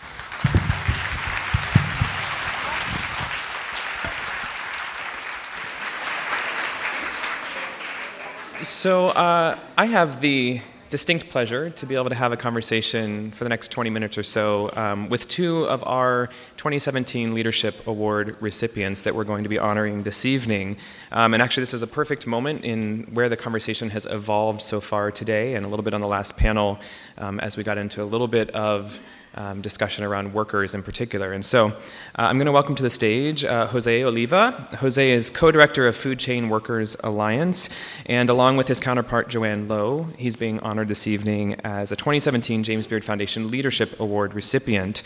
So 8.61 9.09
uh, 9.09 9.57
I 9.75 9.85
have 9.87 10.21
the 10.21 10.61
distinct 10.91 11.29
pleasure 11.29 11.71
to 11.71 11.85
be 11.87 11.95
able 11.95 12.09
to 12.09 12.15
have 12.15 12.31
a 12.31 12.37
conversation 12.37 13.31
for 13.31 13.43
the 13.43 13.49
next 13.49 13.69
20 13.69 13.89
minutes 13.89 14.19
or 14.19 14.23
so 14.23 14.69
um, 14.75 15.09
with 15.09 15.27
two 15.27 15.63
of 15.63 15.83
our 15.87 16.27
2017 16.57 17.33
Leadership 17.33 17.87
Award 17.87 18.35
recipients 18.39 19.01
that 19.01 19.15
we're 19.15 19.23
going 19.23 19.41
to 19.41 19.49
be 19.49 19.57
honoring 19.57 20.03
this 20.03 20.25
evening. 20.25 20.77
Um, 21.11 21.33
and 21.33 21.41
actually, 21.41 21.61
this 21.61 21.73
is 21.73 21.81
a 21.81 21.87
perfect 21.87 22.27
moment 22.27 22.63
in 22.63 23.07
where 23.13 23.29
the 23.29 23.37
conversation 23.37 23.89
has 23.91 24.05
evolved 24.05 24.61
so 24.61 24.79
far 24.79 25.09
today, 25.09 25.55
and 25.55 25.65
a 25.65 25.69
little 25.69 25.83
bit 25.83 25.95
on 25.95 26.01
the 26.01 26.07
last 26.07 26.37
panel 26.37 26.79
um, 27.17 27.39
as 27.39 27.57
we 27.57 27.63
got 27.63 27.79
into 27.79 28.03
a 28.03 28.05
little 28.05 28.27
bit 28.27 28.51
of 28.51 29.03
um, 29.35 29.61
discussion 29.61 30.03
around 30.03 30.33
workers 30.33 30.73
in 30.73 30.83
particular. 30.83 31.31
And 31.33 31.45
so 31.45 31.67
uh, 31.67 31.71
I'm 32.15 32.37
going 32.37 32.47
to 32.47 32.51
welcome 32.51 32.75
to 32.75 32.83
the 32.83 32.89
stage 32.89 33.43
uh, 33.43 33.67
Jose 33.67 34.03
Oliva. 34.03 34.51
Jose 34.79 35.11
is 35.11 35.29
co 35.29 35.51
director 35.51 35.87
of 35.87 35.95
Food 35.95 36.19
Chain 36.19 36.49
Workers 36.49 36.97
Alliance, 37.03 37.69
and 38.05 38.29
along 38.29 38.57
with 38.57 38.67
his 38.67 38.79
counterpart 38.79 39.29
Joann 39.29 39.69
Lo, 39.69 40.07
he's 40.17 40.35
being 40.35 40.59
honored 40.59 40.87
this 40.87 41.07
evening 41.07 41.55
as 41.63 41.91
a 41.91 41.95
2017 41.95 42.63
James 42.63 42.87
Beard 42.87 43.05
Foundation 43.05 43.49
Leadership 43.49 43.99
Award 43.99 44.33
recipient. 44.33 45.01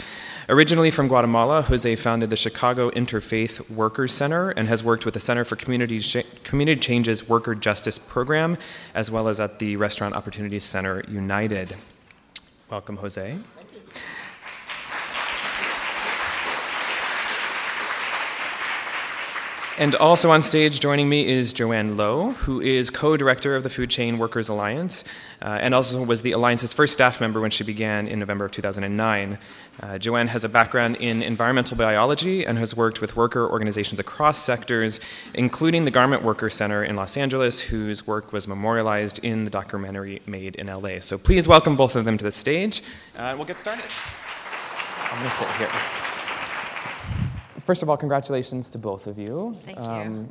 Originally 0.48 0.92
from 0.92 1.08
Guatemala, 1.08 1.64
Jose 1.64 1.96
founded 1.96 2.30
the 2.30 2.38
Chicago 2.38 2.92
Interfaith 2.92 3.68
Workers 3.70 4.12
Center 4.12 4.52
and 4.52 4.68
has 4.68 4.84
worked 4.84 5.04
with 5.04 5.16
the 5.16 5.20
Center 5.20 5.44
for 5.44 5.56
Community, 5.56 6.00
Ch- 6.00 6.44
Community 6.44 6.80
Change's 6.80 7.28
Worker 7.28 7.56
Justice 7.56 7.98
Program, 7.98 8.58
as 8.94 9.10
well 9.10 9.28
as 9.28 9.40
at 9.40 9.58
the 9.58 9.76
Restaurant 9.76 10.14
Opportunities 10.14 10.64
Center 10.64 11.04
United. 11.08 11.76
Welcome, 12.70 12.98
Jose. 12.98 13.38
And 19.78 19.94
also 19.96 20.32
on 20.32 20.42
stage 20.42 20.80
joining 20.80 21.10
me 21.10 21.28
is 21.28 21.54
Joann 21.54 21.98
Lo, 21.98 22.32
who 22.32 22.62
is 22.62 22.90
co 22.90 23.18
director 23.18 23.58
of 23.58 23.64
the 23.64 23.70
Food 23.70 23.90
Chain 23.90 24.18
Workers 24.18 24.48
Alliance, 24.48 25.04
uh, 25.42 25.58
and 25.60 25.76
also 25.76 26.02
was 26.02 26.22
the 26.22 26.32
Alliance's 26.32 26.72
first 26.72 26.94
staff 26.94 27.20
member 27.20 27.42
when 27.42 27.52
she 27.52 27.66
began 27.66 28.08
in 28.08 28.20
November 28.20 28.46
of 28.46 28.52
2009. 28.52 29.38
Uh, 29.82 29.88
Joann 30.00 30.28
has 30.28 30.46
a 30.46 30.50
background 30.50 30.96
in 31.02 31.22
environmental 31.22 31.76
biology 31.76 32.46
and 32.46 32.58
has 32.58 32.74
worked 32.74 33.02
with 33.02 33.18
worker 33.18 33.46
organizations 33.50 34.00
across 34.00 34.42
sectors, 34.42 35.02
including 35.34 35.84
the 35.84 35.92
Garment 35.92 36.24
Worker 36.24 36.50
Center 36.50 36.82
in 36.82 36.96
Los 36.96 37.18
Angeles, 37.18 37.60
whose 37.60 38.08
work 38.08 38.32
was 38.32 38.48
memorialized 38.48 39.20
in 39.26 39.44
the 39.44 39.52
documentary 39.52 40.22
made 40.26 40.56
in 40.56 40.68
LA. 40.68 41.02
So 41.02 41.18
please 41.18 41.50
welcome 41.50 41.76
both 41.76 41.98
of 41.98 42.06
them 42.06 42.18
to 42.18 42.24
the 42.24 42.32
stage, 42.32 42.82
uh, 43.18 43.34
we'll 43.36 43.46
get 43.46 43.60
started. 43.60 43.84
I'm 45.12 45.20
going 45.20 45.30
to 45.30 45.36
sit 45.36 45.48
here 45.58 46.15
first 47.66 47.84
of 47.84 47.90
all, 47.90 47.98
congratulations 47.98 48.70
to 48.72 48.78
both 48.78 49.08
of 49.08 49.18
you. 49.18 49.58
Thank 49.66 49.80
you. 49.80 50.30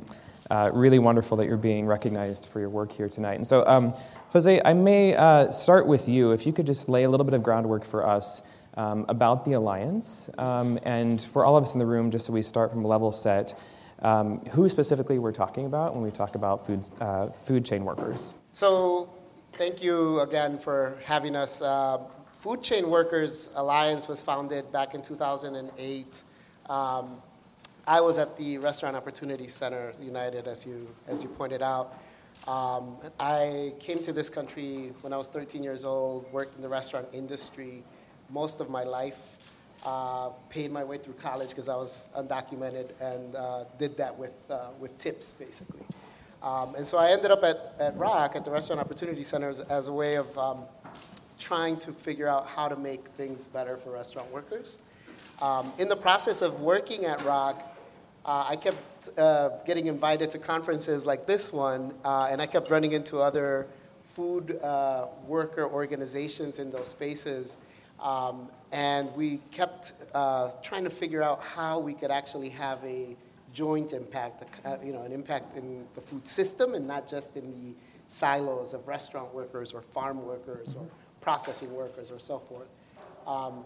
uh, 0.51 0.69
really 0.73 0.99
wonderful 0.99 1.37
that 1.37 1.47
you're 1.47 1.57
being 1.57 1.85
recognized 1.85 2.47
for 2.47 2.59
your 2.59 2.69
work 2.69 2.91
here 2.91 3.09
tonight. 3.09 3.33
And 3.33 3.47
so, 3.47 3.65
um, 3.67 3.93
Jose, 4.29 4.61
I 4.63 4.73
may 4.73 5.15
uh, 5.15 5.51
start 5.51 5.87
with 5.87 6.07
you. 6.07 6.31
If 6.31 6.45
you 6.45 6.53
could 6.53 6.65
just 6.65 6.87
lay 6.87 7.03
a 7.03 7.09
little 7.09 7.23
bit 7.23 7.33
of 7.33 7.41
groundwork 7.41 7.83
for 7.83 8.05
us 8.05 8.41
um, 8.77 9.05
about 9.09 9.45
the 9.45 9.53
Alliance, 9.53 10.29
um, 10.37 10.77
and 10.83 11.21
for 11.21 11.45
all 11.45 11.57
of 11.57 11.63
us 11.63 11.73
in 11.73 11.79
the 11.79 11.85
room, 11.85 12.11
just 12.11 12.25
so 12.25 12.33
we 12.33 12.41
start 12.41 12.71
from 12.71 12.83
a 12.85 12.87
level 12.87 13.11
set, 13.11 13.57
um, 14.01 14.39
who 14.51 14.67
specifically 14.69 15.17
we're 15.19 15.31
talking 15.31 15.65
about 15.65 15.95
when 15.95 16.03
we 16.03 16.11
talk 16.11 16.35
about 16.35 16.67
food, 16.67 16.87
uh, 16.99 17.27
food 17.27 17.65
chain 17.65 17.85
workers. 17.85 18.33
So, 18.51 19.09
thank 19.53 19.81
you 19.81 20.19
again 20.19 20.59
for 20.59 20.99
having 21.05 21.35
us. 21.35 21.61
Uh, 21.61 21.99
Food 22.45 22.61
Chain 22.61 22.91
Workers 22.91 23.49
Alliance 23.55 24.07
was 24.07 24.21
founded 24.21 24.71
back 24.71 24.93
in 24.93 25.01
2008. 25.01 26.23
Um, 26.69 27.21
I 27.87 28.01
was 28.01 28.17
at 28.17 28.35
the 28.35 28.57
Restaurant 28.57 28.95
Opportunity 28.95 29.47
Center 29.47 29.93
United, 30.01 30.47
as 30.47 30.65
you, 30.65 30.87
as 31.07 31.21
you 31.21 31.29
pointed 31.29 31.61
out. 31.61 31.93
Um, 32.47 32.97
I 33.19 33.73
came 33.79 34.01
to 34.01 34.11
this 34.11 34.27
country 34.27 34.91
when 35.01 35.13
I 35.13 35.17
was 35.17 35.27
13 35.27 35.63
years 35.63 35.85
old, 35.85 36.25
worked 36.33 36.55
in 36.55 36.63
the 36.63 36.69
restaurant 36.69 37.07
industry 37.13 37.83
most 38.31 38.59
of 38.59 38.71
my 38.71 38.83
life, 38.83 39.37
uh, 39.85 40.29
paid 40.49 40.71
my 40.71 40.83
way 40.83 40.97
through 40.97 41.13
college 41.13 41.49
because 41.49 41.69
I 41.69 41.75
was 41.75 42.09
undocumented, 42.17 42.89
and 42.99 43.35
uh, 43.35 43.65
did 43.77 43.97
that 43.97 44.17
with, 44.17 44.33
uh, 44.49 44.69
with 44.79 44.97
tips, 44.97 45.33
basically. 45.33 45.81
Um, 46.41 46.73
and 46.73 46.87
so 46.87 46.97
I 46.97 47.11
ended 47.11 47.29
up 47.29 47.43
at, 47.43 47.75
at 47.79 47.95
ROC, 47.95 48.35
at 48.35 48.45
the 48.45 48.51
Restaurant 48.51 48.81
Opportunity 48.81 49.21
Center, 49.21 49.49
as, 49.49 49.59
as 49.59 49.89
a 49.89 49.93
way 49.93 50.15
of 50.15 50.35
um, 50.39 50.63
trying 51.39 51.77
to 51.77 51.91
figure 51.91 52.27
out 52.27 52.47
how 52.47 52.67
to 52.67 52.75
make 52.75 53.09
things 53.09 53.45
better 53.45 53.77
for 53.77 53.91
restaurant 53.91 54.31
workers. 54.31 54.79
Um, 55.39 55.71
in 55.77 55.87
the 55.87 55.97
process 55.97 56.41
of 56.41 56.61
working 56.61 57.05
at 57.05 57.23
ROC, 57.23 57.74
uh, 58.25 58.45
I 58.49 58.55
kept 58.55 59.17
uh, 59.19 59.49
getting 59.65 59.87
invited 59.87 60.31
to 60.31 60.39
conferences 60.39 61.05
like 61.05 61.27
this 61.27 61.53
one, 61.53 61.93
uh, 62.03 62.27
and 62.31 62.41
I 62.41 62.47
kept 62.47 62.71
running 62.71 62.93
into 62.93 63.19
other 63.19 63.67
food 64.03 64.59
uh, 64.63 65.07
worker 65.27 65.69
organizations 65.69 66.57
in 66.57 66.71
those 66.71 66.87
spaces. 66.87 67.57
Um, 68.01 68.49
and 68.71 69.13
we 69.15 69.37
kept 69.51 69.93
uh, 70.13 70.51
trying 70.63 70.83
to 70.85 70.89
figure 70.89 71.21
out 71.21 71.41
how 71.41 71.79
we 71.79 71.93
could 71.93 72.11
actually 72.11 72.49
have 72.49 72.83
a 72.83 73.15
joint 73.53 73.93
impact, 73.93 74.43
uh, 74.65 74.77
you 74.83 74.91
know, 74.91 75.03
an 75.03 75.11
impact 75.11 75.55
in 75.55 75.85
the 75.95 76.01
food 76.01 76.27
system 76.27 76.73
and 76.73 76.87
not 76.87 77.07
just 77.07 77.37
in 77.37 77.51
the 77.51 77.75
silos 78.07 78.73
of 78.73 78.87
restaurant 78.87 79.33
workers 79.33 79.73
or 79.73 79.81
farm 79.81 80.25
workers 80.25 80.75
or 80.77 80.85
processing 81.21 81.73
workers 81.73 82.11
or 82.11 82.19
so 82.19 82.39
forth. 82.39 82.67
Um, 83.25 83.63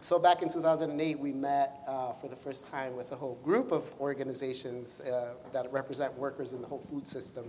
so 0.00 0.18
back 0.18 0.42
in 0.42 0.48
2008, 0.48 1.18
we 1.18 1.32
met 1.32 1.80
uh, 1.86 2.12
for 2.12 2.28
the 2.28 2.36
first 2.36 2.66
time 2.66 2.96
with 2.96 3.10
a 3.12 3.16
whole 3.16 3.34
group 3.44 3.72
of 3.72 3.84
organizations 4.00 5.00
uh, 5.00 5.34
that 5.52 5.72
represent 5.72 6.16
workers 6.16 6.52
in 6.52 6.60
the 6.60 6.68
whole 6.68 6.84
food 6.90 7.06
system, 7.06 7.44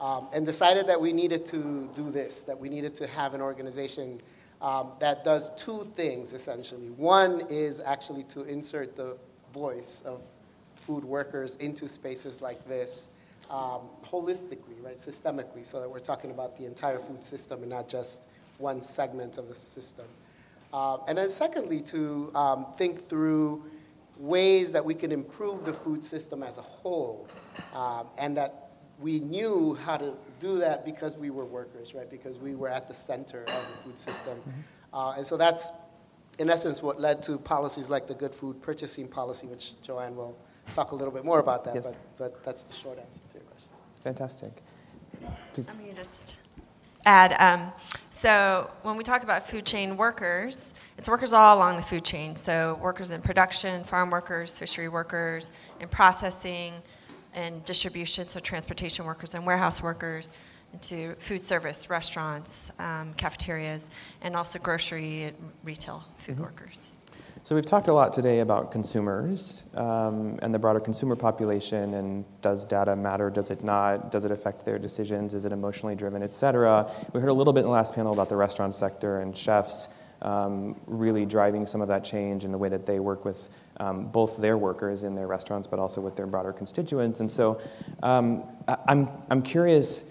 um, 0.00 0.26
and 0.34 0.46
decided 0.46 0.86
that 0.86 1.00
we 1.00 1.12
needed 1.12 1.44
to 1.46 1.90
do 1.94 2.10
this, 2.10 2.42
that 2.42 2.58
we 2.58 2.68
needed 2.68 2.94
to 2.96 3.06
have 3.06 3.34
an 3.34 3.40
organization 3.40 4.18
um, 4.62 4.92
that 4.98 5.24
does 5.24 5.54
two 5.56 5.84
things 5.84 6.32
essentially. 6.32 6.88
One 6.96 7.42
is 7.50 7.80
actually 7.80 8.22
to 8.24 8.44
insert 8.44 8.96
the 8.96 9.16
voice 9.52 10.02
of 10.06 10.22
food 10.74 11.04
workers 11.04 11.56
into 11.56 11.88
spaces 11.88 12.40
like 12.40 12.66
this 12.66 13.08
um, 13.50 13.82
holistically, 14.04 14.82
right, 14.82 14.96
systemically, 14.96 15.66
so 15.66 15.80
that 15.80 15.88
we're 15.88 16.00
talking 16.00 16.30
about 16.30 16.56
the 16.56 16.64
entire 16.64 16.98
food 16.98 17.22
system 17.22 17.60
and 17.60 17.70
not 17.70 17.88
just 17.88 18.28
one 18.58 18.80
segment 18.80 19.36
of 19.36 19.48
the 19.48 19.54
system. 19.54 20.06
Uh, 20.74 20.98
and 21.06 21.16
then, 21.16 21.30
secondly, 21.30 21.80
to 21.80 22.32
um, 22.34 22.66
think 22.76 22.98
through 22.98 23.62
ways 24.18 24.72
that 24.72 24.84
we 24.84 24.92
can 24.92 25.12
improve 25.12 25.64
the 25.64 25.72
food 25.72 26.02
system 26.02 26.42
as 26.42 26.58
a 26.58 26.62
whole, 26.62 27.28
um, 27.76 28.08
and 28.18 28.36
that 28.36 28.70
we 28.98 29.20
knew 29.20 29.78
how 29.84 29.96
to 29.96 30.12
do 30.40 30.58
that 30.58 30.84
because 30.84 31.16
we 31.16 31.30
were 31.30 31.44
workers, 31.44 31.94
right? 31.94 32.10
Because 32.10 32.38
we 32.38 32.56
were 32.56 32.68
at 32.68 32.88
the 32.88 32.94
center 32.94 33.42
of 33.42 33.46
the 33.70 33.82
food 33.84 33.98
system. 34.00 34.36
Uh, 34.92 35.14
and 35.16 35.24
so 35.24 35.36
that's, 35.36 35.70
in 36.40 36.50
essence, 36.50 36.82
what 36.82 37.00
led 37.00 37.22
to 37.22 37.38
policies 37.38 37.88
like 37.88 38.08
the 38.08 38.14
Good 38.14 38.34
Food 38.34 38.60
Purchasing 38.60 39.06
Policy, 39.06 39.46
which 39.46 39.74
Joann 39.86 40.16
will 40.16 40.36
talk 40.72 40.90
a 40.90 40.94
little 40.96 41.12
bit 41.12 41.24
more 41.24 41.38
about 41.38 41.64
that, 41.66 41.76
Yes. 41.76 41.86
but, 41.86 41.96
but 42.18 42.44
that's 42.44 42.64
the 42.64 42.74
short 42.74 42.98
answer 42.98 43.20
to 43.30 43.38
your 43.38 43.44
question. 43.44 43.72
Fantastic. 44.02 44.50
Please. 45.52 45.78
Let 45.78 45.88
me 45.88 45.94
just 45.94 46.38
add. 47.06 47.34
Um, 47.38 47.72
so 48.10 48.70
when 48.82 48.96
we 48.96 49.04
talk 49.04 49.22
about 49.22 49.48
food 49.48 49.64
chain 49.64 49.96
workers, 49.96 50.72
it's 50.96 51.08
workers 51.08 51.32
all 51.32 51.56
along 51.56 51.76
the 51.76 51.82
food 51.82 52.04
chain. 52.04 52.36
So 52.36 52.78
workers 52.80 53.10
in 53.10 53.20
production, 53.20 53.84
farm 53.84 54.10
workers, 54.10 54.58
fishery 54.58 54.88
workers, 54.88 55.50
in 55.80 55.88
processing 55.88 56.74
and 57.34 57.64
distribution, 57.64 58.28
so 58.28 58.40
transportation 58.40 59.04
workers 59.04 59.34
and 59.34 59.44
warehouse 59.44 59.82
workers, 59.82 60.30
into 60.72 61.14
food 61.16 61.44
service, 61.44 61.90
restaurants, 61.90 62.72
um, 62.78 63.12
cafeterias, 63.14 63.90
and 64.22 64.34
also 64.34 64.58
grocery 64.58 65.24
and 65.24 65.36
retail 65.62 66.04
food 66.16 66.38
workers. 66.38 66.93
So 67.44 67.54
we've 67.54 67.66
talked 67.66 67.88
a 67.88 67.92
lot 67.92 68.14
today 68.14 68.40
about 68.40 68.72
consumers 68.72 69.66
um, 69.74 70.38
and 70.40 70.54
the 70.54 70.58
broader 70.58 70.80
consumer 70.80 71.14
population, 71.14 71.92
and 71.92 72.24
does 72.40 72.64
data 72.64 72.96
matter? 72.96 73.28
Does 73.28 73.50
it 73.50 73.62
not? 73.62 74.10
Does 74.10 74.24
it 74.24 74.30
affect 74.30 74.64
their 74.64 74.78
decisions? 74.78 75.34
Is 75.34 75.44
it 75.44 75.52
emotionally 75.52 75.94
driven, 75.94 76.22
et 76.22 76.32
cetera? 76.32 76.90
We 77.12 77.20
heard 77.20 77.28
a 77.28 77.34
little 77.34 77.52
bit 77.52 77.60
in 77.60 77.66
the 77.66 77.70
last 77.70 77.94
panel 77.94 78.14
about 78.14 78.30
the 78.30 78.36
restaurant 78.36 78.74
sector 78.74 79.20
and 79.20 79.36
chefs 79.36 79.90
um, 80.22 80.80
really 80.86 81.26
driving 81.26 81.66
some 81.66 81.82
of 81.82 81.88
that 81.88 82.02
change 82.02 82.46
in 82.46 82.50
the 82.50 82.56
way 82.56 82.70
that 82.70 82.86
they 82.86 82.98
work 82.98 83.26
with 83.26 83.50
um, 83.76 84.06
both 84.06 84.38
their 84.38 84.56
workers 84.56 85.04
in 85.04 85.14
their 85.14 85.26
restaurants, 85.26 85.66
but 85.66 85.78
also 85.78 86.00
with 86.00 86.16
their 86.16 86.26
broader 86.26 86.54
constituents. 86.54 87.20
And 87.20 87.30
so 87.30 87.60
um, 88.02 88.42
I'm, 88.88 89.10
I'm 89.28 89.42
curious. 89.42 90.10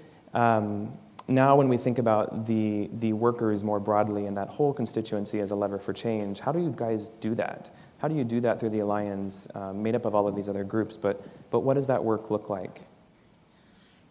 Now, 1.27 1.55
when 1.55 1.69
we 1.69 1.77
think 1.77 1.99
about 1.99 2.47
the, 2.47 2.89
the 2.93 3.13
workers 3.13 3.63
more 3.63 3.79
broadly 3.79 4.25
and 4.25 4.35
that 4.35 4.49
whole 4.49 4.73
constituency 4.73 5.39
as 5.39 5.51
a 5.51 5.55
lever 5.55 5.79
for 5.79 5.93
change, 5.93 6.41
how 6.41 6.51
do 6.51 6.59
you 6.59 6.73
guys 6.75 7.09
do 7.09 7.33
that? 7.35 7.69
how 8.03 8.09
do 8.09 8.15
you 8.15 8.25
do 8.25 8.41
that 8.41 8.59
through 8.59 8.69
the 8.69 8.81
alliance, 8.81 9.47
um, 9.55 9.81
made 9.81 9.95
up 9.95 10.03
of 10.03 10.13
all 10.13 10.27
of 10.27 10.35
these 10.35 10.49
other 10.49 10.65
groups? 10.65 10.97
But 10.97 11.25
but 11.51 11.61
what 11.61 11.75
does 11.75 11.87
that 11.87 12.03
work 12.03 12.29
look 12.29 12.49
like? 12.49 12.81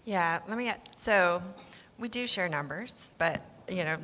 Yeah, 0.06 0.38
let 0.48 0.56
me. 0.56 0.72
So, 0.96 1.42
we 1.98 2.08
do 2.08 2.26
share 2.26 2.48
numbers, 2.48 3.12
but 3.18 3.42
you 3.68 3.84
know, 3.84 3.98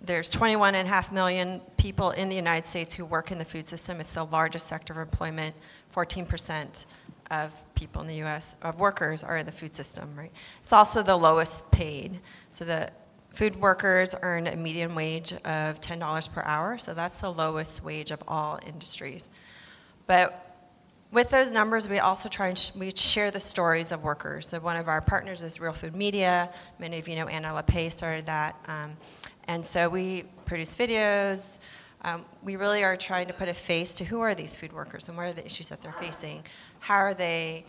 there's 0.00 0.30
21 0.30 0.74
and 0.74 0.88
a 0.88 0.90
half 0.90 1.12
million 1.12 1.60
people 1.76 2.12
in 2.12 2.30
the 2.30 2.36
United 2.36 2.66
States 2.66 2.94
who 2.94 3.04
work 3.04 3.32
in 3.32 3.38
the 3.38 3.44
food 3.44 3.68
system. 3.68 4.00
It's 4.00 4.14
the 4.14 4.24
largest 4.24 4.66
sector 4.66 4.94
of 4.94 5.10
employment. 5.10 5.54
14% 5.94 6.86
of 7.30 7.52
people 7.74 8.00
in 8.00 8.08
the 8.08 8.16
U.S. 8.16 8.56
of 8.62 8.80
workers 8.80 9.22
are 9.22 9.36
in 9.36 9.44
the 9.44 9.52
food 9.52 9.76
system. 9.76 10.10
Right. 10.16 10.32
It's 10.62 10.72
also 10.72 11.02
the 11.02 11.16
lowest 11.16 11.70
paid. 11.70 12.18
So 12.54 12.64
the 12.64 12.88
food 13.30 13.56
workers 13.56 14.14
earn 14.22 14.46
a 14.46 14.54
median 14.54 14.94
wage 14.94 15.32
of 15.32 15.80
$10 15.80 16.32
per 16.32 16.42
hour. 16.42 16.78
So 16.78 16.94
that's 16.94 17.20
the 17.20 17.30
lowest 17.30 17.82
wage 17.82 18.12
of 18.12 18.22
all 18.28 18.60
industries. 18.64 19.28
But 20.06 20.40
with 21.10 21.30
those 21.30 21.50
numbers, 21.50 21.88
we 21.88 21.98
also 21.98 22.28
try 22.28 22.48
and 22.48 22.56
sh- 22.56 22.70
we 22.76 22.92
share 22.92 23.32
the 23.32 23.40
stories 23.40 23.90
of 23.90 24.04
workers. 24.04 24.48
So 24.48 24.60
one 24.60 24.76
of 24.76 24.86
our 24.86 25.00
partners 25.00 25.42
is 25.42 25.60
Real 25.60 25.72
Food 25.72 25.96
Media. 25.96 26.48
Many 26.78 26.98
of 26.98 27.08
you 27.08 27.16
know 27.16 27.26
Anna 27.26 27.48
Lappé 27.48 27.90
started 27.90 28.26
that. 28.26 28.56
Um, 28.68 28.96
and 29.48 29.66
so 29.66 29.88
we 29.88 30.22
produce 30.46 30.76
videos. 30.76 31.58
Um, 32.02 32.24
we 32.44 32.54
really 32.54 32.84
are 32.84 32.96
trying 32.96 33.26
to 33.26 33.32
put 33.32 33.48
a 33.48 33.54
face 33.54 33.94
to 33.94 34.04
who 34.04 34.20
are 34.20 34.34
these 34.34 34.56
food 34.56 34.72
workers 34.72 35.08
and 35.08 35.16
what 35.16 35.26
are 35.26 35.32
the 35.32 35.44
issues 35.44 35.68
that 35.70 35.80
they're 35.80 35.92
facing. 35.92 36.44
How 36.78 36.96
are 36.96 37.14
they 37.14 37.64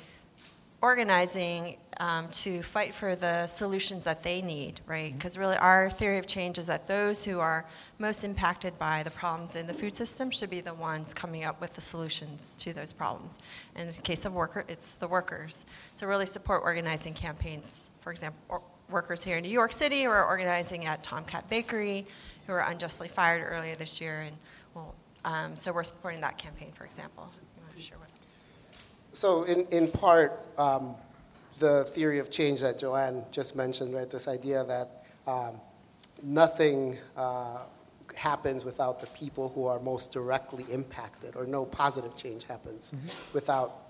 organizing 0.81 1.77
um, 1.99 2.27
to 2.29 2.61
fight 2.61 2.93
for 2.93 3.15
the 3.15 3.47
solutions 3.47 4.03
that 4.03 4.21
they 4.21 4.41
need, 4.41 4.81
right? 4.85 5.13
Because 5.13 5.33
mm-hmm. 5.33 5.41
really, 5.41 5.57
our 5.57 5.89
theory 5.89 6.17
of 6.17 6.27
change 6.27 6.57
is 6.57 6.67
that 6.67 6.87
those 6.87 7.23
who 7.23 7.39
are 7.39 7.65
most 7.99 8.23
impacted 8.23 8.77
by 8.77 9.03
the 9.03 9.11
problems 9.11 9.55
in 9.55 9.67
the 9.67 9.73
food 9.73 9.95
system 9.95 10.29
should 10.29 10.49
be 10.49 10.61
the 10.61 10.73
ones 10.73 11.13
coming 11.13 11.43
up 11.45 11.59
with 11.61 11.73
the 11.73 11.81
solutions 11.81 12.57
to 12.59 12.73
those 12.73 12.91
problems. 12.91 13.37
In 13.75 13.87
the 13.87 13.93
case 13.93 14.25
of 14.25 14.33
worker, 14.33 14.65
it's 14.67 14.95
the 14.95 15.07
workers. 15.07 15.65
So 15.95 16.07
really 16.07 16.25
support 16.25 16.61
organizing 16.63 17.13
campaigns. 17.13 17.89
For 18.01 18.11
example, 18.11 18.63
workers 18.89 19.23
here 19.23 19.37
in 19.37 19.43
New 19.43 19.49
York 19.49 19.71
City 19.71 20.03
who 20.03 20.09
are 20.09 20.25
organizing 20.25 20.85
at 20.85 21.01
Tom 21.01 21.25
Cat 21.25 21.49
Bakery, 21.49 22.05
who 22.45 22.53
were 22.53 22.59
unjustly 22.59 23.07
fired 23.07 23.43
earlier 23.47 23.75
this 23.75 23.99
year, 23.99 24.21
and 24.21 24.35
well, 24.73 24.93
um, 25.23 25.55
so 25.55 25.71
we're 25.71 25.83
supporting 25.83 26.21
that 26.21 26.37
campaign, 26.37 26.71
for 26.71 26.85
example. 26.85 27.31
So, 29.15 29.43
in, 29.43 29.65
in 29.71 29.89
part, 29.89 30.45
um, 30.57 30.93
the 31.59 31.85
theory 31.85 32.19
of 32.19 32.29
change 32.29 32.59
that 32.59 32.77
Joann 32.79 33.23
just 33.31 33.55
mentioned, 33.55 33.95
right? 33.95 34.09
This 34.09 34.27
idea 34.27 34.65
that 34.65 35.05
um, 35.25 35.61
nothing 36.21 36.97
uh, 37.15 37.61
happens 38.17 38.65
without 38.65 38.99
the 38.99 39.07
people 39.07 39.53
who 39.55 39.67
are 39.67 39.79
most 39.79 40.11
directly 40.11 40.65
impacted, 40.69 41.37
or 41.37 41.45
no 41.45 41.63
positive 41.63 42.17
change 42.17 42.43
happens 42.43 42.91
mm-hmm. 42.93 43.07
without 43.31 43.83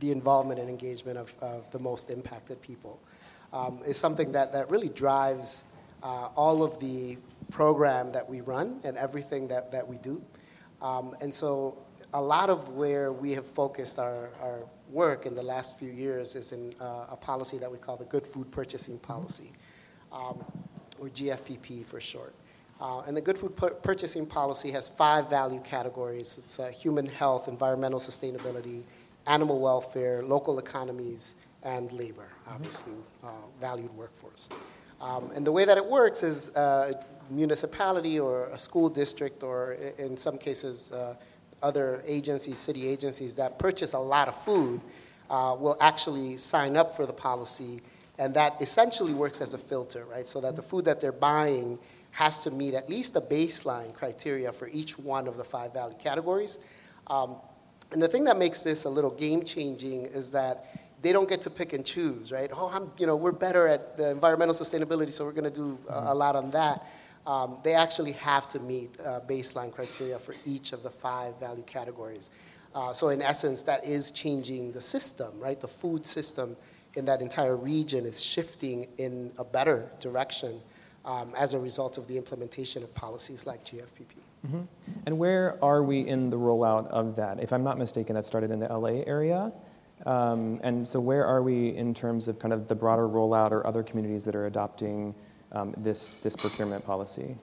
the 0.00 0.12
involvement 0.12 0.60
and 0.60 0.68
engagement 0.68 1.16
of, 1.16 1.34
of 1.40 1.70
the 1.72 1.78
most 1.78 2.10
impacted 2.10 2.60
people, 2.60 3.00
um, 3.54 3.80
is 3.86 3.96
something 3.96 4.32
that, 4.32 4.52
that 4.52 4.70
really 4.70 4.90
drives 4.90 5.64
uh, 6.02 6.28
all 6.36 6.62
of 6.62 6.78
the 6.80 7.16
program 7.50 8.12
that 8.12 8.28
we 8.28 8.42
run 8.42 8.78
and 8.84 8.98
everything 8.98 9.48
that, 9.48 9.72
that 9.72 9.88
we 9.88 9.96
do. 9.96 10.22
Um, 10.82 11.16
and 11.22 11.32
so 11.32 11.78
a 12.12 12.20
lot 12.20 12.50
of 12.50 12.70
where 12.70 13.12
we 13.12 13.32
have 13.32 13.46
focused 13.46 13.98
our, 13.98 14.30
our 14.40 14.60
work 14.90 15.26
in 15.26 15.34
the 15.34 15.42
last 15.42 15.78
few 15.78 15.90
years 15.90 16.34
is 16.36 16.52
in 16.52 16.74
uh, 16.80 17.06
a 17.10 17.16
policy 17.16 17.58
that 17.58 17.70
we 17.70 17.78
call 17.78 17.96
the 17.96 18.04
Good 18.04 18.26
Food 18.26 18.50
Purchasing 18.50 18.98
Policy, 18.98 19.52
um, 20.12 20.44
or 21.00 21.08
GFPP 21.08 21.84
for 21.84 22.00
short. 22.00 22.34
Uh, 22.80 23.00
and 23.00 23.16
the 23.16 23.20
Good 23.20 23.38
Food 23.38 23.56
Pur- 23.56 23.70
Purchasing 23.70 24.26
Policy 24.26 24.70
has 24.70 24.86
five 24.86 25.30
value 25.30 25.60
categories 25.64 26.36
it's 26.38 26.60
uh, 26.60 26.68
human 26.68 27.06
health, 27.06 27.48
environmental 27.48 27.98
sustainability, 27.98 28.84
animal 29.26 29.60
welfare, 29.60 30.22
local 30.22 30.58
economies, 30.58 31.34
and 31.62 31.90
labor, 31.92 32.28
obviously, 32.48 32.92
uh, 33.24 33.28
valued 33.60 33.94
workforce. 33.96 34.48
Um, 35.00 35.30
and 35.34 35.46
the 35.46 35.52
way 35.52 35.64
that 35.64 35.76
it 35.76 35.84
works 35.84 36.22
is 36.22 36.54
uh, 36.54 36.92
a 36.94 37.32
municipality 37.32 38.20
or 38.20 38.46
a 38.46 38.58
school 38.58 38.88
district, 38.88 39.42
or 39.42 39.72
in 39.98 40.16
some 40.16 40.38
cases, 40.38 40.92
uh, 40.92 41.16
other 41.66 42.02
agencies, 42.06 42.58
city 42.58 42.86
agencies 42.86 43.34
that 43.34 43.58
purchase 43.58 43.92
a 43.92 43.98
lot 43.98 44.28
of 44.28 44.36
food 44.48 44.80
uh, 45.28 45.56
will 45.58 45.76
actually 45.80 46.36
sign 46.36 46.76
up 46.76 46.96
for 46.96 47.04
the 47.06 47.12
policy, 47.12 47.82
and 48.18 48.34
that 48.34 48.62
essentially 48.62 49.12
works 49.12 49.40
as 49.40 49.52
a 49.52 49.58
filter, 49.58 50.04
right? 50.04 50.28
So 50.28 50.40
that 50.40 50.54
the 50.54 50.62
food 50.62 50.84
that 50.84 51.00
they're 51.00 51.20
buying 51.32 51.78
has 52.12 52.44
to 52.44 52.50
meet 52.50 52.74
at 52.74 52.88
least 52.88 53.16
a 53.16 53.20
baseline 53.20 53.92
criteria 53.92 54.52
for 54.52 54.68
each 54.68 54.98
one 54.98 55.26
of 55.26 55.36
the 55.36 55.44
five 55.44 55.74
value 55.74 55.96
categories. 55.98 56.58
Um, 57.08 57.36
and 57.92 58.00
the 58.00 58.08
thing 58.08 58.24
that 58.24 58.38
makes 58.38 58.60
this 58.62 58.84
a 58.84 58.90
little 58.90 59.10
game 59.10 59.44
changing 59.44 60.06
is 60.06 60.30
that 60.30 60.54
they 61.02 61.12
don't 61.12 61.28
get 61.28 61.42
to 61.42 61.50
pick 61.50 61.72
and 61.72 61.84
choose, 61.84 62.32
right? 62.32 62.50
Oh, 62.54 62.70
I'm, 62.72 62.90
you 62.98 63.06
know, 63.06 63.16
we're 63.16 63.32
better 63.32 63.68
at 63.68 63.96
the 63.96 64.08
environmental 64.10 64.54
sustainability, 64.54 65.12
so 65.12 65.24
we're 65.24 65.38
going 65.40 65.52
to 65.52 65.58
do 65.64 65.78
a, 65.90 66.12
a 66.12 66.14
lot 66.14 66.36
on 66.36 66.50
that 66.52 66.86
um, 67.26 67.58
they 67.64 67.74
actually 67.74 68.12
have 68.12 68.46
to 68.48 68.60
meet 68.60 68.98
uh, 69.00 69.20
baseline 69.28 69.72
criteria 69.72 70.18
for 70.18 70.34
each 70.44 70.72
of 70.72 70.82
the 70.82 70.90
five 70.90 71.38
value 71.40 71.64
categories. 71.64 72.30
Uh, 72.74 72.92
so 72.92 73.08
in 73.08 73.22
essence, 73.22 73.62
that 73.62 73.84
is 73.84 74.10
changing 74.10 74.72
the 74.72 74.80
system, 74.80 75.28
right? 75.40 75.60
The 75.60 75.68
food 75.68 76.06
system 76.06 76.56
in 76.94 77.04
that 77.06 77.20
entire 77.20 77.56
region 77.56 78.06
is 78.06 78.22
shifting 78.22 78.86
in 78.98 79.32
a 79.38 79.44
better 79.44 79.90
direction 80.00 80.60
um, 81.04 81.32
as 81.36 81.54
a 81.54 81.58
result 81.58 81.98
of 81.98 82.06
the 82.06 82.16
implementation 82.16 82.82
of 82.82 82.94
policies 82.94 83.46
like 83.46 83.64
GFPP. 83.64 84.18
Mm-hmm. 84.46 84.62
And 85.06 85.18
where 85.18 85.62
are 85.62 85.82
we 85.82 86.06
in 86.06 86.30
the 86.30 86.36
rollout 86.36 86.86
of 86.88 87.16
that? 87.16 87.40
If 87.40 87.52
I'm 87.52 87.64
not 87.64 87.78
mistaken, 87.78 88.14
that 88.14 88.26
started 88.26 88.50
in 88.50 88.60
the 88.60 88.68
LA 88.68 89.02
area. 89.06 89.52
Um, 90.04 90.60
and 90.62 90.86
so 90.86 91.00
where 91.00 91.24
are 91.24 91.42
we 91.42 91.74
in 91.74 91.94
terms 91.94 92.28
of 92.28 92.38
kind 92.38 92.52
of 92.52 92.68
the 92.68 92.74
broader 92.74 93.08
rollout 93.08 93.50
or 93.50 93.66
other 93.66 93.82
communities 93.82 94.24
that 94.24 94.34
are 94.34 94.46
adopting 94.46 95.14
um, 95.52 95.74
this, 95.76 96.14
this 96.22 96.36
procurement 96.36 96.84
policy? 96.84 97.36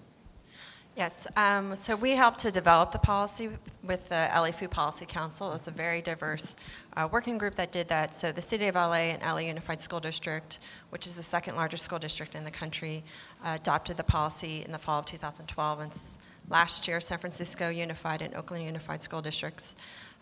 Yes, 0.96 1.26
um, 1.36 1.76
so 1.76 1.96
we 1.96 2.12
helped 2.12 2.40
to 2.42 2.52
develop 2.52 2.92
the 2.92 3.00
policy 3.00 3.50
with 3.82 4.10
the 4.10 4.30
LA 4.32 4.52
Food 4.52 4.70
Policy 4.70 5.08
Council. 5.08 5.52
It's 5.54 5.68
a 5.68 5.72
very 5.72 6.04
diverse 6.04 6.56
uh, 6.96 7.10
working 7.12 7.40
group 7.40 7.56
that 7.56 7.72
did 7.72 7.88
that. 7.88 8.14
So 8.14 8.32
the 8.32 8.44
City 8.44 8.68
of 8.68 8.76
LA 8.76 9.10
and 9.14 9.24
LA 9.24 9.40
Unified 9.40 9.82
School 9.82 10.00
District, 10.00 10.60
which 10.92 11.08
is 11.08 11.16
the 11.16 11.24
second 11.24 11.56
largest 11.56 11.84
school 11.84 11.98
district 11.98 12.36
in 12.36 12.44
the 12.44 12.52
country, 12.52 13.04
uh, 13.44 13.54
adopted 13.56 13.98
the 13.98 14.04
policy 14.04 14.64
in 14.64 14.72
the 14.72 14.78
fall 14.78 15.00
of 15.00 15.08
2012. 15.08 15.80
And 15.80 16.00
last 16.48 16.88
year, 16.88 17.02
San 17.02 17.18
Francisco 17.18 17.70
Unified 17.70 18.22
and 18.22 18.36
Oakland 18.36 18.64
Unified 18.64 19.02
School 19.02 19.24
Districts 19.24 19.76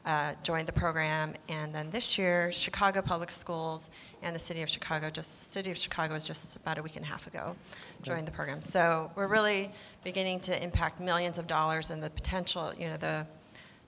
uh, 0.06 0.34
joined 0.42 0.68
the 0.68 0.74
program, 0.74 1.34
and 1.50 1.76
then 1.76 1.90
this 1.90 2.18
year, 2.18 2.52
Chicago 2.52 3.02
Public 3.02 3.30
Schools 3.30 3.90
and 4.24 4.36
the 4.36 4.40
City 4.40 4.62
of 4.62 4.70
Chicago, 4.70 5.10
just 5.10 5.52
City 5.52 5.72
of 5.72 5.78
Chicago 5.78 6.14
was 6.14 6.28
just 6.28 6.56
about 6.56 6.78
a 6.78 6.84
week 6.84 6.96
and 6.96 7.06
a 7.06 7.08
half 7.08 7.28
ago, 7.28 7.56
joined 8.02 8.28
the 8.28 8.32
program. 8.32 8.62
So 8.62 9.12
we're 9.16 9.28
really 9.28 9.72
beginning 10.04 10.40
to 10.42 10.64
impact 10.64 11.00
millions 11.00 11.38
of 11.38 11.48
dollars 11.48 11.90
and 11.90 12.02
the 12.02 12.10
potential, 12.10 12.72
you 12.78 12.88
know, 12.88 12.98
the 12.98 13.26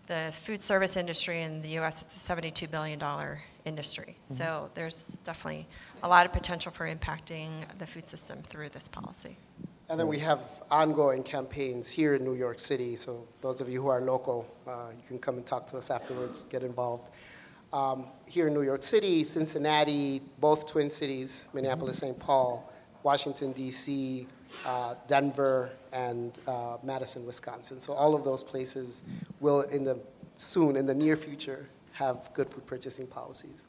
the 0.08 0.32
food 0.34 0.62
service 0.62 0.98
industry 0.98 1.44
in 1.44 1.62
the 1.62 1.70
U.S. 1.70 2.02
It's 2.02 2.16
a 2.16 2.20
72 2.20 2.68
billion 2.68 3.00
dollar 3.00 3.42
industry. 3.66 4.16
Mm-hmm. 4.26 4.36
So 4.36 4.70
there's 4.74 5.18
definitely 5.24 5.66
a 6.02 6.08
lot 6.08 6.26
of 6.26 6.34
potential 6.34 6.72
for 6.72 6.94
impacting 6.94 7.50
the 7.78 7.88
food 7.88 8.08
system 8.08 8.42
through 8.44 8.70
this 8.70 8.88
policy. 8.88 9.38
And 9.90 10.00
then 10.00 10.08
we 10.08 10.20
have 10.20 10.40
ongoing 10.72 11.24
campaigns 11.24 11.92
here 11.92 12.16
in 12.16 12.24
New 12.24 12.36
York 12.36 12.60
City. 12.60 12.96
So 12.96 13.28
those 13.42 13.62
of 13.62 13.70
you 13.70 13.82
who 13.82 13.90
are 13.90 14.02
local, 14.02 14.46
uh, 14.68 14.88
you 14.96 15.08
can 15.08 15.20
come 15.20 15.36
and 15.36 15.46
talk 15.46 15.68
to 15.68 15.78
us 15.78 15.92
afterwards, 15.92 16.46
get 16.46 16.64
involved. 16.64 17.10
Um, 17.74 18.06
here 18.28 18.48
in 18.48 18.54
New 18.54 18.62
York 18.62 18.84
City, 18.84 19.24
Cincinnati, 19.24 20.22
both 20.40 20.68
Twin 20.68 20.92
Cities, 20.92 21.48
Minneapolis, 21.56 21.98
St. 21.98 22.18
Paul, 22.20 22.72
Washington, 23.02 23.52
D.C., 23.52 24.28
uh, 24.64 24.94
Denver, 25.08 25.72
and 25.92 26.38
uh, 26.48 26.78
Madison, 26.84 27.26
Wisconsin. 27.26 27.80
So 27.80 27.94
all 27.94 28.14
of 28.14 28.24
those 28.24 28.44
places 28.44 29.02
will, 29.40 29.62
in 29.62 29.84
the 29.84 29.98
soon, 30.38 30.76
in 30.76 30.86
the 30.86 30.94
near 30.94 31.16
future, 31.16 31.68
have 31.94 32.30
good 32.36 32.48
food 32.48 32.68
purchasing 32.68 33.08
policies. 33.08 33.66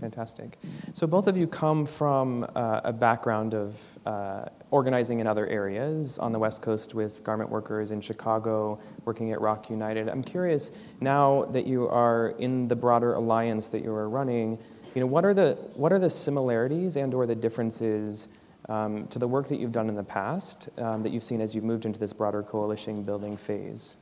Fantastic. 0.00 0.58
So 0.92 1.06
both 1.06 1.26
of 1.26 1.36
you 1.36 1.46
come 1.46 1.86
from 1.86 2.44
uh, 2.54 2.80
a 2.84 2.92
background 2.92 3.54
of 3.54 3.80
uh, 4.06 4.46
organizing 4.70 5.20
in 5.20 5.26
other 5.26 5.46
areas 5.46 6.18
on 6.18 6.32
the 6.32 6.38
West 6.38 6.60
Coast 6.60 6.94
with 6.94 7.24
garment 7.24 7.48
workers 7.48 7.90
in 7.90 8.00
Chicago, 8.00 8.78
working 9.04 9.32
at 9.32 9.40
ROC 9.40 9.70
United. 9.70 10.08
I'm 10.08 10.22
curious 10.22 10.72
now 11.00 11.44
that 11.46 11.66
you 11.66 11.88
are 11.88 12.34
in 12.38 12.68
the 12.68 12.76
broader 12.76 13.14
alliance 13.14 13.68
that 13.68 13.82
you 13.82 13.92
are 13.92 14.08
running. 14.08 14.58
You 14.94 15.00
know, 15.00 15.06
what 15.06 15.24
are 15.24 15.34
the 15.34 15.52
what 15.74 15.92
are 15.92 15.98
the 15.98 16.10
similarities 16.10 16.96
and/or 16.96 17.26
the 17.26 17.34
differences 17.34 18.28
um, 18.68 19.06
to 19.08 19.18
the 19.18 19.28
work 19.28 19.48
that 19.48 19.58
you've 19.58 19.72
done 19.72 19.88
in 19.88 19.94
the 19.94 20.04
past 20.04 20.68
um, 20.78 21.02
that 21.02 21.12
you've 21.12 21.24
seen 21.24 21.40
as 21.40 21.54
you've 21.54 21.64
moved 21.64 21.86
into 21.86 21.98
this 21.98 22.12
broader 22.12 22.42
coalition 22.42 23.02
building 23.02 23.36
phase? 23.36 23.96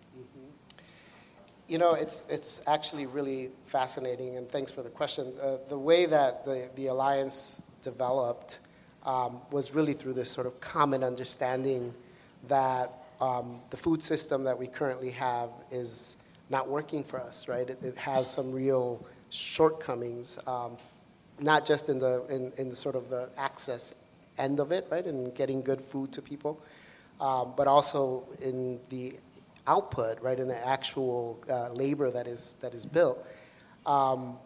You 1.68 1.78
know, 1.78 1.94
it's, 1.94 2.28
it's 2.28 2.60
actually 2.66 3.06
really 3.06 3.51
fascinating, 3.64 4.36
and 4.36 4.48
thanks 4.48 4.70
for 4.70 4.82
the 4.82 4.90
question. 4.90 5.32
Uh, 5.43 5.56
the 5.68 5.78
way 5.78 6.06
that 6.06 6.44
the, 6.44 6.68
the 6.74 6.89
alliance 6.89 7.62
developed 7.82 8.59
um, 9.06 9.40
was 9.51 9.74
really 9.74 9.93
through 9.93 10.12
this 10.14 10.30
sort 10.30 10.47
of 10.47 10.60
common 10.60 11.02
understanding 11.02 11.94
that 12.48 12.90
um, 13.20 13.60
the 13.70 13.76
food 13.76 14.02
system 14.02 14.44
that 14.44 14.59
we 14.59 14.66
currently 14.66 15.10
have 15.10 15.51
is 15.70 16.22
not 16.51 16.68
working 16.68 17.05
for 17.05 17.20
us, 17.20 17.48
right? 17.48 17.68
It, 17.70 17.82
it 17.82 17.97
has 17.97 18.30
some 18.30 18.52
real 18.52 19.05
shortcomings, 19.30 20.39
um, 20.47 20.76
not 21.40 21.64
just 21.64 21.89
in 21.89 21.98
the, 21.98 22.24
in, 22.28 22.52
in 22.59 22.68
the 22.68 22.76
sort 22.76 22.97
of 22.97 23.09
the 23.09 23.30
access 23.39 23.94
end 24.39 24.60
of 24.60 24.72
it, 24.72 24.86
right, 24.90 25.05
and 25.05 25.34
getting 25.34 25.62
good 25.62 25.80
food 25.80 26.12
to 26.12 26.22
people, 26.22 26.60
um, 27.20 27.55
but 27.56 27.66
also 27.66 28.24
in 28.43 28.80
the 28.90 29.14
output, 29.66 30.20
right, 30.20 30.39
in 30.39 30.48
the 30.48 30.66
actual 30.66 31.43
uh, 31.48 31.70
labor 31.72 32.10
that 32.10 32.26
is, 32.26 32.56
that 32.60 32.74
is 32.74 32.84
built. 32.84 33.24
Um, 33.86 34.36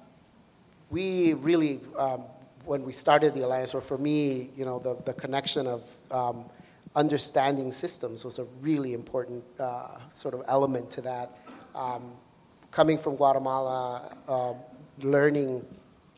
we 0.90 1.34
really, 1.34 1.80
um, 1.98 2.22
when 2.64 2.84
we 2.84 2.93
started 2.93 3.34
the 3.34 3.43
alliance, 3.43 3.74
or 3.74 3.80
for 3.80 3.98
me, 3.98 4.51
you 4.56 4.64
know, 4.64 4.78
the, 4.78 4.97
the 5.05 5.12
connection 5.12 5.66
of 5.66 5.97
um, 6.10 6.44
understanding 6.94 7.72
systems 7.72 8.24
was 8.24 8.38
a 8.38 8.44
really 8.60 8.94
important 8.94 9.44
uh, 9.59 9.98
sort 10.10 10.34
of 10.34 10.43
element 10.48 10.90
to 10.93 11.01
that. 11.02 11.30
Um, 11.74 12.12
coming 12.70 12.98
from 12.98 13.16
Guatemala, 13.16 14.16
uh, 14.28 14.52
learning 15.01 15.64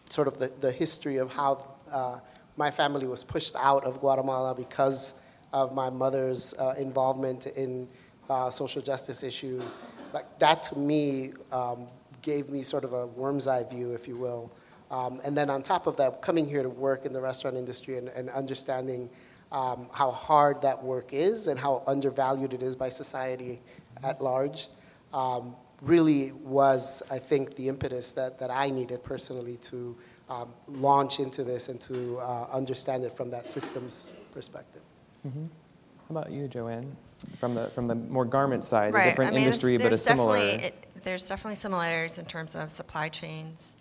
sort 0.09 0.29
of 0.29 0.39
the, 0.39 0.49
the 0.61 0.73
history 0.73 1.17
of 1.17 1.33
how 1.33 1.65
uh, 1.93 2.19
my 2.57 2.71
family 2.71 3.07
was 3.07 3.25
pushed 3.25 3.55
out 3.57 3.85
of 3.85 4.01
Guatemala 4.01 4.55
because 4.55 5.15
of 5.53 5.75
my 5.75 5.91
mother's 5.91 6.55
uh, 6.55 6.75
involvement 6.79 7.47
in 7.47 7.89
uh, 8.29 8.51
social 8.51 8.83
justice 8.83 9.23
issues. 9.23 9.77
Like 10.13 10.39
that 10.39 10.63
to 10.65 10.79
me 10.79 11.33
um, 11.53 11.87
gave 12.23 12.49
me 12.51 12.63
sort 12.63 12.85
of 12.85 12.93
a 12.93 13.07
worm's 13.07 13.47
eye 13.47 13.65
view, 13.65 13.93
if 13.93 14.09
you 14.09 14.17
will. 14.17 14.51
Um, 14.91 15.21
and 15.25 15.37
then 15.37 15.51
on 15.51 15.63
top 15.63 15.87
of 15.87 15.97
that, 15.99 16.23
coming 16.23 16.49
here 16.49 16.63
to 16.63 16.69
work 16.69 17.05
in 17.05 17.13
the 17.13 17.21
restaurant 17.21 17.57
industry 17.57 17.99
and, 17.99 18.09
and 18.09 18.31
understanding 18.31 19.11
um, 19.53 19.89
how 19.93 20.11
hard 20.11 20.63
that 20.63 20.83
work 20.83 21.13
is 21.13 21.47
and 21.47 21.59
how 21.59 21.83
undervalued 21.87 22.53
it 22.53 22.63
is 22.63 22.77
by 22.77 22.89
society 22.89 23.61
at 24.03 24.21
large 24.23 24.69
um, 25.13 25.55
really 25.83 26.33
was, 26.33 27.03
I 27.11 27.19
think, 27.19 27.55
the 27.57 27.69
impetus 27.69 28.13
that, 28.13 28.41
that 28.41 28.51
I 28.51 28.71
needed 28.71 29.03
personally 29.03 29.57
to 29.63 29.97
um, 30.29 30.49
launch 30.67 31.21
into 31.21 31.45
this 31.45 31.69
and 31.69 31.81
to 31.83 32.19
uh, 32.19 32.47
understand 32.53 33.05
it 33.05 33.13
from 33.13 33.31
that 33.31 33.47
systems 33.47 34.13
perspective. 34.33 34.83
Mm-hmm. 35.27 35.45
How 35.45 36.21
about 36.21 36.31
you, 36.31 36.49
Joann? 36.49 36.93
From 37.39 37.55
the 37.55 37.67
from 37.69 37.87
the 37.87 37.95
more 37.95 38.25
garment 38.25 38.65
side, 38.65 38.95
right. 38.95 39.07
a 39.07 39.11
different 39.11 39.33
I 39.33 39.35
mean, 39.35 39.45
industry, 39.45 39.77
but 39.77 39.93
a 39.93 39.97
similar. 39.97 40.37
It, 40.37 40.75
there's 41.03 41.27
definitely 41.27 41.57
similarities 41.57 42.19
in 42.19 42.27
terms 42.27 42.55
of 42.55 42.71
supply 42.71 43.09
chains, 43.09 43.73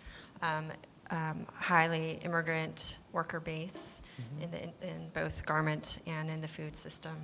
um, 0.42 0.66
um, 1.10 1.46
highly 1.54 2.18
immigrant 2.24 2.98
worker 3.12 3.40
base 3.40 4.00
mm-hmm. 4.20 4.42
in, 4.42 4.50
the, 4.50 4.62
in, 4.62 4.72
in, 4.82 5.08
both 5.14 5.44
garment 5.44 5.98
and 6.06 6.30
in 6.30 6.40
the 6.40 6.48
food 6.48 6.76
system, 6.76 7.16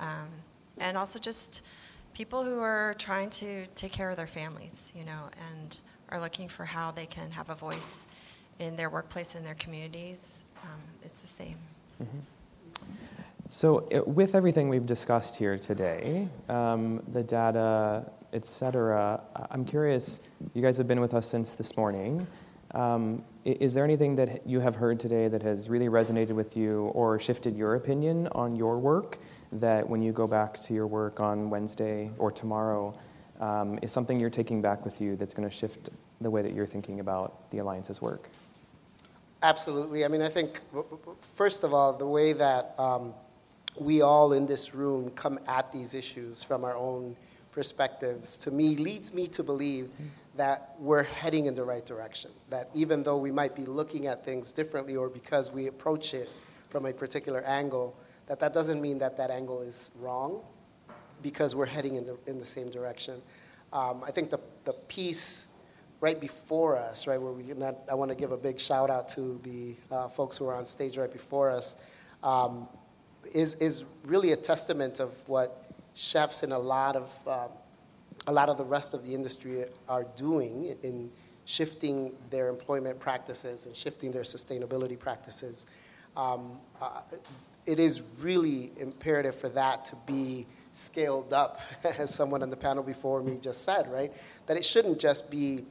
um, 0.00 0.28
and 0.78 0.96
also 0.96 1.18
just 1.18 1.62
people 2.14 2.44
who 2.44 2.60
are 2.60 2.94
trying 2.98 3.30
to 3.30 3.66
take 3.74 3.92
care 3.92 4.10
of 4.10 4.16
their 4.16 4.26
families, 4.26 4.92
you 4.94 5.04
know, 5.04 5.28
and 5.50 5.76
are 6.10 6.20
looking 6.20 6.48
for 6.48 6.64
how 6.64 6.90
they 6.90 7.06
can 7.06 7.30
have 7.30 7.50
a 7.50 7.54
voice 7.54 8.04
in 8.58 8.76
their 8.76 8.90
workplace 8.90 9.34
and 9.34 9.44
their 9.44 9.54
communities. 9.54 10.44
Um, 10.62 10.80
it's 11.02 11.20
the 11.20 11.28
same. 11.28 11.56
Mm-hmm. 12.02 12.18
So, 13.52 13.86
it, 13.90 14.08
with 14.08 14.34
everything 14.34 14.70
we've 14.70 14.86
discussed 14.86 15.36
here 15.36 15.58
today, 15.58 16.26
um, 16.48 17.02
the 17.12 17.22
data, 17.22 18.10
et 18.32 18.46
cetera, 18.46 19.20
I'm 19.50 19.66
curious, 19.66 20.20
you 20.54 20.62
guys 20.62 20.78
have 20.78 20.88
been 20.88 21.02
with 21.02 21.12
us 21.12 21.26
since 21.26 21.52
this 21.52 21.76
morning. 21.76 22.26
Um, 22.72 23.22
is 23.44 23.74
there 23.74 23.84
anything 23.84 24.16
that 24.16 24.46
you 24.46 24.60
have 24.60 24.76
heard 24.76 24.98
today 24.98 25.28
that 25.28 25.42
has 25.42 25.68
really 25.68 25.90
resonated 25.90 26.30
with 26.30 26.56
you 26.56 26.84
or 26.94 27.18
shifted 27.18 27.54
your 27.54 27.74
opinion 27.74 28.26
on 28.28 28.56
your 28.56 28.78
work 28.78 29.18
that 29.52 29.86
when 29.86 30.00
you 30.00 30.12
go 30.12 30.26
back 30.26 30.58
to 30.60 30.72
your 30.72 30.86
work 30.86 31.20
on 31.20 31.50
Wednesday 31.50 32.10
or 32.16 32.32
tomorrow 32.32 32.98
um, 33.38 33.78
is 33.82 33.92
something 33.92 34.18
you're 34.18 34.30
taking 34.30 34.62
back 34.62 34.82
with 34.82 34.98
you 34.98 35.14
that's 35.14 35.34
going 35.34 35.46
to 35.46 35.54
shift 35.54 35.90
the 36.22 36.30
way 36.30 36.40
that 36.40 36.54
you're 36.54 36.64
thinking 36.64 37.00
about 37.00 37.50
the 37.50 37.58
Alliance's 37.58 38.00
work? 38.00 38.30
Absolutely. 39.42 40.06
I 40.06 40.08
mean, 40.08 40.22
I 40.22 40.30
think, 40.30 40.60
first 41.34 41.64
of 41.64 41.74
all, 41.74 41.92
the 41.92 42.06
way 42.06 42.32
that 42.32 42.74
um, 42.78 43.12
we 43.76 44.02
all 44.02 44.32
in 44.32 44.46
this 44.46 44.74
room 44.74 45.10
come 45.10 45.38
at 45.46 45.72
these 45.72 45.94
issues 45.94 46.42
from 46.42 46.64
our 46.64 46.76
own 46.76 47.16
perspectives, 47.52 48.36
to 48.38 48.50
me, 48.50 48.76
leads 48.76 49.12
me 49.14 49.26
to 49.28 49.42
believe 49.42 49.90
that 50.36 50.74
we're 50.78 51.02
heading 51.02 51.46
in 51.46 51.54
the 51.54 51.62
right 51.62 51.84
direction. 51.84 52.30
That 52.50 52.68
even 52.74 53.02
though 53.02 53.18
we 53.18 53.30
might 53.30 53.54
be 53.54 53.64
looking 53.64 54.06
at 54.06 54.24
things 54.24 54.52
differently 54.52 54.96
or 54.96 55.08
because 55.08 55.52
we 55.52 55.66
approach 55.66 56.14
it 56.14 56.28
from 56.70 56.86
a 56.86 56.92
particular 56.92 57.42
angle, 57.42 57.94
that 58.26 58.40
that 58.40 58.54
doesn't 58.54 58.80
mean 58.80 58.98
that 58.98 59.16
that 59.18 59.30
angle 59.30 59.60
is 59.60 59.90
wrong 59.98 60.40
because 61.22 61.54
we're 61.54 61.66
heading 61.66 61.96
in 61.96 62.06
the, 62.06 62.16
in 62.26 62.38
the 62.38 62.46
same 62.46 62.70
direction. 62.70 63.20
Um, 63.72 64.02
I 64.06 64.10
think 64.10 64.30
the, 64.30 64.40
the 64.64 64.72
piece 64.72 65.48
right 66.00 66.20
before 66.20 66.76
us, 66.76 67.06
right, 67.06 67.20
where 67.20 67.32
we, 67.32 67.44
not, 67.54 67.76
I 67.90 67.94
want 67.94 68.10
to 68.10 68.16
give 68.16 68.32
a 68.32 68.36
big 68.36 68.58
shout 68.58 68.90
out 68.90 69.08
to 69.10 69.38
the 69.44 69.76
uh, 69.94 70.08
folks 70.08 70.36
who 70.36 70.46
are 70.48 70.54
on 70.54 70.64
stage 70.64 70.96
right 70.96 71.12
before 71.12 71.50
us. 71.50 71.76
Um, 72.22 72.68
is, 73.34 73.54
is 73.56 73.84
really 74.04 74.32
a 74.32 74.36
testament 74.36 75.00
of 75.00 75.12
what 75.28 75.72
chefs 75.94 76.42
and 76.42 76.52
a 76.52 76.58
lot 76.58 76.96
of 76.96 77.18
uh, 77.26 77.48
a 78.26 78.32
lot 78.32 78.48
of 78.48 78.56
the 78.56 78.64
rest 78.64 78.94
of 78.94 79.04
the 79.04 79.14
industry 79.14 79.64
are 79.88 80.06
doing 80.16 80.76
in 80.82 81.10
shifting 81.44 82.12
their 82.30 82.48
employment 82.48 83.00
practices 83.00 83.66
and 83.66 83.74
shifting 83.74 84.12
their 84.12 84.22
sustainability 84.22 84.98
practices. 84.98 85.66
Um, 86.16 86.58
uh, 86.80 87.00
it 87.66 87.80
is 87.80 88.02
really 88.20 88.70
imperative 88.78 89.34
for 89.34 89.48
that 89.50 89.84
to 89.86 89.96
be 90.06 90.46
scaled 90.72 91.32
up, 91.32 91.60
as 91.98 92.14
someone 92.14 92.42
on 92.42 92.50
the 92.50 92.56
panel 92.56 92.82
before 92.82 93.22
me 93.22 93.38
just 93.40 93.64
said, 93.64 93.90
right? 93.90 94.12
That 94.46 94.56
it 94.56 94.64
shouldn't 94.64 95.00
just 95.00 95.30
be 95.30 95.64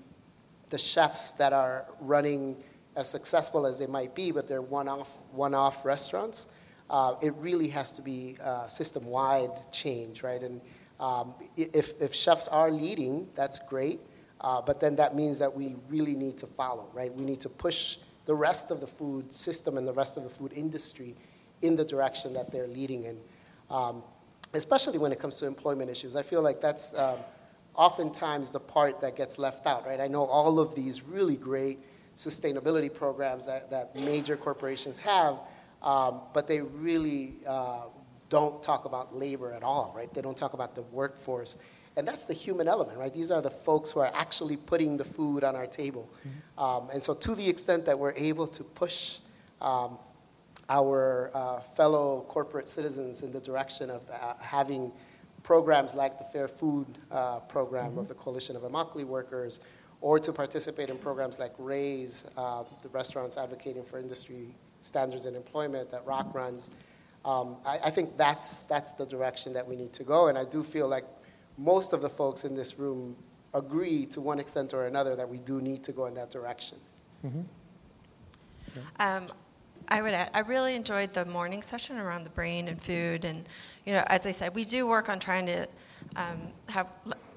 the 0.70 0.78
chefs 0.78 1.32
that 1.34 1.54
are 1.54 1.86
running 2.00 2.58
as 2.96 3.10
successful 3.10 3.66
as 3.66 3.80
they 3.80 3.88
might 3.88 4.14
be, 4.14 4.32
but 4.32 4.48
they're 4.48 4.62
one-off 4.62 5.22
one-off 5.32 5.86
restaurants 5.86 6.48
uh, 6.92 7.16
it 7.22 7.34
really 7.40 7.70
has 7.70 7.92
to 7.94 8.02
be 8.02 8.38
uh, 8.44 8.68
system-wide 8.68 9.50
change, 9.72 10.24
right? 10.24 10.44
And 10.44 10.60
um, 11.00 11.34
if, 11.56 12.00
if 12.02 12.14
chefs 12.14 12.50
are 12.50 12.70
leading, 12.70 13.28
that's 13.34 13.60
great, 13.60 14.02
uh, 14.42 14.62
but 14.62 14.82
then 14.82 14.98
that 14.98 15.16
means 15.16 15.40
that 15.40 15.56
we 15.56 15.76
really 15.90 16.16
need 16.16 16.38
to 16.40 16.48
follow, 16.48 16.88
right? 16.94 17.12
We 17.14 17.24
need 17.24 17.40
to 17.42 17.50
push 17.50 17.98
the 18.26 18.36
rest 18.36 18.72
of 18.72 18.82
the 18.82 18.88
food 18.88 19.32
system 19.32 19.78
and 19.78 19.88
the 19.88 19.94
rest 19.94 20.18
of 20.18 20.24
the 20.24 20.30
food 20.30 20.52
industry 20.54 21.16
in 21.62 21.78
the 21.78 21.86
direction 21.86 22.34
that 22.34 22.52
they're 22.52 22.68
leading 22.68 23.06
in, 23.06 23.18
um, 23.70 24.04
especially 24.54 24.98
when 24.98 25.14
it 25.14 25.20
comes 25.20 25.38
to 25.38 25.48
employment 25.48 25.90
issues. 25.90 26.18
I 26.18 26.24
feel 26.24 26.42
like 26.42 26.60
that's 26.60 26.94
um, 26.98 27.20
oftentimes 27.76 28.52
the 28.52 28.60
part 28.60 29.00
that 29.00 29.16
gets 29.16 29.40
left 29.40 29.66
out, 29.66 29.88
right? 29.88 30.02
I 30.02 30.08
know 30.08 30.26
all 30.26 30.60
of 30.60 30.76
these 30.76 31.04
really 31.04 31.38
great 31.38 31.80
sustainability 32.18 32.94
programs 32.94 33.46
that, 33.46 33.70
that 33.70 33.96
major 33.96 34.36
corporations 34.36 35.00
have, 35.00 35.38
um, 35.84 36.22
but 36.34 36.48
they 36.48 36.62
really 36.62 37.36
uh, 37.48 37.84
don't 38.30 38.62
talk 38.64 38.86
about 38.86 39.16
labor 39.16 39.52
at 39.54 39.64
all, 39.64 39.94
right? 39.96 40.12
They 40.14 40.22
don't 40.22 40.38
talk 40.38 40.54
about 40.54 40.76
the 40.76 40.84
workforce. 40.84 41.58
And 41.98 42.08
that's 42.08 42.26
the 42.26 42.34
human 42.34 42.68
element, 42.68 42.98
right? 42.98 43.14
These 43.14 43.32
are 43.32 43.42
the 43.42 43.50
folks 43.50 43.92
who 43.92 44.00
are 44.00 44.12
actually 44.16 44.56
putting 44.56 44.96
the 44.96 45.04
food 45.04 45.44
on 45.44 45.56
our 45.56 45.68
table. 45.68 46.10
Mm-hmm. 46.20 46.64
Um, 46.64 46.90
and 46.94 47.04
so, 47.04 47.14
to 47.14 47.36
the 47.36 47.48
extent 47.48 47.86
that 47.86 48.00
we're 48.00 48.14
able 48.14 48.48
to 48.48 48.64
push 48.64 49.18
um, 49.60 49.98
our 50.70 51.32
uh, 51.34 51.60
fellow 51.60 52.26
corporate 52.30 52.70
citizens 52.70 53.24
in 53.24 53.34
the 53.34 53.42
direction 53.42 53.90
of 53.90 54.02
uh, 54.10 54.36
having 54.42 54.94
programs 55.44 55.96
like 55.96 56.18
the 56.18 56.24
Fair 56.24 56.48
Food 56.48 56.88
uh, 57.12 57.40
program 57.40 57.92
mm-hmm. 57.92 58.00
of 58.00 58.08
the 58.08 58.14
Coalition 58.14 58.56
of 58.56 58.62
Immokalee 58.62 59.04
Workers, 59.04 59.60
or 60.00 60.18
to 60.18 60.32
participate 60.32 60.90
in 60.90 60.98
programs 60.98 61.40
like 61.40 61.52
RAISE, 61.58 62.32
uh, 62.38 62.64
the 62.84 62.90
Restaurants 62.90 63.36
Advocating 63.36 63.84
for 63.84 64.00
Industry 64.00 64.56
standards 64.82 65.26
in 65.26 65.36
employment 65.36 65.92
that 65.92 66.06
ROC 66.06 66.34
runs. 66.34 66.70
Um, 67.24 67.58
I, 67.66 67.78
I, 67.86 67.90
think 67.92 68.18
that's, 68.18 68.66
that's 68.66 68.94
the 68.94 69.06
direction 69.06 69.54
that 69.54 69.68
we 69.68 69.76
need 69.76 69.94
to 69.94 70.04
go. 70.04 70.28
And 70.28 70.38
I 70.38 70.44
do 70.44 70.64
feel 70.64 70.88
like 70.88 71.06
most 71.58 71.94
of 71.94 72.02
the 72.02 72.10
folks 72.10 72.44
in 72.44 72.56
this 72.56 72.80
room 72.80 73.16
agree 73.54 74.06
to 74.08 74.22
one 74.22 74.40
extent 74.40 74.74
or 74.74 74.88
another 74.88 75.16
that 75.16 75.30
we 75.30 75.38
do 75.38 75.62
need 75.62 75.84
to 75.84 75.92
go 75.92 76.08
in 76.08 76.16
that 76.16 76.32
direction. 76.32 76.78
Mm-hmm. 77.26 77.42
Um, 79.00 79.28
I 79.88 80.02
would 80.02 80.14
add, 80.14 80.32
I 80.34 80.40
really 80.40 80.76
enjoyed 80.76 81.14
the 81.14 81.26
morning 81.26 81.62
session 81.62 81.98
around 81.98 82.24
the 82.24 82.30
brain 82.32 82.68
and 82.68 82.82
food. 82.82 83.26
And, 83.26 83.46
you 83.86 83.94
know, 83.94 84.04
as 84.08 84.26
I 84.26 84.32
said, 84.32 84.56
we 84.56 84.64
do 84.64 84.88
work 84.88 85.10
on 85.10 85.20
trying 85.20 85.46
to 85.48 85.68
um, 86.16 86.40
have 86.70 86.88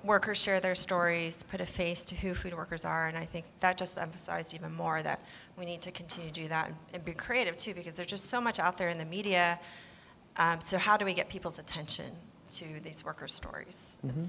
workers 0.05 0.41
share 0.41 0.61
their 0.61 0.75
stories, 0.75 1.43
put 1.51 1.61
a 1.61 1.67
face 1.67 2.05
to 2.07 2.15
who 2.15 2.35
food 2.35 2.55
workers 2.55 2.85
are, 2.85 3.09
and 3.09 3.17
I 3.17 3.25
think 3.25 3.47
that 3.61 3.79
just 3.79 3.99
emphasized 3.99 4.55
even 4.55 4.73
more 4.73 5.03
that 5.03 5.21
we 5.59 5.65
need 5.65 5.83
to 5.83 5.91
continue 5.91 6.31
to 6.31 6.41
do 6.43 6.49
that 6.49 6.69
and, 6.69 6.77
and 6.95 7.05
be 7.05 7.13
creative 7.13 7.57
too, 7.57 7.75
because 7.75 7.95
there's 7.95 8.09
just 8.09 8.27
so 8.27 8.41
much 8.41 8.59
out 8.59 8.79
there 8.79 8.89
in 8.89 8.99
the 8.99 9.05
media. 9.05 9.59
Um, 10.37 10.61
so 10.61 10.79
how 10.79 10.97
do 10.97 11.05
we 11.05 11.15
get 11.15 11.29
people's 11.29 11.59
attention 11.59 12.07
to 12.53 12.65
these 12.83 13.05
workers' 13.05 13.33
stories? 13.33 13.97
Mm-hmm. 14.05 14.25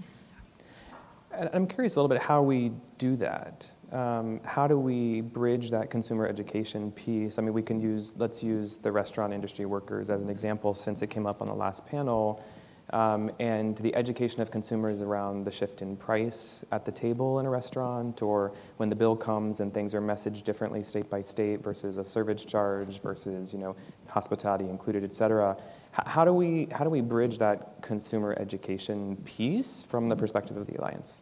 I'm 1.54 1.68
curious 1.68 1.96
a 1.96 2.00
little 2.00 2.10
bit 2.10 2.22
how 2.22 2.42
we 2.42 2.72
do 2.98 3.16
that. 3.18 3.70
Um, 3.92 4.40
how 4.44 4.68
do 4.68 4.80
we 4.80 5.22
bridge 5.22 5.70
that 5.72 5.90
consumer 5.90 6.28
education 6.28 6.92
piece? 6.92 7.38
I 7.38 7.42
mean, 7.42 7.54
we 7.54 7.62
can 7.62 7.80
use, 7.80 8.16
let's 8.18 8.42
use 8.44 8.78
the 8.78 8.92
restaurant 8.92 9.34
industry 9.34 9.66
workers 9.66 10.10
as 10.10 10.22
an 10.22 10.30
example 10.30 10.74
since 10.74 11.02
it 11.02 11.08
came 11.08 11.26
up 11.26 11.42
on 11.42 11.48
the 11.48 11.54
last 11.54 11.86
panel 11.86 12.44
um, 12.92 13.32
and 13.40 13.78
the 13.78 13.96
education 13.96 14.42
of 14.42 14.52
consumers 14.52 15.02
around 15.02 15.44
the 15.44 15.52
shift 15.52 15.82
in 15.82 15.96
price 15.96 16.64
at 16.72 16.86
the 16.86 16.92
table 16.92 17.40
in 17.40 17.46
a 17.46 17.50
restaurant, 17.50 18.22
or 18.22 18.52
when 18.78 18.90
the 18.90 18.96
bill 18.96 19.16
comes 19.16 19.60
and 19.60 19.74
things 19.74 19.96
are 19.96 20.02
messaged 20.02 20.44
differently 20.44 20.84
state 20.84 21.10
by 21.10 21.22
state 21.22 21.62
versus 21.62 21.98
a 21.98 22.06
service 22.06 22.46
charge 22.46 23.02
versus 23.02 23.54
you 23.54 23.60
know 23.60 23.76
hospitality 24.08 24.70
included, 24.70 25.04
et 25.04 25.16
cetera. 25.16 25.58
how 25.92 26.26
do 26.26 26.34
we 26.34 26.68
how 26.72 26.84
do 26.84 26.90
we 26.90 27.02
bridge 27.02 27.38
that 27.40 27.82
consumer 27.82 28.36
education 28.40 29.16
piece 29.26 29.84
from 29.84 30.10
the 30.10 30.16
perspective 30.16 30.58
of 30.58 30.68
the 30.68 30.78
alliance? 30.78 31.20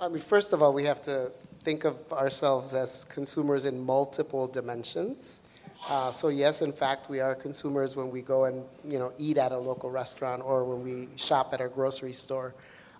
I 0.00 0.08
mean, 0.08 0.18
first 0.18 0.54
of 0.54 0.62
all, 0.62 0.72
we 0.72 0.84
have 0.84 1.02
to 1.02 1.30
think 1.62 1.84
of 1.84 2.10
ourselves 2.10 2.72
as 2.72 3.04
consumers 3.04 3.66
in 3.66 3.84
multiple 3.84 4.46
dimensions. 4.46 5.40
Uh, 5.88 6.12
so 6.12 6.28
yes, 6.28 6.62
in 6.62 6.72
fact, 6.72 7.08
we 7.08 7.20
are 7.20 7.34
consumers 7.34 7.96
when 7.96 8.10
we 8.10 8.22
go 8.22 8.44
and 8.44 8.64
you 8.86 8.98
know 8.98 9.12
eat 9.18 9.38
at 9.38 9.52
a 9.52 9.58
local 9.58 9.90
restaurant 9.90 10.42
or 10.44 10.64
when 10.64 10.84
we 10.84 11.08
shop 11.16 11.52
at 11.52 11.60
our 11.60 11.68
grocery 11.68 12.12
store. 12.12 12.54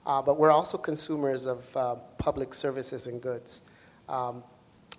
Uh, 0.06 0.22
but 0.22 0.38
we're 0.38 0.50
also 0.50 0.78
consumers 0.78 1.46
of 1.46 1.76
uh, 1.76 1.94
public 2.16 2.54
services 2.54 3.06
and 3.06 3.20
goods. 3.20 3.62
Um, 4.08 4.42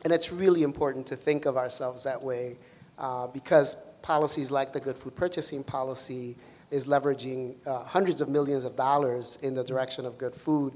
and 0.03 0.13
it's 0.13 0.31
really 0.31 0.63
important 0.63 1.07
to 1.07 1.15
think 1.15 1.45
of 1.45 1.57
ourselves 1.57 2.03
that 2.03 2.21
way 2.21 2.55
uh, 2.97 3.27
because 3.27 3.75
policies 4.01 4.51
like 4.51 4.73
the 4.73 4.79
Good 4.79 4.97
Food 4.97 5.15
Purchasing 5.15 5.63
Policy 5.63 6.35
is 6.69 6.87
leveraging 6.87 7.55
uh, 7.67 7.83
hundreds 7.83 8.21
of 8.21 8.29
millions 8.29 8.63
of 8.63 8.75
dollars 8.75 9.37
in 9.41 9.53
the 9.53 9.63
direction 9.63 10.05
of 10.05 10.17
good 10.17 10.35
food. 10.35 10.73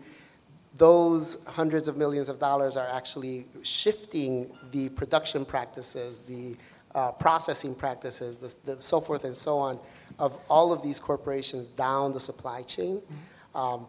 Those 0.75 1.45
hundreds 1.45 1.87
of 1.87 1.95
millions 1.95 2.27
of 2.27 2.37
dollars 2.37 2.75
are 2.75 2.87
actually 2.87 3.45
shifting 3.63 4.51
the 4.71 4.89
production 4.89 5.45
practices, 5.45 6.19
the 6.19 6.57
uh, 6.95 7.11
processing 7.11 7.75
practices, 7.75 8.37
the, 8.37 8.73
the, 8.75 8.81
so 8.81 8.99
forth 8.99 9.25
and 9.25 9.35
so 9.35 9.59
on, 9.59 9.77
of 10.17 10.37
all 10.49 10.71
of 10.71 10.81
these 10.81 10.99
corporations 10.99 11.67
down 11.67 12.13
the 12.13 12.19
supply 12.19 12.63
chain. 12.63 12.97
Mm-hmm. 12.97 13.57
Um, 13.57 13.85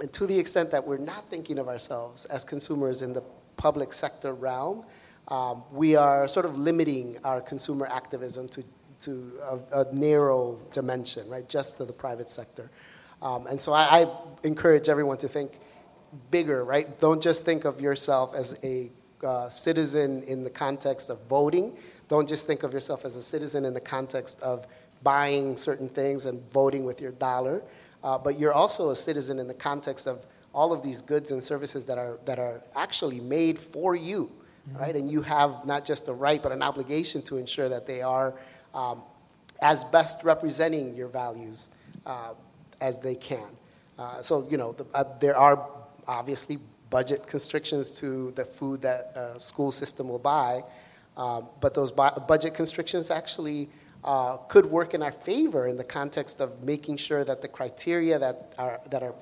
and 0.00 0.12
to 0.14 0.26
the 0.26 0.38
extent 0.38 0.70
that 0.72 0.86
we're 0.86 0.98
not 0.98 1.30
thinking 1.30 1.58
of 1.58 1.68
ourselves 1.68 2.24
as 2.26 2.42
consumers 2.44 3.02
in 3.02 3.12
the 3.12 3.22
public 3.56 3.92
sector 3.92 4.34
realm, 4.34 4.84
um, 5.28 5.62
we 5.70 5.94
are 5.94 6.26
sort 6.26 6.44
of 6.44 6.58
limiting 6.58 7.16
our 7.22 7.40
consumer 7.40 7.86
activism 7.86 8.48
to, 8.48 8.64
to 9.02 9.32
a, 9.72 9.82
a 9.82 9.94
narrow 9.94 10.58
dimension, 10.72 11.28
right, 11.28 11.48
just 11.48 11.76
to 11.76 11.84
the 11.84 11.92
private 11.92 12.28
sector. 12.28 12.70
Um, 13.22 13.46
and 13.46 13.60
so 13.60 13.72
I, 13.72 14.02
I, 14.02 14.06
encourage 14.42 14.88
everyone 14.88 15.18
to 15.18 15.28
think 15.28 15.52
bigger, 16.30 16.64
right? 16.64 16.98
Don't 16.98 17.22
just 17.22 17.44
think 17.44 17.64
of 17.66 17.80
yourself 17.80 18.34
as 18.34 18.58
a 18.64 18.90
uh, 19.22 19.50
citizen 19.50 20.22
in 20.22 20.42
the 20.42 20.50
context 20.50 21.10
of 21.10 21.20
voting, 21.28 21.76
don't 22.10 22.28
just 22.28 22.46
think 22.46 22.64
of 22.64 22.74
yourself 22.74 23.06
as 23.06 23.16
a 23.16 23.22
citizen 23.22 23.64
in 23.64 23.72
the 23.72 23.80
context 23.80 24.42
of 24.42 24.66
buying 25.02 25.56
certain 25.56 25.88
things 25.88 26.26
and 26.26 26.42
voting 26.50 26.84
with 26.84 27.00
your 27.00 27.12
dollar, 27.12 27.62
uh, 28.04 28.18
but 28.18 28.38
you're 28.38 28.52
also 28.52 28.90
a 28.90 28.96
citizen 28.96 29.38
in 29.38 29.46
the 29.46 29.54
context 29.54 30.06
of 30.06 30.26
all 30.52 30.72
of 30.72 30.82
these 30.82 31.00
goods 31.00 31.30
and 31.30 31.42
services 31.42 31.86
that 31.86 31.96
are, 31.96 32.18
that 32.26 32.38
are 32.38 32.62
actually 32.74 33.20
made 33.20 33.58
for 33.58 33.94
you, 33.94 34.30
mm-hmm. 34.68 34.80
right? 34.80 34.96
And 34.96 35.08
you 35.08 35.22
have 35.22 35.64
not 35.64 35.84
just 35.84 36.08
a 36.08 36.12
right, 36.12 36.42
but 36.42 36.50
an 36.50 36.62
obligation 36.62 37.22
to 37.22 37.36
ensure 37.36 37.68
that 37.68 37.86
they 37.86 38.02
are 38.02 38.34
um, 38.74 39.00
as 39.62 39.84
best 39.84 40.24
representing 40.24 40.96
your 40.96 41.08
values 41.08 41.68
uh, 42.04 42.34
as 42.80 42.98
they 42.98 43.14
can. 43.14 43.46
Uh, 43.96 44.20
so, 44.20 44.46
you 44.50 44.56
know, 44.56 44.72
the, 44.72 44.84
uh, 44.94 45.04
there 45.20 45.36
are 45.36 45.64
obviously 46.08 46.58
budget 46.88 47.28
constrictions 47.28 48.00
to 48.00 48.32
the 48.32 48.44
food 48.44 48.82
that 48.82 49.12
a 49.14 49.38
school 49.38 49.70
system 49.70 50.08
will 50.08 50.18
buy. 50.18 50.62
Um, 51.20 51.50
but 51.60 51.74
those 51.74 51.92
bu- 51.92 52.18
budget 52.26 52.54
constrictions 52.54 53.10
actually 53.10 53.68
uh, 54.02 54.38
could 54.48 54.64
work 54.64 54.94
in 54.94 55.02
our 55.02 55.12
favor 55.12 55.68
in 55.68 55.76
the 55.76 55.84
context 55.84 56.40
of 56.40 56.64
making 56.64 56.96
sure 56.96 57.24
that 57.24 57.42
the 57.42 57.48
criteria 57.48 58.18
that 58.18 58.54
are 58.56 58.80
that 58.90 59.02
are 59.02 59.14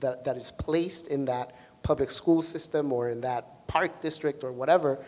that, 0.00 0.22
that 0.26 0.36
is 0.36 0.50
placed 0.50 1.08
in 1.08 1.24
that 1.24 1.56
public 1.82 2.10
school 2.10 2.42
system 2.42 2.92
or 2.92 3.08
in 3.08 3.22
that 3.22 3.66
park 3.68 4.02
district 4.02 4.44
or 4.44 4.52
whatever 4.52 5.02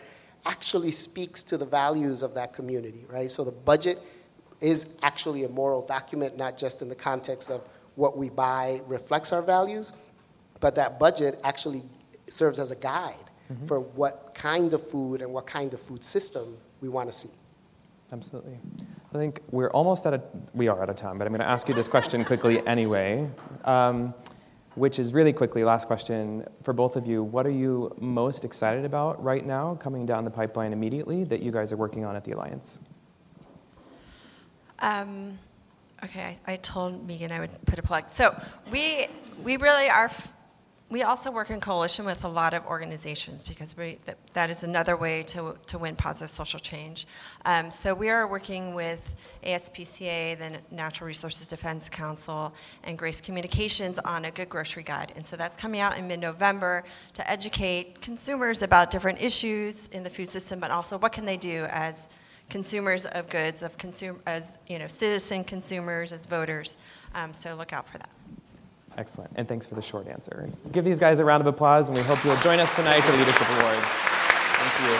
actually 0.47 0.89
speaks 0.89 1.43
to 1.43 1.55
the 1.55 1.65
values 1.65 2.23
of 2.23 2.33
that 2.33 2.51
community, 2.51 3.05
right? 3.07 3.29
So 3.29 3.43
the 3.43 3.51
budget 3.51 3.99
is 4.59 4.97
actually 5.03 5.43
a 5.43 5.49
moral 5.49 5.85
document, 5.85 6.35
not 6.35 6.57
just 6.57 6.81
in 6.81 6.89
the 6.89 6.95
context 6.95 7.51
of 7.51 7.61
what 7.93 8.17
we 8.17 8.29
buy 8.29 8.81
reflects 8.87 9.31
our 9.31 9.43
values, 9.43 9.93
but 10.59 10.73
that 10.75 10.97
budget 10.97 11.39
actually 11.43 11.83
serves 12.27 12.57
as 12.57 12.71
a 12.71 12.75
guide 12.75 13.28
mm-hmm. 13.51 13.65
for 13.65 13.79
what 13.79 14.33
kind 14.33 14.73
of 14.73 14.87
food 14.87 15.21
and 15.21 15.33
what 15.33 15.47
kind 15.47 15.73
of 15.73 15.79
food 15.79 16.03
system 16.03 16.57
we 16.81 16.89
want 16.89 17.09
to 17.09 17.13
see. 17.13 17.29
Absolutely. 18.11 18.57
I 19.13 19.17
think 19.17 19.41
we're 19.51 19.69
almost 19.71 20.05
at 20.05 20.13
a, 20.13 20.21
we 20.53 20.67
are 20.67 20.81
out 20.81 20.89
of 20.89 20.95
time, 20.95 21.17
but 21.17 21.25
I'm 21.27 21.33
going 21.33 21.41
to 21.41 21.49
ask 21.49 21.67
you 21.67 21.73
this 21.73 21.87
question 21.87 22.23
quickly 22.25 22.65
anyway, 22.65 23.27
um, 23.65 24.13
which 24.75 24.99
is 24.99 25.13
really 25.13 25.33
quickly, 25.33 25.63
last 25.63 25.87
question 25.87 26.45
for 26.63 26.73
both 26.73 26.95
of 26.95 27.07
you. 27.07 27.23
What 27.23 27.45
are 27.45 27.51
you 27.51 27.95
most 27.99 28.45
excited 28.45 28.85
about 28.85 29.23
right 29.23 29.45
now 29.45 29.75
coming 29.75 30.05
down 30.05 30.25
the 30.25 30.31
pipeline 30.31 30.73
immediately 30.73 31.23
that 31.25 31.41
you 31.41 31.51
guys 31.51 31.71
are 31.71 31.77
working 31.77 32.05
on 32.05 32.15
at 32.15 32.23
the 32.23 32.31
Alliance? 32.31 32.79
Um, 34.79 35.37
okay, 36.03 36.37
I, 36.47 36.53
I 36.53 36.55
told 36.57 37.05
Megan 37.05 37.31
I 37.31 37.39
would 37.39 37.65
put 37.65 37.77
a 37.79 37.83
plug. 37.83 38.09
So 38.09 38.39
we, 38.71 39.07
we 39.43 39.57
really 39.57 39.89
are 39.89 40.09
we 40.89 41.03
also 41.03 41.29
work 41.29 41.51
in 41.51 41.59
coalition 41.59 42.03
with 42.03 42.23
a 42.23 42.27
lot 42.27 42.55
of 42.55 42.65
organizations 42.65 43.47
because 43.47 43.77
we, 43.77 43.99
that, 44.33 44.49
is 44.49 44.63
another 44.63 44.97
way 44.97 45.21
to, 45.23 45.55
to 45.67 45.77
win 45.77 45.95
positive 45.95 46.31
social 46.31 46.59
change. 46.59 47.05
Um, 47.45 47.69
so 47.69 47.93
we 47.93 48.09
are 48.09 48.27
working 48.27 48.73
with 48.73 49.15
ASPCA, 49.43 50.37
the 50.37 50.59
Natural 50.75 51.05
Resources 51.07 51.47
Defense 51.47 51.89
Council, 51.89 52.53
and 52.83 52.97
Grace 52.97 53.21
Communications 53.21 53.99
on 53.99 54.25
a 54.25 54.31
good 54.31 54.49
grocery 54.49 54.81
guide. 54.81 55.13
And 55.15 55.23
so 55.23 55.35
that's 55.35 55.55
coming 55.55 55.79
out 55.79 55.95
in 55.95 56.07
mid-November 56.07 56.83
to 57.13 57.29
educate 57.29 58.01
consumers 58.01 58.63
about 58.63 58.89
different 58.89 59.21
issues 59.21 59.87
in 59.87 60.01
the 60.01 60.09
food 60.09 60.31
system, 60.31 60.59
but 60.59 60.71
also 60.71 60.97
what 60.97 61.11
can 61.11 61.25
they 61.25 61.37
do 61.37 61.65
as 61.69 62.07
consumers 62.49 63.05
of 63.05 63.29
goods, 63.29 63.61
of 63.61 63.77
consume, 63.77 64.19
as 64.25 64.57
you 64.67 64.79
know, 64.79 64.87
citizen 64.87 65.43
consumers, 65.43 66.11
as 66.11 66.25
voters. 66.25 66.77
Um, 67.13 67.31
so 67.31 67.53
look 67.53 67.73
out 67.73 67.87
for 67.87 67.99
that. 67.99 68.09
Excellent. 68.99 69.31
And 69.37 69.47
thanks 69.47 69.65
for 69.65 69.75
the 69.75 69.81
short 69.81 70.09
answer. 70.09 70.49
Give 70.73 70.83
these 70.83 70.99
guys 70.99 71.19
a 71.19 71.25
round 71.25 71.39
of 71.39 71.47
applause, 71.47 71.87
and 71.87 71.97
we 71.97 72.03
hope 72.03 72.21
you'll 72.25 72.35
join 72.35 72.59
us 72.59 72.73
tonight 72.73 72.99
for 72.99 73.13
the 73.13 73.19
Leadership 73.19 73.47
Awards. 73.49 73.85
Thank 73.85 74.91
you. 74.91 74.97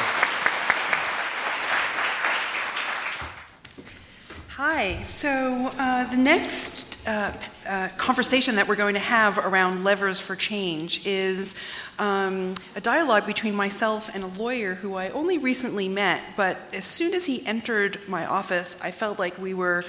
Hi. 4.51 5.03
So 5.03 5.69
uh, 5.77 6.09
the 6.09 6.15
next 6.15 7.05
uh, 7.05 7.34
uh, 7.67 7.89
conversation 7.97 8.55
that 8.55 8.69
we're 8.69 8.77
going 8.77 8.93
to 8.93 9.01
have 9.01 9.38
around 9.38 9.84
levers 9.84 10.21
for 10.21 10.38
change 10.38 11.05
is 11.05 11.61
um, 11.99 12.55
a 12.77 12.81
dialogue 12.81 13.26
between 13.26 13.53
myself 13.53 14.09
and 14.15 14.23
a 14.23 14.27
lawyer 14.27 14.76
who 14.76 14.95
I 14.95 15.09
only 15.09 15.38
recently 15.38 15.89
met. 15.89 16.23
But 16.38 16.55
as 16.71 16.85
soon 16.85 17.13
as 17.13 17.26
he 17.26 17.45
entered 17.45 17.99
my 18.07 18.26
office, 18.26 18.81
I 18.81 18.91
felt 18.91 19.19
like 19.19 19.38
we 19.38 19.53
were 19.53 19.84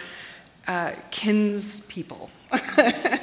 uh, 0.67 0.95
kinspeople. 1.13 2.29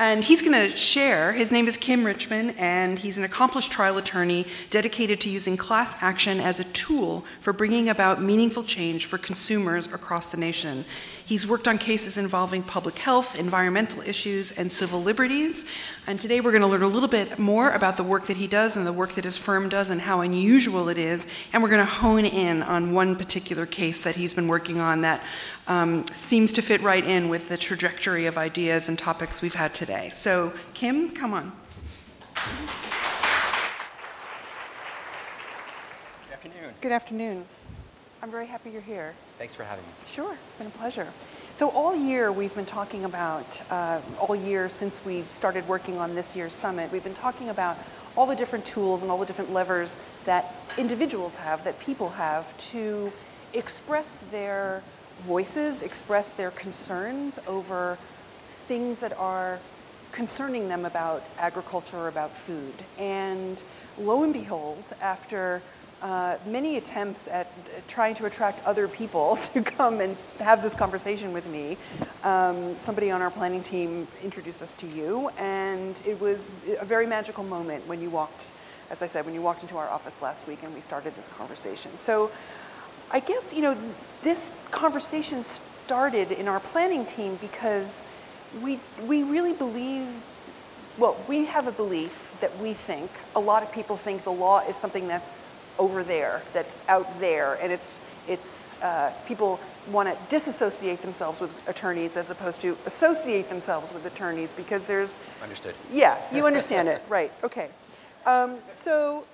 And 0.00 0.24
he's 0.24 0.42
going 0.42 0.52
to 0.52 0.76
share. 0.76 1.32
His 1.32 1.50
name 1.50 1.66
is 1.66 1.76
Kim 1.76 2.04
Richman, 2.04 2.50
and 2.50 2.96
he's 2.96 3.18
an 3.18 3.24
accomplished 3.24 3.72
trial 3.72 3.98
attorney 3.98 4.46
dedicated 4.70 5.20
to 5.22 5.28
using 5.28 5.56
class 5.56 6.00
action 6.00 6.38
as 6.38 6.60
a 6.60 6.64
tool 6.72 7.24
for 7.40 7.52
bringing 7.52 7.88
about 7.88 8.22
meaningful 8.22 8.62
change 8.62 9.06
for 9.06 9.18
consumers 9.18 9.92
across 9.92 10.30
the 10.30 10.38
nation. 10.38 10.84
He's 11.26 11.48
worked 11.48 11.66
on 11.66 11.78
cases 11.78 12.16
involving 12.16 12.62
public 12.62 12.96
health, 13.00 13.36
environmental 13.38 14.00
issues, 14.02 14.56
and 14.56 14.70
civil 14.70 15.02
liberties. 15.02 15.68
And 16.06 16.20
today 16.20 16.40
we're 16.40 16.52
going 16.52 16.62
to 16.62 16.68
learn 16.68 16.82
a 16.82 16.88
little 16.88 17.08
bit 17.08 17.36
more 17.36 17.70
about 17.70 17.96
the 17.96 18.04
work 18.04 18.28
that 18.28 18.36
he 18.36 18.46
does 18.46 18.76
and 18.76 18.86
the 18.86 18.92
work 18.92 19.12
that 19.12 19.24
his 19.24 19.36
firm 19.36 19.68
does 19.68 19.90
and 19.90 20.00
how 20.00 20.20
unusual 20.20 20.88
it 20.88 20.96
is. 20.96 21.26
And 21.52 21.60
we're 21.60 21.68
going 21.70 21.84
to 21.84 21.92
hone 21.92 22.24
in 22.24 22.62
on 22.62 22.92
one 22.94 23.16
particular 23.16 23.66
case 23.66 24.04
that 24.04 24.14
he's 24.14 24.32
been 24.32 24.48
working 24.48 24.78
on 24.78 25.00
that 25.00 25.22
um, 25.66 26.06
seems 26.06 26.52
to 26.52 26.62
fit 26.62 26.80
right 26.80 27.04
in 27.04 27.28
with 27.28 27.48
the 27.50 27.58
trajectory 27.58 28.24
of 28.24 28.38
ideas 28.38 28.67
and 28.68 28.98
topics 28.98 29.40
we've 29.40 29.54
had 29.54 29.72
today. 29.72 30.10
So, 30.10 30.52
Kim, 30.74 31.10
come 31.10 31.32
on. 31.32 31.52
Good 36.26 36.34
afternoon. 36.34 36.74
Good 36.82 36.92
afternoon. 36.92 37.44
I'm 38.22 38.30
very 38.30 38.46
happy 38.46 38.70
you're 38.70 38.82
here. 38.82 39.14
Thanks 39.38 39.54
for 39.54 39.64
having 39.64 39.84
me. 39.84 39.90
Sure, 40.06 40.34
it's 40.34 40.56
been 40.56 40.66
a 40.66 40.70
pleasure. 40.70 41.06
So 41.54 41.70
all 41.70 41.96
year 41.96 42.30
we've 42.30 42.54
been 42.54 42.66
talking 42.66 43.06
about, 43.06 43.62
uh, 43.70 44.00
all 44.20 44.36
year 44.36 44.68
since 44.68 45.02
we 45.02 45.22
started 45.30 45.66
working 45.66 45.96
on 45.96 46.14
this 46.14 46.36
year's 46.36 46.52
summit, 46.52 46.92
we've 46.92 47.02
been 47.02 47.14
talking 47.14 47.48
about 47.48 47.78
all 48.16 48.26
the 48.26 48.36
different 48.36 48.66
tools 48.66 49.00
and 49.00 49.10
all 49.10 49.18
the 49.18 49.26
different 49.26 49.52
levers 49.52 49.96
that 50.26 50.54
individuals 50.76 51.36
have, 51.36 51.64
that 51.64 51.80
people 51.80 52.10
have 52.10 52.56
to 52.70 53.10
express 53.54 54.18
their 54.30 54.82
voices, 55.22 55.82
express 55.82 56.32
their 56.32 56.50
concerns 56.50 57.38
over 57.46 57.96
things 58.68 59.00
that 59.00 59.18
are 59.18 59.58
concerning 60.12 60.68
them 60.68 60.84
about 60.84 61.24
agriculture 61.38 62.06
about 62.06 62.36
food. 62.36 62.74
And 62.98 63.60
lo 63.98 64.22
and 64.22 64.32
behold, 64.32 64.84
after 65.00 65.62
uh, 66.02 66.36
many 66.46 66.76
attempts 66.76 67.26
at 67.28 67.50
trying 67.88 68.14
to 68.14 68.26
attract 68.26 68.64
other 68.64 68.86
people 68.86 69.36
to 69.54 69.62
come 69.62 70.00
and 70.00 70.16
have 70.38 70.62
this 70.62 70.74
conversation 70.74 71.32
with 71.32 71.46
me. 71.48 71.76
Um, 72.22 72.76
somebody 72.76 73.10
on 73.10 73.22
our 73.22 73.30
planning 73.30 73.62
team 73.62 74.06
introduced 74.22 74.62
us 74.62 74.74
to 74.76 74.86
you, 74.86 75.30
and 75.38 76.00
it 76.06 76.20
was 76.20 76.52
a 76.78 76.84
very 76.84 77.06
magical 77.06 77.42
moment 77.42 77.86
when 77.88 78.00
you 78.00 78.10
walked, 78.10 78.52
as 78.90 79.02
I 79.02 79.08
said, 79.08 79.24
when 79.24 79.34
you 79.34 79.42
walked 79.42 79.62
into 79.62 79.76
our 79.76 79.88
office 79.88 80.22
last 80.22 80.46
week 80.46 80.62
and 80.62 80.72
we 80.74 80.80
started 80.80 81.16
this 81.16 81.26
conversation. 81.28 81.90
So 81.98 82.30
I 83.10 83.20
guess, 83.20 83.52
you 83.52 83.62
know, 83.62 83.76
this 84.22 84.52
conversation 84.70 85.42
started 85.42 86.30
in 86.30 86.46
our 86.46 86.60
planning 86.60 87.06
team 87.06 87.36
because 87.40 88.04
we, 88.62 88.80
we 89.06 89.22
really 89.22 89.52
believe, 89.52 90.06
well, 90.98 91.16
we 91.28 91.44
have 91.46 91.66
a 91.66 91.72
belief 91.72 92.36
that 92.40 92.56
we 92.58 92.72
think, 92.72 93.10
a 93.34 93.40
lot 93.40 93.62
of 93.62 93.72
people 93.72 93.96
think 93.96 94.24
the 94.24 94.32
law 94.32 94.60
is 94.60 94.76
something 94.76 95.08
that's 95.08 95.32
over 95.78 96.02
there, 96.02 96.42
that's 96.52 96.76
out 96.88 97.20
there, 97.20 97.58
and 97.62 97.72
it's, 97.72 98.00
it's 98.26 98.80
uh, 98.82 99.12
people 99.26 99.58
want 99.90 100.08
to 100.08 100.16
disassociate 100.28 101.00
themselves 101.00 101.40
with 101.40 101.68
attorneys 101.68 102.16
as 102.16 102.30
opposed 102.30 102.60
to 102.60 102.76
associate 102.84 103.48
themselves 103.48 103.92
with 103.92 104.04
attorneys 104.04 104.52
because 104.52 104.84
there's 104.84 105.18
Understood. 105.42 105.74
yeah 105.90 106.18
you 106.30 106.46
understand 106.46 106.88
it 106.88 107.00
right 107.08 107.32
okay 107.42 107.70
um, 108.26 108.56
so 108.72 109.24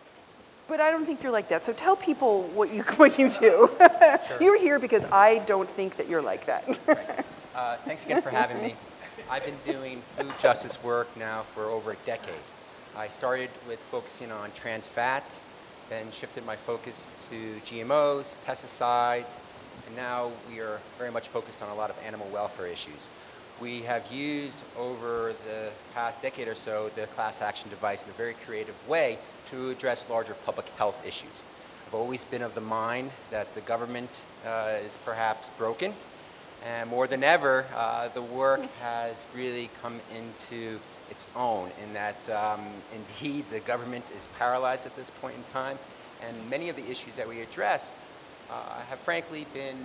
but 0.69 0.81
I 0.81 0.91
don't 0.91 1.05
think 1.05 1.23
you're 1.23 1.33
like 1.33 1.49
that. 1.49 1.65
So 1.65 1.73
tell 1.73 1.97
people 1.97 2.45
what 2.55 2.73
you 2.73 2.83
what 2.97 3.19
you 3.19 3.31
do. 3.31 3.71
Sure. 3.79 4.19
You're 4.41 4.59
here 4.59 4.79
because 4.79 5.05
I 5.07 5.39
don't 5.41 5.69
think 5.69 5.97
that 5.97 6.09
you're 6.09 6.23
like 6.23 6.47
that. 6.47 6.79
Uh, 7.55 7.77
thanks 7.85 8.05
again 8.05 8.23
for 8.23 8.31
having 8.31 8.61
me. 8.63 8.75
I've 9.31 9.45
been 9.45 9.75
doing 9.75 10.03
food 10.03 10.39
justice 10.39 10.83
work 10.83 11.17
now 11.17 11.43
for 11.43 11.65
over 11.65 11.93
a 11.93 11.97
decade. 12.05 12.35
I 12.95 13.09
started 13.09 13.49
with 13.67 13.81
focusing 13.81 14.31
on 14.31 14.53
trans 14.53 14.87
fat, 14.87 15.41
then 15.89 16.11
shifted 16.11 16.45
my 16.45 16.57
focus 16.57 17.11
to 17.31 17.55
GMOs, 17.65 18.35
pesticides, 18.47 19.41
and 19.87 19.97
now 19.97 20.31
we 20.51 20.61
are 20.61 20.79
very 20.99 21.11
much 21.11 21.29
focused 21.29 21.63
on 21.63 21.71
a 21.71 21.75
lot 21.75 21.89
of 21.89 21.99
animal 22.05 22.29
welfare 22.35 22.67
issues. 22.67 23.09
We 23.61 23.81
have 23.83 24.13
used 24.13 24.63
over 24.79 25.33
the 25.47 25.71
past 25.95 26.21
decade 26.21 26.47
or 26.47 26.55
so 26.55 26.91
the 26.95 27.07
class 27.07 27.41
action 27.41 27.71
device 27.71 28.05
in 28.05 28.11
a 28.11 28.15
very 28.15 28.35
creative 28.35 28.77
way 28.87 29.19
to 29.51 29.71
address 29.71 30.09
larger 30.11 30.35
public 30.45 30.69
health 30.71 31.05
issues. 31.07 31.43
I've 31.87 31.95
always 31.95 32.25
been 32.25 32.43
of 32.43 32.55
the 32.55 32.61
mind 32.61 33.11
that 33.31 33.55
the 33.55 33.63
government 33.63 34.11
uh, 34.47 34.77
is 34.85 34.99
perhaps 34.99 35.49
broken, 35.51 35.95
and 36.65 36.89
more 36.89 37.07
than 37.07 37.23
ever, 37.23 37.67
uh, 37.75 38.09
the 38.09 38.23
work 38.23 38.63
has 38.81 39.27
really 39.35 39.71
come 39.83 40.01
into 40.17 40.81
its 41.11 41.27
own 41.37 41.71
in 41.83 41.93
that 41.93 42.31
um, 42.31 42.61
indeed 42.95 43.45
the 43.51 43.61
government 43.61 44.05
is 44.17 44.29
paralyzed 44.39 44.87
at 44.87 44.97
this 44.97 45.11
point 45.11 45.37
in 45.37 45.45
time, 45.53 45.79
and 46.27 46.51
many 46.51 46.69
of 46.69 46.77
the 46.77 46.91
issues 46.91 47.17
that 47.17 47.29
we 47.29 47.41
address 47.41 47.97
uh, 48.51 48.81
have 48.89 48.99
frankly 48.99 49.47
been, 49.53 49.77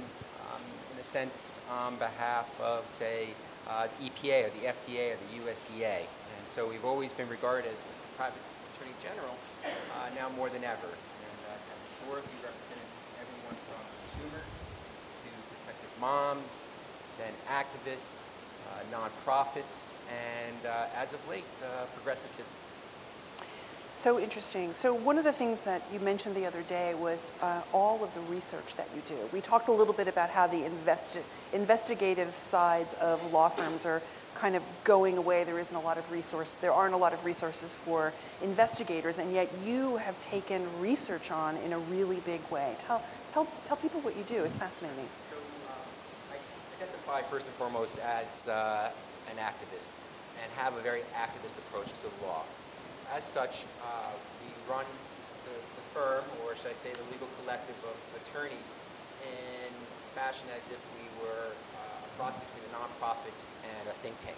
um, 0.51 0.61
in 0.93 0.99
a 0.99 1.03
sense, 1.03 1.59
on 1.69 1.95
behalf 1.97 2.59
of, 2.61 2.87
say, 2.87 3.27
uh, 3.67 3.87
EPA 4.01 4.47
or 4.47 4.51
the 4.59 4.65
FDA 4.67 5.13
or 5.13 5.17
the 5.17 5.31
USDA. 5.45 5.99
And 6.03 6.43
so 6.45 6.67
we've 6.67 6.85
always 6.85 7.13
been 7.13 7.29
regarded 7.29 7.71
as 7.71 7.87
private 8.17 8.41
attorney 8.75 8.95
general, 9.01 9.35
uh, 9.63 10.09
now 10.15 10.29
more 10.35 10.49
than 10.49 10.63
ever. 10.63 10.91
And 10.91 11.37
uh, 11.47 11.55
have 11.55 11.81
historically 11.87 12.39
represented 12.43 12.89
everyone 13.21 13.57
from 13.67 13.81
consumers 14.03 14.51
to 15.23 15.29
protective 15.55 15.87
moms, 15.99 16.65
then 17.17 17.33
activists, 17.49 18.27
uh, 18.69 18.95
nonprofits, 18.95 19.95
and 20.09 20.65
uh, 20.65 20.85
as 20.95 21.13
of 21.13 21.29
late, 21.29 21.43
uh, 21.63 21.85
progressive 21.95 22.29
businesses. 22.37 22.67
so 23.93 24.17
interesting. 24.19 24.71
So 24.73 24.93
one 24.93 25.17
of 25.17 25.25
the 25.25 25.33
things 25.33 25.63
that 25.63 25.81
you 25.91 25.99
mentioned 25.99 26.35
the 26.35 26.45
other 26.45 26.61
day 26.63 26.93
was 26.93 27.33
uh, 27.41 27.61
all 27.73 28.01
of 28.03 28.13
the 28.13 28.21
research 28.21 28.75
that 28.75 28.87
you 28.95 29.01
do. 29.05 29.17
We 29.33 29.41
talked 29.41 29.67
a 29.67 29.73
little 29.73 29.93
bit 29.93 30.07
about 30.07 30.29
how 30.29 30.47
the 30.47 30.61
investi- 30.61 31.23
investigative 31.51 32.37
sides 32.37 32.93
of 32.95 33.33
law 33.33 33.49
firms 33.49 33.85
are 33.85 34.01
kind 34.35 34.55
of 34.55 34.63
going 34.85 35.17
away. 35.17 35.43
There 35.43 35.59
isn't 35.59 35.75
a 35.75 35.81
lot 35.81 35.97
of 35.97 36.09
resource. 36.11 36.55
There 36.61 36.71
aren't 36.71 36.93
a 36.93 36.97
lot 36.97 37.11
of 37.11 37.25
resources 37.25 37.75
for 37.75 38.13
investigators, 38.41 39.17
and 39.17 39.33
yet 39.33 39.49
you 39.65 39.97
have 39.97 40.17
taken 40.21 40.65
research 40.79 41.29
on 41.29 41.57
in 41.57 41.73
a 41.73 41.79
really 41.79 42.21
big 42.25 42.39
way. 42.49 42.75
Tell 42.79 43.03
tell 43.33 43.47
tell 43.65 43.75
people 43.75 43.99
what 43.99 44.15
you 44.15 44.23
do. 44.23 44.45
It's 44.45 44.55
fascinating. 44.55 45.09
Identify 47.09 47.29
first 47.29 47.47
and 47.47 47.55
foremost 47.55 47.97
as 47.99 48.47
uh, 48.47 48.91
an 49.33 49.37
activist 49.41 49.89
and 50.41 50.47
have 50.55 50.77
a 50.77 50.81
very 50.81 51.01
activist 51.17 51.57
approach 51.57 51.89
to 51.89 52.01
the 52.05 52.25
law. 52.25 52.43
As 53.15 53.25
such, 53.25 53.65
uh, 53.81 54.13
we 54.45 54.49
run 54.69 54.85
the, 55.45 55.57
the 55.57 55.85
firm, 55.89 56.23
or 56.45 56.55
should 56.55 56.69
I 56.69 56.77
say 56.77 56.93
the 56.93 57.07
legal 57.09 57.27
collective 57.41 57.75
of 57.81 57.97
attorneys, 58.21 58.73
in 59.25 59.73
fashion 60.13 60.45
as 60.53 60.63
if 60.69 60.81
we 61.01 61.05
were 61.25 61.49
uh, 61.49 62.05
a 62.05 62.09
cross 62.17 62.37
between 62.37 62.63
a 62.69 62.73
nonprofit 62.77 63.33
and 63.65 63.83
a 63.89 63.95
think 64.05 64.13
tank. 64.21 64.37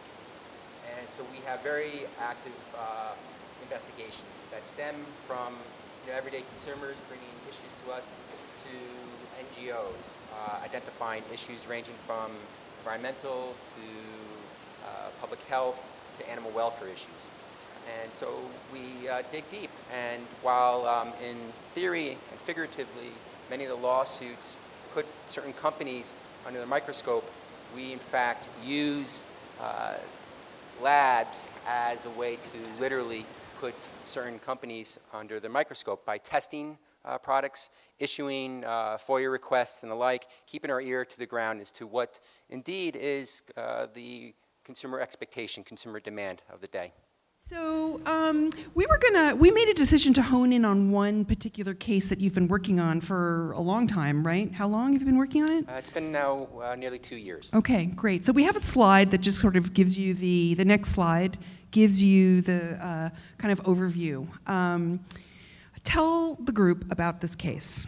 And 0.98 1.10
so 1.12 1.28
we 1.36 1.44
have 1.46 1.62
very 1.62 2.08
active 2.24 2.56
uh, 2.80 3.14
investigations 3.62 4.48
that 4.50 4.66
stem 4.66 4.96
from 5.28 5.54
you 6.08 6.12
know, 6.12 6.18
everyday 6.18 6.44
consumers 6.56 6.96
bringing 7.12 7.36
issues 7.52 7.72
to 7.84 7.92
us 7.92 8.24
to 8.64 8.74
NGOs, 9.44 10.16
uh, 10.34 10.64
identifying 10.64 11.24
issues 11.34 11.68
ranging 11.68 11.96
from 12.08 12.32
environmental 12.82 13.56
to 13.76 14.88
uh, 14.88 15.10
public 15.20 15.40
health 15.44 15.82
to 16.18 16.30
animal 16.30 16.52
welfare 16.52 16.88
issues. 16.88 17.28
And 18.02 18.14
so 18.14 18.28
we 18.74 19.08
uh, 19.08 19.22
dig 19.32 19.50
deep. 19.50 19.70
And 19.94 20.22
while 20.42 20.86
um, 20.86 21.10
in 21.28 21.38
theory 21.74 22.10
and 22.10 22.40
figuratively, 22.40 23.10
many 23.50 23.64
of 23.66 23.70
the 23.70 23.76
lawsuits 23.76 24.60
put 24.94 25.06
certain 25.28 25.54
companies 25.54 26.16
under 26.46 26.60
the 26.60 26.66
microscope, 26.66 27.30
we 27.76 27.94
in 27.94 28.00
fact 28.00 28.48
use 28.66 29.26
uh, 29.62 29.94
labs 30.82 31.48
as 31.68 32.06
a 32.06 32.10
way 32.12 32.36
to 32.36 32.82
literally 32.82 33.26
put 33.60 33.76
certain 34.06 34.40
companies 34.40 35.00
under 35.14 35.40
the 35.40 35.50
microscope 35.50 36.04
by 36.06 36.18
testing 36.18 36.78
uh, 37.06 37.18
products, 37.18 37.70
issuing 38.00 38.64
uh, 38.66 38.98
FOIA 38.98 39.32
requests 39.32 39.84
and 39.84 39.92
the 39.92 39.96
like, 39.96 40.28
keeping 40.46 40.72
our 40.72 40.82
ear 40.82 41.06
to 41.06 41.18
the 41.18 41.26
ground 41.26 41.62
as 41.62 41.72
to 41.74 41.88
what 41.88 42.20
indeed 42.50 42.96
is 42.96 43.42
uh, 43.58 43.88
the 43.94 44.34
consumer 44.64 45.00
expectation, 45.00 45.64
consumer 45.64 46.00
demand 46.00 46.42
of 46.52 46.62
the 46.62 46.68
day. 46.68 46.94
So 47.44 48.00
um, 48.06 48.52
we 48.76 48.86
were 48.86 49.00
gonna, 49.00 49.36
we 49.36 49.50
made 49.50 49.68
a 49.68 49.74
decision 49.74 50.14
to 50.14 50.22
hone 50.22 50.54
in 50.54 50.64
on 50.64 50.92
one 50.92 51.26
particular 51.26 51.74
case 51.74 52.08
that 52.10 52.20
you've 52.20 52.36
been 52.36 52.48
working 52.48 52.80
on 52.80 53.02
for 53.02 53.52
a 53.54 53.60
long 53.60 53.88
time, 53.88 54.26
right? 54.26 54.52
How 54.54 54.68
long 54.68 54.94
have 54.94 55.02
you 55.02 55.08
been 55.08 55.18
working 55.18 55.42
on 55.42 55.52
it? 55.52 55.68
Uh, 55.68 55.74
it's 55.74 55.90
been 55.90 56.12
now 56.12 56.48
uh, 56.62 56.76
nearly 56.76 57.00
two 57.00 57.16
years. 57.16 57.50
Okay, 57.52 57.86
great. 57.88 58.26
So 58.26 58.32
we 58.32 58.44
have 58.44 58.56
a 58.56 58.60
slide 58.60 59.10
that 59.10 59.22
just 59.22 59.40
sort 59.40 59.56
of 59.56 59.74
gives 59.74 59.98
you 59.98 60.14
the, 60.14 60.54
the 60.54 60.66
next 60.66 60.90
slide 60.90 61.40
gives 61.72 62.04
you 62.04 62.42
the 62.42 62.74
uh, 62.86 63.10
kind 63.40 63.52
of 63.52 63.64
overview. 63.64 64.28
Um, 64.48 65.00
tell 65.84 66.36
the 66.36 66.52
group 66.52 66.92
about 66.92 67.22
this 67.22 67.36
case. 67.36 67.88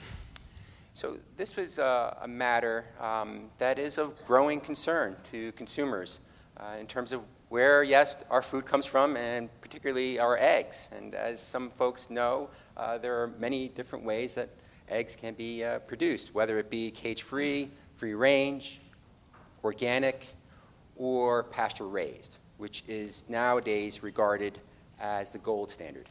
So 0.94 1.18
this 1.38 1.56
was 1.56 1.80
uh, 1.80 2.16
a 2.22 2.28
matter 2.28 2.86
um, 3.00 3.50
that 3.58 3.80
is 3.80 3.98
of 3.98 4.24
growing 4.26 4.62
concern 4.62 5.16
to 5.32 5.52
consumers 5.54 6.20
uh, 6.58 6.76
in 6.80 6.86
terms 6.86 7.12
of 7.12 7.22
where, 7.50 7.84
yes, 7.84 8.24
our 8.30 8.42
food 8.42 8.66
comes 8.66 8.86
from, 8.86 9.16
and 9.16 9.50
particularly 9.62 10.20
our 10.20 10.38
eggs. 10.40 10.90
And 10.96 11.14
as 11.14 11.42
some 11.42 11.70
folks 11.70 12.10
know, 12.10 12.50
uh, 12.78 12.98
there 12.98 13.22
are 13.22 13.28
many 13.40 13.70
different 13.70 14.06
ways 14.06 14.36
that 14.36 14.50
eggs 14.90 15.16
can 15.16 15.34
be 15.34 15.64
uh, 15.64 15.80
produced, 15.80 16.34
whether 16.34 16.58
it 16.60 16.70
be 16.70 16.92
cage-free, 16.92 17.70
free-range, 17.94 18.82
organic, 19.64 20.28
or 20.96 21.44
pasture-raised, 21.44 22.38
which 22.58 22.84
is 22.88 23.24
nowadays 23.30 24.04
regarded 24.04 24.60
as 25.00 25.32
the 25.32 25.40
gold 25.40 25.72
standard. 25.72 26.08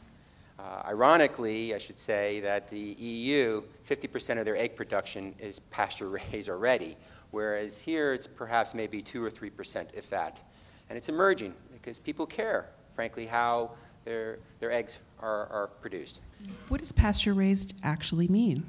Uh, 0.59 0.83
ironically, 0.85 1.73
I 1.73 1.77
should 1.77 1.97
say 1.97 2.39
that 2.41 2.69
the 2.69 2.77
EU, 2.79 3.63
50% 3.87 4.37
of 4.37 4.45
their 4.45 4.55
egg 4.55 4.75
production 4.75 5.33
is 5.39 5.59
pasture 5.59 6.09
raised 6.09 6.49
already, 6.49 6.95
whereas 7.31 7.81
here 7.81 8.13
it's 8.13 8.27
perhaps 8.27 8.73
maybe 8.73 9.01
2 9.01 9.23
or 9.23 9.31
3%, 9.31 9.93
if 9.93 10.09
that. 10.09 10.41
And 10.89 10.97
it's 10.97 11.09
emerging 11.09 11.53
because 11.71 11.99
people 11.99 12.25
care, 12.25 12.69
frankly, 12.93 13.25
how 13.25 13.71
their, 14.05 14.39
their 14.59 14.71
eggs 14.71 14.99
are, 15.19 15.47
are 15.47 15.67
produced. 15.81 16.21
What 16.67 16.79
does 16.81 16.91
pasture 16.91 17.33
raised 17.33 17.73
actually 17.83 18.27
mean? 18.27 18.65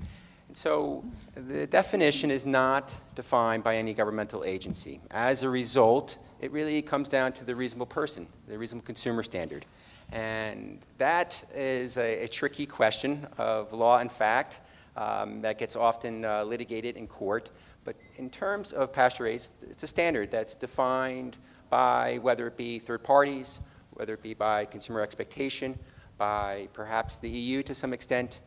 So 0.53 1.05
the 1.35 1.67
definition 1.67 2.31
is 2.31 2.47
not 2.47 2.93
defined 3.17 3.65
by 3.65 3.77
any 3.77 3.93
governmental 3.93 4.45
agency. 4.45 5.01
As 5.11 5.43
a 5.43 5.51
result, 5.51 6.19
it 6.41 6.53
really 6.53 6.81
comes 6.81 7.09
down 7.09 7.33
to 7.33 7.45
the 7.45 7.57
reasonable 7.57 7.87
person, 7.87 8.29
the 8.47 8.57
reasonable 8.57 8.87
consumer 8.87 9.25
standard. 9.25 9.67
And 10.15 10.79
that 10.99 11.45
is 11.57 11.99
a, 11.99 12.23
a 12.23 12.29
tricky 12.29 12.67
question 12.67 13.27
of 13.37 13.73
law 13.73 13.99
and 13.99 14.11
fact 14.11 14.61
um, 14.97 15.41
that 15.41 15.59
gets 15.59 15.75
often 15.75 16.25
uh, 16.25 16.45
litigated 16.45 16.97
in 16.97 17.09
court. 17.09 17.51
But 17.85 17.97
in 18.15 18.31
terms 18.31 18.73
of 18.73 18.93
pasture 18.93 19.25
raised, 19.25 19.53
it's 19.69 19.83
a 19.83 19.89
standard 19.89 20.31
that's 20.31 20.55
defined 20.55 21.37
by 21.69 22.21
whether 22.23 22.47
it 22.47 22.57
be 22.57 22.79
third 22.79 23.03
parties, 23.03 23.59
whether 23.95 24.15
it 24.15 24.23
be 24.23 24.35
by 24.35 24.67
consumer 24.67 25.01
expectation, 25.01 25.77
by 26.17 26.69
perhaps 26.73 27.19
the 27.19 27.29
EU 27.29 27.65
to 27.65 27.75
some 27.75 27.93
extent, 27.93 28.39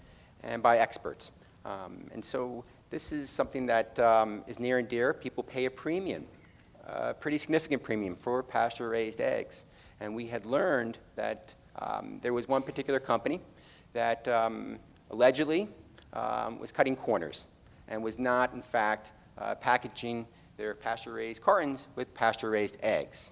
and 0.44 0.64
by 0.64 0.78
experts. 0.78 1.32
Um, 1.66 2.06
and 2.14 2.24
so 2.24 2.64
this 2.92 3.12
is 3.12 3.30
something 3.30 3.66
that 3.66 4.00
um, 4.00 4.42
is 4.48 4.58
near 4.58 4.78
and 4.78 4.88
dear. 4.88 5.14
People 5.14 5.44
pay 5.44 5.66
a 5.66 5.72
premium, 5.72 6.26
a 6.86 7.14
pretty 7.14 7.38
significant 7.38 7.84
premium 7.84 8.16
for 8.16 8.42
pasture-raised 8.42 9.20
eggs. 9.20 9.66
And 10.00 10.16
we 10.16 10.28
had 10.28 10.46
learned 10.46 10.98
that 11.16 11.56
um, 11.80 12.20
there 12.22 12.34
was 12.34 12.48
one 12.48 12.62
particular 12.62 13.00
company 13.00 13.42
that 13.94 14.28
um, 14.28 14.80
allegedly 15.12 15.70
um, 16.14 16.60
was 16.60 16.72
cutting 16.72 16.96
corners 16.96 17.46
and 17.88 18.04
was 18.04 18.20
not, 18.20 18.54
in 18.54 18.62
fact, 18.62 19.14
uh, 19.38 19.56
packaging 19.56 20.28
their 20.58 20.74
pasture-raised 20.74 21.42
cartons 21.42 21.88
with 21.96 22.14
pasture-raised 22.14 22.78
eggs. 22.82 23.32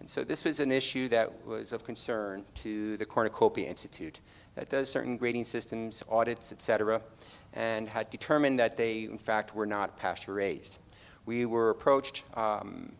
And 0.00 0.08
so 0.08 0.22
this 0.22 0.44
was 0.44 0.60
an 0.60 0.70
issue 0.70 1.08
that 1.08 1.46
was 1.46 1.72
of 1.72 1.84
concern 1.84 2.44
to 2.56 2.96
the 2.98 3.04
Cornucopia 3.04 3.68
Institute 3.68 4.20
that 4.54 4.68
does 4.68 4.90
certain 4.90 5.16
grading 5.16 5.44
systems, 5.44 6.02
audits, 6.08 6.52
et 6.52 6.60
cetera, 6.60 7.00
and 7.54 7.88
had 7.88 8.10
determined 8.10 8.58
that 8.58 8.76
they, 8.76 9.04
in 9.04 9.18
fact, 9.18 9.54
were 9.54 9.66
not 9.66 9.96
pasture-raised. 9.96 10.78
We 11.26 11.46
were 11.46 11.70
approached 11.70 12.24
um, 12.34 12.92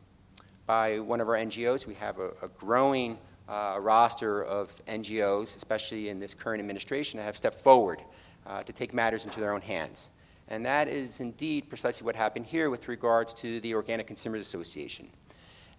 by 0.66 0.98
one 0.98 1.20
of 1.20 1.28
our 1.28 1.36
NGOs. 1.36 1.86
We 1.86 1.94
have 1.94 2.18
a, 2.18 2.28
a 2.42 2.48
growing 2.58 3.18
uh, 3.48 3.78
roster 3.80 4.42
of 4.44 4.80
NGOs, 4.86 5.56
especially 5.56 6.08
in 6.08 6.20
this 6.20 6.34
current 6.34 6.60
administration, 6.60 7.18
that 7.18 7.24
have 7.24 7.36
stepped 7.36 7.60
forward 7.60 8.02
uh, 8.46 8.62
to 8.62 8.72
take 8.72 8.92
matters 8.92 9.24
into 9.24 9.40
their 9.40 9.52
own 9.52 9.60
hands. 9.60 10.10
And 10.48 10.64
that 10.64 10.88
is 10.88 11.20
indeed 11.20 11.68
precisely 11.68 12.04
what 12.04 12.16
happened 12.16 12.46
here 12.46 12.70
with 12.70 12.88
regards 12.88 13.34
to 13.34 13.60
the 13.60 13.74
Organic 13.74 14.06
Consumers 14.06 14.40
Association. 14.40 15.08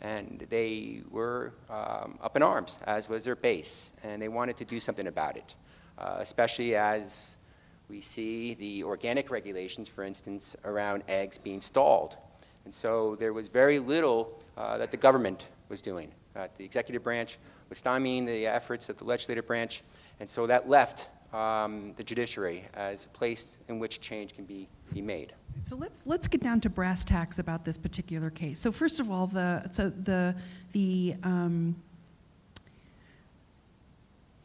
And 0.01 0.45
they 0.49 1.01
were 1.09 1.53
um, 1.69 2.17
up 2.21 2.35
in 2.35 2.43
arms, 2.43 2.79
as 2.85 3.09
was 3.09 3.25
their 3.25 3.35
base, 3.35 3.91
and 4.03 4.21
they 4.21 4.29
wanted 4.29 4.57
to 4.57 4.65
do 4.65 4.79
something 4.79 5.07
about 5.07 5.35
it, 5.37 5.55
uh, 5.97 6.17
especially 6.19 6.75
as 6.75 7.37
we 7.89 7.99
see 7.99 8.53
the 8.53 8.83
organic 8.83 9.31
regulations, 9.31 9.89
for 9.89 10.03
instance, 10.03 10.55
around 10.63 11.03
eggs 11.07 11.37
being 11.37 11.59
stalled. 11.59 12.17
And 12.63 12.73
so 12.73 13.15
there 13.15 13.33
was 13.33 13.49
very 13.49 13.79
little 13.79 14.39
uh, 14.55 14.77
that 14.77 14.91
the 14.91 14.97
government 14.97 15.47
was 15.69 15.81
doing. 15.81 16.11
Uh, 16.35 16.47
the 16.57 16.63
executive 16.63 17.03
branch 17.03 17.39
was 17.69 17.81
stymieing 17.81 18.25
the 18.25 18.47
efforts 18.47 18.89
of 18.89 18.97
the 18.97 19.05
legislative 19.05 19.47
branch, 19.47 19.83
and 20.19 20.29
so 20.29 20.47
that 20.47 20.67
left 20.67 21.09
um, 21.33 21.93
the 21.95 22.03
judiciary 22.03 22.65
as 22.73 23.05
a 23.05 23.09
place 23.09 23.57
in 23.67 23.79
which 23.79 24.01
change 24.01 24.35
can 24.35 24.45
be, 24.45 24.67
be 24.93 25.01
made. 25.01 25.33
So 25.63 25.75
let's 25.75 26.03
let's 26.05 26.27
get 26.27 26.41
down 26.41 26.61
to 26.61 26.69
brass 26.69 27.05
tacks 27.05 27.39
about 27.39 27.65
this 27.65 27.77
particular 27.77 28.29
case. 28.29 28.59
So 28.59 28.71
first 28.71 28.99
of 28.99 29.11
all, 29.11 29.27
the 29.27 29.69
so 29.71 29.89
the 29.89 30.35
the 30.71 31.15
um, 31.23 31.75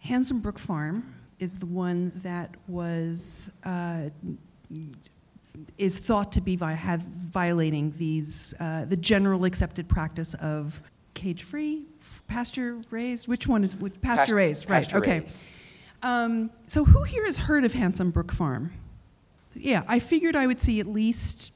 Handsome 0.01 0.41
Brook 0.41 0.59
Farm 0.59 1.15
is 1.39 1.59
the 1.59 1.67
one 1.67 2.13
that 2.17 2.55
was 2.69 3.53
uh, 3.65 4.11
is 5.79 5.99
thought 5.99 6.33
to 6.33 6.41
be 6.41 6.57
vi- 6.57 6.73
have 6.73 7.01
violating 7.01 7.95
these 7.97 8.55
uh, 8.61 8.85
the 8.85 8.97
general 8.97 9.45
accepted 9.45 9.89
practice 9.89 10.35
of 10.35 10.83
cage 11.15 11.45
free, 11.45 11.85
pasture 12.27 12.81
raised. 12.91 13.29
Which 13.29 13.47
one 13.47 13.65
is 13.65 13.77
pasture 14.03 14.35
raised? 14.37 14.69
Right. 14.69 14.77
pasture 14.77 14.99
okay. 14.99 15.21
raised. 15.21 15.41
Um, 16.03 16.51
so 16.67 16.85
who 16.85 17.03
here 17.05 17.25
has 17.25 17.37
heard 17.37 17.65
of 17.65 17.73
Handsome 17.73 18.11
Brook 18.11 18.33
Farm? 18.33 18.73
Yeah, 19.55 19.83
I 19.89 19.99
figured 19.99 20.37
I 20.37 20.47
would 20.47 20.61
see 20.61 20.81
at 20.81 20.87
least 20.87 21.53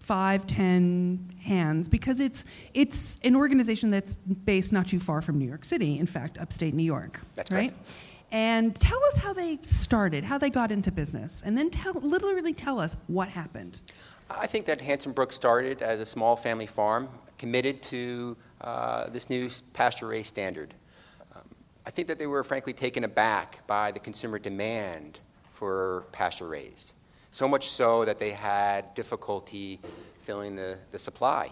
five, 0.00 0.46
ten 0.46 1.32
hands 1.42 1.88
because 1.88 2.20
it's 2.20 2.44
it's 2.74 3.18
an 3.24 3.36
organization 3.36 3.90
that's 3.90 4.16
based 4.16 4.72
not 4.72 4.86
too 4.86 5.00
far 5.00 5.20
from 5.20 5.38
New 5.38 5.46
York 5.46 5.64
City. 5.64 5.98
In 5.98 6.06
fact, 6.06 6.38
upstate 6.38 6.74
New 6.74 6.82
York. 6.82 7.20
That's 7.34 7.50
right. 7.50 7.74
And 8.30 8.76
tell 8.76 9.02
us 9.06 9.18
how 9.18 9.32
they 9.32 9.58
started, 9.62 10.22
how 10.22 10.36
they 10.36 10.50
got 10.50 10.70
into 10.70 10.92
business, 10.92 11.42
and 11.44 11.56
then 11.56 11.70
tell 11.70 11.94
literally 11.94 12.52
tell 12.52 12.78
us 12.78 12.96
what 13.06 13.28
happened. 13.28 13.80
I 14.30 14.46
think 14.46 14.66
that 14.66 14.80
Handsome 14.80 15.12
Brook 15.12 15.32
started 15.32 15.82
as 15.82 16.00
a 16.00 16.06
small 16.06 16.36
family 16.36 16.66
farm 16.66 17.08
committed 17.38 17.82
to 17.84 18.36
uh, 18.60 19.08
this 19.08 19.30
new 19.30 19.50
pasture 19.72 20.08
raised 20.08 20.28
standard. 20.28 20.74
Um, 21.34 21.42
I 21.86 21.90
think 21.90 22.08
that 22.08 22.18
they 22.18 22.26
were 22.26 22.42
frankly 22.42 22.72
taken 22.72 23.04
aback 23.04 23.66
by 23.66 23.92
the 23.92 24.00
consumer 24.00 24.38
demand 24.38 25.20
for 25.52 26.06
pasture 26.12 26.48
raised. 26.48 26.92
So 27.30 27.46
much 27.46 27.68
so 27.68 28.04
that 28.04 28.18
they 28.18 28.30
had 28.30 28.94
difficulty 28.94 29.80
filling 30.18 30.56
the, 30.56 30.78
the 30.92 30.98
supply. 30.98 31.50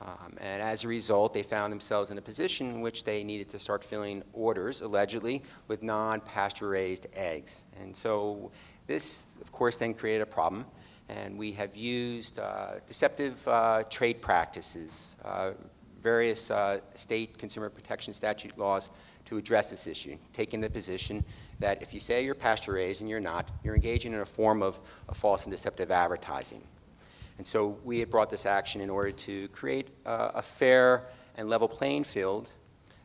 Um, 0.00 0.36
and 0.40 0.60
as 0.60 0.82
a 0.84 0.88
result, 0.88 1.32
they 1.32 1.44
found 1.44 1.72
themselves 1.72 2.10
in 2.10 2.18
a 2.18 2.22
position 2.22 2.66
in 2.68 2.80
which 2.80 3.04
they 3.04 3.22
needed 3.22 3.48
to 3.50 3.58
start 3.58 3.84
filling 3.84 4.24
orders, 4.32 4.80
allegedly, 4.80 5.42
with 5.68 5.82
non 5.82 6.20
pasture 6.20 6.70
raised 6.70 7.06
eggs. 7.14 7.62
And 7.80 7.94
so 7.94 8.50
this, 8.86 9.38
of 9.40 9.52
course, 9.52 9.78
then 9.78 9.94
created 9.94 10.22
a 10.22 10.26
problem. 10.26 10.64
And 11.08 11.38
we 11.38 11.52
have 11.52 11.76
used 11.76 12.38
uh, 12.38 12.80
deceptive 12.86 13.46
uh, 13.46 13.84
trade 13.90 14.20
practices, 14.20 15.16
uh, 15.24 15.52
various 16.02 16.50
uh, 16.50 16.80
state 16.94 17.38
consumer 17.38 17.70
protection 17.70 18.12
statute 18.12 18.58
laws 18.58 18.90
to 19.24 19.38
address 19.38 19.70
this 19.70 19.86
issue, 19.86 20.16
taking 20.32 20.60
the 20.60 20.68
position 20.68 21.24
that 21.60 21.80
if 21.80 21.94
you 21.94 22.00
say 22.00 22.24
you're 22.24 22.34
pasture 22.34 22.72
raised 22.72 23.00
and 23.00 23.08
you're 23.08 23.20
not, 23.20 23.48
you're 23.62 23.76
engaging 23.76 24.12
in 24.12 24.20
a 24.20 24.24
form 24.24 24.62
of, 24.62 24.80
false 25.14 25.44
and 25.44 25.52
deceptive 25.52 25.90
advertising. 25.90 26.62
And 27.38 27.46
so 27.46 27.78
we 27.84 28.00
had 28.00 28.10
brought 28.10 28.30
this 28.30 28.46
action 28.46 28.80
in 28.80 28.90
order 28.90 29.12
to 29.12 29.48
create 29.48 29.88
uh, 30.04 30.32
a 30.34 30.42
fair 30.42 31.06
and 31.36 31.48
level 31.48 31.68
playing 31.68 32.04
field, 32.04 32.48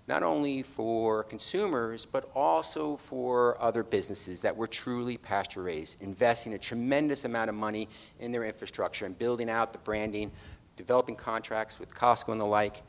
not 0.08 0.24
only 0.24 0.64
for 0.64 1.24
consumers, 1.24 2.06
but 2.06 2.30
also 2.34 2.98
for 2.98 3.62
other 3.62 3.84
businesses 3.84 4.42
that 4.42 4.56
were 4.56 4.68
truly 4.68 5.18
pasture 5.18 5.64
raised, 5.64 6.02
investing 6.02 6.54
a 6.54 6.58
tremendous 6.58 7.26
amount 7.26 7.50
of 7.50 7.56
money 7.56 7.90
in 8.20 8.32
their 8.32 8.46
infrastructure 8.46 9.06
and 9.06 9.18
building 9.20 9.50
out 9.50 9.74
the 9.74 9.80
branding, 9.80 10.32
developing 10.78 11.16
contracts 11.16 11.80
with 11.80 11.94
Costco 11.94 12.32
and 12.32 12.40
the 12.40 12.46
like. 12.46 12.82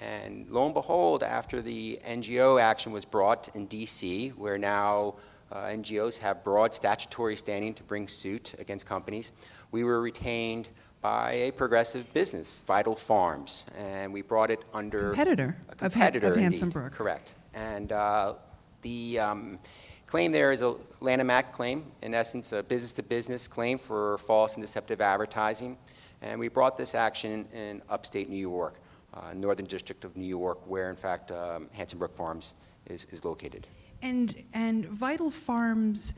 And 0.00 0.48
lo 0.48 0.64
and 0.64 0.72
behold, 0.72 1.22
after 1.22 1.60
the 1.60 1.98
NGO 2.06 2.60
action 2.60 2.92
was 2.92 3.04
brought 3.04 3.54
in 3.54 3.66
DC, 3.66 4.34
where 4.36 4.56
now 4.56 5.16
uh, 5.50 5.64
NGOs 5.64 6.18
have 6.18 6.44
broad 6.44 6.72
statutory 6.72 7.36
standing 7.36 7.74
to 7.74 7.82
bring 7.82 8.06
suit 8.06 8.54
against 8.58 8.86
companies, 8.86 9.32
we 9.72 9.82
were 9.82 10.00
retained 10.00 10.68
by 11.00 11.32
a 11.32 11.50
progressive 11.50 12.12
business, 12.12 12.62
Vital 12.66 12.94
Farms, 12.94 13.64
and 13.76 14.12
we 14.12 14.22
brought 14.22 14.50
it 14.50 14.64
under 14.72 15.10
Competitor 15.10 15.56
a 15.68 15.72
of 15.72 15.80
Ha- 15.80 15.86
of 15.86 15.92
competitor, 15.92 16.38
Handsome. 16.38 16.70
Brook. 16.70 16.92
Correct. 16.92 17.34
And 17.54 17.90
uh, 17.90 18.34
the 18.82 19.18
um, 19.18 19.58
claim 20.06 20.32
there 20.32 20.52
is 20.52 20.60
a 20.60 20.76
Lanham 21.00 21.30
Act 21.30 21.52
claim, 21.52 21.84
in 22.02 22.14
essence, 22.14 22.52
a 22.52 22.62
business-to-business 22.62 23.48
claim 23.48 23.78
for 23.78 24.18
false 24.18 24.54
and 24.54 24.62
deceptive 24.62 25.00
advertising. 25.00 25.78
And 26.22 26.38
we 26.38 26.48
brought 26.48 26.76
this 26.76 26.94
action 26.94 27.46
in 27.52 27.82
upstate 27.88 28.28
New 28.28 28.36
York, 28.36 28.80
uh, 29.14 29.32
Northern 29.34 29.66
District 29.66 30.04
of 30.04 30.16
New 30.16 30.26
York, 30.26 30.58
where 30.66 30.90
in 30.90 30.96
fact 30.96 31.30
um, 31.32 31.68
Handsome 31.74 31.98
Brook 31.98 32.14
Farms 32.14 32.54
is, 32.86 33.06
is 33.10 33.24
located. 33.24 33.66
And 34.02 34.34
and 34.54 34.86
Vital 34.86 35.30
Farms, 35.30 36.14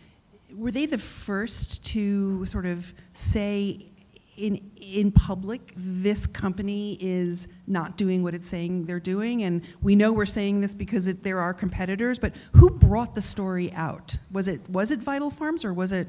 were 0.55 0.71
they 0.71 0.87
the 0.87 0.99
first 0.99 1.85
to 1.87 2.45
sort 2.47 2.67
of 2.67 2.93
say 3.13 3.87
in 4.37 4.71
in 4.77 5.13
public 5.13 5.73
this 5.77 6.27
company 6.27 6.97
is 7.01 7.49
not 7.67 7.97
doing 7.97 8.23
what 8.23 8.35
it's 8.35 8.49
saying 8.49 8.87
they're 8.87 9.01
doing? 9.01 9.43
And 9.43 9.63
we 9.83 9.97
know 9.97 10.13
we're 10.13 10.27
saying 10.27 10.61
this 10.61 10.75
because 10.75 11.09
it, 11.09 11.23
there 11.23 11.41
are 11.41 11.53
competitors, 11.53 12.19
but 12.19 12.35
who 12.53 12.71
brought 12.71 13.15
the 13.15 13.23
story 13.23 13.73
out? 13.73 14.17
Was 14.31 14.49
it 14.49 14.69
was 14.71 14.91
it 14.91 15.01
Vital 15.01 15.31
Farms 15.31 15.65
or 15.65 15.73
was 15.73 15.93
it 15.93 16.07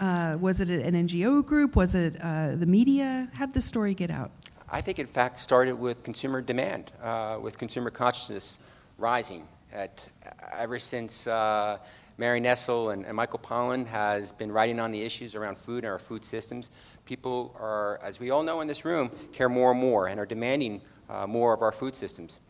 uh, 0.00 0.38
was 0.40 0.60
it 0.60 0.70
an 0.70 0.94
NGO 1.06 1.44
group? 1.44 1.76
Was 1.76 1.94
it 1.94 2.16
uh, 2.20 2.56
the 2.56 2.66
media? 2.66 3.28
How 3.34 3.46
did 3.46 3.54
the 3.54 3.60
story 3.60 3.94
get 3.94 4.10
out? 4.10 4.30
I 4.68 4.80
think, 4.80 4.98
in 4.98 5.06
fact, 5.06 5.38
started 5.38 5.74
with 5.74 6.02
consumer 6.02 6.40
demand, 6.40 6.92
uh, 7.02 7.38
with 7.40 7.58
consumer 7.58 7.90
consciousness 7.90 8.58
rising. 8.98 9.46
At, 9.72 10.08
ever 10.56 10.78
since 10.78 11.26
uh, 11.26 11.78
Marion 12.18 12.42
Nestle 12.42 12.90
and, 12.90 13.04
and 13.04 13.16
Michael 13.16 13.38
Pollan 13.38 13.86
has 13.86 14.32
been 14.32 14.50
writing 14.50 14.80
on 14.80 14.90
the 14.90 15.02
issues 15.02 15.34
around 15.34 15.58
food 15.58 15.84
and 15.84 15.92
our 15.92 15.98
food 15.98 16.24
systems, 16.24 16.70
people 17.04 17.54
are, 17.58 18.00
as 18.02 18.18
we 18.18 18.30
all 18.30 18.42
know 18.42 18.60
in 18.60 18.68
this 18.68 18.84
room, 18.84 19.10
care 19.32 19.48
more 19.48 19.72
and 19.72 19.80
more 19.80 20.08
and 20.08 20.18
are 20.18 20.26
demanding 20.26 20.80
uh, 21.08 21.26
more 21.26 21.52
of 21.52 21.62
our 21.62 21.72
food 21.72 21.94
systems. 21.94 22.40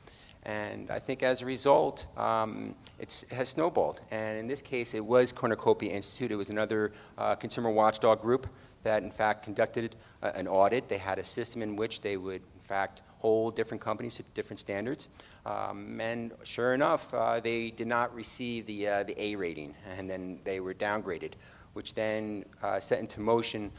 And 0.44 0.90
I 0.90 0.98
think 0.98 1.22
as 1.22 1.42
a 1.42 1.46
result, 1.46 2.06
um, 2.16 2.74
it 2.98 3.24
has 3.30 3.50
snowballed. 3.50 4.00
And 4.10 4.38
in 4.38 4.46
this 4.46 4.62
case, 4.62 4.94
it 4.94 5.04
was 5.04 5.32
Cornucopia 5.32 5.92
Institute. 5.92 6.32
It 6.32 6.36
was 6.36 6.50
another 6.50 6.92
uh, 7.18 7.34
consumer 7.34 7.70
watchdog 7.70 8.22
group 8.22 8.46
that, 8.82 9.02
in 9.02 9.10
fact, 9.10 9.44
conducted 9.44 9.96
uh, 10.22 10.32
an 10.34 10.48
audit. 10.48 10.88
They 10.88 10.98
had 10.98 11.18
a 11.18 11.24
system 11.24 11.60
in 11.60 11.76
which 11.76 12.00
they 12.00 12.16
would, 12.16 12.40
in 12.40 12.60
fact, 12.62 13.02
hold 13.18 13.54
different 13.54 13.82
companies 13.82 14.16
to 14.16 14.22
different 14.32 14.58
standards. 14.58 15.08
Um, 15.44 16.00
and 16.00 16.32
sure 16.42 16.72
enough, 16.72 17.12
uh, 17.12 17.40
they 17.40 17.70
did 17.70 17.86
not 17.86 18.14
receive 18.14 18.64
the, 18.64 18.88
uh, 18.88 19.02
the 19.02 19.20
A 19.22 19.36
rating, 19.36 19.74
and 19.94 20.08
then 20.08 20.40
they 20.44 20.60
were 20.60 20.72
downgraded, 20.72 21.32
which 21.74 21.92
then 21.92 22.46
uh, 22.62 22.80
set 22.80 23.00
into 23.00 23.20
motion 23.20 23.70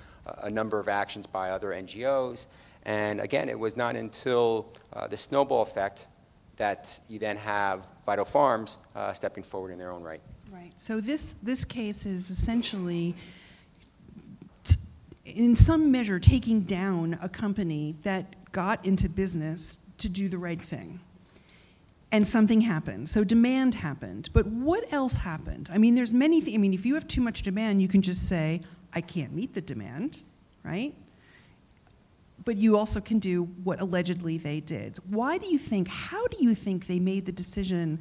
a, 0.43 0.49
number 0.49 0.77
of 0.77 0.87
actions 0.87 1.25
by 1.25 1.49
other 1.49 1.69
NGOs. 1.69 2.45
And 2.83 3.19
again, 3.19 3.49
it 3.49 3.57
was 3.57 3.75
not 3.75 3.95
until 3.95 4.71
the 5.09 5.17
snowball 5.17 5.63
effect 5.63 6.05
that 6.57 6.99
you 7.07 7.19
then 7.19 7.37
have 7.37 7.87
Vital 8.05 8.25
Farms 8.25 8.77
uh, 8.95 9.13
stepping 9.13 9.43
forward 9.43 9.71
in 9.71 9.77
their 9.77 9.91
own 9.91 10.03
right. 10.03 10.21
Right. 10.51 10.73
So 10.77 10.99
this 10.99 11.33
this 11.41 11.63
case 11.63 12.05
is 12.05 12.29
essentially 12.29 13.15
in 15.25 15.55
some 15.55 15.91
measure, 15.91 16.19
taking 16.19 16.61
down 16.61 17.17
a 17.21 17.29
company 17.29 17.95
that 18.03 18.51
got 18.51 18.85
into 18.85 19.07
business 19.09 19.79
to 19.99 20.09
do 20.09 20.27
the 20.27 20.37
right 20.37 20.61
thing. 20.61 20.99
And 22.11 22.27
something 22.27 22.61
happened. 22.61 23.09
So 23.09 23.23
demand 23.23 23.75
happened. 23.75 24.29
But 24.33 24.45
what 24.47 24.91
else 24.91 25.17
happened? 25.17 25.69
I 25.71 25.77
mean, 25.77 25.95
there's 25.95 26.11
many 26.11 26.41
things. 26.41 26.55
I 26.55 26.57
mean, 26.57 26.73
if 26.73 26.85
you 26.85 26.95
have 26.95 27.07
too 27.07 27.21
much 27.21 27.41
demand, 27.43 27.81
you 27.81 27.87
can 27.87 28.01
just 28.01 28.27
say, 28.27 28.61
I 28.93 28.99
can't 28.99 29.31
meet 29.33 29.53
the 29.53 29.61
demand, 29.61 30.21
right? 30.63 30.93
But 32.43 32.57
you 32.57 32.77
also 32.77 32.99
can 32.99 33.19
do 33.19 33.43
what 33.63 33.81
allegedly 33.81 34.37
they 34.37 34.59
did. 34.59 34.97
Why 35.07 35.37
do 35.37 35.47
you 35.47 35.59
think, 35.59 35.87
how 35.87 36.25
do 36.27 36.37
you 36.39 36.55
think 36.55 36.87
they 36.87 36.99
made 36.99 37.25
the 37.25 37.31
decision 37.31 37.99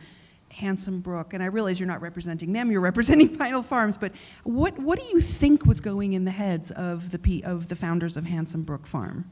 Handsome 0.50 1.00
Brook, 1.00 1.32
and 1.32 1.42
I 1.42 1.46
realize 1.46 1.78
you're 1.78 1.86
not 1.86 2.02
representing 2.02 2.52
them, 2.52 2.70
you're 2.70 2.80
representing 2.90 3.34
Vital 3.34 3.62
Farms, 3.62 3.96
but 3.96 4.12
what, 4.44 4.78
what 4.78 4.98
do 4.98 5.04
you 5.06 5.20
think 5.20 5.64
was 5.64 5.80
going 5.80 6.12
in 6.12 6.24
the 6.24 6.30
heads 6.30 6.70
of 6.72 7.10
the, 7.10 7.44
of 7.44 7.68
the 7.68 7.76
founders 7.76 8.16
of 8.16 8.24
Handsome 8.24 8.62
Brook 8.62 8.86
Farm? 8.86 9.30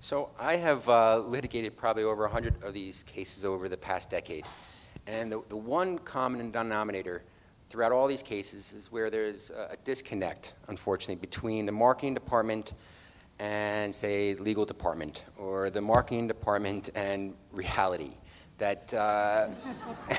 So 0.00 0.30
I 0.38 0.56
have 0.56 0.88
uh, 0.88 1.18
litigated 1.18 1.76
probably 1.76 2.02
over 2.02 2.22
100 2.22 2.62
of 2.62 2.74
these 2.74 3.02
cases 3.04 3.44
over 3.44 3.68
the 3.68 3.76
past 3.76 4.10
decade. 4.10 4.44
And 5.06 5.32
the, 5.32 5.42
the 5.48 5.56
one 5.56 5.98
common 5.98 6.50
denominator 6.50 7.22
throughout 7.70 7.92
all 7.92 8.06
these 8.06 8.22
cases 8.22 8.72
is 8.72 8.92
where 8.92 9.10
there's 9.10 9.50
a, 9.50 9.70
a 9.72 9.76
disconnect, 9.84 10.54
unfortunately, 10.68 11.16
between 11.16 11.66
the 11.66 11.72
marketing 11.72 12.14
department 12.14 12.72
and, 13.42 13.92
say, 13.92 14.36
legal 14.36 14.64
department, 14.64 15.24
or 15.36 15.68
the 15.68 15.80
marketing 15.80 16.28
department 16.28 16.90
and 16.94 17.34
reality. 17.50 18.12
That 18.58 18.94
uh, 18.94 19.48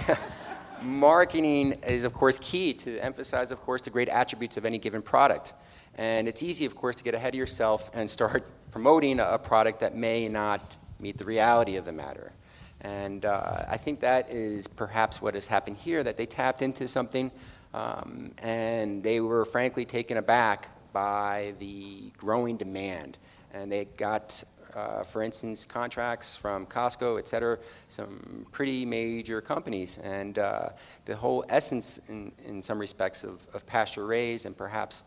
marketing 0.82 1.80
is, 1.88 2.04
of 2.04 2.12
course, 2.12 2.38
key 2.38 2.74
to 2.74 3.00
emphasize, 3.00 3.52
of 3.52 3.62
course, 3.62 3.82
the 3.84 3.92
great 3.92 4.10
attributes 4.10 4.58
of 4.58 4.66
any 4.66 4.78
given 4.78 5.02
product. 5.02 5.54
And 5.96 6.28
it's 6.28 6.44
easy, 6.44 6.66
of 6.66 6.76
course, 6.76 6.98
to 6.98 7.04
get 7.06 7.16
ahead 7.16 7.34
of 7.34 7.38
yourself 7.38 7.90
and 7.94 8.10
start 8.10 8.46
promoting 8.72 9.22
a 9.22 9.40
product 9.40 9.80
that 9.80 9.96
may 9.96 10.28
not 10.28 10.76
meet 11.00 11.18
the 11.18 11.24
reality 11.24 11.78
of 11.78 11.86
the 11.86 11.94
matter. 11.94 12.34
And 12.82 13.24
uh, 13.24 13.64
I 13.70 13.78
think 13.78 14.02
that 14.02 14.32
is 14.32 14.68
perhaps 14.68 15.22
what 15.22 15.36
has 15.36 15.48
happened 15.48 15.78
here, 15.78 16.04
that 16.04 16.18
they 16.18 16.26
tapped 16.26 16.62
into 16.62 16.90
something 16.90 17.32
um, 17.74 18.34
and 18.40 19.02
they 19.02 19.22
were 19.22 19.46
frankly 19.46 19.86
taken 19.86 20.18
aback 20.18 20.73
by 20.94 21.54
the 21.60 22.12
growing 22.18 22.56
demand. 22.56 23.18
And 23.54 23.72
they 23.72 23.86
got, 23.98 24.44
uh, 24.74 25.04
for 25.04 25.22
instance, 25.22 25.66
contracts 25.66 26.38
from 26.38 26.66
Costco, 26.66 27.20
et 27.20 27.28
cetera, 27.28 27.58
some 27.90 28.46
pretty 28.52 28.86
major 28.86 29.42
companies. 29.42 29.98
And 29.98 30.40
uh, 30.40 30.70
the 31.06 31.16
whole 31.16 31.44
essence, 31.50 32.00
in, 32.08 32.32
in 32.46 32.62
some 32.62 32.80
respects, 32.80 33.24
of, 33.24 33.46
of 33.54 33.66
pasture 33.66 34.06
raised 34.06 34.46
and 34.46 34.58
perhaps 34.58 35.04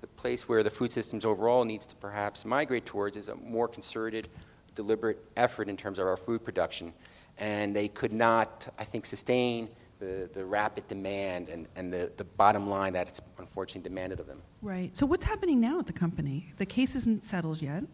the 0.00 0.06
place 0.06 0.48
where 0.48 0.62
the 0.62 0.70
food 0.70 0.90
systems 0.90 1.24
overall 1.24 1.64
needs 1.64 1.84
to 1.86 1.96
perhaps 1.96 2.44
migrate 2.44 2.86
towards 2.86 3.16
is 3.16 3.28
a 3.28 3.34
more 3.34 3.68
concerted, 3.68 4.28
deliberate 4.74 5.26
effort 5.36 5.68
in 5.68 5.76
terms 5.76 5.98
of 5.98 6.06
our 6.06 6.16
food 6.16 6.42
production. 6.42 6.92
And 7.38 7.76
they 7.76 7.88
could 7.88 8.12
not, 8.12 8.68
I 8.78 8.84
think, 8.84 9.04
sustain 9.06 9.68
the, 10.00 10.28
the 10.32 10.44
rapid 10.44 10.88
demand 10.88 11.48
and, 11.48 11.68
and 11.76 11.92
the, 11.92 12.10
the 12.16 12.24
bottom 12.24 12.68
line 12.68 12.94
that 12.94 13.06
it's 13.06 13.20
unfortunately 13.38 13.88
demanded 13.88 14.18
of 14.18 14.26
them. 14.26 14.42
Right. 14.62 14.96
So 14.96 15.06
what's 15.06 15.24
happening 15.26 15.60
now 15.60 15.78
at 15.78 15.86
the 15.86 15.92
company? 15.92 16.52
The 16.56 16.66
case 16.66 16.94
isn't 16.96 17.22
settled 17.22 17.62
yet, 17.62 17.84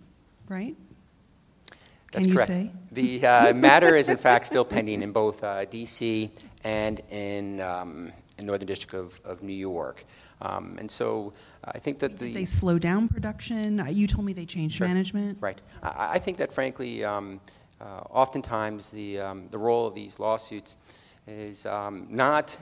right? 0.49 0.77
That's 2.13 2.25
Can 2.25 2.29
you 2.29 2.35
correct. 2.37 2.49
say? 2.49 2.71
The 2.93 3.27
uh, 3.27 3.55
matter 3.55 3.97
is 3.97 4.09
in 4.09 4.17
fact 4.17 4.47
still 4.47 4.65
pending 4.65 5.03
in 5.03 5.13
both 5.13 5.43
uh, 5.43 5.65
D.C. 5.65 6.31
and 6.63 7.03
in, 7.11 7.61
um, 7.61 8.13
in 8.39 8.47
Northern 8.47 8.69
District 8.69 8.95
of, 8.95 9.21
of 9.25 9.43
New 9.43 9.53
York. 9.53 10.05
Um, 10.41 10.77
and 10.79 10.89
so 10.89 11.33
uh, 11.65 11.73
I 11.75 11.79
think 11.79 11.99
that 11.99 12.19
the 12.19 12.33
They 12.33 12.45
slow 12.45 12.79
down 12.79 13.09
production. 13.09 13.81
Uh, 13.81 13.87
You 13.87 14.07
told 14.07 14.25
me 14.25 14.33
they 14.33 14.47
changed 14.47 14.77
Sure. 14.77 14.87
management. 14.87 15.39
Right. 15.41 15.61
I, 15.83 16.13
I 16.15 16.19
think 16.19 16.37
that 16.37 16.53
frankly, 16.53 17.05
um, 17.05 17.41
uh, 17.81 17.85
oftentimes 18.09 18.91
the, 18.91 19.21
um, 19.21 19.49
the 19.51 19.59
role 19.59 19.87
of 19.87 19.95
these 19.95 20.21
lawsuits 20.21 20.77
is 21.27 21.67
um, 21.67 22.07
not 22.09 22.57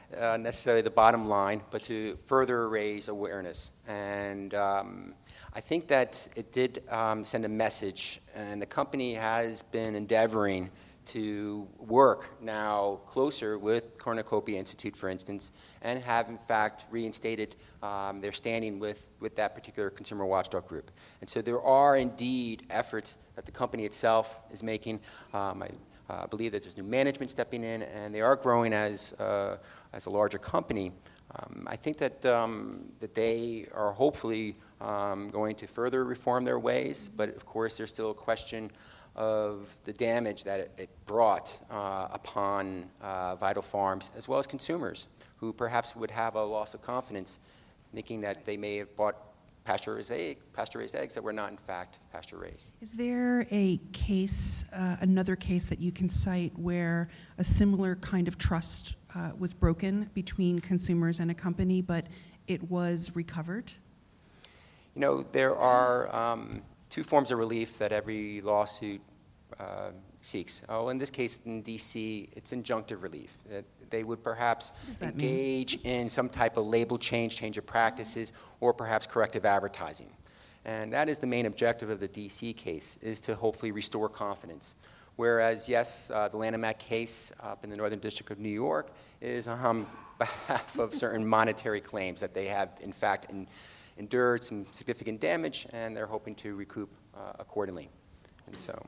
uh, 0.18 0.36
necessarily 0.36 0.82
the 0.82 0.90
bottom 0.90 1.28
line, 1.28 1.62
but 1.70 1.82
to 1.84 2.16
further 2.26 2.68
raise 2.68 3.08
awareness. 3.08 3.72
And 3.88 4.54
um, 4.54 5.14
I 5.54 5.60
think 5.60 5.88
that 5.88 6.28
it 6.36 6.52
did 6.52 6.82
um, 6.88 7.24
send 7.24 7.44
a 7.44 7.48
message, 7.48 8.20
and 8.34 8.60
the 8.60 8.66
company 8.66 9.14
has 9.14 9.62
been 9.62 9.94
endeavoring 9.94 10.70
to 11.06 11.66
work 11.78 12.40
now 12.40 13.00
closer 13.08 13.58
with 13.58 13.98
Cornucopia 13.98 14.58
Institute, 14.58 14.94
for 14.94 15.08
instance, 15.08 15.50
and 15.82 16.00
have 16.02 16.28
in 16.28 16.38
fact 16.38 16.84
reinstated 16.90 17.56
um, 17.82 18.20
their 18.20 18.32
standing 18.32 18.78
with, 18.78 19.08
with 19.18 19.34
that 19.36 19.54
particular 19.54 19.90
consumer 19.90 20.24
watchdog 20.26 20.68
group. 20.68 20.90
And 21.20 21.28
so 21.28 21.42
there 21.42 21.60
are 21.60 21.96
indeed 21.96 22.64
efforts 22.70 23.16
that 23.34 23.44
the 23.44 23.50
company 23.50 23.86
itself 23.86 24.40
is 24.52 24.62
making. 24.62 25.00
Um, 25.32 25.64
I 26.10 26.24
uh, 26.24 26.26
believe 26.26 26.52
that 26.52 26.62
there's 26.62 26.76
new 26.76 26.82
management 26.82 27.30
stepping 27.30 27.62
in, 27.62 27.82
and 27.82 28.12
they 28.12 28.20
are 28.20 28.34
growing 28.34 28.72
as, 28.72 29.12
uh, 29.14 29.58
as 29.92 30.06
a 30.06 30.10
larger 30.10 30.38
company. 30.38 30.92
Um, 31.36 31.68
I 31.68 31.76
think 31.76 31.98
that, 31.98 32.26
um, 32.26 32.86
that 32.98 33.14
they 33.14 33.68
are 33.72 33.92
hopefully 33.92 34.56
um, 34.80 35.30
going 35.30 35.54
to 35.56 35.68
further 35.68 36.04
reform 36.04 36.44
their 36.44 36.58
ways, 36.58 37.08
but 37.08 37.28
of 37.28 37.46
course 37.46 37.76
there's 37.76 37.90
still 37.90 38.10
a 38.10 38.14
question 38.14 38.72
of 39.14 39.76
the 39.84 39.92
damage 39.92 40.42
that 40.44 40.58
it, 40.58 40.72
it 40.78 41.06
brought 41.06 41.60
uh, 41.70 42.08
upon 42.10 42.86
uh, 43.00 43.36
Vital 43.36 43.62
Farms 43.62 44.10
as 44.16 44.26
well 44.26 44.40
as 44.40 44.46
consumers 44.46 45.06
who 45.36 45.52
perhaps 45.52 45.94
would 45.94 46.10
have 46.10 46.34
a 46.34 46.42
loss 46.42 46.74
of 46.74 46.82
confidence 46.82 47.38
thinking 47.94 48.20
that 48.22 48.44
they 48.46 48.56
may 48.56 48.76
have 48.78 48.96
bought 48.96 49.16
pasture-raised, 49.64 50.10
egg, 50.10 50.38
pasture-raised 50.52 50.94
eggs 50.94 51.14
that 51.14 51.22
were 51.22 51.32
not 51.32 51.50
in 51.50 51.56
fact 51.56 51.98
pasture-raised. 52.12 52.70
Is 52.80 52.92
there 52.92 53.46
a 53.50 53.78
case, 53.92 54.64
uh, 54.72 54.96
another 55.00 55.36
case 55.36 55.64
that 55.66 55.80
you 55.80 55.92
can 55.92 56.08
cite 56.08 56.52
where 56.58 57.08
a 57.38 57.44
similar 57.44 57.96
kind 57.96 58.28
of 58.28 58.38
trust 58.38 58.96
uh, 59.14 59.30
was 59.38 59.52
broken 59.52 60.10
between 60.14 60.60
consumers 60.60 61.20
and 61.20 61.30
a 61.30 61.34
company, 61.34 61.82
but 61.82 62.06
it 62.46 62.62
was 62.70 63.14
recovered? 63.14 63.72
You 64.94 65.00
know, 65.00 65.22
there 65.22 65.56
are 65.56 66.14
um, 66.14 66.62
two 66.88 67.04
forms 67.04 67.30
of 67.30 67.38
relief 67.38 67.78
that 67.78 67.92
every 67.92 68.40
lawsuit 68.40 69.00
uh, 69.58 69.90
seeks. 70.20 70.62
Oh, 70.68 70.88
in 70.88 70.98
this 70.98 71.10
case, 71.10 71.40
in 71.44 71.62
D.C., 71.62 72.28
it's 72.32 72.52
injunctive 72.52 73.02
relief. 73.02 73.38
That 73.48 73.64
they 73.90 74.04
would 74.04 74.22
perhaps 74.22 74.70
that 74.98 75.16
mean? 75.16 75.28
engage 75.28 75.78
in 75.84 76.08
some 76.08 76.28
type 76.28 76.56
of 76.56 76.66
label 76.66 76.98
change, 76.98 77.36
change 77.36 77.58
of 77.58 77.66
practices, 77.66 78.32
or 78.60 78.72
perhaps 78.72 79.06
corrective 79.06 79.44
advertising. 79.44 80.10
And 80.64 80.92
that 80.92 81.08
is 81.08 81.18
the 81.18 81.26
main 81.26 81.46
objective 81.46 81.90
of 81.90 82.00
the 82.00 82.08
D.C. 82.08 82.52
case, 82.52 82.98
is 83.02 83.20
to 83.20 83.34
hopefully 83.34 83.72
restore 83.72 84.08
confidence. 84.08 84.74
Whereas, 85.16 85.68
yes, 85.68 86.10
uh, 86.10 86.28
the 86.28 86.36
Lanham 86.36 86.64
Act 86.64 86.80
case 86.80 87.32
up 87.40 87.64
in 87.64 87.70
the 87.70 87.76
Northern 87.76 87.98
District 87.98 88.30
of 88.30 88.38
New 88.38 88.48
York 88.48 88.90
is 89.20 89.48
on 89.48 89.86
behalf 90.18 90.78
of 90.78 90.94
certain 90.94 91.26
monetary 91.26 91.80
claims 91.80 92.20
that 92.20 92.34
they 92.34 92.46
have, 92.46 92.76
in 92.80 92.92
fact, 92.92 93.30
in, 93.30 93.46
endured 93.98 94.42
some 94.42 94.66
significant 94.70 95.20
damage, 95.20 95.66
and 95.72 95.96
they're 95.96 96.06
hoping 96.06 96.34
to 96.36 96.54
recoup 96.54 96.90
uh, 97.14 97.32
accordingly. 97.38 97.90
And 98.46 98.58
so, 98.58 98.82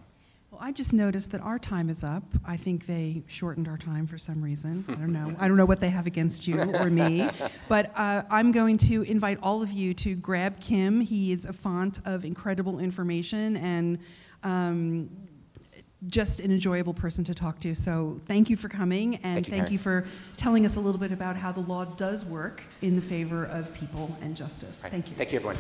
Well, 0.53 0.61
I 0.63 0.71
just 0.71 0.93
noticed 0.93 1.31
that 1.31 1.41
our 1.41 1.59
time 1.59 1.89
is 1.89 2.05
up. 2.05 2.25
I 2.45 2.59
think 2.59 2.85
they 2.85 3.23
shortened 3.27 3.69
our 3.69 3.79
time 3.79 4.07
for 4.07 4.19
some 4.19 4.43
reason. 4.43 4.85
I 4.87 4.97
don't 4.97 5.11
know. 5.11 5.35
I 5.39 5.49
don't 5.49 5.57
know 5.57 5.65
what 5.65 5.81
they 5.81 5.89
have 5.89 6.07
against 6.07 6.47
you 6.47 6.61
or 6.61 6.91
me. 6.91 7.27
But 7.71 7.91
uh, 7.97 8.25
I'm 8.31 8.53
going 8.53 8.77
to 8.79 9.01
invite 9.05 9.39
all 9.43 9.63
of 9.63 9.73
you 9.73 9.95
to 9.95 10.15
grab 10.15 10.61
Kim. 10.61 11.01
He 11.01 11.33
is 11.33 11.47
a 11.47 11.55
font 11.55 12.01
of 12.05 12.27
incredible 12.27 12.81
information 12.81 13.57
and 13.57 13.99
um, 14.43 15.09
just 16.09 16.39
an 16.41 16.51
enjoyable 16.51 16.93
person 16.93 17.25
to 17.25 17.35
talk 17.35 17.59
to. 17.61 17.75
So 17.75 18.21
thank 18.27 18.51
you 18.51 18.57
for 18.59 18.69
coming 18.69 19.17
and 19.17 19.37
Thank 19.37 19.49
you, 19.49 19.53
thank 19.55 19.71
you 19.71 19.79
for 19.79 20.07
telling 20.37 20.67
us 20.67 20.77
a 20.77 20.81
little 20.81 21.01
bit 21.01 21.13
about 21.13 21.35
how 21.35 21.51
the 21.53 21.61
law 21.61 21.87
does 21.87 22.27
work 22.27 22.63
in 22.83 22.95
the 22.95 23.03
favor 23.03 23.47
of 23.47 23.73
people 23.73 24.15
and 24.21 24.37
justice. 24.37 24.83
right. 24.83 24.93
Thank 24.93 25.09
you. 25.09 25.15
Thank 25.15 25.33
you, 25.33 25.39
everyone. 25.39 25.57